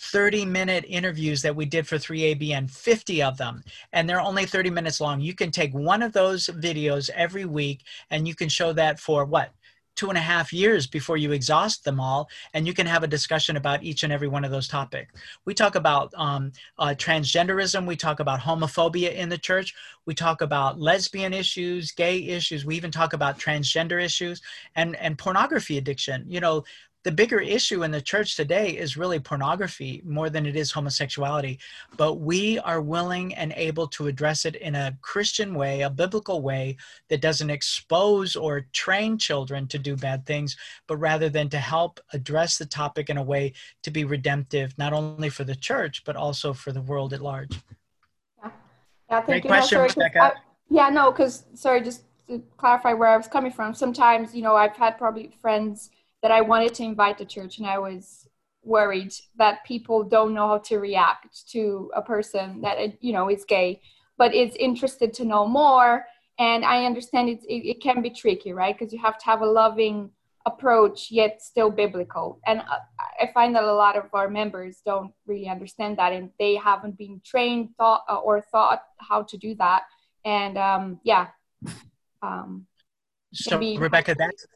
30 0.02 0.46
minute 0.46 0.84
interviews 0.88 1.44
that 1.44 1.56
we 1.56 1.66
did 1.66 1.88
for 1.88 1.98
3ABN, 1.98 2.70
50 2.70 3.22
of 3.22 3.38
them, 3.38 3.64
and 3.94 4.10
they're 4.10 4.20
only 4.20 4.46
30 4.46 4.72
minutes 4.72 5.00
long. 5.00 5.22
You 5.22 5.36
can 5.36 5.52
take 5.52 5.74
one 5.74 6.02
of 6.02 6.12
those 6.12 6.48
videos 6.48 7.12
every 7.12 7.46
week 7.46 7.84
and 8.10 8.28
you 8.28 8.34
can 8.34 8.50
show 8.50 8.74
that 8.74 9.00
for 9.00 9.26
what? 9.26 9.52
Two 9.96 10.10
and 10.10 10.18
a 10.18 10.22
half 10.22 10.52
years 10.52 10.88
before 10.88 11.18
you 11.18 11.34
exhaust 11.34 11.84
them 11.84 12.00
all, 12.00 12.30
and 12.54 12.66
you 12.66 12.74
can 12.74 12.88
have 12.88 13.04
a 13.04 13.08
discussion 13.08 13.58
about 13.58 13.84
each 13.84 14.04
and 14.04 14.12
every 14.12 14.30
one 14.30 14.44
of 14.44 14.50
those 14.50 14.68
topics. 14.68 15.14
We 15.46 15.54
talk 15.54 15.76
about 15.76 16.12
um, 16.16 16.54
uh, 16.80 16.96
transgenderism, 16.98 17.86
we 17.86 17.98
talk 17.98 18.22
about 18.22 18.40
homophobia 18.40 19.14
in 19.14 19.30
the 19.30 19.38
church, 19.38 19.76
we 20.06 20.16
talk 20.16 20.42
about 20.42 20.80
lesbian 20.80 21.34
issues, 21.34 21.92
gay 21.92 22.24
issues, 22.24 22.66
we 22.66 22.76
even 22.78 22.90
talk 22.90 23.14
about 23.14 23.38
transgender 23.38 24.02
issues 24.02 24.42
and, 24.76 24.96
and 24.96 25.18
pornography 25.18 25.78
addiction. 25.78 26.24
You 26.28 26.40
know, 26.40 26.64
the 27.04 27.12
bigger 27.12 27.40
issue 27.40 27.84
in 27.84 27.92
the 27.92 28.02
church 28.02 28.36
today 28.36 28.70
is 28.78 28.98
really 28.98 29.20
pornography 29.20 30.02
more 30.06 30.30
than 30.30 30.46
it 30.46 30.56
is 30.56 30.72
homosexuality. 30.72 31.60
But 31.98 32.16
we 32.16 32.60
are 32.60 32.82
willing 32.82 33.34
and 33.34 33.54
able 33.56 33.88
to 33.90 34.08
address 34.08 34.46
it 34.46 34.56
in 34.56 34.76
a 34.76 34.96
Christian 35.02 35.56
way, 35.56 35.82
a 35.82 35.90
biblical 35.90 36.42
way 36.42 36.78
that 37.10 37.22
doesn't 37.22 37.50
expose 37.50 38.36
or 38.36 38.68
train 38.72 39.18
children 39.18 39.68
to 39.68 39.80
do 39.80 39.96
bad 39.96 40.26
things, 40.26 40.56
but 40.88 40.98
rather 40.98 41.30
than 41.30 41.50
to 41.50 41.58
help 41.58 42.00
address 42.14 42.58
the 42.58 42.66
topic 42.66 43.10
in 43.10 43.18
a 43.18 43.24
way 43.24 43.54
to 43.82 43.90
be 43.90 44.04
redemptive, 44.04 44.78
not 44.78 44.94
only 44.94 45.30
for 45.30 45.44
the 45.44 45.56
church, 45.56 46.04
but 46.06 46.16
also 46.16 46.54
for 46.54 46.72
the 46.72 46.82
world 46.82 47.14
at 47.14 47.22
large. 47.22 47.60
Yeah, 48.44 48.52
yeah 49.10 49.22
thank 49.22 49.26
Great 49.26 49.44
you. 49.44 49.50
question, 49.50 49.78
no, 49.80 49.84
Rebecca. 49.86 50.22
I, 50.22 50.32
yeah, 50.70 50.90
no, 50.90 51.12
because, 51.12 51.46
sorry, 51.56 51.82
just 51.82 52.04
to 52.28 52.44
clarify 52.58 52.94
where 52.94 53.10
I 53.10 53.18
was 53.18 53.28
coming 53.28 53.52
from, 53.52 53.74
sometimes, 53.74 54.36
you 54.36 54.44
know, 54.44 54.56
I've 54.56 54.78
had 54.78 54.98
probably 54.98 55.32
friends 55.42 55.90
that 56.22 56.32
I 56.32 56.42
wanted 56.42 56.74
to 56.76 56.84
invite 56.84 57.18
the 57.18 57.26
church, 57.26 57.58
and 57.58 57.68
I 57.68 57.80
was 57.80 58.28
worried 58.64 59.14
that 59.38 59.66
people 59.66 60.04
don't 60.04 60.34
know 60.34 60.48
how 60.48 60.58
to 60.60 60.78
react 60.78 61.50
to 61.52 61.92
a 61.96 62.02
person 62.02 62.62
that 62.62 63.04
you 63.04 63.14
know 63.14 63.30
is 63.30 63.46
gay, 63.46 63.82
but 64.18 64.34
is 64.34 64.56
interested 64.56 65.14
to 65.16 65.26
know 65.26 65.48
more. 65.48 66.06
And 66.40 66.66
I 66.66 66.86
understand 66.86 67.30
it, 67.30 67.40
it, 67.48 67.82
can 67.82 68.02
be 68.02 68.10
tricky, 68.10 68.52
right? 68.52 68.78
Because 68.78 68.92
you 68.92 69.00
have 69.00 69.18
to 69.20 69.26
have 69.26 69.42
a 69.42 69.46
loving 69.46 70.10
approach 70.46 71.12
yet 71.12 71.42
still 71.42 71.70
biblical 71.70 72.40
and 72.48 72.62
i 73.20 73.30
find 73.34 73.56
that 73.56 73.64
a 73.64 73.74
lot 73.74 73.96
of 73.96 74.06
our 74.14 74.30
members 74.30 74.82
don't 74.86 75.14
really 75.28 75.48
understand 75.48 75.98
that 75.98 76.14
and 76.14 76.32
they 76.40 76.56
haven't 76.56 76.98
been 76.98 77.22
trained 77.24 77.70
thought 77.78 78.04
uh, 78.10 78.16
or 78.16 78.42
thought 78.42 78.84
how 78.98 79.22
to 79.22 79.38
do 79.38 79.54
that 79.56 79.84
and 80.26 80.58
um, 80.58 81.00
yeah 81.04 81.28
um, 82.24 82.66
so 83.34 83.60
rebecca 83.78 84.16
that's 84.18 84.48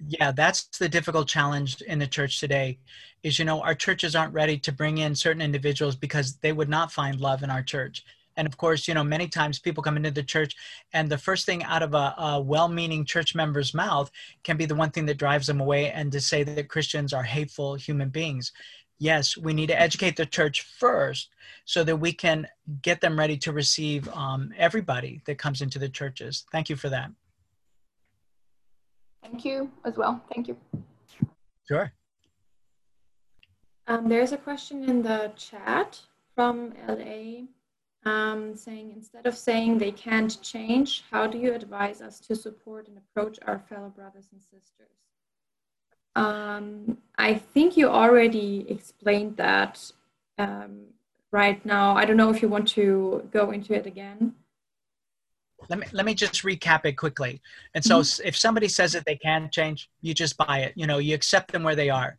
yeah 0.00 0.32
that's 0.32 0.64
the 0.78 0.88
difficult 0.88 1.28
challenge 1.28 1.80
in 1.82 1.98
the 1.98 2.06
church 2.06 2.40
today 2.40 2.78
is 3.22 3.38
you 3.38 3.44
know 3.44 3.60
our 3.60 3.74
churches 3.74 4.14
aren't 4.14 4.32
ready 4.32 4.58
to 4.58 4.72
bring 4.72 4.98
in 4.98 5.14
certain 5.14 5.42
individuals 5.42 5.96
because 5.96 6.36
they 6.36 6.52
would 6.52 6.68
not 6.68 6.92
find 6.92 7.20
love 7.20 7.42
in 7.42 7.50
our 7.50 7.62
church. 7.62 8.04
And 8.36 8.46
of 8.46 8.56
course 8.56 8.86
you 8.86 8.94
know 8.94 9.02
many 9.02 9.26
times 9.28 9.58
people 9.58 9.82
come 9.82 9.96
into 9.96 10.10
the 10.10 10.22
church 10.22 10.54
and 10.92 11.08
the 11.08 11.18
first 11.18 11.44
thing 11.44 11.64
out 11.64 11.82
of 11.82 11.94
a, 11.94 12.14
a 12.18 12.40
well-meaning 12.40 13.04
church 13.04 13.34
member's 13.34 13.74
mouth 13.74 14.10
can 14.44 14.56
be 14.56 14.66
the 14.66 14.76
one 14.76 14.90
thing 14.90 15.06
that 15.06 15.18
drives 15.18 15.48
them 15.48 15.60
away 15.60 15.90
and 15.90 16.12
to 16.12 16.20
say 16.20 16.44
that 16.44 16.68
christians 16.68 17.12
are 17.12 17.24
hateful 17.24 17.74
human 17.74 18.08
beings. 18.08 18.52
Yes 18.98 19.36
we 19.36 19.52
need 19.52 19.66
to 19.68 19.80
educate 19.80 20.16
the 20.16 20.26
church 20.26 20.62
first 20.62 21.30
so 21.64 21.82
that 21.82 21.96
we 21.96 22.12
can 22.12 22.46
get 22.82 23.00
them 23.00 23.18
ready 23.18 23.36
to 23.38 23.52
receive 23.52 24.08
um, 24.10 24.52
everybody 24.56 25.20
that 25.26 25.38
comes 25.38 25.60
into 25.60 25.78
the 25.78 25.88
churches. 25.88 26.46
Thank 26.52 26.70
you 26.70 26.76
for 26.76 26.88
that 26.90 27.10
Thank 29.30 29.44
you 29.44 29.70
as 29.84 29.96
well. 29.96 30.22
Thank 30.34 30.48
you. 30.48 30.56
Sure. 31.66 31.92
Um, 33.86 34.08
there's 34.08 34.32
a 34.32 34.38
question 34.38 34.88
in 34.88 35.02
the 35.02 35.32
chat 35.36 36.00
from 36.34 36.72
LA 36.88 37.44
um, 38.10 38.56
saying, 38.56 38.92
instead 38.96 39.26
of 39.26 39.36
saying 39.36 39.76
they 39.76 39.90
can't 39.90 40.40
change, 40.40 41.04
how 41.10 41.26
do 41.26 41.36
you 41.36 41.52
advise 41.52 42.00
us 42.00 42.20
to 42.20 42.34
support 42.34 42.88
and 42.88 42.96
approach 42.96 43.38
our 43.46 43.58
fellow 43.58 43.90
brothers 43.90 44.28
and 44.32 44.40
sisters? 44.40 44.96
Um, 46.16 46.96
I 47.18 47.34
think 47.34 47.76
you 47.76 47.88
already 47.88 48.64
explained 48.70 49.36
that 49.36 49.92
um, 50.38 50.84
right 51.32 51.64
now. 51.66 51.94
I 51.94 52.06
don't 52.06 52.16
know 52.16 52.30
if 52.30 52.40
you 52.40 52.48
want 52.48 52.68
to 52.68 53.28
go 53.30 53.50
into 53.50 53.74
it 53.74 53.84
again 53.84 54.34
let 55.68 55.78
me 55.78 55.86
let 55.92 56.06
me 56.06 56.14
just 56.14 56.42
recap 56.42 56.84
it 56.84 56.92
quickly. 56.92 57.40
And 57.74 57.84
so, 57.84 58.00
mm-hmm. 58.00 58.26
if 58.26 58.36
somebody 58.36 58.68
says 58.68 58.92
that 58.92 59.04
they 59.04 59.16
can 59.16 59.50
change, 59.50 59.90
you 60.00 60.14
just 60.14 60.36
buy 60.36 60.60
it. 60.60 60.72
You 60.76 60.86
know, 60.86 60.98
you 60.98 61.14
accept 61.14 61.52
them 61.52 61.62
where 61.62 61.76
they 61.76 61.90
are. 61.90 62.16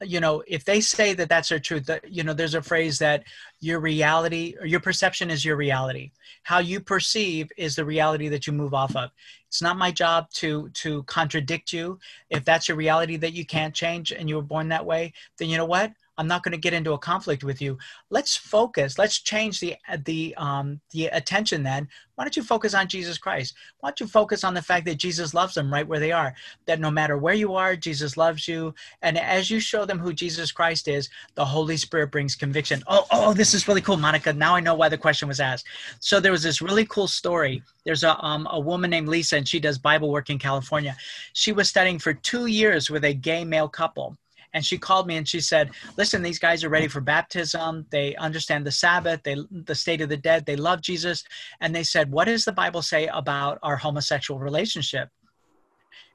You 0.00 0.18
know, 0.20 0.42
if 0.48 0.64
they 0.64 0.80
say 0.80 1.14
that 1.14 1.28
that's 1.28 1.48
their 1.48 1.60
truth, 1.60 1.86
that 1.86 2.10
you 2.10 2.24
know, 2.24 2.34
there's 2.34 2.54
a 2.54 2.62
phrase 2.62 2.98
that 2.98 3.24
your 3.60 3.80
reality 3.80 4.56
or 4.60 4.66
your 4.66 4.80
perception 4.80 5.30
is 5.30 5.44
your 5.44 5.56
reality. 5.56 6.10
How 6.42 6.58
you 6.58 6.80
perceive 6.80 7.50
is 7.56 7.76
the 7.76 7.84
reality 7.84 8.28
that 8.28 8.46
you 8.46 8.52
move 8.52 8.74
off 8.74 8.96
of. 8.96 9.10
It's 9.46 9.62
not 9.62 9.78
my 9.78 9.90
job 9.90 10.28
to 10.34 10.68
to 10.70 11.02
contradict 11.04 11.72
you. 11.72 11.98
If 12.30 12.44
that's 12.44 12.68
your 12.68 12.76
reality 12.76 13.16
that 13.18 13.32
you 13.32 13.46
can't 13.46 13.74
change 13.74 14.12
and 14.12 14.28
you 14.28 14.36
were 14.36 14.42
born 14.42 14.68
that 14.68 14.84
way, 14.84 15.12
then 15.38 15.48
you 15.48 15.56
know 15.56 15.64
what? 15.64 15.92
I'm 16.22 16.28
not 16.28 16.44
going 16.44 16.52
to 16.52 16.58
get 16.58 16.72
into 16.72 16.92
a 16.92 16.98
conflict 16.98 17.42
with 17.42 17.60
you. 17.60 17.76
Let's 18.08 18.36
focus. 18.36 18.96
Let's 18.96 19.18
change 19.18 19.58
the 19.58 19.74
the 20.04 20.32
um, 20.36 20.80
the 20.92 21.06
attention. 21.06 21.64
Then 21.64 21.88
why 22.14 22.22
don't 22.22 22.36
you 22.36 22.44
focus 22.44 22.74
on 22.74 22.86
Jesus 22.86 23.18
Christ? 23.18 23.56
Why 23.80 23.88
don't 23.88 23.98
you 23.98 24.06
focus 24.06 24.44
on 24.44 24.54
the 24.54 24.62
fact 24.62 24.84
that 24.84 24.98
Jesus 24.98 25.34
loves 25.34 25.54
them 25.54 25.72
right 25.72 25.86
where 25.86 25.98
they 25.98 26.12
are? 26.12 26.32
That 26.66 26.78
no 26.78 26.92
matter 26.92 27.18
where 27.18 27.34
you 27.34 27.56
are, 27.56 27.74
Jesus 27.74 28.16
loves 28.16 28.46
you. 28.46 28.72
And 29.02 29.18
as 29.18 29.50
you 29.50 29.58
show 29.58 29.84
them 29.84 29.98
who 29.98 30.12
Jesus 30.12 30.52
Christ 30.52 30.86
is, 30.86 31.08
the 31.34 31.44
Holy 31.44 31.76
Spirit 31.76 32.12
brings 32.12 32.36
conviction. 32.36 32.84
Oh, 32.86 33.04
oh, 33.10 33.34
this 33.34 33.52
is 33.52 33.66
really 33.66 33.80
cool, 33.80 33.96
Monica. 33.96 34.32
Now 34.32 34.54
I 34.54 34.60
know 34.60 34.76
why 34.76 34.90
the 34.90 34.96
question 34.98 35.26
was 35.26 35.40
asked. 35.40 35.66
So 35.98 36.20
there 36.20 36.30
was 36.30 36.44
this 36.44 36.62
really 36.62 36.86
cool 36.86 37.08
story. 37.08 37.64
There's 37.84 38.04
a 38.04 38.16
um, 38.24 38.46
a 38.48 38.60
woman 38.60 38.90
named 38.90 39.08
Lisa, 39.08 39.38
and 39.38 39.48
she 39.48 39.58
does 39.58 39.76
Bible 39.76 40.12
work 40.12 40.30
in 40.30 40.38
California. 40.38 40.96
She 41.32 41.50
was 41.50 41.68
studying 41.68 41.98
for 41.98 42.14
two 42.14 42.46
years 42.46 42.90
with 42.90 43.04
a 43.04 43.12
gay 43.12 43.44
male 43.44 43.68
couple 43.68 44.16
and 44.54 44.64
she 44.64 44.78
called 44.78 45.06
me 45.06 45.16
and 45.16 45.28
she 45.28 45.40
said 45.40 45.70
listen 45.96 46.22
these 46.22 46.38
guys 46.38 46.64
are 46.64 46.68
ready 46.68 46.88
for 46.88 47.00
baptism. 47.00 47.86
They 47.90 48.14
understand 48.16 48.66
the 48.66 48.72
sabbath. 48.72 49.22
They 49.22 49.36
the 49.50 49.74
state 49.74 50.00
of 50.00 50.08
the 50.08 50.16
dead. 50.16 50.46
They 50.46 50.56
love 50.56 50.80
jesus. 50.80 51.24
And 51.60 51.74
they 51.74 51.82
said 51.82 52.10
what 52.10 52.26
does 52.26 52.44
the 52.44 52.52
bible 52.52 52.82
say 52.82 53.06
about 53.08 53.58
our 53.62 53.76
homosexual 53.76 54.40
relationship? 54.40 55.08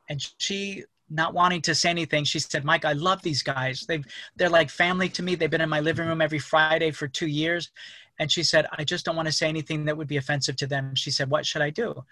And 0.09 0.25
she 0.37 0.83
not 1.09 1.33
wanting 1.33 1.61
to 1.61 1.73
say 1.73 1.89
anything 1.89 2.25
she 2.25 2.37
said 2.37 2.65
mike 2.65 2.83
i 2.83 2.93
love 2.93 3.21
these 3.21 3.41
guys. 3.41 3.85
They've 3.87 4.05
they're 4.35 4.49
like 4.49 4.69
family 4.69 5.09
to 5.09 5.23
me. 5.23 5.35
They've 5.35 5.49
been 5.49 5.61
in 5.61 5.69
my 5.69 5.79
living 5.79 6.07
room 6.07 6.21
every 6.21 6.39
friday 6.39 6.91
for 6.91 7.07
two 7.07 7.27
years. 7.27 7.71
And 8.19 8.31
she 8.31 8.43
said 8.43 8.65
i 8.77 8.83
just 8.83 9.05
don't 9.05 9.15
want 9.15 9.27
to 9.27 9.31
say 9.31 9.47
anything 9.47 9.85
that 9.85 9.97
would 9.97 10.07
be 10.07 10.17
offensive 10.17 10.55
to 10.57 10.67
them. 10.67 10.95
She 10.95 11.11
said 11.11 11.29
what 11.29 11.45
should 11.45 11.61
i 11.61 11.69
do 11.69 12.03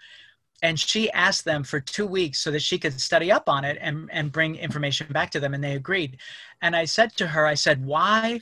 and 0.62 0.78
she 0.78 1.10
asked 1.12 1.44
them 1.44 1.62
for 1.62 1.80
two 1.80 2.06
weeks 2.06 2.38
so 2.38 2.50
that 2.50 2.62
she 2.62 2.78
could 2.78 2.98
study 3.00 3.30
up 3.30 3.48
on 3.48 3.64
it 3.64 3.78
and, 3.80 4.08
and 4.12 4.32
bring 4.32 4.56
information 4.56 5.06
back 5.10 5.30
to 5.30 5.40
them 5.40 5.54
and 5.54 5.62
they 5.62 5.74
agreed. 5.74 6.18
And 6.62 6.74
i 6.74 6.84
said 6.84 7.12
to 7.16 7.26
her 7.26 7.46
i 7.46 7.54
said 7.54 7.84
why 7.84 8.40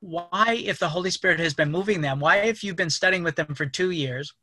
why 0.00 0.60
if 0.64 0.78
the 0.78 0.88
holy 0.88 1.10
spirit 1.10 1.38
has 1.38 1.54
been 1.54 1.70
moving 1.70 2.00
them 2.00 2.18
why 2.18 2.38
if 2.38 2.64
you've 2.64 2.76
been 2.76 2.90
studying 2.90 3.22
with 3.22 3.36
them 3.36 3.54
for 3.54 3.66
two 3.66 3.90
years 3.90 4.34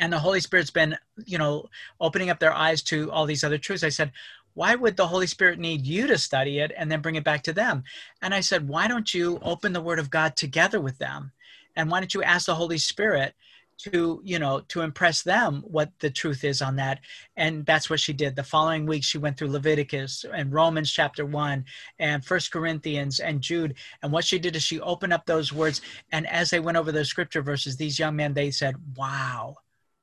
and 0.00 0.12
the 0.12 0.18
holy 0.18 0.40
spirit's 0.40 0.70
been 0.70 0.96
you 1.24 1.38
know 1.38 1.68
opening 2.00 2.30
up 2.30 2.40
their 2.40 2.52
eyes 2.52 2.82
to 2.82 3.10
all 3.12 3.26
these 3.26 3.44
other 3.44 3.58
truths? 3.58 3.84
I 3.84 3.88
said 3.88 4.12
why 4.54 4.76
would 4.76 4.96
the 4.96 5.06
holy 5.08 5.26
spirit 5.26 5.58
need 5.58 5.84
you 5.84 6.06
to 6.06 6.16
study 6.16 6.60
it 6.60 6.70
and 6.76 6.90
then 6.90 7.02
bring 7.02 7.16
it 7.16 7.24
back 7.24 7.42
to 7.44 7.52
them? 7.52 7.84
And 8.22 8.34
i 8.34 8.40
said 8.40 8.68
why 8.68 8.88
don't 8.88 9.14
you 9.14 9.38
open 9.42 9.72
the 9.72 9.80
word 9.80 9.98
of 10.00 10.10
god 10.10 10.36
together 10.36 10.80
with 10.80 10.98
them? 10.98 11.32
And 11.76 11.90
why 11.90 12.00
don't 12.00 12.14
you 12.14 12.22
ask 12.22 12.46
the 12.46 12.54
holy 12.54 12.78
spirit 12.78 13.34
to 13.78 14.20
you 14.24 14.38
know 14.38 14.60
to 14.68 14.82
impress 14.82 15.22
them 15.22 15.62
what 15.66 15.90
the 16.00 16.10
truth 16.10 16.44
is 16.44 16.62
on 16.62 16.76
that. 16.76 17.00
And 17.36 17.66
that's 17.66 17.90
what 17.90 18.00
she 18.00 18.12
did. 18.12 18.36
The 18.36 18.42
following 18.42 18.86
week 18.86 19.04
she 19.04 19.18
went 19.18 19.36
through 19.36 19.50
leviticus 19.50 20.24
and 20.32 20.52
romans 20.52 20.90
chapter 20.90 21.24
1 21.26 21.64
and 21.98 22.24
first 22.24 22.52
corinthians 22.52 23.20
and 23.20 23.40
jude. 23.40 23.74
And 24.02 24.12
what 24.12 24.24
she 24.24 24.38
did 24.38 24.56
is 24.56 24.62
she 24.62 24.80
opened 24.80 25.12
up 25.12 25.26
those 25.26 25.52
words. 25.52 25.80
And 26.12 26.26
as 26.28 26.50
they 26.50 26.60
went 26.60 26.76
over 26.76 26.92
those 26.92 27.08
scripture 27.08 27.42
verses 27.42 27.76
these 27.76 27.98
young 27.98 28.16
men 28.16 28.34
they 28.34 28.50
said 28.50 28.76
wow. 28.96 29.56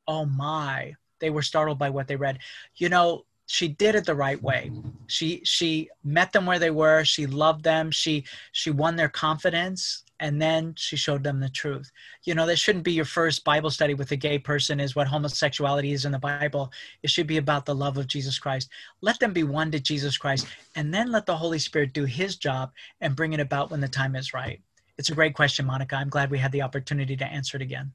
Oh 0.08 0.26
my. 0.26 0.96
They 1.20 1.30
were 1.30 1.44
startled 1.44 1.80
by 1.80 1.90
what 1.90 2.08
they 2.08 2.16
read. 2.16 2.40
You 2.76 2.90
know 2.90 3.26
she 3.52 3.68
did 3.68 3.96
it 3.96 4.06
the 4.06 4.16
right 4.16 4.42
way. 4.42 4.72
She 5.08 5.42
she 5.44 5.90
met 6.06 6.32
them 6.32 6.46
where 6.46 6.60
they 6.60 6.72
were. 6.72 7.04
She 7.04 7.26
loved 7.26 7.64
them. 7.66 7.92
She 7.92 8.26
she 8.54 8.72
won 8.72 8.96
their 8.96 9.10
confidence 9.10 10.04
and 10.22 10.40
then 10.40 10.74
she 10.78 10.96
showed 10.96 11.24
them 11.24 11.40
the 11.40 11.50
truth. 11.50 11.92
You 12.24 12.36
know 12.36 12.46
that 12.46 12.60
shouldn't 12.60 12.86
be 12.86 12.94
your 12.94 13.06
first 13.06 13.44
bible 13.44 13.72
study 13.72 13.96
with 13.96 14.12
a 14.12 14.16
gay 14.16 14.38
person 14.40 14.80
is 14.80 14.96
what 14.96 15.08
homosexuality 15.08 15.92
is 15.92 16.06
in 16.06 16.12
the 16.12 16.20
bible. 16.20 16.72
It 17.04 17.10
should 17.10 17.28
be 17.28 17.38
about 17.38 17.66
the 17.66 17.76
love 17.76 17.98
of 17.98 18.08
jesus 18.08 18.40
christ. 18.40 18.70
Let 19.02 19.20
them 19.20 19.34
be 19.34 19.44
won 19.44 19.72
to 19.72 19.80
jesus 19.80 20.18
christ 20.18 20.48
and 20.76 20.94
then 20.94 21.12
let 21.12 21.26
the 21.26 21.36
holy 21.36 21.60
spirit 21.60 21.92
do 21.92 22.06
his 22.06 22.38
job 22.38 22.72
and 23.02 23.16
bring 23.16 23.34
it 23.34 23.40
about 23.40 23.72
when 23.72 23.82
the 23.82 23.88
time 23.88 24.16
is 24.16 24.34
right. 24.34 24.62
It's 24.98 25.10
a 25.10 25.16
great 25.16 25.34
question 25.34 25.66
monica. 25.66 25.96
I'm 25.96 26.10
glad 26.10 26.30
we 26.30 26.38
had 26.38 26.52
the 26.52 26.62
opportunity 26.62 27.18
to 27.18 27.26
answer 27.26 27.58
it 27.58 27.64
again. 27.64 27.92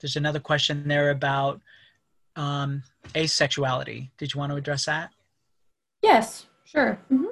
There's 0.00 0.16
another 0.16 0.40
question 0.40 0.86
there 0.88 1.10
about 1.10 1.62
um, 2.36 2.82
asexuality. 3.14 4.10
Did 4.18 4.34
you 4.34 4.38
want 4.38 4.52
to 4.52 4.56
address 4.56 4.86
that? 4.86 5.10
Yes, 6.02 6.46
sure. 6.64 6.98
Mm-hmm. 7.12 7.26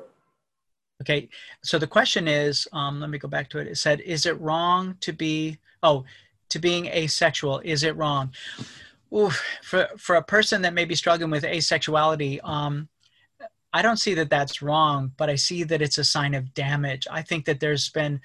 Okay, 1.03 1.29
so 1.65 1.79
the 1.79 1.87
question 1.87 2.29
is, 2.29 2.69
um, 2.73 3.01
let 3.01 3.11
me 3.11 3.19
go 3.19 3.29
back 3.29 3.51
to 3.51 3.59
it. 3.59 3.67
It 3.67 3.77
said, 3.77 4.01
"Is 4.01 4.25
it 4.25 4.41
wrong 4.41 4.97
to 5.01 5.13
be 5.13 5.59
oh, 5.83 6.05
to 6.51 6.59
being 6.59 6.87
asexual? 6.87 7.61
Is 7.65 7.83
it 7.83 7.97
wrong?" 7.97 8.33
For 9.63 9.89
for 9.99 10.17
a 10.17 10.23
person 10.23 10.63
that 10.63 10.75
may 10.75 10.85
be 10.85 10.95
struggling 10.95 11.31
with 11.31 11.43
asexuality, 11.43 12.43
um, 12.45 12.89
I 13.73 13.83
don't 13.83 13.99
see 13.99 14.15
that 14.15 14.31
that's 14.31 14.63
wrong, 14.63 15.13
but 15.17 15.29
I 15.29 15.35
see 15.35 15.65
that 15.65 15.83
it's 15.83 15.99
a 15.99 16.05
sign 16.05 16.35
of 16.35 16.55
damage. 16.55 17.07
I 17.11 17.23
think 17.23 17.47
that 17.47 17.59
there's 17.59 17.89
been 17.91 18.21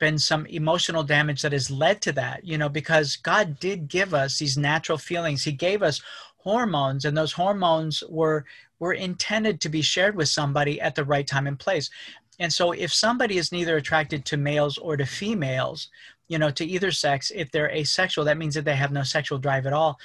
been 0.00 0.18
some 0.18 0.46
emotional 0.46 1.04
damage 1.04 1.42
that 1.42 1.52
has 1.52 1.70
led 1.70 2.02
to 2.02 2.12
that, 2.12 2.44
you 2.44 2.58
know, 2.58 2.68
because 2.68 3.16
God 3.16 3.60
did 3.60 3.86
give 3.86 4.12
us 4.12 4.38
these 4.38 4.58
natural 4.58 4.98
feelings. 4.98 5.44
He 5.44 5.52
gave 5.52 5.82
us 5.82 6.02
hormones 6.38 7.04
and 7.04 7.16
those 7.16 7.32
hormones 7.32 8.02
were 8.08 8.44
were 8.80 8.94
intended 8.94 9.60
to 9.60 9.68
be 9.68 9.82
shared 9.82 10.16
with 10.16 10.28
somebody 10.28 10.80
at 10.80 10.94
the 10.94 11.04
right 11.04 11.26
time 11.26 11.46
and 11.46 11.58
place. 11.58 11.90
And 12.38 12.50
so 12.50 12.72
if 12.72 12.92
somebody 12.92 13.36
is 13.36 13.52
neither 13.52 13.76
attracted 13.76 14.24
to 14.24 14.38
males 14.38 14.78
or 14.78 14.96
to 14.96 15.04
females, 15.04 15.90
you 16.28 16.38
know, 16.38 16.50
to 16.50 16.64
either 16.64 16.90
sex, 16.90 17.30
if 17.34 17.50
they're 17.50 17.70
asexual, 17.70 18.24
that 18.24 18.38
means 18.38 18.54
that 18.54 18.64
they 18.64 18.74
have 18.74 18.90
no 18.90 19.02
sexual 19.02 19.38
drive 19.38 19.66
at 19.66 19.74
all. 19.74 19.98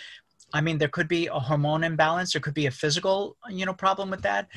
I 0.53 0.59
mean, 0.59 0.77
there 0.77 0.89
could 0.89 1.07
be 1.07 1.27
a 1.27 1.39
hormone 1.39 1.85
imbalance, 1.85 2.34
there 2.34 2.41
could 2.41 2.53
be 2.53 2.65
a 2.65 2.72
physical, 2.72 3.38
you 3.49 3.65
know, 3.65 3.73
problem 3.73 4.09
with 4.09 4.23
that 4.23 4.49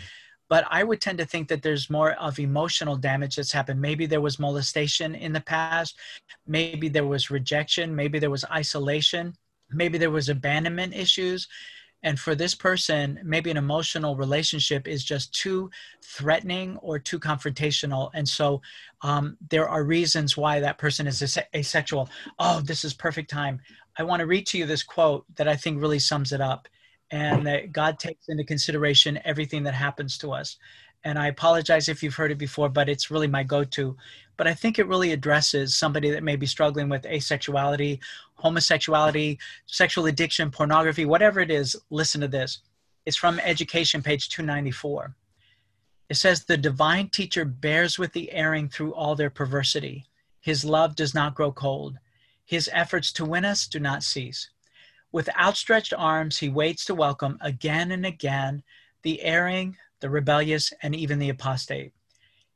but 0.49 0.65
I 0.71 0.83
would 0.83 1.01
tend 1.01 1.19
to 1.19 1.27
think 1.27 1.49
that 1.49 1.63
there's 1.63 1.91
more 1.91 2.13
of 2.13 2.39
emotional 2.39 2.97
damage 2.97 3.37
that's 3.37 3.53
happened. 3.53 3.81
Maybe 3.81 4.07
there 4.07 4.21
was 4.21 4.39
molestation 4.39 5.15
in 5.15 5.33
the 5.33 5.41
past, 5.41 5.97
maybe 6.47 6.89
there 6.89 7.07
was 7.07 7.31
rejection, 7.31 7.95
maybe 7.95 8.19
there 8.19 8.31
was 8.31 8.45
isolation, 8.47 9.35
maybe 9.71 9.99
there 9.99 10.11
was 10.11 10.29
abandonment 10.29 10.95
issues. 10.95 11.49
And 12.05 12.19
for 12.19 12.37
this 12.37 12.55
person, 12.55 13.21
maybe 13.25 13.51
an 13.51 13.57
emotional 13.57 14.15
relationship 14.15 14.87
is 14.87 15.03
just 15.05 15.35
too 15.35 15.69
threatening 16.05 16.77
or 16.77 16.99
too 17.01 17.19
confrontational. 17.19 18.11
And 18.15 18.29
so 18.29 18.63
um, 19.03 19.37
there 19.51 19.69
are 19.69 19.83
reasons 19.83 20.37
why 20.37 20.61
that 20.61 20.79
person 20.79 21.09
is 21.09 21.39
asexual. 21.55 22.09
Oh, 22.39 22.61
this 22.61 22.85
is 22.85 22.95
perfect 22.95 23.31
time. 23.31 23.61
I 23.99 24.05
want 24.05 24.21
to 24.21 24.27
read 24.27 24.47
to 24.49 24.59
you 24.59 24.65
this 24.65 24.85
quote 24.85 25.25
that 25.35 25.49
I 25.49 25.57
think 25.57 25.83
really 25.83 25.99
sums 25.99 26.33
it 26.33 26.41
up 26.41 26.69
and 27.11 27.47
that 27.47 27.73
God 27.73 27.99
takes 27.99 28.29
into 28.29 28.45
consideration 28.45 29.19
everything 29.25 29.63
that 29.65 29.75
happens 29.75 30.19
to 30.19 30.33
us. 30.33 30.57
And 31.05 31.19
I 31.19 31.29
apologize 31.29 31.89
if 31.89 32.03
you've 32.03 32.15
heard 32.15 32.33
it 32.33 32.39
before, 32.39 32.69
but 32.69 32.89
it's 32.89 33.11
really 33.11 33.29
my 33.29 33.43
go 33.43 33.65
to. 33.65 33.97
But 34.37 34.47
I 34.47 34.55
think 34.55 34.79
it 34.79 34.89
really 34.89 35.13
addresses 35.13 35.75
somebody 35.75 36.11
that 36.11 36.23
may 36.23 36.37
be 36.37 36.47
struggling 36.47 36.89
with 36.89 37.03
asexuality, 37.03 38.01
homosexuality, 38.35 39.39
sexual 39.67 40.07
addiction, 40.07 40.51
pornography, 40.51 41.05
whatever 41.05 41.41
it 41.41 41.51
is. 41.51 41.77
Listen 41.91 42.21
to 42.21 42.29
this. 42.29 42.61
It's 43.07 43.17
from 43.17 43.39
Education, 43.41 44.03
page 44.03 44.29
294. 44.29 45.15
It 46.09 46.15
says, 46.17 46.45
The 46.45 46.57
divine 46.57 47.09
teacher 47.09 47.45
bears 47.45 47.99
with 47.99 48.13
the 48.13 48.31
erring 48.33 48.69
through 48.69 48.95
all 48.95 49.15
their 49.15 49.31
perversity. 49.31 50.07
His 50.41 50.65
love 50.65 50.97
does 50.97 51.15
not 51.15 51.35
grow 51.35 51.53
cold. 51.53 51.99
His 52.45 52.71
efforts 52.73 53.13
to 53.13 53.25
win 53.25 53.45
us 53.45 53.67
do 53.67 53.79
not 53.79 54.03
cease. 54.03 54.51
With 55.11 55.31
outstretched 55.39 55.95
arms, 55.97 56.39
he 56.39 56.49
waits 56.49 56.85
to 56.85 56.95
welcome 56.95 57.39
again 57.41 57.93
and 57.93 58.05
again 58.05 58.63
the 59.03 59.23
erring, 59.23 59.77
the 60.01 60.11
rebellious, 60.11 60.73
and 60.83 60.95
even 60.95 61.19
the 61.19 61.31
apostate. 61.31 61.93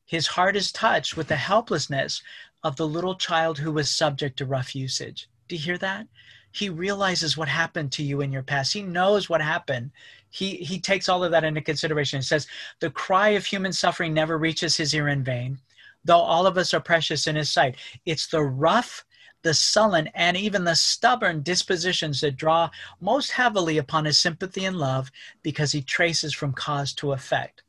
His 0.04 0.26
heart 0.26 0.56
is 0.56 0.72
touched 0.72 1.16
with 1.16 1.28
the 1.28 1.36
helplessness 1.36 2.22
of 2.62 2.76
the 2.76 2.86
little 2.86 3.14
child 3.14 3.58
who 3.58 3.72
was 3.72 3.90
subject 3.90 4.36
to 4.38 4.46
rough 4.46 4.74
usage. 4.74 5.28
Do 5.48 5.56
you 5.56 5.62
hear 5.62 5.78
that? 5.78 6.06
He 6.52 6.68
realizes 6.68 7.36
what 7.36 7.48
happened 7.48 7.92
to 7.92 8.02
you 8.02 8.20
in 8.20 8.30
your 8.30 8.42
past. 8.42 8.74
He 8.74 8.82
knows 8.82 9.30
what 9.30 9.40
happened. 9.40 9.90
He, 10.28 10.56
he 10.56 10.78
takes 10.78 11.08
all 11.08 11.24
of 11.24 11.30
that 11.30 11.44
into 11.44 11.62
consideration. 11.62 12.18
He 12.18 12.24
says, 12.24 12.46
The 12.80 12.90
cry 12.90 13.30
of 13.30 13.46
human 13.46 13.72
suffering 13.72 14.12
never 14.12 14.36
reaches 14.36 14.76
his 14.76 14.94
ear 14.94 15.08
in 15.08 15.24
vain, 15.24 15.58
though 16.04 16.20
all 16.20 16.46
of 16.46 16.58
us 16.58 16.74
are 16.74 16.80
precious 16.80 17.26
in 17.26 17.36
his 17.36 17.50
sight. 17.50 17.76
It's 18.04 18.26
the 18.26 18.42
rough 18.42 19.04
the 19.42 19.54
sullen, 19.54 20.08
and 20.14 20.36
even 20.36 20.64
the 20.64 20.74
stubborn 20.74 21.42
dispositions 21.42 22.20
that 22.20 22.36
draw 22.36 22.70
most 23.00 23.32
heavily 23.32 23.78
upon 23.78 24.04
his 24.04 24.18
sympathy 24.18 24.64
and 24.64 24.76
love 24.76 25.10
because 25.42 25.72
he 25.72 25.82
traces 25.82 26.34
from 26.34 26.52
cause 26.52 26.92
to 26.94 27.12
effect. 27.12 27.62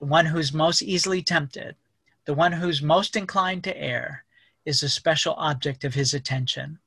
The 0.00 0.06
one 0.06 0.26
who's 0.26 0.52
most 0.52 0.82
easily 0.82 1.22
tempted, 1.22 1.76
the 2.24 2.34
one 2.34 2.52
who's 2.52 2.82
most 2.82 3.16
inclined 3.16 3.64
to 3.64 3.76
err, 3.76 4.24
is 4.64 4.82
a 4.82 4.88
special 4.88 5.34
object 5.34 5.84
of 5.84 5.94
his 5.94 6.12
attention 6.12 6.78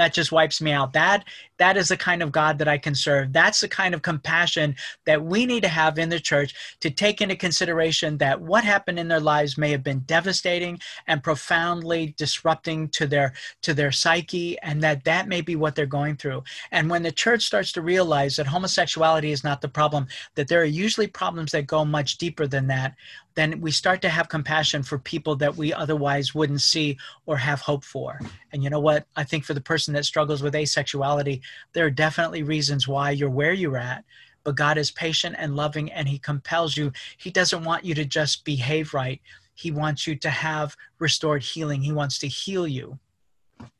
that 0.00 0.14
just 0.14 0.32
wipes 0.32 0.62
me 0.62 0.72
out. 0.72 0.94
That 0.94 1.26
that 1.58 1.76
is 1.76 1.88
the 1.88 1.96
kind 1.96 2.22
of 2.22 2.32
god 2.32 2.58
that 2.58 2.68
i 2.68 2.78
can 2.78 2.94
serve. 2.94 3.34
That's 3.34 3.60
the 3.60 3.68
kind 3.68 3.94
of 3.94 4.00
compassion 4.00 4.74
that 5.04 5.22
we 5.22 5.44
need 5.44 5.62
to 5.62 5.68
have 5.68 5.98
in 5.98 6.08
the 6.08 6.18
church 6.18 6.54
to 6.80 6.88
take 6.88 7.20
into 7.20 7.36
consideration 7.36 8.16
that 8.16 8.40
what 8.40 8.64
happened 8.64 8.98
in 8.98 9.08
their 9.08 9.20
lives 9.20 9.58
may 9.58 9.70
have 9.70 9.84
been 9.84 9.98
devastating 10.06 10.80
and 11.06 11.22
profoundly 11.22 12.14
disrupting 12.16 12.88
to 12.88 13.06
their 13.06 13.34
to 13.60 13.74
their 13.74 13.92
psyche 13.92 14.58
and 14.60 14.82
that 14.82 15.04
that 15.04 15.28
may 15.28 15.42
be 15.42 15.54
what 15.54 15.74
they're 15.74 15.84
going 15.84 16.16
through. 16.16 16.42
And 16.70 16.88
when 16.88 17.02
the 17.02 17.12
church 17.12 17.42
starts 17.42 17.70
to 17.72 17.82
realize 17.82 18.36
that 18.36 18.46
homosexuality 18.46 19.32
is 19.32 19.44
not 19.44 19.60
the 19.60 19.68
problem 19.68 20.06
that 20.34 20.48
there 20.48 20.62
are 20.62 20.76
usually 20.86 21.08
problems 21.08 21.52
that 21.52 21.66
go 21.66 21.84
much 21.84 22.16
deeper 22.16 22.46
than 22.46 22.68
that 22.68 22.94
then 23.40 23.58
we 23.62 23.70
start 23.70 24.02
to 24.02 24.10
have 24.10 24.28
compassion 24.28 24.82
for 24.82 24.98
people 24.98 25.34
that 25.36 25.56
we 25.56 25.72
otherwise 25.72 26.34
wouldn't 26.34 26.60
see 26.60 26.98
or 27.24 27.38
have 27.38 27.60
hope 27.62 27.84
for. 27.84 28.20
And 28.52 28.62
you 28.62 28.68
know 28.68 28.80
what? 28.80 29.06
I 29.16 29.24
think 29.24 29.44
for 29.44 29.54
the 29.54 29.62
person 29.62 29.94
that 29.94 30.04
struggles 30.04 30.42
with 30.42 30.52
asexuality, 30.52 31.40
there 31.72 31.86
are 31.86 31.90
definitely 31.90 32.42
reasons 32.42 32.86
why 32.86 33.12
you're 33.12 33.30
where 33.30 33.54
you're 33.54 33.78
at. 33.78 34.04
But 34.44 34.56
God 34.56 34.76
is 34.76 34.90
patient 34.90 35.36
and 35.38 35.56
loving, 35.56 35.90
and 35.90 36.06
He 36.06 36.18
compels 36.18 36.76
you. 36.76 36.92
He 37.16 37.30
doesn't 37.30 37.64
want 37.64 37.84
you 37.84 37.94
to 37.94 38.04
just 38.04 38.44
behave 38.44 38.92
right. 38.92 39.20
He 39.54 39.70
wants 39.70 40.06
you 40.06 40.16
to 40.16 40.30
have 40.30 40.76
restored 40.98 41.42
healing. 41.42 41.80
He 41.80 41.92
wants 41.92 42.18
to 42.18 42.28
heal 42.28 42.66
you. 42.68 42.98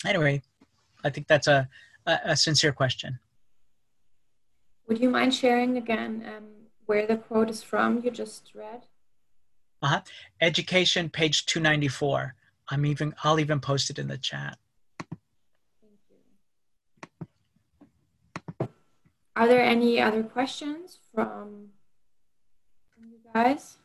Anyway, 0.07 0.43
I 1.05 1.11
think 1.11 1.27
that's 1.27 1.49
a, 1.49 1.69
a, 2.07 2.19
a 2.25 2.37
sincere 2.37 2.73
question. 2.73 3.19
Would 4.89 5.01
you 5.01 5.11
mind 5.11 5.35
sharing 5.35 5.77
again 5.77 6.25
um, 6.27 6.45
where 6.87 7.07
the 7.07 7.17
quote 7.17 7.51
is 7.51 7.63
from 7.63 8.03
you 8.03 8.11
just 8.11 8.53
read? 8.55 8.87
Uh-huh. 9.83 10.03
Education, 10.41 11.09
page 11.09 11.47
294. 11.47 12.35
I'm 12.69 12.87
even, 12.87 13.15
I'll 13.25 13.41
even 13.41 13.61
post 13.61 13.91
it 13.91 13.99
in 13.99 14.09
the 14.09 14.19
chat. 14.19 14.59
Are 19.35 19.49
there 19.49 19.63
any 19.63 20.01
other 20.01 20.23
questions 20.23 20.99
from, 21.15 21.69
from 22.95 23.11
you 23.11 23.19
guys? 23.33 23.79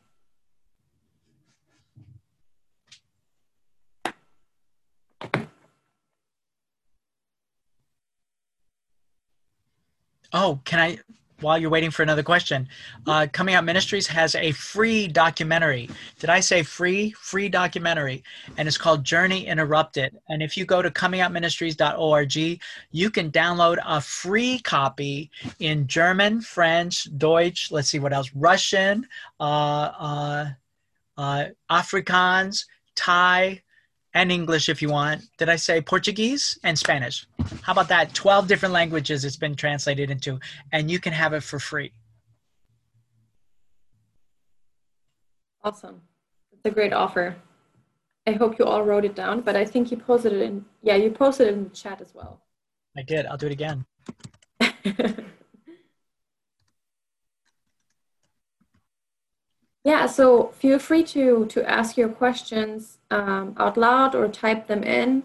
Oh, 10.34 10.60
can 10.66 10.80
I 10.80 11.00
while 11.42 11.58
you're 11.58 11.70
waiting 11.70 11.92
for 11.92 12.04
another 12.04 12.24
question, 12.24 12.68
uh, 13.08 13.28
Coming 13.32 13.56
Out 13.56 13.66
Ministries 13.66 14.08
has 14.08 14.36
a 14.36 14.52
free 14.52 15.08
documentary. 15.08 15.90
Did 16.20 16.30
I 16.30 16.40
say 16.40 16.64
free? 16.64 17.12
Free 17.12 17.50
documentary. 17.50 18.24
And 18.58 18.68
it's 18.68 18.78
called 18.78 19.04
Journey 19.04 19.46
Interrupted. 19.48 20.18
And 20.30 20.42
if 20.42 20.56
you 20.56 20.66
go 20.66 20.82
to 20.82 20.90
comingoutministries.org, 20.90 22.60
you 22.92 23.10
can 23.10 23.32
download 23.32 23.78
a 23.86 24.00
free 24.02 24.60
copy 24.60 25.30
in 25.60 25.88
German, 25.88 26.42
French, 26.42 27.08
Deutsch, 27.18 27.72
let's 27.72 27.90
see 27.90 28.00
what 28.00 28.14
else, 28.14 28.32
Russian, 28.34 29.08
uh, 29.40 29.44
uh, 29.44 30.50
uh 31.18 31.46
Afrikaans, 31.70 32.66
Thai, 32.96 33.62
and 34.16 34.32
English 34.32 34.70
if 34.70 34.82
you 34.82 34.90
want. 34.90 35.22
Did 35.38 35.50
I 35.50 35.58
say 35.58 35.82
Portuguese 35.82 36.58
and 36.64 36.80
Spanish? 36.80 37.28
How 37.62 37.74
about 37.74 37.90
that? 37.90 38.14
12 38.14 38.48
different 38.48 38.74
languages 38.74 39.24
it's 39.26 39.36
been 39.36 39.56
translated 39.56 40.10
into, 40.10 40.40
and 40.72 40.90
you 40.90 41.00
can 41.00 41.14
have 41.14 41.34
it 41.34 41.44
for 41.44 41.60
free. 41.60 41.92
Awesome. 45.64 46.02
It's 46.54 46.66
a 46.66 46.72
great 46.72 46.94
offer. 46.94 47.36
I 48.26 48.32
hope 48.32 48.58
you 48.58 48.66
all 48.66 48.84
wrote 48.84 49.06
it 49.06 49.16
down, 49.16 49.42
but 49.42 49.56
I 49.56 49.66
think 49.66 49.92
you 49.92 49.98
posted 49.98 50.34
it 50.34 50.42
in, 50.42 50.66
yeah, 50.82 50.96
you 50.96 51.12
posted 51.12 51.48
it 51.48 51.54
in 51.54 51.66
the 51.66 51.70
chat 51.70 52.02
as 52.02 52.16
well. 52.16 52.42
I 52.98 53.04
did. 53.04 53.26
I'll 53.26 53.38
do 53.38 53.48
it 53.48 53.52
again. 53.52 53.86
Yeah, 59.86 60.08
so 60.08 60.48
feel 60.48 60.80
free 60.80 61.04
to 61.04 61.46
to 61.46 61.70
ask 61.70 61.96
your 61.96 62.10
questions 62.10 62.95
um, 63.12 63.56
out 63.58 63.78
loud 63.78 64.16
or 64.16 64.28
type 64.28 64.68
them 64.68 64.84
in. 64.84 65.24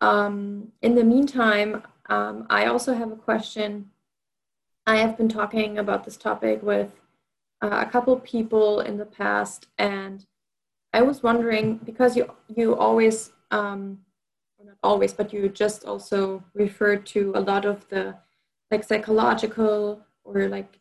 Um, 0.00 0.72
in 0.82 0.94
the 0.94 1.04
meantime, 1.04 1.82
um, 2.08 2.46
I 2.50 2.66
also 2.66 2.94
have 2.94 3.12
a 3.12 3.16
question. 3.16 3.90
I 4.86 4.96
have 4.96 5.16
been 5.16 5.28
talking 5.28 5.78
about 5.78 6.04
this 6.04 6.16
topic 6.16 6.62
with 6.62 6.92
uh, 7.62 7.84
a 7.86 7.90
couple 7.90 8.18
people 8.18 8.80
in 8.80 8.96
the 8.96 9.04
past, 9.04 9.68
and 9.78 10.24
I 10.92 11.02
was 11.02 11.22
wondering 11.22 11.76
because 11.76 12.16
you 12.16 12.32
you 12.48 12.74
always 12.74 13.32
um, 13.50 14.00
not 14.64 14.76
always, 14.82 15.12
but 15.12 15.32
you 15.32 15.48
just 15.48 15.84
also 15.84 16.42
referred 16.54 17.06
to 17.06 17.32
a 17.34 17.40
lot 17.40 17.64
of 17.64 17.88
the 17.88 18.16
like 18.70 18.84
psychological 18.84 20.00
or 20.24 20.48
like 20.48 20.80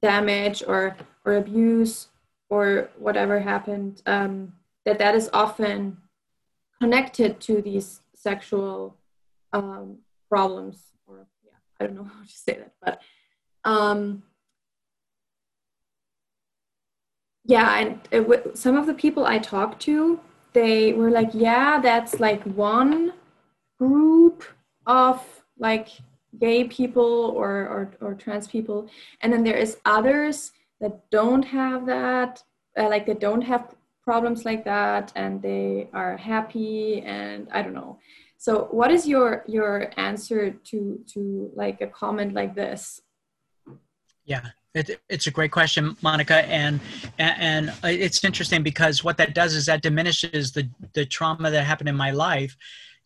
damage 0.00 0.62
or 0.66 0.96
or 1.24 1.34
abuse 1.36 2.08
or 2.48 2.90
whatever 2.98 3.40
happened 3.40 4.02
um, 4.06 4.52
that 4.90 4.98
that 4.98 5.14
is 5.14 5.30
often 5.32 5.96
connected 6.80 7.40
to 7.40 7.62
these 7.62 8.00
sexual 8.14 8.96
um, 9.52 9.98
problems 10.28 10.92
or 11.06 11.26
yeah 11.44 11.58
i 11.78 11.86
don't 11.86 11.96
know 11.96 12.04
how 12.14 12.22
to 12.22 12.32
say 12.46 12.54
that 12.54 12.72
but 12.82 13.00
um, 13.64 14.22
yeah 17.44 17.78
and 17.78 18.00
it, 18.10 18.58
some 18.58 18.76
of 18.76 18.86
the 18.86 18.94
people 18.94 19.24
i 19.26 19.38
talked 19.38 19.80
to 19.80 20.18
they 20.52 20.92
were 20.92 21.10
like 21.10 21.30
yeah 21.32 21.80
that's 21.80 22.18
like 22.18 22.42
one 22.44 23.12
group 23.78 24.44
of 24.86 25.24
like 25.58 25.88
gay 26.38 26.64
people 26.64 27.32
or, 27.36 27.50
or, 27.50 27.92
or 28.00 28.14
trans 28.14 28.46
people. 28.46 28.88
And 29.20 29.32
then 29.32 29.42
there 29.44 29.56
is 29.56 29.78
others 29.84 30.52
that 30.80 31.10
don't 31.10 31.42
have 31.42 31.86
that 31.86 32.42
uh, 32.78 32.88
like 32.88 33.06
they 33.06 33.14
don't 33.14 33.42
have 33.42 33.74
problems 34.02 34.44
like 34.44 34.64
that 34.64 35.12
and 35.14 35.42
they 35.42 35.88
are 35.92 36.16
happy 36.16 37.02
and 37.02 37.48
i 37.52 37.62
don't 37.62 37.74
know. 37.74 37.98
So 38.38 38.68
what 38.70 38.90
is 38.90 39.06
your 39.06 39.44
your 39.46 39.90
answer 39.98 40.50
to 40.50 41.00
to 41.12 41.50
like 41.54 41.80
a 41.82 41.86
comment 41.86 42.32
like 42.32 42.54
this? 42.54 43.02
Yeah 44.24 44.46
it, 44.74 45.00
it's 45.08 45.26
a 45.26 45.30
great 45.30 45.50
question 45.50 45.96
monica 46.00 46.44
and, 46.48 46.80
and 47.18 47.72
it's 47.82 48.22
interesting 48.24 48.62
because 48.62 49.02
what 49.02 49.16
that 49.16 49.34
does 49.34 49.54
is 49.54 49.66
that 49.66 49.82
diminishes 49.82 50.52
the 50.52 50.68
the 50.94 51.04
trauma 51.04 51.50
that 51.50 51.64
happened 51.64 51.88
in 51.88 51.96
my 51.96 52.10
life 52.10 52.56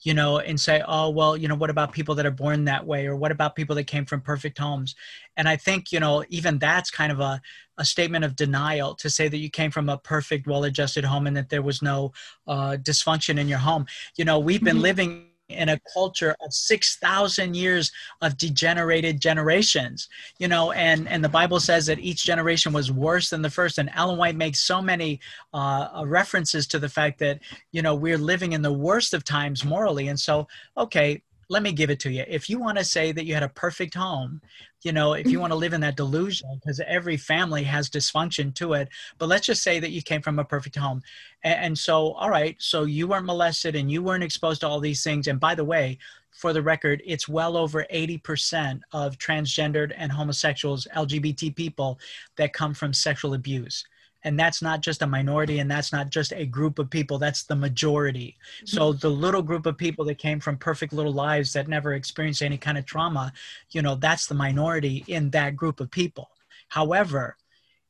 you 0.02 0.12
know, 0.14 0.38
and 0.38 0.60
say, 0.60 0.82
oh, 0.86 1.10
well, 1.10 1.36
you 1.36 1.48
know, 1.48 1.54
what 1.54 1.70
about 1.70 1.92
people 1.92 2.14
that 2.14 2.26
are 2.26 2.30
born 2.30 2.64
that 2.64 2.86
way? 2.86 3.06
Or 3.06 3.16
what 3.16 3.32
about 3.32 3.56
people 3.56 3.74
that 3.76 3.86
came 3.86 4.04
from 4.04 4.20
perfect 4.20 4.58
homes? 4.58 4.94
And 5.36 5.48
I 5.48 5.56
think, 5.56 5.92
you 5.92 6.00
know, 6.00 6.24
even 6.28 6.58
that's 6.58 6.90
kind 6.90 7.10
of 7.10 7.20
a, 7.20 7.40
a 7.78 7.84
statement 7.84 8.24
of 8.24 8.36
denial 8.36 8.94
to 8.96 9.08
say 9.08 9.28
that 9.28 9.38
you 9.38 9.50
came 9.50 9.70
from 9.70 9.88
a 9.88 9.98
perfect, 9.98 10.46
well 10.46 10.64
adjusted 10.64 11.04
home 11.04 11.26
and 11.26 11.36
that 11.36 11.48
there 11.48 11.62
was 11.62 11.80
no 11.82 12.12
uh, 12.46 12.76
dysfunction 12.80 13.38
in 13.38 13.48
your 13.48 13.58
home. 13.58 13.86
You 14.16 14.24
know, 14.24 14.38
we've 14.38 14.62
been 14.62 14.76
mm-hmm. 14.76 14.82
living 14.82 15.26
in 15.48 15.68
a 15.68 15.80
culture 15.92 16.34
of 16.40 16.52
6000 16.52 17.54
years 17.54 17.92
of 18.22 18.36
degenerated 18.36 19.20
generations 19.20 20.08
you 20.38 20.48
know 20.48 20.72
and 20.72 21.06
and 21.08 21.22
the 21.22 21.28
bible 21.28 21.60
says 21.60 21.86
that 21.86 21.98
each 21.98 22.24
generation 22.24 22.72
was 22.72 22.90
worse 22.90 23.30
than 23.30 23.42
the 23.42 23.50
first. 23.50 23.78
And 23.78 23.90
ellen 23.94 24.18
white 24.18 24.36
makes 24.36 24.60
so 24.60 24.82
many 24.82 25.20
uh, 25.52 26.02
references 26.06 26.66
to 26.68 26.78
the 26.78 26.88
fact 26.88 27.18
that 27.20 27.40
you 27.72 27.82
know 27.82 27.94
we're 27.94 28.18
living 28.18 28.52
in 28.52 28.62
the 28.62 28.72
worst 28.72 29.14
of 29.14 29.24
times 29.24 29.64
morally. 29.64 30.08
And 30.08 30.18
so 30.18 30.46
okay 30.76 31.22
let 31.48 31.62
me 31.62 31.72
give 31.72 31.90
it 31.90 32.00
to 32.00 32.10
you. 32.10 32.24
If 32.28 32.48
you 32.48 32.58
want 32.58 32.78
to 32.78 32.84
say 32.84 33.12
that 33.12 33.24
you 33.24 33.34
had 33.34 33.42
a 33.42 33.48
perfect 33.48 33.94
home, 33.94 34.40
you 34.82 34.92
know, 34.92 35.14
if 35.14 35.26
you 35.26 35.32
mm-hmm. 35.32 35.40
want 35.42 35.52
to 35.52 35.56
live 35.56 35.72
in 35.72 35.80
that 35.82 35.96
delusion, 35.96 36.48
because 36.60 36.80
every 36.86 37.16
family 37.16 37.62
has 37.64 37.88
dysfunction 37.88 38.54
to 38.54 38.74
it, 38.74 38.88
but 39.18 39.28
let's 39.28 39.46
just 39.46 39.62
say 39.62 39.80
that 39.80 39.90
you 39.90 40.02
came 40.02 40.22
from 40.22 40.38
a 40.38 40.44
perfect 40.44 40.76
home. 40.76 41.02
And, 41.42 41.64
and, 41.64 41.78
so, 41.78 42.12
all 42.12 42.30
right, 42.30 42.56
so 42.58 42.84
you 42.84 43.08
weren't 43.08 43.26
molested 43.26 43.76
and 43.76 43.90
you 43.90 44.02
weren't 44.02 44.24
exposed 44.24 44.60
to 44.60 44.68
all 44.68 44.80
these 44.80 45.02
things. 45.02 45.26
And 45.26 45.40
by 45.40 45.54
the 45.54 45.64
way, 45.64 45.98
for 46.30 46.52
the 46.52 46.62
record, 46.62 47.02
it's 47.06 47.28
well 47.28 47.56
over 47.56 47.86
80% 47.92 48.80
of 48.92 49.18
transgendered 49.18 49.92
and 49.96 50.10
homosexuals, 50.10 50.86
LGBT 50.94 51.54
people 51.54 51.98
that 52.36 52.52
come 52.52 52.74
from 52.74 52.92
sexual 52.92 53.34
abuse 53.34 53.84
and 54.24 54.38
that's 54.38 54.62
not 54.62 54.80
just 54.80 55.02
a 55.02 55.06
minority 55.06 55.58
and 55.58 55.70
that's 55.70 55.92
not 55.92 56.10
just 56.10 56.32
a 56.32 56.46
group 56.46 56.78
of 56.78 56.90
people 56.90 57.18
that's 57.18 57.44
the 57.44 57.54
majority. 57.54 58.36
Mm-hmm. 58.56 58.76
so 58.76 58.92
the 58.92 59.10
little 59.10 59.42
group 59.42 59.66
of 59.66 59.76
people 59.76 60.04
that 60.06 60.18
came 60.18 60.40
from 60.40 60.56
perfect 60.56 60.92
little 60.92 61.12
lives 61.12 61.52
that 61.52 61.68
never 61.68 61.94
experienced 61.94 62.42
any 62.42 62.58
kind 62.58 62.78
of 62.78 62.86
trauma 62.86 63.32
you 63.70 63.82
know 63.82 63.94
that's 63.94 64.26
the 64.26 64.34
minority 64.34 65.04
in 65.06 65.30
that 65.30 65.56
group 65.56 65.80
of 65.80 65.90
people. 65.90 66.30
However 66.68 67.36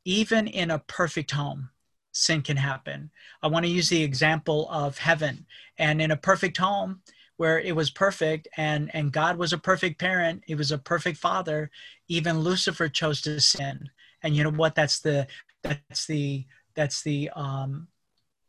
even 0.05 0.49
in 0.49 0.71
a 0.71 0.79
perfect 0.81 1.31
home 1.31 1.71
sin 2.13 2.43
can 2.43 2.57
happen. 2.57 3.11
I 3.43 3.49
want 3.49 3.65
to 3.65 3.71
use 3.71 3.89
the 3.89 4.03
example 4.03 4.69
of 4.71 4.99
heaven. 4.99 5.47
And 5.79 6.01
in 6.01 6.13
a 6.13 6.17
perfect 6.17 6.57
home 6.59 7.01
where 7.37 7.59
it 7.59 7.75
was 7.75 7.91
perfect 7.91 8.47
and 8.57 8.95
and 8.95 9.11
god 9.11 9.37
was 9.37 9.53
a 9.53 9.59
perfect 9.59 9.99
parent 9.99 10.41
he 10.47 10.55
was 10.55 10.71
a 10.71 10.79
perfect 10.79 11.19
father 11.19 11.69
even 12.07 12.39
lucifer 12.39 12.89
chose 12.89 13.21
to 13.23 13.41
sin. 13.41 13.91
And 14.23 14.35
you 14.35 14.43
know 14.43 14.51
what? 14.51 14.75
That's 14.75 15.01
the 15.01 15.27
that's 15.65 16.07
the 16.07 16.47
that's 16.75 17.03
the 17.03 17.31
um, 17.35 17.89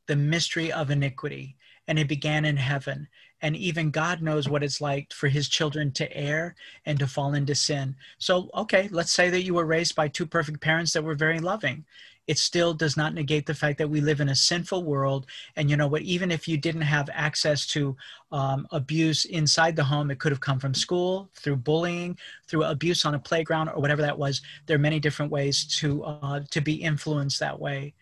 the 0.08 0.16
mystery 0.16 0.72
of 0.72 0.92
iniquity, 0.92 1.58
and 1.88 1.98
it 1.98 2.08
began 2.08 2.46
in 2.46 2.58
heaven. 2.58 3.08
And 3.42 3.56
even 3.56 3.92
God 3.92 4.22
knows 4.22 4.48
what 4.48 4.64
it's 4.64 4.82
like 4.82 5.12
for 5.14 5.28
His 5.28 5.50
children 5.50 5.92
to 5.94 6.16
err 6.16 6.56
and 6.86 6.98
to 7.00 7.08
fall 7.08 7.34
into 7.34 7.54
sin. 7.54 7.96
So, 8.18 8.50
okay, 8.56 8.88
let's 8.92 9.12
say 9.12 9.30
that 9.30 9.44
you 9.44 9.54
were 9.54 9.66
raised 9.66 9.96
by 9.96 10.08
two 10.08 10.26
perfect 10.26 10.62
parents 10.62 10.94
that 10.94 11.04
were 11.04 11.16
very 11.16 11.40
loving 11.40 11.86
it 12.28 12.40
still 12.40 12.74
does 12.74 12.98
not 12.98 13.14
negate 13.14 13.46
the 13.46 13.54
fact 13.54 13.78
that 13.78 13.90
we 13.90 14.02
live 14.02 14.20
in 14.20 14.30
a 14.30 14.36
sinful 14.36 14.84
world. 14.84 15.28
And 15.56 15.70
you 15.70 15.78
know 15.78 15.88
what? 15.88 16.02
Even 16.02 16.32
if 16.32 16.48
you 16.48 16.58
didn't 16.58 16.82
have 16.82 17.10
access 17.14 17.68
to 17.68 17.96
um, 18.32 18.68
abuse 18.72 19.26
inside 19.26 19.76
the 19.76 19.84
home, 19.84 20.10
it 20.10 20.20
could 20.20 20.32
have 20.32 20.42
come 20.42 20.60
from 20.60 20.74
school, 20.74 21.30
through 21.36 21.58
bullying, 21.58 22.18
through 22.48 22.64
abuse 22.64 23.06
on 23.06 23.16
a 23.16 23.20
playground, 23.20 23.70
or 23.70 23.82
whatever 23.82 24.02
that 24.02 24.18
was. 24.18 24.42
There 24.66 24.76
are 24.76 24.80
many 24.80 25.00
different 25.00 25.32
ways 25.32 25.66
to 25.80 26.04
uh, 26.04 26.42
to 26.50 26.62
be 26.62 26.76
influenced 26.76 27.40
that 27.40 27.60
way. 27.60 27.94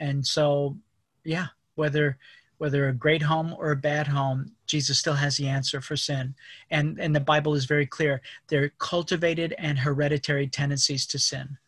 And 0.00 0.26
so, 0.26 0.76
yeah, 1.24 1.46
whether 1.76 2.18
whether 2.58 2.88
a 2.88 2.92
great 2.92 3.22
home 3.22 3.54
or 3.56 3.70
a 3.70 3.76
bad 3.76 4.08
home, 4.08 4.50
Jesus 4.66 4.98
still 4.98 5.14
has 5.14 5.36
the 5.36 5.48
answer 5.48 5.80
for 5.80 5.96
sin. 5.96 6.34
And 6.70 6.98
and 6.98 7.14
the 7.14 7.20
Bible 7.20 7.54
is 7.54 7.64
very 7.64 7.86
clear. 7.86 8.20
There 8.48 8.64
are 8.64 8.72
cultivated 8.78 9.54
and 9.58 9.78
hereditary 9.78 10.48
tendencies 10.48 11.06
to 11.06 11.18
sin. 11.18 11.58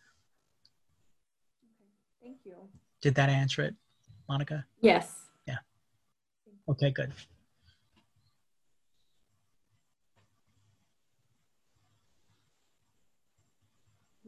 Did 3.01 3.15
that 3.15 3.29
answer 3.31 3.63
it, 3.63 3.75
Monica? 4.29 4.67
Yes. 4.81 5.15
Yeah. 5.47 5.57
Okay, 6.69 6.91
good. 6.91 7.13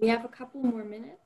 We 0.00 0.08
have 0.08 0.24
a 0.24 0.28
couple 0.28 0.62
more 0.62 0.84
minutes. 0.84 1.18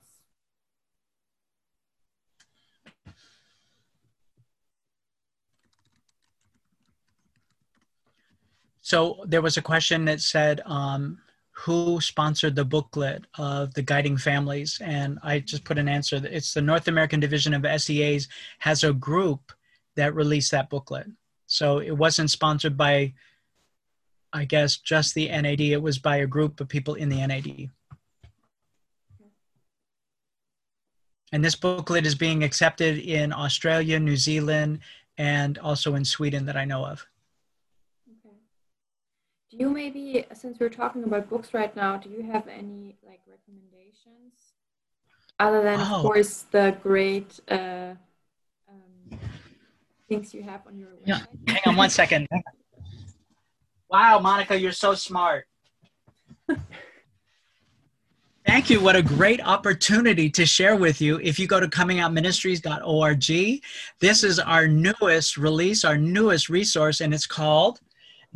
So 8.80 9.24
there 9.26 9.42
was 9.42 9.56
a 9.56 9.62
question 9.62 10.04
that 10.04 10.20
said, 10.20 10.60
um, 10.64 11.18
who 11.58 12.00
sponsored 12.00 12.54
the 12.54 12.64
booklet 12.64 13.24
of 13.38 13.72
the 13.74 13.82
guiding 13.82 14.16
families 14.16 14.78
and 14.84 15.18
i 15.22 15.38
just 15.38 15.64
put 15.64 15.78
an 15.78 15.88
answer 15.88 16.20
it's 16.24 16.52
the 16.52 16.60
north 16.60 16.86
american 16.86 17.18
division 17.18 17.54
of 17.54 17.80
seas 17.80 18.28
has 18.58 18.84
a 18.84 18.92
group 18.92 19.52
that 19.96 20.14
released 20.14 20.50
that 20.52 20.70
booklet. 20.70 21.06
So 21.46 21.78
it 21.78 21.96
wasn't 21.96 22.30
sponsored 22.30 22.76
by 22.76 23.14
i 24.32 24.44
guess 24.44 24.76
just 24.76 25.14
the 25.14 25.28
nad 25.28 25.60
it 25.60 25.80
was 25.80 25.98
by 25.98 26.16
a 26.16 26.26
group 26.26 26.60
of 26.60 26.68
people 26.68 26.94
in 26.94 27.08
the 27.08 27.24
nad 27.26 27.70
and 31.32 31.44
this 31.44 31.54
booklet 31.54 32.06
is 32.06 32.16
being 32.16 32.42
accepted 32.42 32.98
in 32.98 33.32
australia 33.32 34.00
new 34.00 34.16
zealand 34.16 34.80
and 35.16 35.58
also 35.58 35.94
in 35.94 36.04
sweden 36.04 36.44
that 36.44 36.56
i 36.56 36.64
know 36.64 36.84
of 36.84 37.06
do 39.56 39.64
you 39.64 39.70
maybe, 39.70 40.24
since 40.34 40.58
we're 40.58 40.68
talking 40.68 41.04
about 41.04 41.28
books 41.28 41.54
right 41.54 41.74
now, 41.76 41.96
do 41.96 42.08
you 42.10 42.22
have 42.22 42.46
any 42.48 42.96
like 43.06 43.20
recommendations 43.26 44.52
other 45.38 45.62
than, 45.62 45.80
oh. 45.80 45.96
of 45.96 46.02
course, 46.02 46.44
the 46.50 46.76
great 46.82 47.40
uh, 47.48 47.94
um, 48.68 49.18
things 50.08 50.34
you 50.34 50.42
have 50.42 50.66
on 50.66 50.78
your 50.78 50.88
website? 50.88 51.06
Yeah. 51.06 51.20
Hang 51.48 51.62
on 51.66 51.76
one 51.76 51.90
second. 51.90 52.28
wow, 53.90 54.18
Monica, 54.18 54.58
you're 54.58 54.72
so 54.72 54.94
smart. 54.94 55.46
Thank 58.46 58.70
you. 58.70 58.80
What 58.80 58.94
a 58.94 59.02
great 59.02 59.40
opportunity 59.44 60.30
to 60.30 60.46
share 60.46 60.76
with 60.76 61.00
you. 61.00 61.18
If 61.18 61.36
you 61.36 61.48
go 61.48 61.58
to 61.58 61.66
comingoutministries.org, 61.66 63.62
this 63.98 64.22
is 64.22 64.38
our 64.38 64.68
newest 64.68 65.36
release, 65.36 65.84
our 65.84 65.98
newest 65.98 66.48
resource, 66.48 67.00
and 67.00 67.12
it's 67.12 67.26
called 67.26 67.80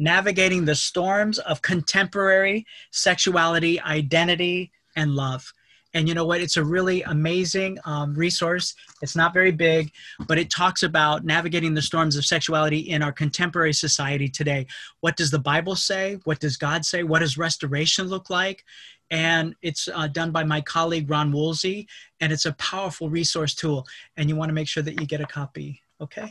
navigating 0.00 0.64
the 0.64 0.74
storms 0.74 1.38
of 1.40 1.60
contemporary 1.62 2.66
sexuality, 2.90 3.78
identity, 3.82 4.72
and 4.96 5.14
love. 5.14 5.52
And 5.92 6.08
you 6.08 6.14
know 6.14 6.24
what? 6.24 6.40
It's 6.40 6.56
a 6.56 6.64
really 6.64 7.02
amazing 7.02 7.78
um, 7.84 8.14
resource. 8.14 8.74
It's 9.02 9.16
not 9.16 9.34
very 9.34 9.50
big, 9.50 9.92
but 10.26 10.38
it 10.38 10.48
talks 10.48 10.84
about 10.84 11.24
navigating 11.24 11.74
the 11.74 11.82
storms 11.82 12.16
of 12.16 12.24
sexuality 12.24 12.78
in 12.78 13.02
our 13.02 13.12
contemporary 13.12 13.72
society 13.72 14.28
today. 14.28 14.66
What 15.00 15.16
does 15.16 15.30
the 15.30 15.38
Bible 15.38 15.76
say? 15.76 16.18
What 16.24 16.38
does 16.38 16.56
God 16.56 16.84
say? 16.84 17.02
What 17.02 17.18
does 17.18 17.36
restoration 17.36 18.06
look 18.06 18.30
like? 18.30 18.64
And 19.10 19.56
it's 19.62 19.88
uh, 19.92 20.06
done 20.06 20.30
by 20.30 20.44
my 20.44 20.60
colleague 20.60 21.10
Ron 21.10 21.32
Woolsey, 21.32 21.88
and 22.20 22.32
it's 22.32 22.46
a 22.46 22.52
powerful 22.52 23.10
resource 23.10 23.54
tool. 23.54 23.84
And 24.16 24.28
you 24.28 24.36
want 24.36 24.48
to 24.48 24.54
make 24.54 24.68
sure 24.68 24.84
that 24.84 25.00
you 25.00 25.06
get 25.06 25.20
a 25.20 25.26
copy. 25.26 25.82
Okay. 26.00 26.30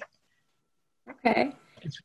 Okay. 1.10 1.52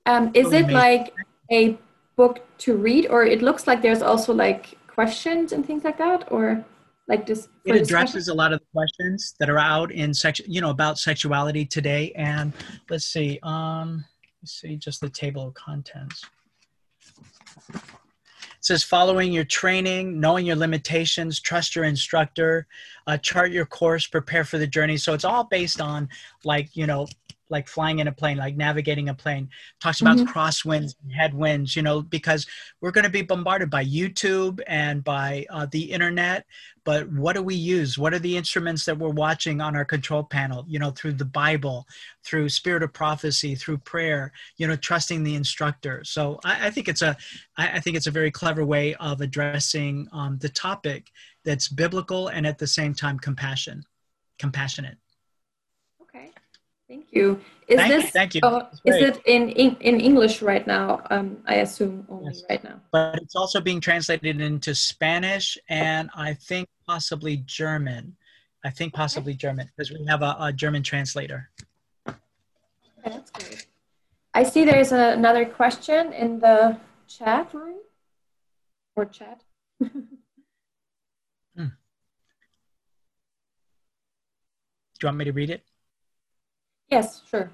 Um, 0.06 0.32
is 0.34 0.52
it 0.52 0.68
like 0.70 1.14
a 1.50 1.78
book 2.16 2.46
to 2.58 2.76
read, 2.76 3.06
or 3.08 3.24
it 3.24 3.42
looks 3.42 3.66
like 3.66 3.82
there's 3.82 4.02
also 4.02 4.32
like 4.32 4.78
questions 4.86 5.52
and 5.52 5.66
things 5.66 5.84
like 5.84 5.98
that, 5.98 6.30
or 6.30 6.64
like 7.08 7.26
this? 7.26 7.48
It 7.64 7.76
addresses 7.76 8.28
a 8.28 8.34
lot 8.34 8.52
of 8.52 8.60
the 8.60 8.66
questions 8.72 9.34
that 9.40 9.50
are 9.50 9.58
out 9.58 9.92
in 9.92 10.14
section, 10.14 10.46
you 10.48 10.60
know, 10.60 10.70
about 10.70 10.98
sexuality 10.98 11.66
today. 11.66 12.12
And 12.16 12.52
let's 12.88 13.04
see, 13.04 13.38
um, 13.42 14.04
let's 14.42 14.60
see, 14.60 14.76
just 14.76 15.00
the 15.00 15.10
table 15.10 15.48
of 15.48 15.54
contents. 15.54 16.24
It 17.74 17.80
says 18.60 18.82
following 18.82 19.32
your 19.32 19.44
training, 19.44 20.18
knowing 20.18 20.46
your 20.46 20.56
limitations, 20.56 21.40
trust 21.40 21.76
your 21.76 21.84
instructor, 21.84 22.66
uh, 23.06 23.18
chart 23.18 23.50
your 23.50 23.66
course, 23.66 24.06
prepare 24.06 24.44
for 24.44 24.56
the 24.56 24.66
journey. 24.66 24.96
So 24.96 25.12
it's 25.12 25.24
all 25.24 25.44
based 25.44 25.82
on 25.82 26.08
like, 26.44 26.74
you 26.74 26.86
know, 26.86 27.06
like 27.54 27.68
flying 27.68 28.00
in 28.00 28.08
a 28.08 28.12
plane, 28.12 28.36
like 28.36 28.56
navigating 28.56 29.08
a 29.10 29.14
plane. 29.14 29.48
Talks 29.80 30.00
about 30.00 30.16
mm-hmm. 30.16 30.26
crosswinds 30.26 30.96
and 31.00 31.12
headwinds, 31.12 31.76
you 31.76 31.82
know, 31.82 32.02
because 32.02 32.48
we're 32.80 32.90
going 32.90 33.04
to 33.04 33.10
be 33.10 33.22
bombarded 33.22 33.70
by 33.70 33.84
YouTube 33.84 34.60
and 34.66 35.04
by 35.04 35.46
uh, 35.50 35.64
the 35.70 35.84
internet. 35.84 36.46
But 36.82 37.08
what 37.12 37.34
do 37.36 37.44
we 37.44 37.54
use? 37.54 37.96
What 37.96 38.12
are 38.12 38.18
the 38.18 38.36
instruments 38.36 38.84
that 38.86 38.98
we're 38.98 39.08
watching 39.08 39.60
on 39.60 39.76
our 39.76 39.84
control 39.84 40.24
panel? 40.24 40.64
You 40.66 40.80
know, 40.80 40.90
through 40.90 41.12
the 41.12 41.24
Bible, 41.24 41.86
through 42.24 42.48
spirit 42.48 42.82
of 42.82 42.92
prophecy, 42.92 43.54
through 43.54 43.78
prayer. 43.78 44.32
You 44.56 44.66
know, 44.66 44.74
trusting 44.74 45.22
the 45.22 45.36
instructor. 45.36 46.02
So 46.02 46.40
I, 46.44 46.66
I 46.66 46.70
think 46.70 46.88
it's 46.88 47.02
a, 47.02 47.16
I, 47.56 47.76
I, 47.76 47.80
think 47.80 47.96
it's 47.96 48.08
a 48.08 48.10
very 48.10 48.32
clever 48.32 48.64
way 48.64 48.96
of 48.96 49.20
addressing 49.20 50.08
um, 50.10 50.38
the 50.38 50.48
topic 50.48 51.12
that's 51.44 51.68
biblical 51.68 52.26
and 52.26 52.48
at 52.48 52.58
the 52.58 52.66
same 52.66 52.94
time 52.94 53.16
compassion, 53.20 53.84
compassionate. 54.40 54.98
Thank 56.88 57.06
you. 57.12 57.40
Is 57.66 57.78
thank 57.78 57.92
this 57.92 58.04
you, 58.04 58.10
thank 58.10 58.34
you. 58.34 58.40
Uh, 58.42 58.68
is 58.84 58.96
it 58.96 59.22
in, 59.24 59.48
in 59.50 59.76
in 59.80 60.00
English 60.00 60.42
right 60.42 60.66
now? 60.66 61.00
Um, 61.08 61.38
I 61.46 61.56
assume 61.56 62.06
only 62.10 62.32
yes. 62.34 62.42
right 62.50 62.62
now. 62.62 62.80
But 62.92 63.22
it's 63.22 63.34
also 63.34 63.60
being 63.60 63.80
translated 63.80 64.38
into 64.40 64.74
Spanish 64.74 65.56
and 65.68 66.10
I 66.14 66.34
think 66.34 66.68
possibly 66.86 67.38
German. 67.46 68.16
I 68.64 68.70
think 68.70 68.92
possibly 68.92 69.32
okay. 69.32 69.38
German 69.38 69.70
because 69.74 69.90
we 69.92 70.04
have 70.06 70.20
a, 70.20 70.36
a, 70.40 70.52
German 70.52 70.82
translator. 70.82 71.50
Okay, 72.06 72.18
that's 73.04 73.30
great. 73.30 73.66
I 74.34 74.42
see 74.42 74.64
there's 74.64 74.92
a, 74.92 75.12
another 75.12 75.46
question 75.46 76.12
in 76.12 76.40
the 76.40 76.78
chat 77.08 77.52
room 77.54 77.78
or 78.94 79.06
chat. 79.06 79.42
hmm. 79.80 79.88
Do 81.56 81.64
you 85.02 85.06
want 85.08 85.16
me 85.16 85.24
to 85.24 85.32
read 85.32 85.50
it? 85.50 85.64
Yes, 86.90 87.22
sure. 87.28 87.50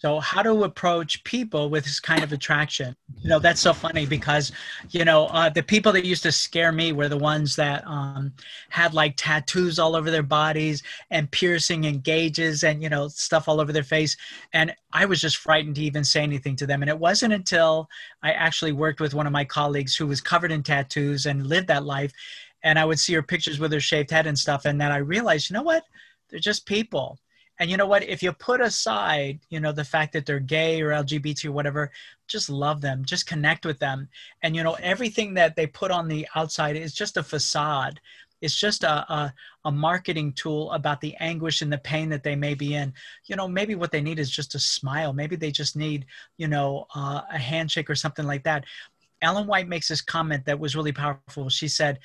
So, 0.00 0.20
how 0.20 0.42
to 0.42 0.62
approach 0.62 1.24
people 1.24 1.70
with 1.70 1.82
this 1.82 1.98
kind 1.98 2.22
of 2.22 2.32
attraction? 2.32 2.94
You 3.20 3.30
know, 3.30 3.40
that's 3.40 3.60
so 3.60 3.72
funny 3.72 4.06
because, 4.06 4.52
you 4.90 5.04
know, 5.04 5.26
uh, 5.26 5.48
the 5.48 5.62
people 5.64 5.90
that 5.90 6.04
used 6.04 6.22
to 6.22 6.30
scare 6.30 6.70
me 6.70 6.92
were 6.92 7.08
the 7.08 7.18
ones 7.18 7.56
that 7.56 7.84
um, 7.84 8.32
had 8.68 8.94
like 8.94 9.14
tattoos 9.16 9.80
all 9.80 9.96
over 9.96 10.08
their 10.12 10.22
bodies 10.22 10.84
and 11.10 11.28
piercing 11.32 11.86
and 11.86 12.04
gauges 12.04 12.62
and, 12.62 12.80
you 12.80 12.88
know, 12.88 13.08
stuff 13.08 13.48
all 13.48 13.60
over 13.60 13.72
their 13.72 13.82
face. 13.82 14.16
And 14.52 14.72
I 14.92 15.04
was 15.04 15.20
just 15.20 15.38
frightened 15.38 15.74
to 15.74 15.82
even 15.82 16.04
say 16.04 16.22
anything 16.22 16.54
to 16.56 16.66
them. 16.66 16.80
And 16.80 16.88
it 16.88 16.98
wasn't 16.98 17.32
until 17.32 17.88
I 18.22 18.30
actually 18.30 18.72
worked 18.72 19.00
with 19.00 19.14
one 19.14 19.26
of 19.26 19.32
my 19.32 19.44
colleagues 19.44 19.96
who 19.96 20.06
was 20.06 20.20
covered 20.20 20.52
in 20.52 20.62
tattoos 20.62 21.26
and 21.26 21.48
lived 21.48 21.66
that 21.68 21.84
life. 21.84 22.12
And 22.62 22.78
I 22.78 22.84
would 22.84 23.00
see 23.00 23.14
her 23.14 23.22
pictures 23.22 23.58
with 23.58 23.72
her 23.72 23.80
shaved 23.80 24.12
head 24.12 24.28
and 24.28 24.38
stuff. 24.38 24.64
And 24.64 24.80
then 24.80 24.92
I 24.92 24.98
realized, 24.98 25.50
you 25.50 25.54
know 25.54 25.62
what? 25.62 25.82
They're 26.30 26.38
just 26.38 26.66
people 26.66 27.18
and 27.58 27.70
you 27.70 27.76
know 27.76 27.86
what? 27.86 28.04
If 28.04 28.22
you 28.22 28.32
put 28.32 28.60
aside 28.60 29.40
you 29.50 29.60
know 29.60 29.72
the 29.72 29.84
fact 29.84 30.12
that 30.12 30.26
they're 30.26 30.40
gay 30.40 30.80
or 30.80 30.90
lgbt 30.90 31.44
or 31.44 31.52
whatever 31.52 31.90
just 32.26 32.50
love 32.50 32.80
them 32.80 33.04
just 33.04 33.26
connect 33.26 33.64
with 33.66 33.78
them. 33.78 34.08
And 34.42 34.54
you 34.54 34.62
know 34.62 34.76
everything 34.80 35.34
that 35.34 35.56
they 35.56 35.66
put 35.66 35.90
on 35.90 36.08
the 36.08 36.26
outside 36.34 36.76
is 36.76 36.94
just 36.94 37.16
a 37.16 37.22
facade. 37.22 38.00
It's 38.40 38.54
just 38.54 38.84
a, 38.84 39.12
a, 39.12 39.34
a, 39.64 39.72
marketing 39.72 40.32
tool 40.32 40.70
about 40.70 41.00
the 41.00 41.16
anguish 41.16 41.60
and 41.60 41.72
the 41.72 41.78
pain 41.78 42.08
that 42.10 42.22
they 42.22 42.36
may 42.36 42.54
be 42.54 42.74
in. 42.74 42.92
You 43.26 43.36
know 43.36 43.48
maybe 43.48 43.74
what 43.74 43.90
they 43.90 44.00
need 44.00 44.18
is 44.18 44.30
just 44.30 44.54
a 44.54 44.60
smile. 44.60 45.12
Maybe 45.12 45.36
they 45.36 45.50
just 45.50 45.76
need 45.76 46.06
you 46.36 46.48
know 46.48 46.86
uh, 46.94 47.22
a 47.32 47.38
handshake 47.38 47.90
or 47.90 47.94
something 47.94 48.26
like 48.26 48.44
that. 48.44 48.64
Ellen 49.20 49.48
white 49.48 49.68
makes 49.68 49.88
this 49.88 50.00
comment 50.00 50.44
that 50.44 50.60
was 50.60 50.76
really 50.76 50.92
powerful. 50.92 51.48
She 51.48 51.66
said 51.66 51.98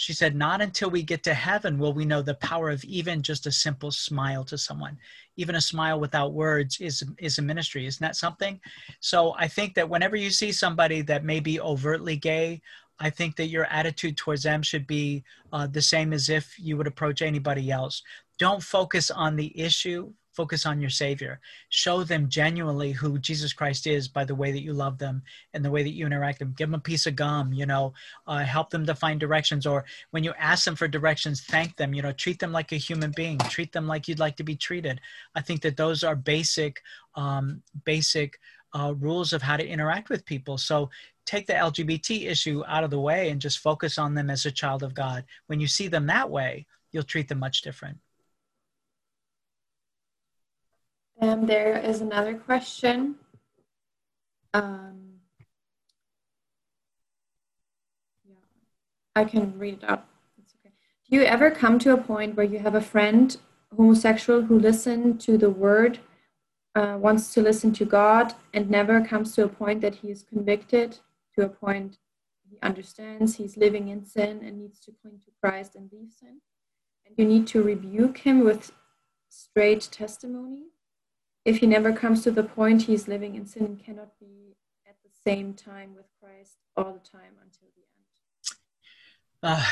she 0.00 0.14
said, 0.14 0.34
Not 0.34 0.62
until 0.62 0.88
we 0.88 1.02
get 1.02 1.22
to 1.24 1.34
heaven 1.34 1.78
will 1.78 1.92
we 1.92 2.06
know 2.06 2.22
the 2.22 2.32
power 2.36 2.70
of 2.70 2.82
even 2.84 3.20
just 3.20 3.46
a 3.46 3.52
simple 3.52 3.90
smile 3.90 4.44
to 4.44 4.56
someone. 4.56 4.96
Even 5.36 5.56
a 5.56 5.60
smile 5.60 6.00
without 6.00 6.32
words 6.32 6.80
is, 6.80 7.04
is 7.18 7.36
a 7.36 7.42
ministry. 7.42 7.84
Isn't 7.84 8.02
that 8.02 8.16
something? 8.16 8.58
So 9.00 9.34
I 9.36 9.46
think 9.46 9.74
that 9.74 9.90
whenever 9.90 10.16
you 10.16 10.30
see 10.30 10.52
somebody 10.52 11.02
that 11.02 11.22
may 11.22 11.38
be 11.38 11.60
overtly 11.60 12.16
gay, 12.16 12.62
I 12.98 13.10
think 13.10 13.36
that 13.36 13.48
your 13.48 13.66
attitude 13.66 14.16
towards 14.16 14.42
them 14.42 14.62
should 14.62 14.86
be 14.86 15.22
uh, 15.52 15.66
the 15.66 15.82
same 15.82 16.14
as 16.14 16.30
if 16.30 16.58
you 16.58 16.78
would 16.78 16.86
approach 16.86 17.20
anybody 17.20 17.70
else. 17.70 18.02
Don't 18.38 18.62
focus 18.62 19.10
on 19.10 19.36
the 19.36 19.52
issue, 19.60 20.14
focus 20.32 20.66
on 20.66 20.80
your 20.80 20.90
savior. 20.90 21.40
Show 21.68 22.04
them 22.04 22.28
genuinely 22.28 22.92
who 22.92 23.18
jesus 23.18 23.52
christ 23.52 23.86
is 23.86 24.08
by 24.08 24.24
the 24.24 24.34
way 24.34 24.52
that 24.52 24.62
you 24.62 24.72
love 24.72 24.98
them 24.98 25.22
and 25.54 25.64
the 25.64 25.70
way 25.70 25.82
that 25.82 25.90
you 25.92 26.06
interact 26.06 26.38
with 26.38 26.48
them. 26.48 26.54
Give 26.56 26.68
them 26.68 26.78
a 26.78 26.82
piece 26.82 27.06
of 27.06 27.16
gum 27.16 27.52
you 27.52 27.66
know 27.66 27.92
uh, 28.26 28.38
help 28.38 28.70
them 28.70 28.86
to 28.86 28.94
find 28.94 29.18
directions. 29.18 29.66
Or 29.66 29.84
when 30.10 30.24
you 30.24 30.32
ask 30.38 30.64
them 30.64 30.76
for 30.76 30.88
directions 30.88 31.42
thank 31.42 31.76
them 31.76 31.94
you 31.94 32.02
know 32.02 32.12
treat 32.12 32.38
them 32.38 32.52
like 32.52 32.72
a 32.72 32.76
human 32.76 33.12
being. 33.16 33.38
Treat 33.38 33.72
them 33.72 33.86
like 33.86 34.08
you'd 34.08 34.18
like 34.18 34.36
to 34.36 34.44
be 34.44 34.56
treated. 34.56 35.00
I 35.34 35.40
think 35.42 35.62
that 35.62 35.76
those 35.76 36.04
are 36.04 36.16
basic 36.16 36.82
um, 37.14 37.62
basic 37.84 38.38
uh, 38.72 38.94
rules 38.98 39.32
of 39.32 39.42
how 39.42 39.56
to 39.56 39.66
interact 39.66 40.10
with 40.10 40.24
people. 40.24 40.56
So 40.56 40.90
take 41.26 41.46
the 41.46 41.52
lgbt 41.52 42.26
issue 42.26 42.62
out 42.66 42.82
of 42.82 42.90
the 42.90 43.00
way 43.00 43.30
and 43.30 43.40
just 43.40 43.58
focus 43.58 43.98
on 43.98 44.14
them 44.14 44.30
as 44.30 44.46
a 44.46 44.50
child 44.50 44.82
of 44.82 44.94
god. 44.94 45.24
When 45.46 45.60
you 45.60 45.66
see 45.66 45.88
them 45.88 46.06
that 46.06 46.30
way 46.30 46.66
you'll 46.92 47.04
treat 47.04 47.28
them 47.28 47.38
much 47.38 47.62
different 47.62 47.98
And 51.20 51.46
there 51.46 51.76
is 51.76 52.00
another 52.00 52.34
question. 52.34 53.16
Um, 54.54 55.20
yeah, 58.26 58.36
I 59.14 59.24
can 59.24 59.58
read 59.58 59.74
it 59.74 59.84
out. 59.84 60.06
It's 60.38 60.54
okay. 60.54 60.72
Do 61.08 61.16
you 61.16 61.22
ever 61.24 61.50
come 61.50 61.78
to 61.80 61.92
a 61.92 61.98
point 61.98 62.36
where 62.36 62.46
you 62.46 62.60
have 62.60 62.74
a 62.74 62.80
friend, 62.80 63.36
homosexual, 63.76 64.42
who 64.42 64.58
listen 64.58 65.18
to 65.18 65.36
the 65.36 65.50
word, 65.50 65.98
uh, 66.74 66.96
wants 66.98 67.34
to 67.34 67.42
listen 67.42 67.72
to 67.74 67.84
God, 67.84 68.32
and 68.54 68.70
never 68.70 69.04
comes 69.04 69.34
to 69.34 69.44
a 69.44 69.48
point 69.48 69.82
that 69.82 69.96
he 69.96 70.10
is 70.10 70.22
convicted, 70.22 71.00
to 71.36 71.44
a 71.44 71.50
point 71.50 71.98
he 72.50 72.58
understands 72.62 73.36
he's 73.36 73.58
living 73.58 73.88
in 73.88 74.06
sin 74.06 74.40
and 74.42 74.58
needs 74.58 74.80
to 74.80 74.92
cling 75.02 75.20
to 75.26 75.30
Christ 75.38 75.74
and 75.74 75.90
leave 75.92 76.12
sin? 76.18 76.40
And 77.04 77.14
you 77.18 77.26
need 77.26 77.46
to 77.48 77.62
rebuke 77.62 78.18
him 78.18 78.42
with 78.42 78.72
straight 79.28 79.82
testimony? 79.92 80.70
If 81.44 81.58
he 81.58 81.66
never 81.66 81.92
comes 81.92 82.22
to 82.22 82.30
the 82.30 82.42
point 82.42 82.82
he's 82.82 83.08
living 83.08 83.34
in 83.34 83.46
sin 83.46 83.64
and 83.64 83.84
cannot 83.84 84.18
be 84.18 84.56
at 84.86 84.96
the 85.02 85.10
same 85.24 85.54
time 85.54 85.94
with 85.94 86.06
Christ 86.20 86.58
all 86.76 86.92
the 86.92 86.98
time 86.98 87.34
until 87.42 87.68
the 87.74 87.82
end? 87.82 89.56
Uh, 89.58 89.64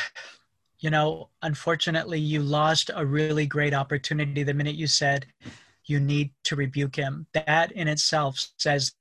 you 0.80 0.90
know, 0.90 1.28
unfortunately, 1.42 2.20
you 2.20 2.42
lost 2.42 2.90
a 2.94 3.04
really 3.04 3.46
great 3.46 3.74
opportunity 3.74 4.42
the 4.42 4.54
minute 4.54 4.76
you 4.76 4.86
said 4.86 5.26
you 5.84 6.00
need 6.00 6.30
to 6.44 6.56
rebuke 6.56 6.96
him. 6.96 7.26
That 7.32 7.72
in 7.72 7.88
itself 7.88 8.48
says 8.58 8.92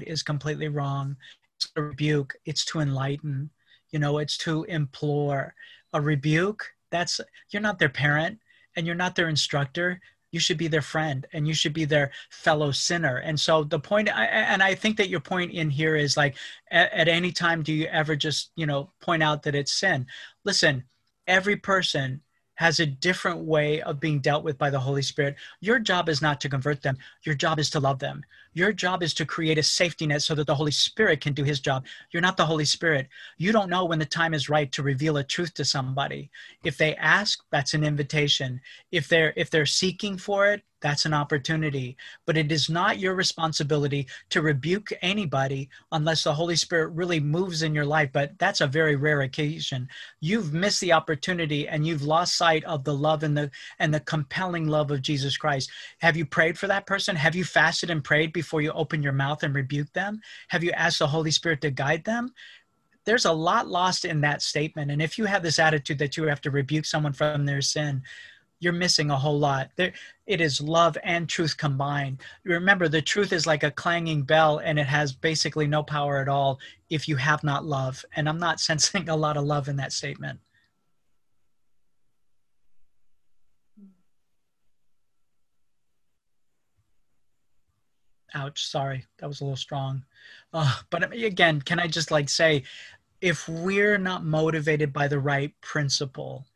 is 0.00 0.22
completely 0.22 0.68
wrong. 0.68 1.16
It's 1.56 1.70
a 1.76 1.82
rebuke, 1.82 2.34
it's 2.44 2.64
to 2.66 2.80
enlighten, 2.80 3.50
you 3.90 3.98
know, 3.98 4.18
it's 4.18 4.36
to 4.38 4.64
implore. 4.64 5.54
A 5.92 6.00
rebuke, 6.00 6.72
that's 6.90 7.20
you're 7.50 7.62
not 7.62 7.78
their 7.78 7.88
parent 7.88 8.38
and 8.76 8.86
you're 8.86 8.94
not 8.94 9.14
their 9.14 9.28
instructor 9.28 10.00
you 10.30 10.40
should 10.40 10.56
be 10.56 10.68
their 10.68 10.82
friend 10.82 11.26
and 11.32 11.46
you 11.46 11.52
should 11.52 11.74
be 11.74 11.84
their 11.84 12.10
fellow 12.30 12.70
sinner 12.70 13.18
and 13.18 13.38
so 13.38 13.64
the 13.64 13.78
point 13.78 14.08
and 14.08 14.62
i 14.62 14.74
think 14.74 14.96
that 14.96 15.08
your 15.08 15.20
point 15.20 15.52
in 15.52 15.68
here 15.70 15.96
is 15.96 16.16
like 16.16 16.36
at, 16.70 17.08
any 17.08 17.30
time 17.30 17.62
do 17.62 17.72
you 17.72 17.86
ever 17.86 18.16
just 18.16 18.50
you 18.56 18.66
know 18.66 18.90
point 19.00 19.22
out 19.22 19.42
that 19.42 19.54
it's 19.54 19.72
sin 19.72 20.06
listen 20.44 20.82
every 21.26 21.56
person 21.56 22.20
has 22.54 22.80
a 22.80 22.86
different 22.86 23.40
way 23.40 23.82
of 23.82 24.00
being 24.00 24.20
dealt 24.20 24.44
with 24.44 24.58
by 24.58 24.70
the 24.70 24.78
Holy 24.78 25.02
Spirit. 25.02 25.34
Your 25.60 25.78
job 25.78 26.08
is 26.08 26.22
not 26.22 26.40
to 26.42 26.48
convert 26.48 26.82
them, 26.82 26.96
your 27.24 27.34
job 27.34 27.58
is 27.58 27.70
to 27.70 27.80
love 27.80 27.98
them. 27.98 28.22
Your 28.54 28.72
job 28.72 29.02
is 29.02 29.14
to 29.14 29.26
create 29.26 29.58
a 29.58 29.62
safety 29.62 30.06
net 30.06 30.22
so 30.22 30.34
that 30.34 30.46
the 30.46 30.54
Holy 30.54 30.70
Spirit 30.70 31.20
can 31.20 31.32
do 31.32 31.44
his 31.44 31.60
job. 31.60 31.86
You're 32.10 32.22
not 32.22 32.36
the 32.36 32.46
Holy 32.46 32.64
Spirit. 32.64 33.08
You 33.38 33.52
don't 33.52 33.70
know 33.70 33.84
when 33.84 33.98
the 33.98 34.04
time 34.04 34.34
is 34.34 34.48
right 34.48 34.70
to 34.72 34.82
reveal 34.82 35.16
a 35.16 35.24
truth 35.24 35.54
to 35.54 35.64
somebody. 35.64 36.30
If 36.64 36.76
they 36.76 36.94
ask, 36.96 37.42
that's 37.50 37.74
an 37.74 37.84
invitation. 37.84 38.60
If 38.90 39.08
they're 39.08 39.32
if 39.36 39.50
they're 39.50 39.66
seeking 39.66 40.16
for 40.18 40.52
it, 40.52 40.62
that's 40.82 41.06
an 41.06 41.14
opportunity. 41.14 41.96
But 42.26 42.36
it 42.36 42.52
is 42.52 42.68
not 42.68 42.98
your 42.98 43.14
responsibility 43.14 44.08
to 44.30 44.42
rebuke 44.42 44.92
anybody 45.00 45.70
unless 45.92 46.24
the 46.24 46.34
Holy 46.34 46.56
Spirit 46.56 46.88
really 46.88 47.20
moves 47.20 47.62
in 47.62 47.74
your 47.74 47.86
life. 47.86 48.10
But 48.12 48.38
that's 48.38 48.60
a 48.60 48.66
very 48.66 48.96
rare 48.96 49.22
occasion. 49.22 49.88
You've 50.20 50.52
missed 50.52 50.80
the 50.80 50.92
opportunity 50.92 51.68
and 51.68 51.86
you've 51.86 52.02
lost 52.02 52.36
sight 52.36 52.64
of 52.64 52.84
the 52.84 52.94
love 52.94 53.22
and 53.22 53.36
the 53.36 53.50
and 53.78 53.94
the 53.94 54.00
compelling 54.00 54.66
love 54.66 54.90
of 54.90 55.02
Jesus 55.02 55.36
Christ. 55.36 55.70
Have 56.00 56.16
you 56.16 56.26
prayed 56.26 56.58
for 56.58 56.66
that 56.66 56.86
person? 56.86 57.16
Have 57.16 57.36
you 57.36 57.44
fasted 57.44 57.88
and 57.88 58.02
prayed 58.02 58.32
you 58.50 58.72
open 58.72 59.02
your 59.02 59.12
mouth 59.12 59.42
and 59.42 59.54
rebuke 59.54 59.92
them? 59.92 60.20
Have 60.48 60.64
you 60.64 60.72
asked 60.72 60.98
the 60.98 61.06
Holy 61.06 61.30
Spirit 61.30 61.60
to 61.62 61.70
guide 61.70 62.04
them? 62.04 62.32
There's 63.04 63.24
a 63.24 63.32
lot 63.32 63.68
lost 63.68 64.04
in 64.04 64.20
that 64.20 64.42
statement. 64.42 64.90
And 64.90 65.02
if 65.02 65.18
you 65.18 65.24
have 65.24 65.42
this 65.42 65.58
attitude 65.58 65.98
that 65.98 66.16
you 66.16 66.24
have 66.24 66.40
to 66.42 66.50
rebuke 66.50 66.84
someone 66.84 67.12
from 67.12 67.46
their 67.46 67.62
sin, 67.62 68.02
you're 68.62 68.72
missing 68.72 69.10
a 69.10 69.16
whole 69.16 69.38
lot. 69.38 69.70
There, 69.74 69.92
it 70.26 70.40
is 70.40 70.60
love 70.60 70.96
and 71.02 71.28
truth 71.28 71.56
combined. 71.56 72.18
Remember, 72.44 72.88
the 72.88 73.02
truth 73.02 73.32
is 73.32 73.44
like 73.44 73.64
a 73.64 73.72
clanging 73.72 74.22
bell, 74.22 74.58
and 74.58 74.78
it 74.78 74.86
has 74.86 75.12
basically 75.12 75.66
no 75.66 75.82
power 75.82 76.18
at 76.18 76.28
all 76.28 76.60
if 76.88 77.08
you 77.08 77.16
have 77.16 77.42
not 77.42 77.64
love. 77.64 78.04
And 78.14 78.28
I'm 78.28 78.38
not 78.38 78.60
sensing 78.68 79.08
a 79.08 79.16
lot 79.16 79.36
of 79.36 79.44
love 79.44 79.68
in 79.68 79.76
that 79.76 79.92
statement. 79.92 80.38
Ouch, 88.34 88.64
sorry, 88.66 89.06
that 89.18 89.28
was 89.28 89.40
a 89.40 89.44
little 89.44 89.56
strong. 89.56 90.04
Uh, 90.52 90.74
but 90.90 91.12
again, 91.12 91.60
can 91.60 91.78
I 91.78 91.86
just 91.86 92.10
like 92.10 92.28
say, 92.28 92.64
if 93.20 93.48
we're 93.48 93.98
not 93.98 94.24
motivated 94.24 94.92
by 94.92 95.06
the 95.08 95.20
right 95.20 95.52
principle, 95.60 96.46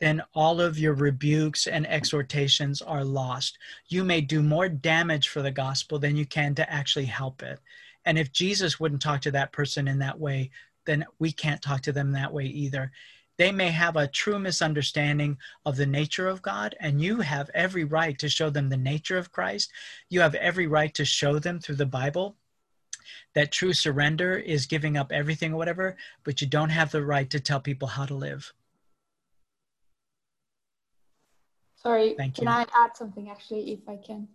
then 0.00 0.20
all 0.34 0.60
of 0.60 0.78
your 0.78 0.94
rebukes 0.94 1.68
and 1.68 1.86
exhortations 1.86 2.82
are 2.82 3.04
lost. 3.04 3.56
You 3.86 4.02
may 4.02 4.20
do 4.20 4.42
more 4.42 4.68
damage 4.68 5.28
for 5.28 5.42
the 5.42 5.50
gospel 5.52 5.98
than 5.98 6.16
you 6.16 6.26
can 6.26 6.56
to 6.56 6.70
actually 6.70 7.04
help 7.04 7.42
it. 7.42 7.60
And 8.04 8.18
if 8.18 8.32
Jesus 8.32 8.80
wouldn't 8.80 9.00
talk 9.00 9.20
to 9.22 9.30
that 9.30 9.52
person 9.52 9.86
in 9.86 10.00
that 10.00 10.18
way, 10.18 10.50
then 10.86 11.06
we 11.20 11.30
can't 11.30 11.62
talk 11.62 11.82
to 11.82 11.92
them 11.92 12.12
that 12.12 12.32
way 12.32 12.46
either. 12.46 12.90
They 13.38 13.50
may 13.50 13.70
have 13.70 13.96
a 13.96 14.06
true 14.06 14.38
misunderstanding 14.38 15.38
of 15.64 15.76
the 15.76 15.86
nature 15.86 16.28
of 16.28 16.42
God, 16.42 16.74
and 16.80 17.00
you 17.00 17.20
have 17.20 17.50
every 17.54 17.84
right 17.84 18.18
to 18.18 18.28
show 18.28 18.50
them 18.50 18.68
the 18.68 18.76
nature 18.76 19.16
of 19.16 19.32
Christ. 19.32 19.70
You 20.10 20.20
have 20.20 20.34
every 20.34 20.66
right 20.66 20.92
to 20.94 21.04
show 21.04 21.38
them 21.38 21.58
through 21.58 21.76
the 21.76 21.86
Bible 21.86 22.36
that 23.34 23.50
true 23.50 23.72
surrender 23.72 24.36
is 24.36 24.66
giving 24.66 24.96
up 24.96 25.12
everything 25.12 25.54
or 25.54 25.56
whatever, 25.56 25.96
but 26.24 26.40
you 26.40 26.46
don't 26.46 26.68
have 26.68 26.90
the 26.90 27.04
right 27.04 27.28
to 27.30 27.40
tell 27.40 27.60
people 27.60 27.88
how 27.88 28.04
to 28.04 28.14
live. 28.14 28.52
Sorry, 31.76 32.14
Thank 32.16 32.38
you. 32.38 32.46
can 32.46 32.52
you. 32.52 32.60
I 32.60 32.66
add 32.74 32.96
something 32.96 33.28
actually, 33.30 33.72
if 33.72 33.88
I 33.88 33.96
can? 33.96 34.28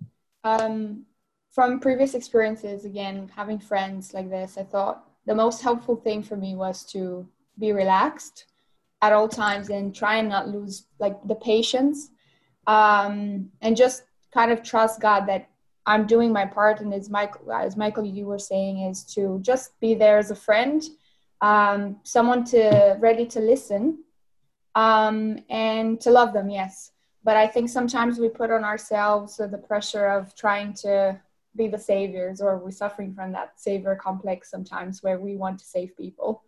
Um, 0.43 1.05
from 1.51 1.79
previous 1.79 2.13
experiences, 2.13 2.83
again, 2.83 3.31
having 3.35 3.59
friends 3.59 4.13
like 4.13 4.29
this, 4.29 4.57
I 4.57 4.63
thought 4.63 5.07
the 5.25 5.35
most 5.35 5.61
helpful 5.61 5.95
thing 5.95 6.23
for 6.23 6.35
me 6.35 6.55
was 6.55 6.83
to 6.85 7.27
be 7.57 7.71
relaxed 7.71 8.45
at 9.01 9.13
all 9.13 9.27
times 9.27 9.69
and 9.69 9.95
try 9.95 10.17
and 10.17 10.29
not 10.29 10.47
lose 10.47 10.85
like 10.99 11.15
the 11.27 11.35
patience 11.35 12.09
um, 12.65 13.49
and 13.61 13.77
just 13.77 14.03
kind 14.33 14.51
of 14.51 14.63
trust 14.63 14.99
God 14.99 15.27
that 15.27 15.49
I'm 15.85 16.05
doing 16.05 16.33
my 16.33 16.45
part. 16.45 16.81
And 16.81 16.93
as 16.93 17.09
Michael, 17.09 17.51
as 17.51 17.77
Michael, 17.77 18.05
you 18.05 18.25
were 18.25 18.39
saying, 18.39 18.81
is 18.81 19.03
to 19.15 19.39
just 19.41 19.79
be 19.79 19.95
there 19.95 20.17
as 20.17 20.31
a 20.31 20.35
friend, 20.35 20.83
um, 21.41 21.97
someone 22.03 22.43
to 22.45 22.97
ready 22.99 23.25
to 23.27 23.39
listen, 23.39 24.03
um, 24.75 25.39
and 25.49 25.99
to 26.01 26.11
love 26.11 26.33
them. 26.33 26.49
Yes, 26.49 26.91
but 27.23 27.37
I 27.37 27.47
think 27.47 27.69
sometimes 27.69 28.19
we 28.19 28.29
put 28.29 28.51
on 28.51 28.63
ourselves 28.63 29.37
the 29.37 29.63
pressure 29.65 30.07
of 30.07 30.35
trying 30.35 30.73
to 30.73 31.19
be 31.55 31.67
the 31.67 31.79
saviors, 31.79 32.41
or 32.41 32.57
we're 32.57 32.71
suffering 32.71 33.13
from 33.13 33.31
that 33.31 33.59
savior 33.59 33.95
complex 33.95 34.51
sometimes 34.51 35.01
where 35.01 35.19
we 35.19 35.37
want 35.37 35.57
to 35.59 35.65
save 35.65 35.95
people, 35.95 36.43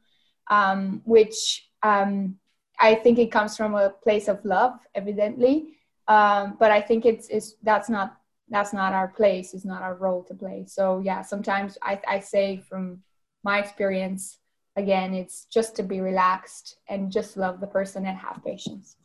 um, 0.52 1.02
which 1.06 1.69
um, 1.84 2.38
I 2.80 2.96
think 2.96 3.20
it 3.20 3.32
comes 3.32 3.58
from 3.58 3.76
a 3.76 3.90
place 3.90 4.28
of 4.28 4.44
love, 4.46 4.80
evidently. 4.96 5.74
Um, 6.08 6.58
but 6.60 6.72
I 6.72 6.82
think 6.82 7.06
it's, 7.06 7.28
it's 7.30 7.56
that's 7.64 7.90
not 7.90 8.16
that's 8.52 8.74
not 8.74 8.94
our 8.94 9.10
place. 9.10 9.54
It's 9.54 9.66
not 9.66 9.84
our 9.84 9.94
role 9.94 10.24
to 10.24 10.34
play. 10.34 10.66
So 10.68 11.00
yeah, 11.06 11.22
sometimes 11.22 11.78
I, 11.84 12.00
I 12.08 12.20
say 12.20 12.58
from 12.58 13.04
my 13.44 13.60
experience, 13.60 14.40
again, 14.76 15.14
it's 15.14 15.46
just 15.46 15.76
to 15.76 15.84
be 15.84 16.02
relaxed 16.02 16.78
and 16.88 17.12
just 17.12 17.38
love 17.38 17.60
the 17.60 17.68
person 17.68 18.08
and 18.08 18.18
have 18.18 18.42
patience 18.44 18.96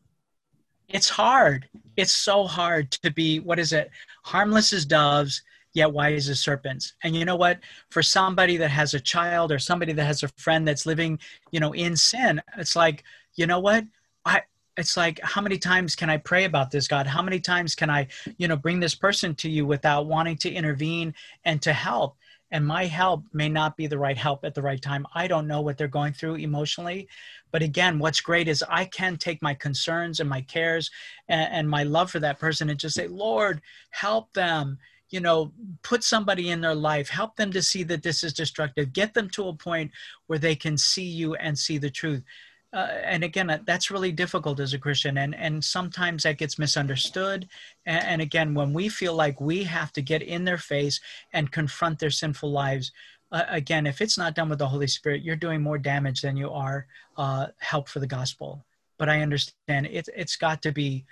it's 0.88 1.09
hard. 1.09 1.68
It's 1.96 2.12
so 2.12 2.44
hard 2.44 2.90
to 2.92 3.10
be, 3.10 3.40
what 3.40 3.59
is 3.59 3.72
it? 3.72 3.90
Harmless 4.22 4.72
as 4.72 4.84
doves, 4.84 5.42
yet 5.74 5.92
wise 5.92 6.28
as 6.28 6.40
serpents. 6.40 6.94
And 7.02 7.14
you 7.14 7.24
know 7.24 7.36
what? 7.36 7.60
For 7.90 8.02
somebody 8.02 8.56
that 8.56 8.70
has 8.70 8.94
a 8.94 9.01
child 9.01 9.52
or 9.52 9.59
somebody 9.59 9.92
that 9.92 10.05
has 10.05 10.22
a 10.22 10.28
friend 10.28 10.66
that's 10.66 10.86
living, 10.86 11.18
you 11.51 11.60
know, 11.60 11.74
in 11.74 11.96
sin, 11.96 12.40
it's 12.56 12.74
like, 12.76 13.05
you 13.34 13.46
know 13.46 13.60
what? 13.60 13.84
I, 14.24 14.42
it's 14.76 14.96
like 14.96 15.20
how 15.22 15.40
many 15.40 15.56
times 15.56 15.94
can 15.94 16.10
i 16.10 16.16
pray 16.16 16.44
about 16.44 16.70
this 16.70 16.88
god 16.88 17.06
how 17.06 17.22
many 17.22 17.38
times 17.38 17.76
can 17.76 17.90
i 17.90 18.09
you 18.38 18.48
know 18.48 18.56
bring 18.56 18.80
this 18.80 18.94
person 18.94 19.32
to 19.36 19.48
you 19.48 19.64
without 19.64 20.06
wanting 20.06 20.36
to 20.38 20.51
intervene 20.51 21.14
and 21.44 21.62
to 21.62 21.72
help 21.72 22.16
and 22.55 22.64
my 22.64 22.86
help 22.86 23.24
may 23.32 23.48
not 23.48 23.76
be 23.76 23.88
the 23.88 23.98
right 23.98 24.16
help 24.16 24.44
at 24.44 24.55
the 24.55 24.62
right 24.62 24.80
time. 24.80 25.06
I 25.12 25.26
don't 25.26 25.48
know 25.48 25.60
what 25.60 25.76
they're 25.76 25.88
going 25.88 26.12
through 26.12 26.36
emotionally. 26.36 27.09
But 27.51 27.62
again, 27.62 27.98
what's 27.98 28.20
great 28.20 28.46
is 28.46 28.62
I 28.68 28.84
can 28.84 29.16
take 29.16 29.42
my 29.42 29.55
concerns 29.55 30.20
and 30.20 30.30
my 30.30 30.40
cares 30.42 30.88
and, 31.28 31.52
and 31.52 31.68
my 31.68 31.82
love 31.82 32.12
for 32.12 32.20
that 32.20 32.38
person 32.38 32.70
and 32.70 32.78
just 32.78 32.94
say, 32.94 33.09
Lord, 33.09 33.60
help 33.90 34.32
them 34.34 34.78
you 35.15 35.20
know 35.20 35.53
put 35.82 36.03
somebody 36.03 36.51
in 36.51 36.61
their 36.61 36.74
life 36.74 37.09
help 37.09 37.36
them 37.36 37.53
to 37.53 37.62
see 37.62 37.85
that 37.85 38.03
this 38.03 38.24
is 38.24 38.32
destructive 38.32 38.93
get 38.93 39.15
them 39.15 39.31
to 39.31 39.47
a 39.47 39.55
point 39.55 39.89
where 40.27 40.41
they 40.41 40.57
can 40.57 40.77
see 40.77 41.05
you 41.20 41.36
and 41.36 41.57
see 41.57 41.78
the 41.78 41.89
truth. 42.01 42.24
Uh, 42.73 42.89
and 43.05 43.23
again 43.23 43.49
uh, 43.49 43.59
that's 43.65 43.93
really 43.93 44.11
difficult 44.11 44.59
as 44.59 44.74
a 44.74 44.78
christian 44.86 45.19
and 45.19 45.32
and 45.36 45.62
sometimes 45.62 46.24
that 46.24 46.39
gets 46.39 46.59
misunderstood. 46.59 47.49
And, 47.86 48.05
and, 48.05 48.20
again 48.23 48.55
when 48.55 48.73
we 48.73 48.89
feel 48.89 49.15
like 49.15 49.41
we 49.41 49.62
have 49.62 49.93
to 49.93 50.03
get 50.03 50.23
in 50.23 50.45
their 50.45 50.59
face 50.59 51.01
and 51.32 51.53
confront 51.59 52.01
their 52.01 52.11
sinful 52.11 52.51
lives 52.51 52.91
uh, 53.31 53.45
again 53.49 53.86
if 53.86 54.01
it's 54.01 54.19
not 54.19 54.35
done 54.35 54.49
with 54.49 54.59
the 54.59 54.73
holy 54.74 54.89
spirit 54.89 55.23
you're 55.23 55.45
doing 55.47 55.62
more 55.62 55.78
damage 55.78 56.23
than 56.23 56.36
you 56.36 56.51
are 56.51 56.89
uh, 57.16 57.47
help 57.59 57.89
for 57.89 58.01
the 58.01 58.15
gospel. 58.19 58.65
But 58.99 59.09
i 59.09 59.20
understand 59.20 59.86
it, 59.86 60.09
it's 60.23 60.36
got 60.36 60.61
to 60.62 60.73
be 60.73 61.05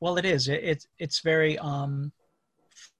well 0.00 0.16
it 0.16 0.24
is. 0.24 0.48
It, 0.48 0.60
it's 0.62 0.86
it's 0.98 1.20
very 1.20 1.58
um, 1.58 2.12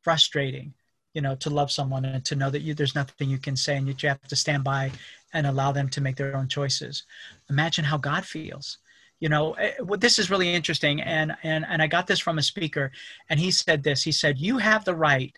frustrating 0.03 0.75
you 1.15 1.23
know 1.23 1.35
to 1.35 1.51
love 1.51 1.71
someone 1.71 2.05
and 2.05 2.25
to 2.25 2.37
know 2.37 2.51
that 2.51 2.63
you 2.63 2.75
there's 2.75 2.95
nothing 2.95 3.29
you 3.29 3.39
can 3.39 3.57
say 3.57 3.77
and 3.77 3.89
that 3.89 4.03
you 4.03 4.09
have 4.09 4.23
to 4.23 4.37
stand 4.37 4.63
by 4.63 4.91
and 5.33 5.47
allow 5.47 5.73
them 5.73 5.89
to 5.89 6.01
make 6.01 6.17
their 6.17 6.37
own 6.37 6.49
choices. 6.49 7.05
Imagine 7.51 7.85
how 7.85 7.99
god 7.99 8.25
feels. 8.25 8.79
You 9.21 9.29
know 9.29 9.55
eh, 9.55 9.73
this 9.99 10.19
is 10.19 10.31
really 10.31 10.55
interesting 10.55 11.01
and 11.01 11.35
and 11.43 11.65
and 11.69 11.83
i 11.83 11.87
got 11.89 12.07
this 12.07 12.21
from 12.21 12.39
a 12.39 12.43
speaker 12.43 12.93
and 13.29 13.41
he 13.41 13.51
said 13.51 13.83
this. 13.83 14.03
He 14.03 14.13
said 14.13 14.39
you 14.39 14.59
have 14.59 14.85
the 14.85 14.95
right 14.95 15.37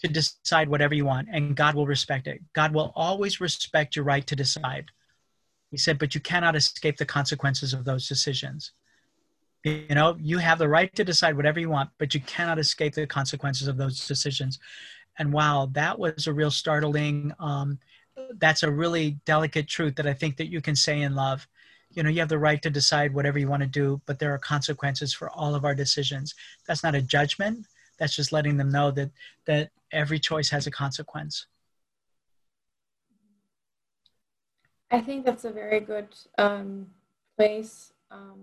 to 0.00 0.08
decide 0.08 0.68
whatever 0.68 0.94
you 0.94 1.04
want 1.04 1.28
and 1.30 1.54
god 1.54 1.74
will 1.76 1.86
respect 1.86 2.26
it. 2.26 2.40
God 2.52 2.74
will 2.74 2.92
always 2.96 3.40
respect 3.40 3.94
your 3.94 4.04
right 4.04 4.26
to 4.26 4.34
decide. 4.34 4.86
He 5.70 5.76
said 5.76 5.98
but 5.98 6.14
you 6.14 6.20
cannot 6.20 6.56
escape 6.56 6.96
the 6.96 7.06
consequences 7.06 7.72
of 7.72 7.84
those 7.84 8.08
decisions 8.08 8.72
you 9.64 9.94
know 9.94 10.16
you 10.20 10.38
have 10.38 10.58
the 10.58 10.68
right 10.68 10.94
to 10.94 11.04
decide 11.04 11.36
whatever 11.36 11.60
you 11.60 11.70
want 11.70 11.90
but 11.98 12.14
you 12.14 12.20
cannot 12.20 12.58
escape 12.58 12.94
the 12.94 13.06
consequences 13.06 13.68
of 13.68 13.76
those 13.76 14.06
decisions. 14.06 14.58
And 15.18 15.32
wow 15.32 15.68
that 15.72 15.98
was 15.98 16.26
a 16.26 16.32
real 16.32 16.50
startling 16.50 17.32
um, 17.38 17.78
that's 18.38 18.62
a 18.62 18.70
really 18.70 19.18
delicate 19.24 19.68
truth 19.68 19.96
that 19.96 20.06
i 20.06 20.12
think 20.12 20.36
that 20.36 20.50
you 20.50 20.60
can 20.60 20.76
say 20.76 21.02
in 21.02 21.14
love. 21.14 21.46
You 21.90 22.02
know 22.02 22.10
you 22.10 22.20
have 22.20 22.28
the 22.28 22.38
right 22.38 22.62
to 22.62 22.70
decide 22.70 23.14
whatever 23.14 23.38
you 23.38 23.48
want 23.48 23.62
to 23.62 23.68
do 23.68 24.00
but 24.06 24.18
there 24.18 24.32
are 24.32 24.38
consequences 24.38 25.12
for 25.12 25.30
all 25.30 25.54
of 25.54 25.64
our 25.64 25.74
decisions. 25.74 26.34
That's 26.66 26.82
not 26.82 26.94
a 26.94 27.02
judgment. 27.02 27.66
That's 27.98 28.16
just 28.16 28.32
letting 28.32 28.56
them 28.56 28.70
know 28.70 28.90
that 28.92 29.10
that 29.46 29.70
every 29.92 30.18
choice 30.18 30.48
has 30.50 30.66
a 30.66 30.70
consequence. 30.70 31.46
I 34.90 35.00
think 35.00 35.24
that's 35.24 35.44
a 35.44 35.50
very 35.50 35.80
good 35.80 36.08
um, 36.36 36.86
place 37.36 37.92
um, 38.10 38.40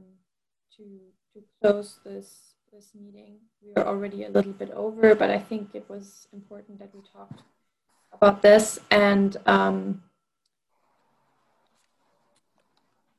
to 0.79 0.85
to 1.33 1.43
close 1.61 1.99
this 2.05 2.55
this 2.71 2.91
meeting. 2.95 3.35
We 3.61 3.73
are 3.75 3.85
already 3.85 4.23
a 4.23 4.29
little 4.29 4.53
bit 4.53 4.71
over, 4.71 5.13
but 5.13 5.29
I 5.29 5.39
think 5.39 5.71
it 5.73 5.85
was 5.89 6.27
important 6.31 6.79
that 6.79 6.95
we 6.95 7.01
talked 7.01 7.41
about 8.13 8.41
this. 8.41 8.79
And 8.89 9.35
um, 9.45 10.03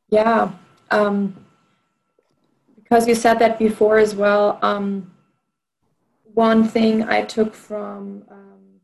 yeah, 0.08 0.52
um, 0.90 1.44
because 2.74 3.06
you 3.06 3.14
said 3.14 3.38
that 3.40 3.58
before 3.58 3.98
as 3.98 4.14
well. 4.14 4.58
Um, 4.62 5.12
one 6.32 6.66
thing 6.66 7.02
I 7.02 7.22
took 7.22 7.54
from, 7.54 8.24
um, 8.30 8.80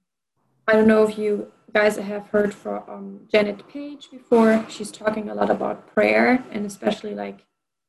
I 0.69 0.73
don't 0.73 0.89
know 0.89 1.09
if 1.09 1.17
you 1.17 1.51
guys 1.73 1.97
have 1.97 2.27
heard 2.29 2.53
from 2.53 2.83
um, 2.89 3.21
Janet 3.31 3.67
Page 3.69 4.11
before. 4.11 4.67
She's 4.69 4.91
talking 4.91 5.31
a 5.31 5.35
lot 5.35 5.51
about 5.51 5.87
prayer 5.95 6.45
and 6.51 6.67
especially 6.67 7.15
like 7.15 7.47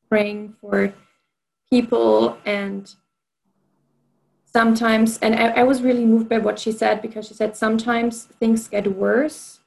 praying 0.10 0.56
for 0.62 0.94
people 1.70 2.38
and 2.46 2.96
sometimes 4.46 5.18
and 5.20 5.36
I, 5.36 5.48
I, 5.62 5.64
was 5.64 5.82
really 5.82 6.06
moved 6.06 6.30
by 6.30 6.38
what 6.38 6.58
she 6.58 6.72
said 6.72 7.02
because 7.02 7.28
she 7.28 7.34
said 7.34 7.56
sometimes 7.56 8.24
things 8.24 8.68
get 8.68 8.88
worse 8.88 9.60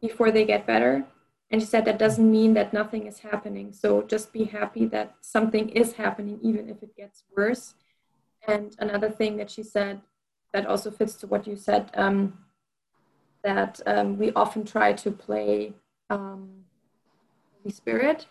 before 0.00 0.30
they 0.30 0.44
get 0.44 0.66
better. 0.66 1.04
And 1.50 1.60
she 1.60 1.66
said 1.66 1.84
that 1.86 1.98
doesn't 1.98 2.30
mean 2.30 2.54
that 2.54 2.72
nothing 2.72 3.06
is 3.06 3.20
happening. 3.20 3.72
So 3.72 4.02
just 4.02 4.32
be 4.32 4.44
happy 4.44 4.84
that 4.86 5.14
something 5.20 5.68
is 5.70 5.92
happening 5.94 6.38
even 6.42 6.68
if 6.68 6.82
it 6.82 6.94
gets 6.96 7.24
worse. 7.34 7.74
And 8.46 8.76
another 8.78 9.10
thing 9.10 9.36
that 9.38 9.50
she 9.50 9.62
said 9.62 10.00
that 10.52 10.66
also 10.66 10.90
fits 10.90 11.14
to 11.16 11.26
what 11.26 11.46
you 11.46 11.56
said 11.56 11.90
um, 11.94 12.38
that 13.42 13.80
um, 13.86 14.18
we 14.18 14.32
often 14.32 14.64
try 14.64 14.92
to 14.92 15.10
play 15.10 15.72
um, 16.10 16.50
Holy 17.62 17.72
Spirit, 17.72 18.26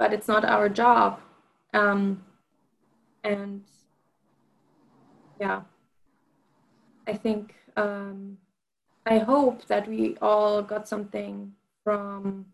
but 0.00 0.14
it's 0.14 0.26
not 0.26 0.46
our 0.46 0.70
job. 0.70 1.20
Um, 1.74 2.24
and 3.22 3.62
yeah, 5.38 5.60
I 7.06 7.12
think 7.12 7.54
um, 7.76 8.38
I 9.04 9.18
hope 9.18 9.66
that 9.66 9.86
we 9.86 10.16
all 10.22 10.62
got 10.62 10.88
something 10.88 11.52
from 11.84 12.46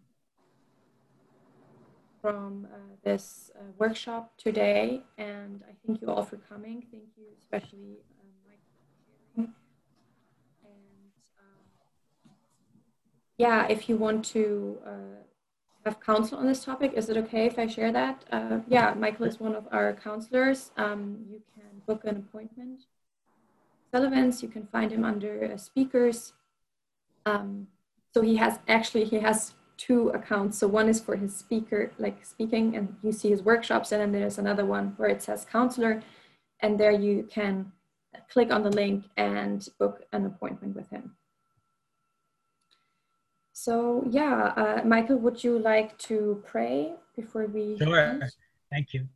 from 2.20 2.66
uh, 2.74 2.97
this 3.05 3.52
uh, 3.55 3.62
workshop 3.78 4.32
today, 4.36 5.05
and 5.16 5.62
I 5.70 5.73
thank 5.86 6.02
you 6.02 6.09
all 6.09 6.24
for 6.24 6.39
coming. 6.39 6.82
Thank 6.90 7.10
you, 7.16 7.27
especially 7.39 7.98
um, 8.18 8.28
Mike. 8.44 9.48
And 10.64 11.12
um, 11.39 12.35
yeah, 13.39 13.68
if 13.68 13.89
you 13.89 13.97
want 13.97 14.24
to 14.35 14.78
uh, 14.85 15.23
have 15.87 16.01
counsel 16.01 16.39
on 16.39 16.47
this 16.47 16.65
topic, 16.65 16.93
is 16.95 17.09
it 17.09 17.17
okay 17.17 17.47
if 17.47 17.59
I 17.59 17.67
share 17.67 17.93
that? 17.93 18.25
Uh, 18.31 18.59
yeah, 18.69 18.93
Michael 18.95 19.27
is 19.27 19.39
one 19.39 19.55
of 19.55 19.67
our 19.71 19.93
counselors. 19.95 20.73
Um, 20.77 21.25
you 21.31 21.41
can 21.55 21.81
book 21.87 22.05
an 22.05 22.17
appointment. 22.17 22.83
Sullivan's, 23.93 24.43
you 24.43 24.49
can 24.49 24.67
find 24.67 24.91
him 24.91 25.05
under 25.05 25.53
uh, 25.53 25.57
speakers. 25.57 26.33
Um, 27.25 27.69
so 28.13 28.21
he 28.21 28.37
has 28.37 28.59
actually 28.67 29.05
he 29.05 29.21
has 29.21 29.55
two 29.77 30.09
accounts. 30.09 30.59
So 30.59 30.67
one 30.67 30.89
is 30.89 31.01
for 31.01 31.17
his 31.17 31.37
speaker, 31.37 31.93
like 31.99 32.25
speaking, 32.25 32.77
and 32.77 32.97
you 33.03 33.13
see 33.13 33.31
his 33.31 33.43
workshops, 33.43 33.93
and 33.93 34.01
then 34.01 34.13
there's 34.13 34.39
another 34.39 34.67
one 34.67 34.95
where 34.97 35.09
it 35.09 35.23
says 35.23 35.47
counselor, 35.51 36.03
and 36.61 36.81
there 36.81 36.91
you 36.91 37.29
can 37.31 37.73
click 38.33 38.51
on 38.51 38.63
the 38.65 38.71
link 38.71 39.05
and 39.17 39.69
book 39.79 40.03
an 40.13 40.27
appointment 40.27 40.75
with 40.75 40.91
him. 40.91 41.15
So 43.59 44.05
yeah, 44.11 44.53
uh, 44.55 44.83
Michael, 44.85 45.16
would 45.16 45.43
you 45.43 45.59
like 45.59 45.97
to 46.11 46.43
pray 46.45 46.93
before 47.16 47.47
we? 47.47 47.78
Sure. 47.78 48.01
End? 48.01 48.24
Thank 48.70 48.93
you. 48.93 49.09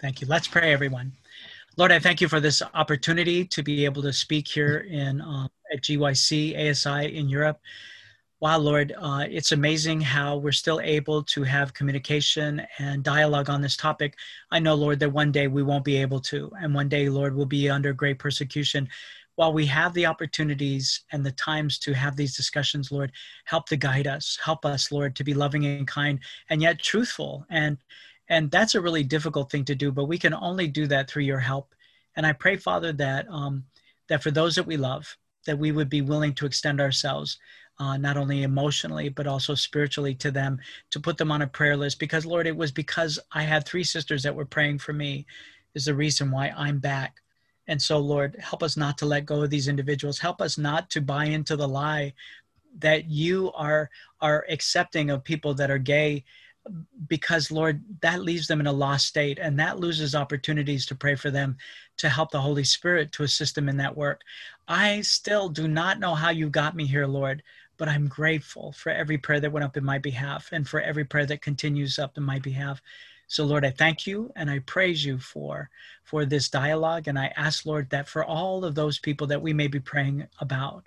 Thank 0.00 0.20
you. 0.20 0.26
Let's 0.26 0.48
pray, 0.48 0.72
everyone. 0.72 1.12
Lord, 1.76 1.92
I 1.92 2.00
thank 2.00 2.20
you 2.20 2.26
for 2.26 2.40
this 2.40 2.62
opportunity 2.74 3.44
to 3.44 3.62
be 3.62 3.84
able 3.84 4.02
to 4.02 4.12
speak 4.12 4.48
here 4.48 4.78
in 4.90 5.20
um, 5.20 5.48
at 5.72 5.82
GYC 5.82 6.68
ASI 6.68 7.16
in 7.16 7.28
Europe 7.28 7.60
wow, 8.40 8.58
Lord, 8.58 8.94
uh, 8.98 9.24
it's 9.28 9.52
amazing 9.52 10.00
how 10.00 10.36
we're 10.36 10.52
still 10.52 10.80
able 10.80 11.22
to 11.24 11.42
have 11.42 11.72
communication 11.72 12.66
and 12.78 13.02
dialogue 13.02 13.48
on 13.48 13.62
this 13.62 13.76
topic. 13.76 14.14
I 14.50 14.58
know, 14.58 14.74
Lord, 14.74 15.00
that 15.00 15.10
one 15.10 15.32
day 15.32 15.48
we 15.48 15.62
won't 15.62 15.84
be 15.84 15.96
able 15.96 16.20
to, 16.20 16.52
and 16.60 16.74
one 16.74 16.88
day, 16.88 17.08
Lord, 17.08 17.34
we'll 17.34 17.46
be 17.46 17.70
under 17.70 17.92
great 17.92 18.18
persecution. 18.18 18.88
While 19.36 19.52
we 19.52 19.66
have 19.66 19.94
the 19.94 20.06
opportunities 20.06 21.04
and 21.12 21.24
the 21.24 21.32
times 21.32 21.78
to 21.80 21.92
have 21.94 22.16
these 22.16 22.36
discussions, 22.36 22.90
Lord, 22.90 23.12
help 23.44 23.66
to 23.68 23.76
guide 23.76 24.06
us. 24.06 24.38
Help 24.42 24.66
us, 24.66 24.90
Lord, 24.90 25.14
to 25.16 25.24
be 25.24 25.34
loving 25.34 25.64
and 25.66 25.86
kind 25.86 26.20
and 26.50 26.60
yet 26.60 26.80
truthful. 26.80 27.46
And 27.50 27.78
and 28.28 28.50
that's 28.50 28.74
a 28.74 28.80
really 28.80 29.04
difficult 29.04 29.52
thing 29.52 29.64
to 29.66 29.74
do, 29.76 29.92
but 29.92 30.06
we 30.06 30.18
can 30.18 30.34
only 30.34 30.66
do 30.66 30.88
that 30.88 31.08
through 31.08 31.22
your 31.22 31.38
help. 31.38 31.74
And 32.16 32.26
I 32.26 32.32
pray, 32.32 32.56
Father, 32.56 32.92
that 32.94 33.28
um, 33.30 33.64
that 34.08 34.22
for 34.22 34.30
those 34.30 34.56
that 34.56 34.66
we 34.66 34.76
love, 34.76 35.16
that 35.46 35.58
we 35.58 35.70
would 35.70 35.88
be 35.88 36.02
willing 36.02 36.34
to 36.34 36.46
extend 36.46 36.80
ourselves 36.80 37.38
uh, 37.78 37.96
not 37.96 38.16
only 38.16 38.42
emotionally 38.42 39.08
but 39.08 39.26
also 39.26 39.54
spiritually 39.54 40.14
to 40.14 40.30
them 40.30 40.58
to 40.90 41.00
put 41.00 41.16
them 41.16 41.30
on 41.30 41.42
a 41.42 41.46
prayer 41.46 41.76
list 41.76 41.98
because 41.98 42.24
lord 42.26 42.46
it 42.46 42.56
was 42.56 42.72
because 42.72 43.18
i 43.32 43.42
had 43.42 43.64
three 43.64 43.84
sisters 43.84 44.22
that 44.22 44.34
were 44.34 44.46
praying 44.46 44.78
for 44.78 44.92
me 44.92 45.26
is 45.74 45.84
the 45.84 45.94
reason 45.94 46.30
why 46.30 46.52
i'm 46.56 46.78
back 46.78 47.16
and 47.68 47.80
so 47.80 47.98
lord 47.98 48.36
help 48.40 48.62
us 48.62 48.76
not 48.76 48.96
to 48.98 49.06
let 49.06 49.26
go 49.26 49.42
of 49.42 49.50
these 49.50 49.68
individuals 49.68 50.18
help 50.18 50.40
us 50.40 50.58
not 50.58 50.90
to 50.90 51.00
buy 51.00 51.24
into 51.24 51.56
the 51.56 51.66
lie 51.66 52.12
that 52.78 53.08
you 53.08 53.52
are 53.52 53.90
are 54.20 54.44
accepting 54.48 55.10
of 55.10 55.24
people 55.24 55.54
that 55.54 55.70
are 55.70 55.78
gay 55.78 56.24
because 57.06 57.52
lord 57.52 57.82
that 58.00 58.22
leaves 58.22 58.48
them 58.48 58.60
in 58.60 58.66
a 58.66 58.72
lost 58.72 59.06
state 59.06 59.38
and 59.38 59.58
that 59.58 59.78
loses 59.78 60.14
opportunities 60.14 60.84
to 60.84 60.94
pray 60.94 61.14
for 61.14 61.30
them 61.30 61.56
to 61.96 62.08
help 62.08 62.30
the 62.30 62.40
holy 62.40 62.64
spirit 62.64 63.12
to 63.12 63.22
assist 63.22 63.54
them 63.54 63.68
in 63.68 63.76
that 63.76 63.96
work 63.96 64.22
i 64.66 65.00
still 65.00 65.48
do 65.48 65.68
not 65.68 66.00
know 66.00 66.14
how 66.14 66.30
you 66.30 66.50
got 66.50 66.74
me 66.74 66.84
here 66.84 67.06
lord 67.06 67.42
but 67.76 67.88
I'm 67.88 68.08
grateful 68.08 68.72
for 68.72 68.90
every 68.90 69.18
prayer 69.18 69.40
that 69.40 69.52
went 69.52 69.64
up 69.64 69.76
in 69.76 69.84
my 69.84 69.98
behalf 69.98 70.50
and 70.52 70.66
for 70.66 70.80
every 70.80 71.04
prayer 71.04 71.26
that 71.26 71.42
continues 71.42 71.98
up 71.98 72.16
in 72.16 72.22
my 72.22 72.38
behalf. 72.38 72.80
So 73.28 73.44
Lord, 73.44 73.64
I 73.64 73.70
thank 73.70 74.06
you 74.06 74.32
and 74.36 74.50
I 74.50 74.60
praise 74.60 75.04
you 75.04 75.18
for 75.18 75.68
for 76.04 76.24
this 76.24 76.48
dialogue 76.48 77.08
and 77.08 77.18
I 77.18 77.32
ask 77.36 77.66
Lord 77.66 77.90
that 77.90 78.08
for 78.08 78.24
all 78.24 78.64
of 78.64 78.74
those 78.74 78.98
people 78.98 79.26
that 79.28 79.42
we 79.42 79.52
may 79.52 79.66
be 79.66 79.80
praying 79.80 80.26
about, 80.40 80.84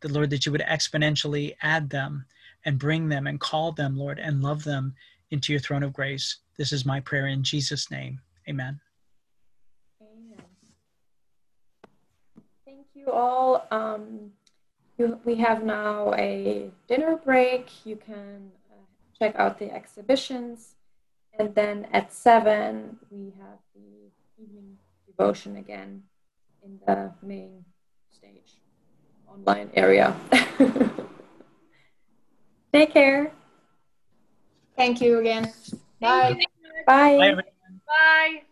the 0.00 0.08
Lord 0.08 0.30
that 0.30 0.46
you 0.46 0.52
would 0.52 0.62
exponentially 0.62 1.54
add 1.62 1.90
them 1.90 2.24
and 2.64 2.78
bring 2.78 3.08
them 3.08 3.26
and 3.26 3.40
call 3.40 3.72
them, 3.72 3.96
Lord, 3.96 4.18
and 4.18 4.42
love 4.42 4.64
them 4.64 4.94
into 5.30 5.52
your 5.52 5.60
throne 5.60 5.82
of 5.82 5.92
grace. 5.92 6.38
This 6.56 6.72
is 6.72 6.86
my 6.86 7.00
prayer 7.00 7.26
in 7.26 7.42
Jesus 7.42 7.90
name. 7.90 8.20
Amen. 8.48 8.80
Amen. 10.00 10.44
Thank 12.64 12.86
you 12.94 13.10
all. 13.10 13.66
Um, 13.70 14.32
you, 14.98 15.18
we 15.24 15.34
have 15.36 15.64
now 15.64 16.14
a 16.14 16.70
dinner 16.86 17.16
break. 17.16 17.68
You 17.84 17.96
can 17.96 18.50
uh, 18.70 18.76
check 19.18 19.36
out 19.36 19.58
the 19.58 19.72
exhibitions. 19.72 20.74
And 21.38 21.54
then 21.54 21.86
at 21.92 22.12
7, 22.12 22.98
we 23.10 23.32
have 23.40 23.58
the 23.74 24.10
evening 24.42 24.76
devotion 25.06 25.56
again 25.56 26.02
in 26.64 26.78
the 26.86 27.12
main 27.22 27.64
stage 28.10 28.52
online 29.28 29.70
area. 29.74 30.14
Take 32.72 32.92
care. 32.92 33.32
Thank 34.76 35.00
you 35.00 35.18
again. 35.18 35.52
Bye. 36.00 36.34
Bye. 36.86 37.16
Bye. 37.18 37.42
Bye. 37.86 38.42